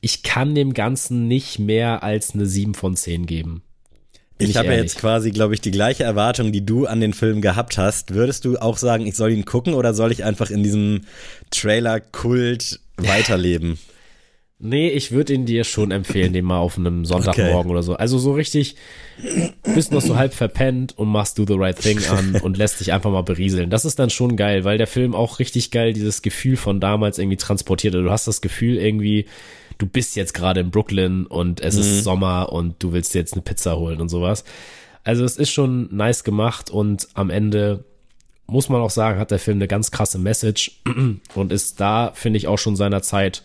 ich 0.00 0.22
kann 0.22 0.54
dem 0.54 0.74
Ganzen 0.74 1.28
nicht 1.28 1.58
mehr 1.58 2.02
als 2.02 2.34
eine 2.34 2.46
7 2.46 2.74
von 2.74 2.96
10 2.96 3.26
geben. 3.26 3.62
Bin 4.38 4.50
ich 4.50 4.56
habe 4.56 4.68
ja 4.68 4.74
jetzt 4.74 4.98
quasi, 4.98 5.30
glaube 5.30 5.54
ich, 5.54 5.60
die 5.60 5.70
gleiche 5.70 6.02
Erwartung, 6.02 6.52
die 6.52 6.66
du 6.66 6.86
an 6.86 7.00
den 7.00 7.12
Film 7.12 7.40
gehabt 7.40 7.78
hast. 7.78 8.14
Würdest 8.14 8.44
du 8.44 8.56
auch 8.58 8.76
sagen, 8.76 9.06
ich 9.06 9.14
soll 9.14 9.30
ihn 9.30 9.44
gucken 9.44 9.74
oder 9.74 9.94
soll 9.94 10.10
ich 10.10 10.24
einfach 10.24 10.50
in 10.50 10.62
diesem 10.62 11.02
Trailer-Kult 11.50 12.80
weiterleben? 12.96 13.78
Nee, 14.64 14.90
ich 14.90 15.10
würde 15.10 15.34
ihn 15.34 15.44
dir 15.44 15.64
schon 15.64 15.90
empfehlen, 15.90 16.32
den 16.32 16.44
mal 16.44 16.58
auf 16.58 16.78
einem 16.78 17.04
Sonntagmorgen 17.04 17.58
okay. 17.58 17.68
oder 17.68 17.82
so. 17.82 17.94
Also 17.94 18.16
so 18.18 18.32
richtig, 18.32 18.76
bist 19.74 19.90
noch 19.90 20.00
so 20.00 20.16
halb 20.16 20.34
verpennt 20.34 20.96
und 20.96 21.08
machst 21.08 21.36
Do 21.36 21.44
the 21.44 21.54
Right 21.54 21.76
Thing 21.76 21.98
an 22.06 22.36
und 22.40 22.56
lässt 22.56 22.78
dich 22.78 22.92
einfach 22.92 23.10
mal 23.10 23.22
berieseln. 23.22 23.70
Das 23.70 23.84
ist 23.84 23.98
dann 23.98 24.08
schon 24.08 24.36
geil, 24.36 24.62
weil 24.62 24.78
der 24.78 24.86
Film 24.86 25.16
auch 25.16 25.40
richtig 25.40 25.72
geil 25.72 25.92
dieses 25.92 26.22
Gefühl 26.22 26.56
von 26.56 26.78
damals 26.78 27.18
irgendwie 27.18 27.38
transportiert. 27.38 27.96
Also 27.96 28.04
du 28.04 28.12
hast 28.12 28.28
das 28.28 28.40
Gefühl 28.40 28.76
irgendwie, 28.76 29.26
du 29.78 29.86
bist 29.86 30.14
jetzt 30.14 30.32
gerade 30.32 30.60
in 30.60 30.70
Brooklyn 30.70 31.26
und 31.26 31.60
es 31.60 31.74
mhm. 31.74 31.80
ist 31.80 32.04
Sommer 32.04 32.52
und 32.52 32.80
du 32.84 32.92
willst 32.92 33.14
dir 33.14 33.18
jetzt 33.18 33.32
eine 33.32 33.42
Pizza 33.42 33.76
holen 33.76 34.00
und 34.00 34.10
sowas. 34.10 34.44
Also 35.02 35.24
es 35.24 35.38
ist 35.38 35.50
schon 35.50 35.88
nice 35.92 36.22
gemacht 36.22 36.70
und 36.70 37.08
am 37.14 37.30
Ende 37.30 37.82
muss 38.46 38.68
man 38.68 38.80
auch 38.80 38.90
sagen, 38.90 39.18
hat 39.18 39.32
der 39.32 39.40
Film 39.40 39.58
eine 39.58 39.66
ganz 39.66 39.90
krasse 39.90 40.18
Message 40.18 40.82
und 41.34 41.52
ist 41.52 41.80
da, 41.80 42.12
finde 42.14 42.36
ich, 42.36 42.46
auch 42.46 42.58
schon 42.58 42.76
seiner 42.76 43.02
Zeit 43.02 43.42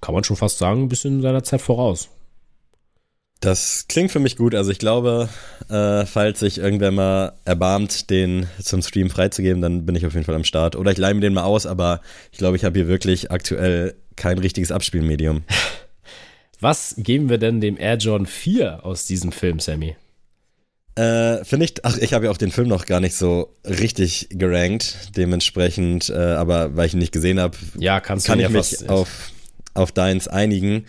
kann 0.00 0.14
man 0.14 0.24
schon 0.24 0.36
fast 0.36 0.58
sagen, 0.58 0.82
ein 0.82 0.88
bisschen 0.88 1.22
seiner 1.22 1.42
Zeit 1.42 1.60
voraus. 1.60 2.08
Das 3.40 3.86
klingt 3.88 4.10
für 4.10 4.20
mich 4.20 4.36
gut. 4.36 4.54
Also 4.54 4.70
ich 4.70 4.78
glaube, 4.78 5.30
äh, 5.70 6.04
falls 6.04 6.40
sich 6.40 6.58
irgendwer 6.58 6.90
mal 6.90 7.32
erbarmt, 7.46 8.10
den 8.10 8.46
zum 8.62 8.82
Stream 8.82 9.08
freizugeben, 9.08 9.62
dann 9.62 9.86
bin 9.86 9.94
ich 9.94 10.04
auf 10.04 10.12
jeden 10.12 10.26
Fall 10.26 10.34
am 10.34 10.44
Start. 10.44 10.76
Oder 10.76 10.92
ich 10.92 10.98
leihe 10.98 11.14
mir 11.14 11.22
den 11.22 11.32
mal 11.32 11.44
aus, 11.44 11.64
aber 11.64 12.02
ich 12.32 12.38
glaube, 12.38 12.56
ich 12.56 12.64
habe 12.64 12.78
hier 12.78 12.86
wirklich 12.86 13.30
aktuell 13.30 13.94
kein 14.16 14.38
richtiges 14.38 14.70
Abspielmedium. 14.70 15.44
Was 16.60 16.94
geben 16.98 17.30
wir 17.30 17.38
denn 17.38 17.62
dem 17.62 17.78
Air 17.78 17.96
Jordan 17.96 18.26
4 18.26 18.84
aus 18.84 19.06
diesem 19.06 19.32
Film, 19.32 19.60
Sammy? 19.60 19.96
Äh, 20.96 21.42
Finde 21.44 21.64
ich, 21.64 21.82
ach, 21.84 21.96
ich 21.96 22.12
habe 22.12 22.26
ja 22.26 22.30
auch 22.30 22.36
den 22.36 22.50
Film 22.50 22.68
noch 22.68 22.84
gar 22.84 23.00
nicht 23.00 23.16
so 23.16 23.56
richtig 23.64 24.28
gerankt, 24.30 25.16
dementsprechend, 25.16 26.10
äh, 26.10 26.14
aber 26.14 26.76
weil 26.76 26.88
ich 26.88 26.92
ihn 26.92 26.98
nicht 26.98 27.12
gesehen 27.12 27.40
habe, 27.40 27.56
ja, 27.78 28.00
kann 28.00 28.18
ich 28.18 28.26
ja 28.26 28.48
mich 28.50 28.90
auf 28.90 29.30
auf 29.74 29.92
deins 29.92 30.28
einigen. 30.28 30.86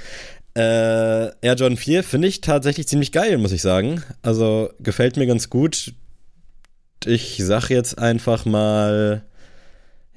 Äh, 0.54 0.62
Air 0.62 1.56
Jordan 1.56 1.78
4 1.78 2.04
finde 2.04 2.28
ich 2.28 2.42
tatsächlich 2.42 2.88
ziemlich 2.88 3.12
geil, 3.12 3.38
muss 3.38 3.54
ich 3.54 3.62
sagen. 3.62 4.04
Also 4.22 4.70
gefällt 4.80 5.18
mir 5.18 5.28
ganz 5.28 5.50
gut. 5.50 5.94
Ich 7.06 7.42
sag 7.44 7.70
jetzt 7.70 7.98
einfach 7.98 8.46
mal, 8.46 9.24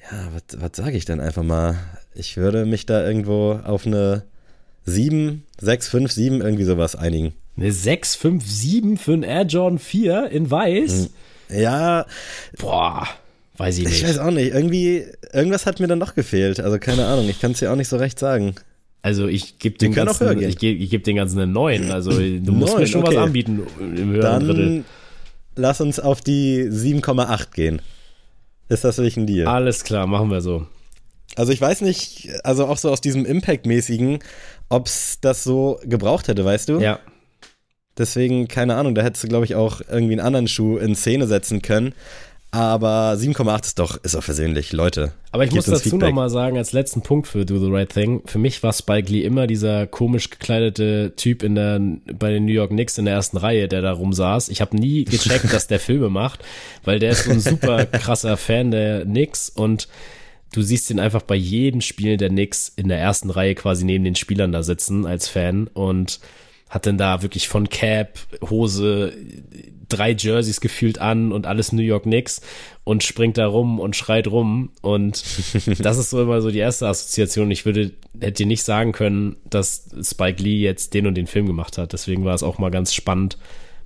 ja, 0.02 0.28
was, 0.32 0.60
was 0.60 0.70
sage 0.74 0.96
ich 0.96 1.04
denn 1.04 1.20
einfach 1.20 1.42
mal? 1.42 1.78
Ich 2.14 2.36
würde 2.36 2.66
mich 2.66 2.84
da 2.86 3.06
irgendwo 3.06 3.60
auf 3.64 3.86
eine 3.86 4.24
7, 4.84 5.44
6, 5.60 5.88
5, 5.88 6.12
7, 6.12 6.40
irgendwie 6.42 6.64
sowas 6.64 6.96
einigen. 6.96 7.32
Eine 7.56 7.72
6, 7.72 8.16
5, 8.16 8.44
7 8.46 8.96
für 8.98 9.12
einen 9.12 9.22
Air 9.22 9.44
Jordan 9.44 9.78
4 9.78 10.30
in 10.30 10.50
weiß? 10.50 11.10
Hm. 11.48 11.60
Ja. 11.60 12.06
Boah. 12.58 13.08
Weiß 13.56 13.78
ich 13.78 13.84
nicht. 13.84 14.02
Ich 14.02 14.08
weiß 14.08 14.18
auch 14.18 14.30
nicht. 14.30 14.52
Irgendwie, 14.52 15.04
irgendwas 15.32 15.66
hat 15.66 15.80
mir 15.80 15.86
dann 15.86 16.00
doch 16.00 16.14
gefehlt. 16.14 16.60
Also 16.60 16.78
keine 16.78 17.06
Ahnung, 17.06 17.28
ich 17.28 17.40
kann 17.40 17.52
es 17.52 17.60
dir 17.60 17.72
auch 17.72 17.76
nicht 17.76 17.88
so 17.88 17.96
recht 17.96 18.18
sagen. 18.18 18.54
Also 19.02 19.28
ich 19.28 19.58
gebe 19.58 19.76
den 19.76 19.92
ganzen, 19.92 20.40
ich 20.40 20.56
gebe 20.56 20.82
ich 20.82 20.90
geb 20.90 21.04
den 21.04 21.16
ganzen 21.16 21.38
einen 21.38 21.52
neuen. 21.52 21.90
Also 21.90 22.10
du 22.10 22.52
musst 22.52 22.72
9, 22.72 22.80
mir 22.80 22.86
schon 22.86 23.04
okay. 23.04 23.16
was 23.16 23.22
anbieten 23.22 23.62
im 23.78 24.10
höheren 24.10 24.20
dann 24.20 24.46
Drittel. 24.46 24.84
Lass 25.56 25.80
uns 25.80 26.00
auf 26.00 26.20
die 26.20 26.64
7,8 26.64 27.52
gehen. 27.54 27.82
Ist 28.68 28.82
das 28.82 28.96
wirklich 28.96 29.16
ein 29.18 29.26
Deal? 29.26 29.46
Alles 29.46 29.84
klar, 29.84 30.06
machen 30.06 30.30
wir 30.30 30.40
so. 30.40 30.66
Also 31.36 31.52
ich 31.52 31.60
weiß 31.60 31.82
nicht, 31.82 32.30
also 32.44 32.66
auch 32.66 32.78
so 32.78 32.90
aus 32.90 33.00
diesem 33.00 33.24
Impact-mäßigen, 33.24 34.20
ob 34.68 34.86
es 34.86 35.18
das 35.20 35.44
so 35.44 35.80
gebraucht 35.84 36.28
hätte, 36.28 36.44
weißt 36.44 36.70
du? 36.70 36.80
Ja. 36.80 36.98
Deswegen, 37.98 38.48
keine 38.48 38.74
Ahnung, 38.76 38.94
da 38.94 39.02
hättest 39.02 39.24
du, 39.24 39.28
glaube 39.28 39.44
ich, 39.44 39.54
auch 39.54 39.80
irgendwie 39.80 40.14
einen 40.14 40.26
anderen 40.26 40.48
Schuh 40.48 40.78
in 40.78 40.96
Szene 40.96 41.26
setzen 41.26 41.62
können. 41.62 41.94
Aber 42.54 43.14
7,8 43.14 43.64
ist 43.64 43.78
doch, 43.80 43.96
ist 44.04 44.14
auch 44.14 44.22
versöhnlich, 44.22 44.72
Leute. 44.72 45.12
Aber 45.32 45.44
ich 45.44 45.50
muss 45.50 45.64
dazu 45.64 45.96
nochmal 45.96 46.30
sagen, 46.30 46.56
als 46.56 46.70
letzten 46.70 47.02
Punkt 47.02 47.26
für 47.26 47.44
Do 47.44 47.58
the 47.58 47.68
Right 47.68 47.92
Thing, 47.92 48.22
für 48.26 48.38
mich 48.38 48.62
war 48.62 48.72
Spike 48.72 49.10
Lee 49.10 49.22
immer 49.22 49.48
dieser 49.48 49.88
komisch 49.88 50.30
gekleidete 50.30 51.14
Typ 51.16 51.42
in 51.42 51.56
der, 51.56 51.80
bei 52.16 52.30
den 52.30 52.44
New 52.44 52.52
York 52.52 52.70
Knicks 52.70 52.96
in 52.96 53.06
der 53.06 53.14
ersten 53.14 53.38
Reihe, 53.38 53.66
der 53.66 53.82
da 53.82 53.90
rumsaß. 53.90 54.50
Ich 54.50 54.60
habe 54.60 54.76
nie 54.76 55.04
gecheckt, 55.04 55.52
dass 55.52 55.66
der 55.66 55.80
Filme 55.80 56.10
macht, 56.10 56.44
weil 56.84 57.00
der 57.00 57.10
ist 57.10 57.24
so 57.24 57.32
ein 57.32 57.40
super 57.40 57.86
krasser 57.86 58.36
Fan 58.36 58.70
der 58.70 59.02
Knicks 59.02 59.48
und 59.48 59.88
du 60.52 60.62
siehst 60.62 60.92
ihn 60.92 61.00
einfach 61.00 61.22
bei 61.22 61.34
jedem 61.34 61.80
Spiel 61.80 62.18
der 62.18 62.28
Knicks 62.28 62.72
in 62.76 62.86
der 62.86 63.00
ersten 63.00 63.30
Reihe 63.30 63.56
quasi 63.56 63.84
neben 63.84 64.04
den 64.04 64.14
Spielern 64.14 64.52
da 64.52 64.62
sitzen 64.62 65.06
als 65.06 65.26
Fan 65.26 65.66
und 65.74 66.20
hat 66.70 66.86
dann 66.86 66.98
da 66.98 67.22
wirklich 67.22 67.48
von 67.48 67.68
Cap, 67.68 68.18
Hose, 68.48 69.12
drei 69.88 70.12
Jerseys 70.12 70.60
gefühlt 70.60 70.98
an 70.98 71.32
und 71.32 71.46
alles 71.46 71.72
New 71.72 71.82
York 71.82 72.04
Knicks 72.04 72.40
und 72.84 73.02
springt 73.02 73.38
da 73.38 73.46
rum 73.46 73.80
und 73.80 73.96
schreit 73.96 74.26
rum. 74.26 74.70
Und 74.82 75.24
das 75.78 75.98
ist 75.98 76.10
so 76.10 76.22
immer 76.22 76.40
so 76.40 76.50
die 76.50 76.58
erste 76.58 76.86
Assoziation. 76.86 77.50
Ich 77.50 77.64
würde, 77.64 77.92
hätte 78.20 78.42
dir 78.42 78.46
nicht 78.46 78.62
sagen 78.62 78.92
können, 78.92 79.36
dass 79.48 79.88
Spike 80.02 80.42
Lee 80.42 80.60
jetzt 80.60 80.94
den 80.94 81.06
und 81.06 81.14
den 81.14 81.26
Film 81.26 81.46
gemacht 81.46 81.78
hat. 81.78 81.92
Deswegen 81.92 82.24
war 82.24 82.34
es 82.34 82.42
auch 82.42 82.58
mal 82.58 82.70
ganz 82.70 82.94
spannend, 82.94 83.38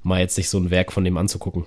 mal 0.03 0.20
jetzt 0.20 0.34
sich 0.34 0.49
so 0.49 0.59
ein 0.59 0.70
Werk 0.70 0.92
von 0.92 1.05
dem 1.05 1.16
anzugucken. 1.16 1.64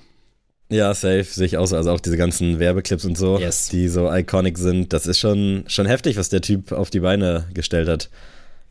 Ja, 0.70 0.94
safe, 0.94 1.26
sehe 1.26 1.46
ich 1.46 1.58
aus. 1.58 1.74
Also 1.74 1.92
auch 1.92 2.00
diese 2.00 2.16
ganzen 2.16 2.60
Werbeclips 2.60 3.04
und 3.04 3.18
so, 3.18 3.38
yes. 3.38 3.68
die 3.68 3.90
so 3.90 4.12
iconic 4.12 4.58
sind. 4.58 4.94
Das 4.94 5.06
ist 5.06 5.20
schon, 5.20 5.66
schon 5.68 5.86
heftig, 5.86 6.16
was 6.16 6.30
der 6.30 6.42
Typ 6.42 6.72
auf 6.72 6.90
die 6.90 7.02
Beine 7.02 7.46
gestellt 7.54 7.90
hat. 7.90 8.10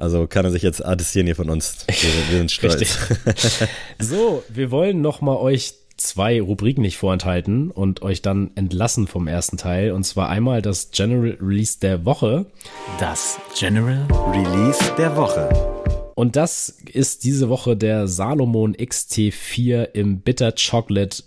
Also 0.01 0.27
kann 0.27 0.47
er 0.47 0.51
sich 0.51 0.63
jetzt 0.63 0.85
attestieren 0.85 1.27
hier 1.27 1.37
von 1.37 1.51
uns. 1.51 1.85
Wir, 1.87 2.11
wir 2.31 2.39
sind 2.39 2.51
stolz. 2.51 2.99
so, 3.99 4.43
wir 4.49 4.71
wollen 4.71 5.03
noch 5.03 5.21
mal 5.21 5.37
euch 5.37 5.75
zwei 5.99 6.41
Rubriken 6.41 6.81
nicht 6.81 6.97
vorenthalten 6.97 7.71
und 7.71 8.01
euch 8.01 8.23
dann 8.23 8.51
entlassen 8.55 9.07
vom 9.07 9.27
ersten 9.27 9.59
Teil. 9.59 9.93
Und 9.93 10.05
zwar 10.05 10.31
einmal 10.31 10.63
das 10.63 10.91
General 10.91 11.37
Release 11.39 11.79
der 11.79 12.07
Woche. 12.07 12.47
Das 12.99 13.39
General 13.59 14.07
Release 14.33 14.83
der 14.97 15.15
Woche. 15.17 15.51
Und 16.15 16.37
das 16.37 16.71
ist 16.91 17.25
diese 17.25 17.51
Woche 17.51 17.77
der 17.77 18.09
Salomon 18.09 18.75
XT4 18.75 19.91
im 19.93 20.21
Bitter 20.21 20.53
Chocolate 20.53 21.23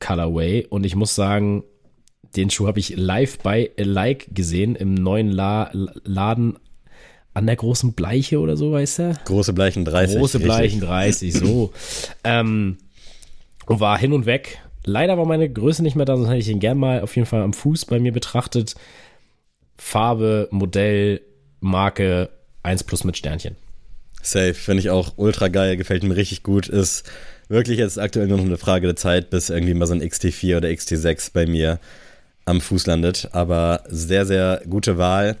Colorway. 0.00 0.66
Und 0.68 0.84
ich 0.84 0.96
muss 0.96 1.14
sagen, 1.14 1.62
den 2.34 2.50
Schuh 2.50 2.66
habe 2.66 2.80
ich 2.80 2.96
live 2.96 3.38
bei 3.38 3.70
Like 3.76 4.34
gesehen 4.34 4.74
im 4.74 4.94
neuen 4.94 5.30
La 5.30 5.70
Laden 5.72 6.58
an 7.36 7.46
der 7.46 7.56
großen 7.56 7.92
Bleiche 7.92 8.40
oder 8.40 8.56
so, 8.56 8.72
weißt 8.72 8.98
du? 8.98 9.18
Große 9.26 9.52
Bleichen 9.52 9.84
30. 9.84 10.16
Große 10.16 10.40
Bleichen 10.40 10.80
30, 10.80 11.34
so. 11.34 11.70
ähm, 12.24 12.78
und 13.66 13.78
war 13.78 13.98
hin 13.98 14.14
und 14.14 14.24
weg. 14.24 14.58
Leider 14.84 15.18
war 15.18 15.26
meine 15.26 15.50
Größe 15.50 15.82
nicht 15.82 15.96
mehr 15.96 16.06
da, 16.06 16.16
sonst 16.16 16.28
hätte 16.28 16.38
ich 16.38 16.48
ihn 16.48 16.60
gern 16.60 16.78
mal 16.78 17.02
auf 17.02 17.14
jeden 17.14 17.26
Fall 17.26 17.42
am 17.42 17.52
Fuß 17.52 17.84
bei 17.84 17.98
mir 17.98 18.12
betrachtet. 18.12 18.74
Farbe, 19.76 20.48
Modell, 20.50 21.20
Marke 21.60 22.30
1 22.62 22.84
plus 22.84 23.04
mit 23.04 23.18
Sternchen. 23.18 23.56
Safe, 24.22 24.54
finde 24.54 24.80
ich 24.80 24.88
auch 24.88 25.12
ultra 25.16 25.48
geil, 25.48 25.76
gefällt 25.76 26.04
mir 26.04 26.16
richtig 26.16 26.42
gut. 26.42 26.68
Ist 26.68 27.04
wirklich 27.48 27.78
jetzt 27.78 27.98
aktuell 27.98 28.28
nur 28.28 28.38
noch 28.38 28.46
eine 28.46 28.56
Frage 28.56 28.86
der 28.86 28.96
Zeit, 28.96 29.28
bis 29.28 29.50
irgendwie 29.50 29.74
mal 29.74 29.86
so 29.86 29.92
ein 29.92 30.02
XT4 30.02 30.56
oder 30.56 30.68
XT6 30.68 31.32
bei 31.34 31.46
mir 31.46 31.80
am 32.46 32.62
Fuß 32.62 32.86
landet. 32.86 33.28
Aber 33.32 33.82
sehr, 33.88 34.24
sehr 34.24 34.62
gute 34.66 34.96
Wahl. 34.96 35.36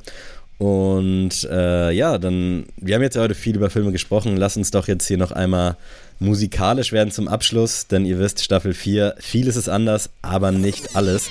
Und 0.58 1.44
äh, 1.50 1.90
ja, 1.90 2.16
dann, 2.16 2.66
wir 2.76 2.94
haben 2.94 3.02
jetzt 3.02 3.16
heute 3.16 3.34
viel 3.34 3.56
über 3.56 3.68
Filme 3.68 3.92
gesprochen. 3.92 4.36
Lass 4.36 4.56
uns 4.56 4.70
doch 4.70 4.88
jetzt 4.88 5.06
hier 5.06 5.18
noch 5.18 5.32
einmal 5.32 5.76
musikalisch 6.18 6.92
werden 6.92 7.10
zum 7.10 7.28
Abschluss, 7.28 7.88
denn 7.88 8.06
ihr 8.06 8.18
wisst, 8.18 8.42
Staffel 8.42 8.72
4, 8.72 9.16
vieles 9.18 9.56
ist 9.56 9.68
anders, 9.68 10.10
aber 10.22 10.50
nicht 10.50 10.96
alles. 10.96 11.28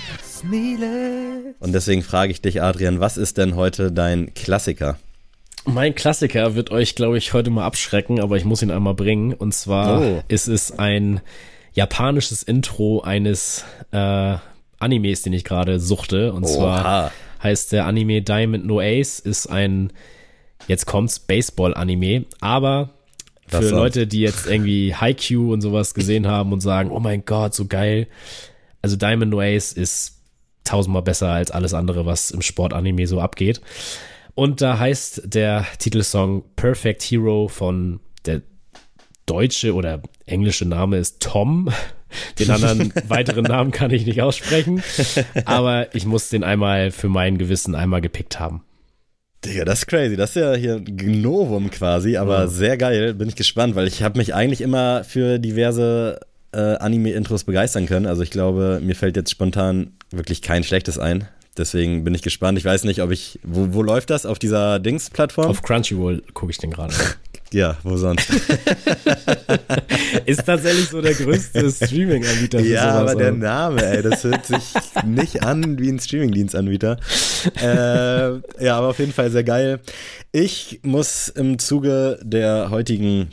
Und 1.59 1.73
deswegen 1.73 2.03
frage 2.03 2.31
ich 2.31 2.41
dich, 2.41 2.61
Adrian, 2.61 2.99
was 2.99 3.17
ist 3.17 3.37
denn 3.39 3.55
heute 3.55 3.91
dein 3.91 4.33
Klassiker? 4.35 4.99
Mein 5.65 5.95
Klassiker 5.95 6.53
wird 6.53 6.69
euch, 6.69 6.93
glaube 6.93 7.17
ich, 7.17 7.33
heute 7.33 7.49
mal 7.49 7.65
abschrecken, 7.65 8.19
aber 8.19 8.37
ich 8.37 8.45
muss 8.45 8.61
ihn 8.61 8.69
einmal 8.69 8.93
bringen. 8.93 9.33
Und 9.33 9.55
zwar 9.55 10.01
oh. 10.01 10.23
ist 10.27 10.47
es 10.47 10.77
ein 10.77 11.21
japanisches 11.73 12.43
Intro 12.43 13.01
eines 13.01 13.65
äh, 13.91 14.35
Animes, 14.77 15.23
den 15.23 15.33
ich 15.33 15.43
gerade 15.43 15.79
suchte. 15.79 16.31
Und 16.33 16.43
Oha. 16.43 16.53
zwar 16.53 17.11
heißt 17.45 17.71
der 17.71 17.85
Anime 17.85 18.21
Diamond 18.21 18.65
No 18.65 18.79
Ace, 18.79 19.19
ist 19.19 19.47
ein, 19.47 19.93
jetzt 20.67 20.85
kommt's, 20.85 21.19
Baseball-Anime, 21.19 22.25
aber 22.41 22.89
für 23.47 23.61
das 23.61 23.71
Leute, 23.71 24.07
die 24.07 24.21
jetzt 24.21 24.47
irgendwie 24.47 24.95
Haikyuu 24.95 25.53
und 25.53 25.61
sowas 25.61 25.93
gesehen 25.93 26.27
haben 26.27 26.51
und 26.51 26.61
sagen, 26.61 26.89
oh 26.91 26.99
mein 26.99 27.25
Gott, 27.25 27.53
so 27.53 27.65
geil. 27.65 28.07
Also 28.81 28.95
Diamond 28.95 29.31
No 29.31 29.39
Ace 29.39 29.71
ist 29.71 30.23
tausendmal 30.63 31.03
besser 31.03 31.29
als 31.29 31.51
alles 31.51 31.73
andere, 31.73 32.05
was 32.05 32.31
im 32.31 32.41
Sportanime 32.41 33.05
so 33.05 33.21
abgeht. 33.21 33.61
Und 34.33 34.61
da 34.61 34.79
heißt 34.79 35.21
der 35.25 35.65
Titelsong 35.77 36.43
Perfect 36.55 37.03
Hero 37.03 37.47
von 37.47 37.99
der 38.25 38.41
deutsche 39.27 39.73
oder 39.73 40.01
englische 40.25 40.65
Name 40.65 40.97
ist 40.97 41.21
Tom. 41.21 41.69
Den 42.39 42.51
anderen 42.51 42.93
weiteren 43.07 43.43
Namen 43.43 43.71
kann 43.71 43.91
ich 43.91 44.05
nicht 44.05 44.21
aussprechen. 44.21 44.83
Aber 45.45 45.93
ich 45.95 46.05
muss 46.05 46.29
den 46.29 46.43
einmal 46.43 46.91
für 46.91 47.09
mein 47.09 47.37
Gewissen 47.37 47.75
einmal 47.75 48.01
gepickt 48.01 48.39
haben. 48.39 48.63
Digga, 49.43 49.65
das 49.65 49.79
ist 49.79 49.87
crazy. 49.87 50.15
Das 50.15 50.31
ist 50.31 50.41
ja 50.41 50.53
hier 50.55 50.81
Novum 50.89 51.69
quasi, 51.69 52.17
aber 52.17 52.39
ja. 52.41 52.47
sehr 52.47 52.77
geil. 52.77 53.13
Bin 53.13 53.27
ich 53.27 53.35
gespannt, 53.35 53.75
weil 53.75 53.87
ich 53.87 54.01
habe 54.01 54.17
mich 54.17 54.33
eigentlich 54.33 54.61
immer 54.61 55.03
für 55.03 55.37
diverse 55.39 56.19
äh, 56.51 56.77
Anime-Intros 56.77 57.43
begeistern 57.43 57.85
können. 57.85 58.05
Also 58.05 58.23
ich 58.23 58.31
glaube, 58.31 58.79
mir 58.81 58.95
fällt 58.95 59.15
jetzt 59.15 59.29
spontan 59.31 59.93
wirklich 60.11 60.41
kein 60.41 60.63
schlechtes 60.63 60.97
ein. 60.97 61.27
Deswegen 61.57 62.03
bin 62.03 62.13
ich 62.13 62.21
gespannt. 62.21 62.57
Ich 62.57 62.65
weiß 62.65 62.83
nicht, 62.83 63.01
ob 63.01 63.11
ich. 63.11 63.39
Wo, 63.43 63.73
wo 63.73 63.81
läuft 63.81 64.09
das? 64.09 64.25
Auf 64.25 64.39
dieser 64.39 64.79
Dings-Plattform? 64.79 65.47
Auf 65.47 65.61
Crunchyroll 65.61 66.21
gucke 66.33 66.51
ich 66.51 66.57
den 66.57 66.71
gerade. 66.71 66.93
Ja, 67.55 67.77
wo 67.83 67.95
sonst? 67.95 68.29
ist 70.25 70.45
tatsächlich 70.45 70.89
so 70.89 71.01
der 71.01 71.13
größte 71.13 71.71
Streaming-Anbieter. 71.71 72.59
Ja, 72.59 72.95
aber 72.95 73.15
der 73.15 73.31
Name, 73.31 73.81
ey, 73.81 74.03
das 74.03 74.25
hört 74.25 74.45
sich 74.45 74.73
nicht 75.05 75.41
an 75.41 75.79
wie 75.79 75.89
ein 75.89 75.97
Streaming-Dienstanbieter. 75.97 76.97
Äh, 77.61 78.61
ja, 78.61 78.77
aber 78.77 78.89
auf 78.89 78.99
jeden 78.99 79.13
Fall 79.13 79.31
sehr 79.31 79.45
geil. 79.45 79.79
Ich 80.33 80.81
muss 80.83 81.29
im 81.29 81.57
Zuge 81.57 82.19
der 82.21 82.71
heutigen 82.71 83.29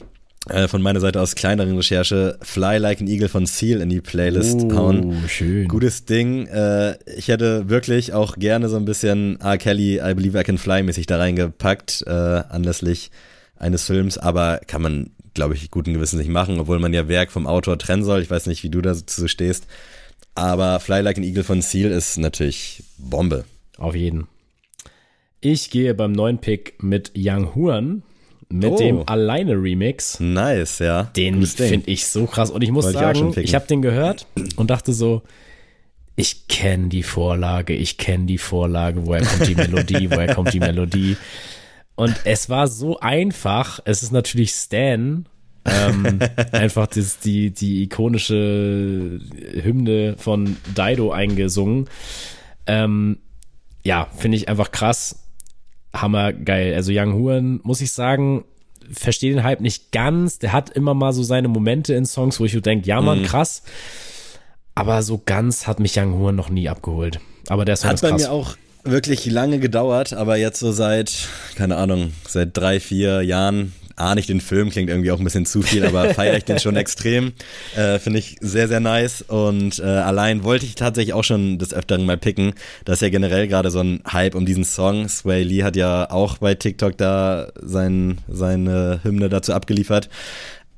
äh, 0.48 0.68
von 0.68 0.82
meiner 0.82 1.00
Seite 1.00 1.20
aus 1.20 1.34
kleineren 1.34 1.74
Recherche 1.74 2.38
Fly 2.42 2.78
Like 2.78 3.00
an 3.00 3.08
Eagle 3.08 3.28
von 3.28 3.44
Seal 3.46 3.80
in 3.80 3.88
die 3.88 4.00
Playlist 4.00 4.60
oh, 4.62 4.76
hauen. 4.76 5.24
Schön. 5.26 5.66
Gutes 5.66 6.04
Ding. 6.04 6.46
Äh, 6.46 6.96
ich 7.16 7.26
hätte 7.26 7.68
wirklich 7.68 8.12
auch 8.12 8.36
gerne 8.36 8.68
so 8.68 8.76
ein 8.76 8.84
bisschen 8.84 9.40
R. 9.40 9.58
Kelly, 9.58 9.96
I 9.96 10.14
Believe 10.14 10.38
I 10.38 10.44
Can 10.44 10.58
Fly 10.58 10.84
mäßig 10.84 11.06
da 11.06 11.16
reingepackt, 11.16 12.04
äh, 12.06 12.10
anlässlich 12.12 13.10
eines 13.62 13.86
Films, 13.86 14.18
aber 14.18 14.60
kann 14.66 14.82
man, 14.82 15.10
glaube 15.34 15.54
ich, 15.54 15.70
guten 15.70 15.94
Gewissen 15.94 16.18
nicht 16.18 16.30
machen, 16.30 16.60
obwohl 16.60 16.78
man 16.78 16.92
ja 16.92 17.08
Werk 17.08 17.30
vom 17.30 17.46
Autor 17.46 17.78
trennen 17.78 18.04
soll. 18.04 18.20
Ich 18.20 18.30
weiß 18.30 18.46
nicht, 18.46 18.62
wie 18.62 18.70
du 18.70 18.80
dazu 18.82 19.28
stehst. 19.28 19.66
Aber 20.34 20.80
Fly 20.80 21.00
Like 21.00 21.18
an 21.18 21.24
Eagle 21.24 21.44
von 21.44 21.62
Seal 21.62 21.90
ist 21.90 22.18
natürlich 22.18 22.82
Bombe. 22.98 23.44
Auf 23.78 23.94
jeden. 23.94 24.28
Ich 25.40 25.70
gehe 25.70 25.94
beim 25.94 26.12
neuen 26.12 26.38
Pick 26.38 26.82
mit 26.82 27.12
Young 27.16 27.54
Huan 27.54 28.02
mit 28.48 28.70
oh. 28.70 28.76
dem 28.76 29.08
Alleine 29.08 29.54
Remix. 29.54 30.20
Nice, 30.20 30.78
ja. 30.78 31.04
Den 31.16 31.44
finde 31.46 31.90
ich 31.90 32.06
so 32.06 32.26
krass. 32.26 32.50
Und 32.50 32.62
ich 32.62 32.70
muss 32.70 32.84
Wollte 32.84 32.98
sagen, 32.98 33.30
ich, 33.30 33.36
ich 33.38 33.54
habe 33.54 33.66
den 33.66 33.82
gehört 33.82 34.26
und 34.56 34.70
dachte 34.70 34.92
so, 34.92 35.22
ich 36.16 36.46
kenne 36.48 36.88
die 36.88 37.02
Vorlage, 37.02 37.74
ich 37.74 37.96
kenne 37.96 38.26
die 38.26 38.38
Vorlage, 38.38 39.06
woher 39.06 39.24
kommt 39.24 39.48
die 39.48 39.54
Melodie, 39.54 40.10
woher 40.10 40.34
kommt 40.34 40.52
die 40.52 40.60
Melodie. 40.60 41.16
Und 41.94 42.20
es 42.24 42.48
war 42.48 42.68
so 42.68 42.98
einfach. 43.00 43.80
Es 43.84 44.02
ist 44.02 44.12
natürlich 44.12 44.52
Stan. 44.52 45.26
ähm, 45.64 46.18
einfach 46.52 46.86
das, 46.88 47.20
die, 47.20 47.50
die 47.50 47.84
ikonische 47.84 49.20
Hymne 49.62 50.16
von 50.18 50.56
Dido 50.76 51.12
eingesungen. 51.12 51.88
Ähm, 52.66 53.18
ja, 53.84 54.08
finde 54.16 54.36
ich 54.36 54.48
einfach 54.48 54.70
krass. 54.70 55.18
Hammergeil. 55.94 56.74
Also 56.74 56.92
Young 56.94 57.14
Huan, 57.14 57.60
muss 57.62 57.80
ich 57.80 57.92
sagen, 57.92 58.44
verstehe 58.90 59.34
den 59.34 59.44
Hype 59.44 59.60
nicht 59.60 59.92
ganz. 59.92 60.38
Der 60.38 60.52
hat 60.52 60.70
immer 60.70 60.94
mal 60.94 61.12
so 61.12 61.22
seine 61.22 61.48
Momente 61.48 61.94
in 61.94 62.06
Songs, 62.06 62.40
wo 62.40 62.44
ich 62.44 62.52
so 62.52 62.60
denke, 62.60 62.86
ja 62.86 63.00
man, 63.00 63.20
mhm. 63.20 63.24
krass. 63.24 63.62
Aber 64.74 65.02
so 65.02 65.20
ganz 65.24 65.66
hat 65.66 65.80
mich 65.80 65.98
Young 65.98 66.14
Huan 66.14 66.34
noch 66.34 66.48
nie 66.48 66.68
abgeholt. 66.68 67.20
Aber 67.48 67.64
der 67.64 67.76
Song 67.76 67.90
hat 67.90 67.96
ist 67.96 68.00
krass. 68.00 68.10
bei 68.10 68.16
mir 68.16 68.32
auch 68.32 68.56
wirklich 68.84 69.26
lange 69.26 69.58
gedauert, 69.58 70.12
aber 70.12 70.36
jetzt 70.36 70.60
so 70.60 70.72
seit, 70.72 71.28
keine 71.56 71.76
Ahnung, 71.76 72.12
seit 72.26 72.56
drei, 72.56 72.80
vier 72.80 73.22
Jahren 73.22 73.72
ahne 73.96 74.20
ich 74.20 74.26
den 74.26 74.40
Film, 74.40 74.70
klingt 74.70 74.90
irgendwie 74.90 75.10
auch 75.10 75.18
ein 75.18 75.24
bisschen 75.24 75.46
zu 75.46 75.62
viel, 75.62 75.84
aber 75.84 76.14
feiere 76.14 76.36
ich 76.36 76.44
den 76.44 76.58
schon 76.58 76.76
extrem. 76.76 77.32
Äh, 77.76 77.98
Finde 77.98 78.18
ich 78.18 78.36
sehr, 78.40 78.68
sehr 78.68 78.80
nice. 78.80 79.22
Und 79.22 79.78
äh, 79.78 79.82
allein 79.82 80.44
wollte 80.44 80.66
ich 80.66 80.74
tatsächlich 80.74 81.14
auch 81.14 81.24
schon 81.24 81.58
des 81.58 81.72
Öfteren 81.72 82.04
mal 82.04 82.16
picken. 82.16 82.54
Da 82.84 82.94
ist 82.94 83.02
ja 83.02 83.08
generell 83.08 83.48
gerade 83.48 83.70
so 83.70 83.80
ein 83.80 84.02
Hype 84.10 84.34
um 84.34 84.46
diesen 84.46 84.64
Song. 84.64 85.08
Sway 85.08 85.42
Lee 85.42 85.62
hat 85.62 85.76
ja 85.76 86.10
auch 86.10 86.38
bei 86.38 86.54
TikTok 86.54 86.96
da 86.96 87.48
sein, 87.60 88.18
seine 88.28 89.00
Hymne 89.02 89.28
dazu 89.28 89.52
abgeliefert. 89.52 90.08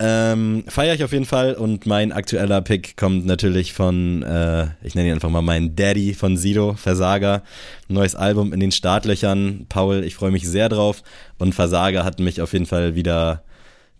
Ähm, 0.00 0.64
Feiere 0.66 0.94
ich 0.94 1.04
auf 1.04 1.12
jeden 1.12 1.24
Fall 1.24 1.54
und 1.54 1.86
mein 1.86 2.10
aktueller 2.10 2.60
Pick 2.62 2.96
kommt 2.96 3.26
natürlich 3.26 3.72
von, 3.72 4.22
äh, 4.22 4.66
ich 4.82 4.94
nenne 4.94 5.08
ihn 5.08 5.14
einfach 5.14 5.30
mal 5.30 5.40
meinen 5.40 5.76
Daddy 5.76 6.14
von 6.14 6.36
Sido, 6.36 6.74
Versager. 6.74 7.42
Neues 7.88 8.16
Album 8.16 8.52
in 8.52 8.58
den 8.58 8.72
Startlöchern. 8.72 9.66
Paul, 9.68 10.02
ich 10.02 10.16
freue 10.16 10.32
mich 10.32 10.48
sehr 10.48 10.68
drauf 10.68 11.02
und 11.38 11.54
Versager 11.54 12.04
hat 12.04 12.18
mich 12.18 12.40
auf 12.40 12.52
jeden 12.52 12.66
Fall 12.66 12.96
wieder, 12.96 13.44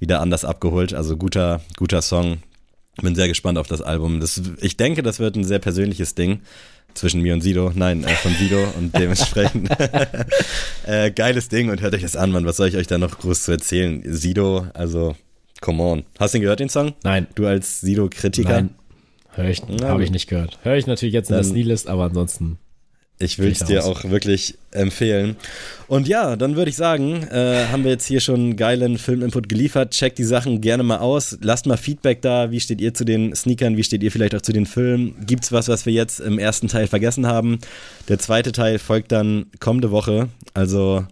wieder 0.01 0.20
anders 0.20 0.45
abgeholt. 0.45 0.95
Also 0.95 1.16
guter, 1.16 1.61
guter 1.76 2.03
Song. 2.03 2.38
Bin 3.01 3.14
sehr 3.14 3.28
gespannt 3.28 3.59
auf 3.59 3.66
das 3.66 3.82
Album. 3.82 4.20
Das, 4.20 4.40
ich 4.61 4.76
denke, 4.76 5.03
das 5.03 5.18
wird 5.20 5.36
ein 5.36 5.45
sehr 5.45 5.59
persönliches 5.59 6.14
Ding 6.14 6.40
zwischen 6.95 7.22
mir 7.22 7.34
und 7.34 7.40
Sido, 7.40 7.72
nein, 7.74 8.05
äh, 8.05 8.14
von 8.14 8.34
Sido 8.34 8.64
und 8.78 8.95
dementsprechend 8.99 9.68
äh, 10.87 11.11
geiles 11.11 11.49
Ding 11.49 11.71
und 11.71 11.80
hört 11.80 11.95
euch 11.95 12.03
das 12.03 12.16
an, 12.16 12.30
Mann. 12.30 12.46
Was 12.46 12.57
soll 12.57 12.68
ich 12.68 12.76
euch 12.76 12.87
da 12.87 12.99
noch 12.99 13.18
groß 13.18 13.45
zu 13.45 13.53
erzählen? 13.53 14.03
Sido, 14.04 14.66
also 14.75 15.16
Come 15.61 15.83
on. 15.83 16.05
Hast 16.18 16.35
du 16.35 16.39
ihn 16.39 16.43
gehört, 16.43 16.61
den 16.61 16.68
Song? 16.68 16.95
Nein. 17.03 17.26
Du 17.35 17.47
als 17.47 17.81
Sido-Kritiker? 17.81 18.51
Nein. 18.51 18.71
Hör 19.31 19.49
ich, 19.49 19.63
habe 19.83 20.05
ich 20.05 20.11
nicht 20.11 20.29
gehört. 20.29 20.59
Höre 20.63 20.76
ich 20.76 20.87
natürlich 20.87 21.13
jetzt 21.13 21.31
in 21.31 21.37
der 21.37 21.45
Sneelist, 21.45 21.89
aber 21.89 22.05
ansonsten. 22.05 22.59
Ich 23.18 23.39
will 23.39 23.53
es 23.53 23.61
dir 23.61 23.85
auch 23.85 24.05
wirklich 24.05 24.59
empfehlen. 24.72 25.37
Und 25.87 26.09
ja, 26.09 26.35
dann 26.35 26.57
würde 26.57 26.68
ich 26.68 26.76
sagen, 26.76 27.22
äh, 27.29 27.67
haben 27.71 27.85
wir 27.85 27.93
jetzt 27.93 28.07
hier 28.07 28.18
schon 28.21 28.35
einen 28.35 28.57
geilen 28.57 28.99
Filminput 28.99 29.49
geliefert. 29.49 29.93
Checkt 29.93 30.18
die 30.18 30.25
Sachen 30.25 30.61
gerne 30.61 30.83
mal 30.83 30.99
aus. 30.99 31.39
Lasst 31.41 31.67
mal 31.67 31.76
Feedback 31.76 32.22
da. 32.22 32.51
Wie 32.51 32.59
steht 32.59 32.81
ihr 32.81 32.93
zu 32.93 33.05
den 33.05 33.35
Sneakern? 33.35 33.76
Wie 33.76 33.85
steht 33.85 34.03
ihr 34.03 34.11
vielleicht 34.11 34.35
auch 34.35 34.43
zu 34.43 34.53
den 34.53 34.67
Filmen? 34.67 35.14
Gibt's 35.25 35.53
was, 35.53 35.68
was 35.68 35.87
wir 35.87 35.93
jetzt 35.93 36.18
im 36.18 36.41
ersten 36.41 36.67
Teil 36.67 36.89
vergessen 36.89 37.26
haben? 37.26 37.61
Der 38.09 38.18
zweite 38.18 38.51
Teil 38.51 38.81
folgt 38.81 39.13
dann 39.13 39.47
kommende 39.61 39.93
Woche. 39.93 40.29
Also, 40.53 41.07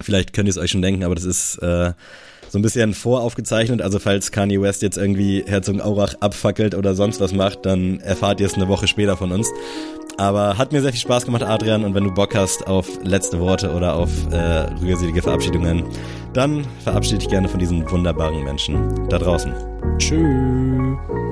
vielleicht 0.00 0.32
könnt 0.32 0.48
ihr 0.48 0.52
es 0.52 0.58
euch 0.58 0.70
schon 0.70 0.82
denken, 0.82 1.02
aber 1.02 1.16
das 1.16 1.24
ist. 1.24 1.56
Äh, 1.58 1.92
so 2.52 2.58
ein 2.58 2.62
bisschen 2.62 2.92
voraufgezeichnet. 2.92 3.80
Also 3.80 3.98
falls 3.98 4.30
Kanye 4.30 4.60
West 4.60 4.82
jetzt 4.82 4.98
irgendwie 4.98 5.42
Herzogenaurach 5.46 6.16
abfackelt 6.20 6.74
oder 6.74 6.94
sonst 6.94 7.18
was 7.18 7.32
macht, 7.32 7.64
dann 7.64 8.00
erfahrt 8.00 8.40
ihr 8.40 8.46
es 8.46 8.54
eine 8.54 8.68
Woche 8.68 8.86
später 8.86 9.16
von 9.16 9.32
uns. 9.32 9.50
Aber 10.18 10.58
hat 10.58 10.70
mir 10.70 10.82
sehr 10.82 10.92
viel 10.92 11.00
Spaß 11.00 11.24
gemacht, 11.24 11.42
Adrian. 11.42 11.82
Und 11.82 11.94
wenn 11.94 12.04
du 12.04 12.12
Bock 12.12 12.34
hast 12.34 12.66
auf 12.66 12.86
letzte 13.02 13.40
Worte 13.40 13.72
oder 13.72 13.94
auf 13.94 14.10
äh, 14.30 14.66
rührselige 14.82 15.22
Verabschiedungen, 15.22 15.84
dann 16.34 16.66
verabschiede 16.84 17.20
dich 17.20 17.30
gerne 17.30 17.48
von 17.48 17.58
diesen 17.58 17.90
wunderbaren 17.90 18.44
Menschen 18.44 19.08
da 19.08 19.18
draußen. 19.18 19.54
Tschüss. 19.96 21.31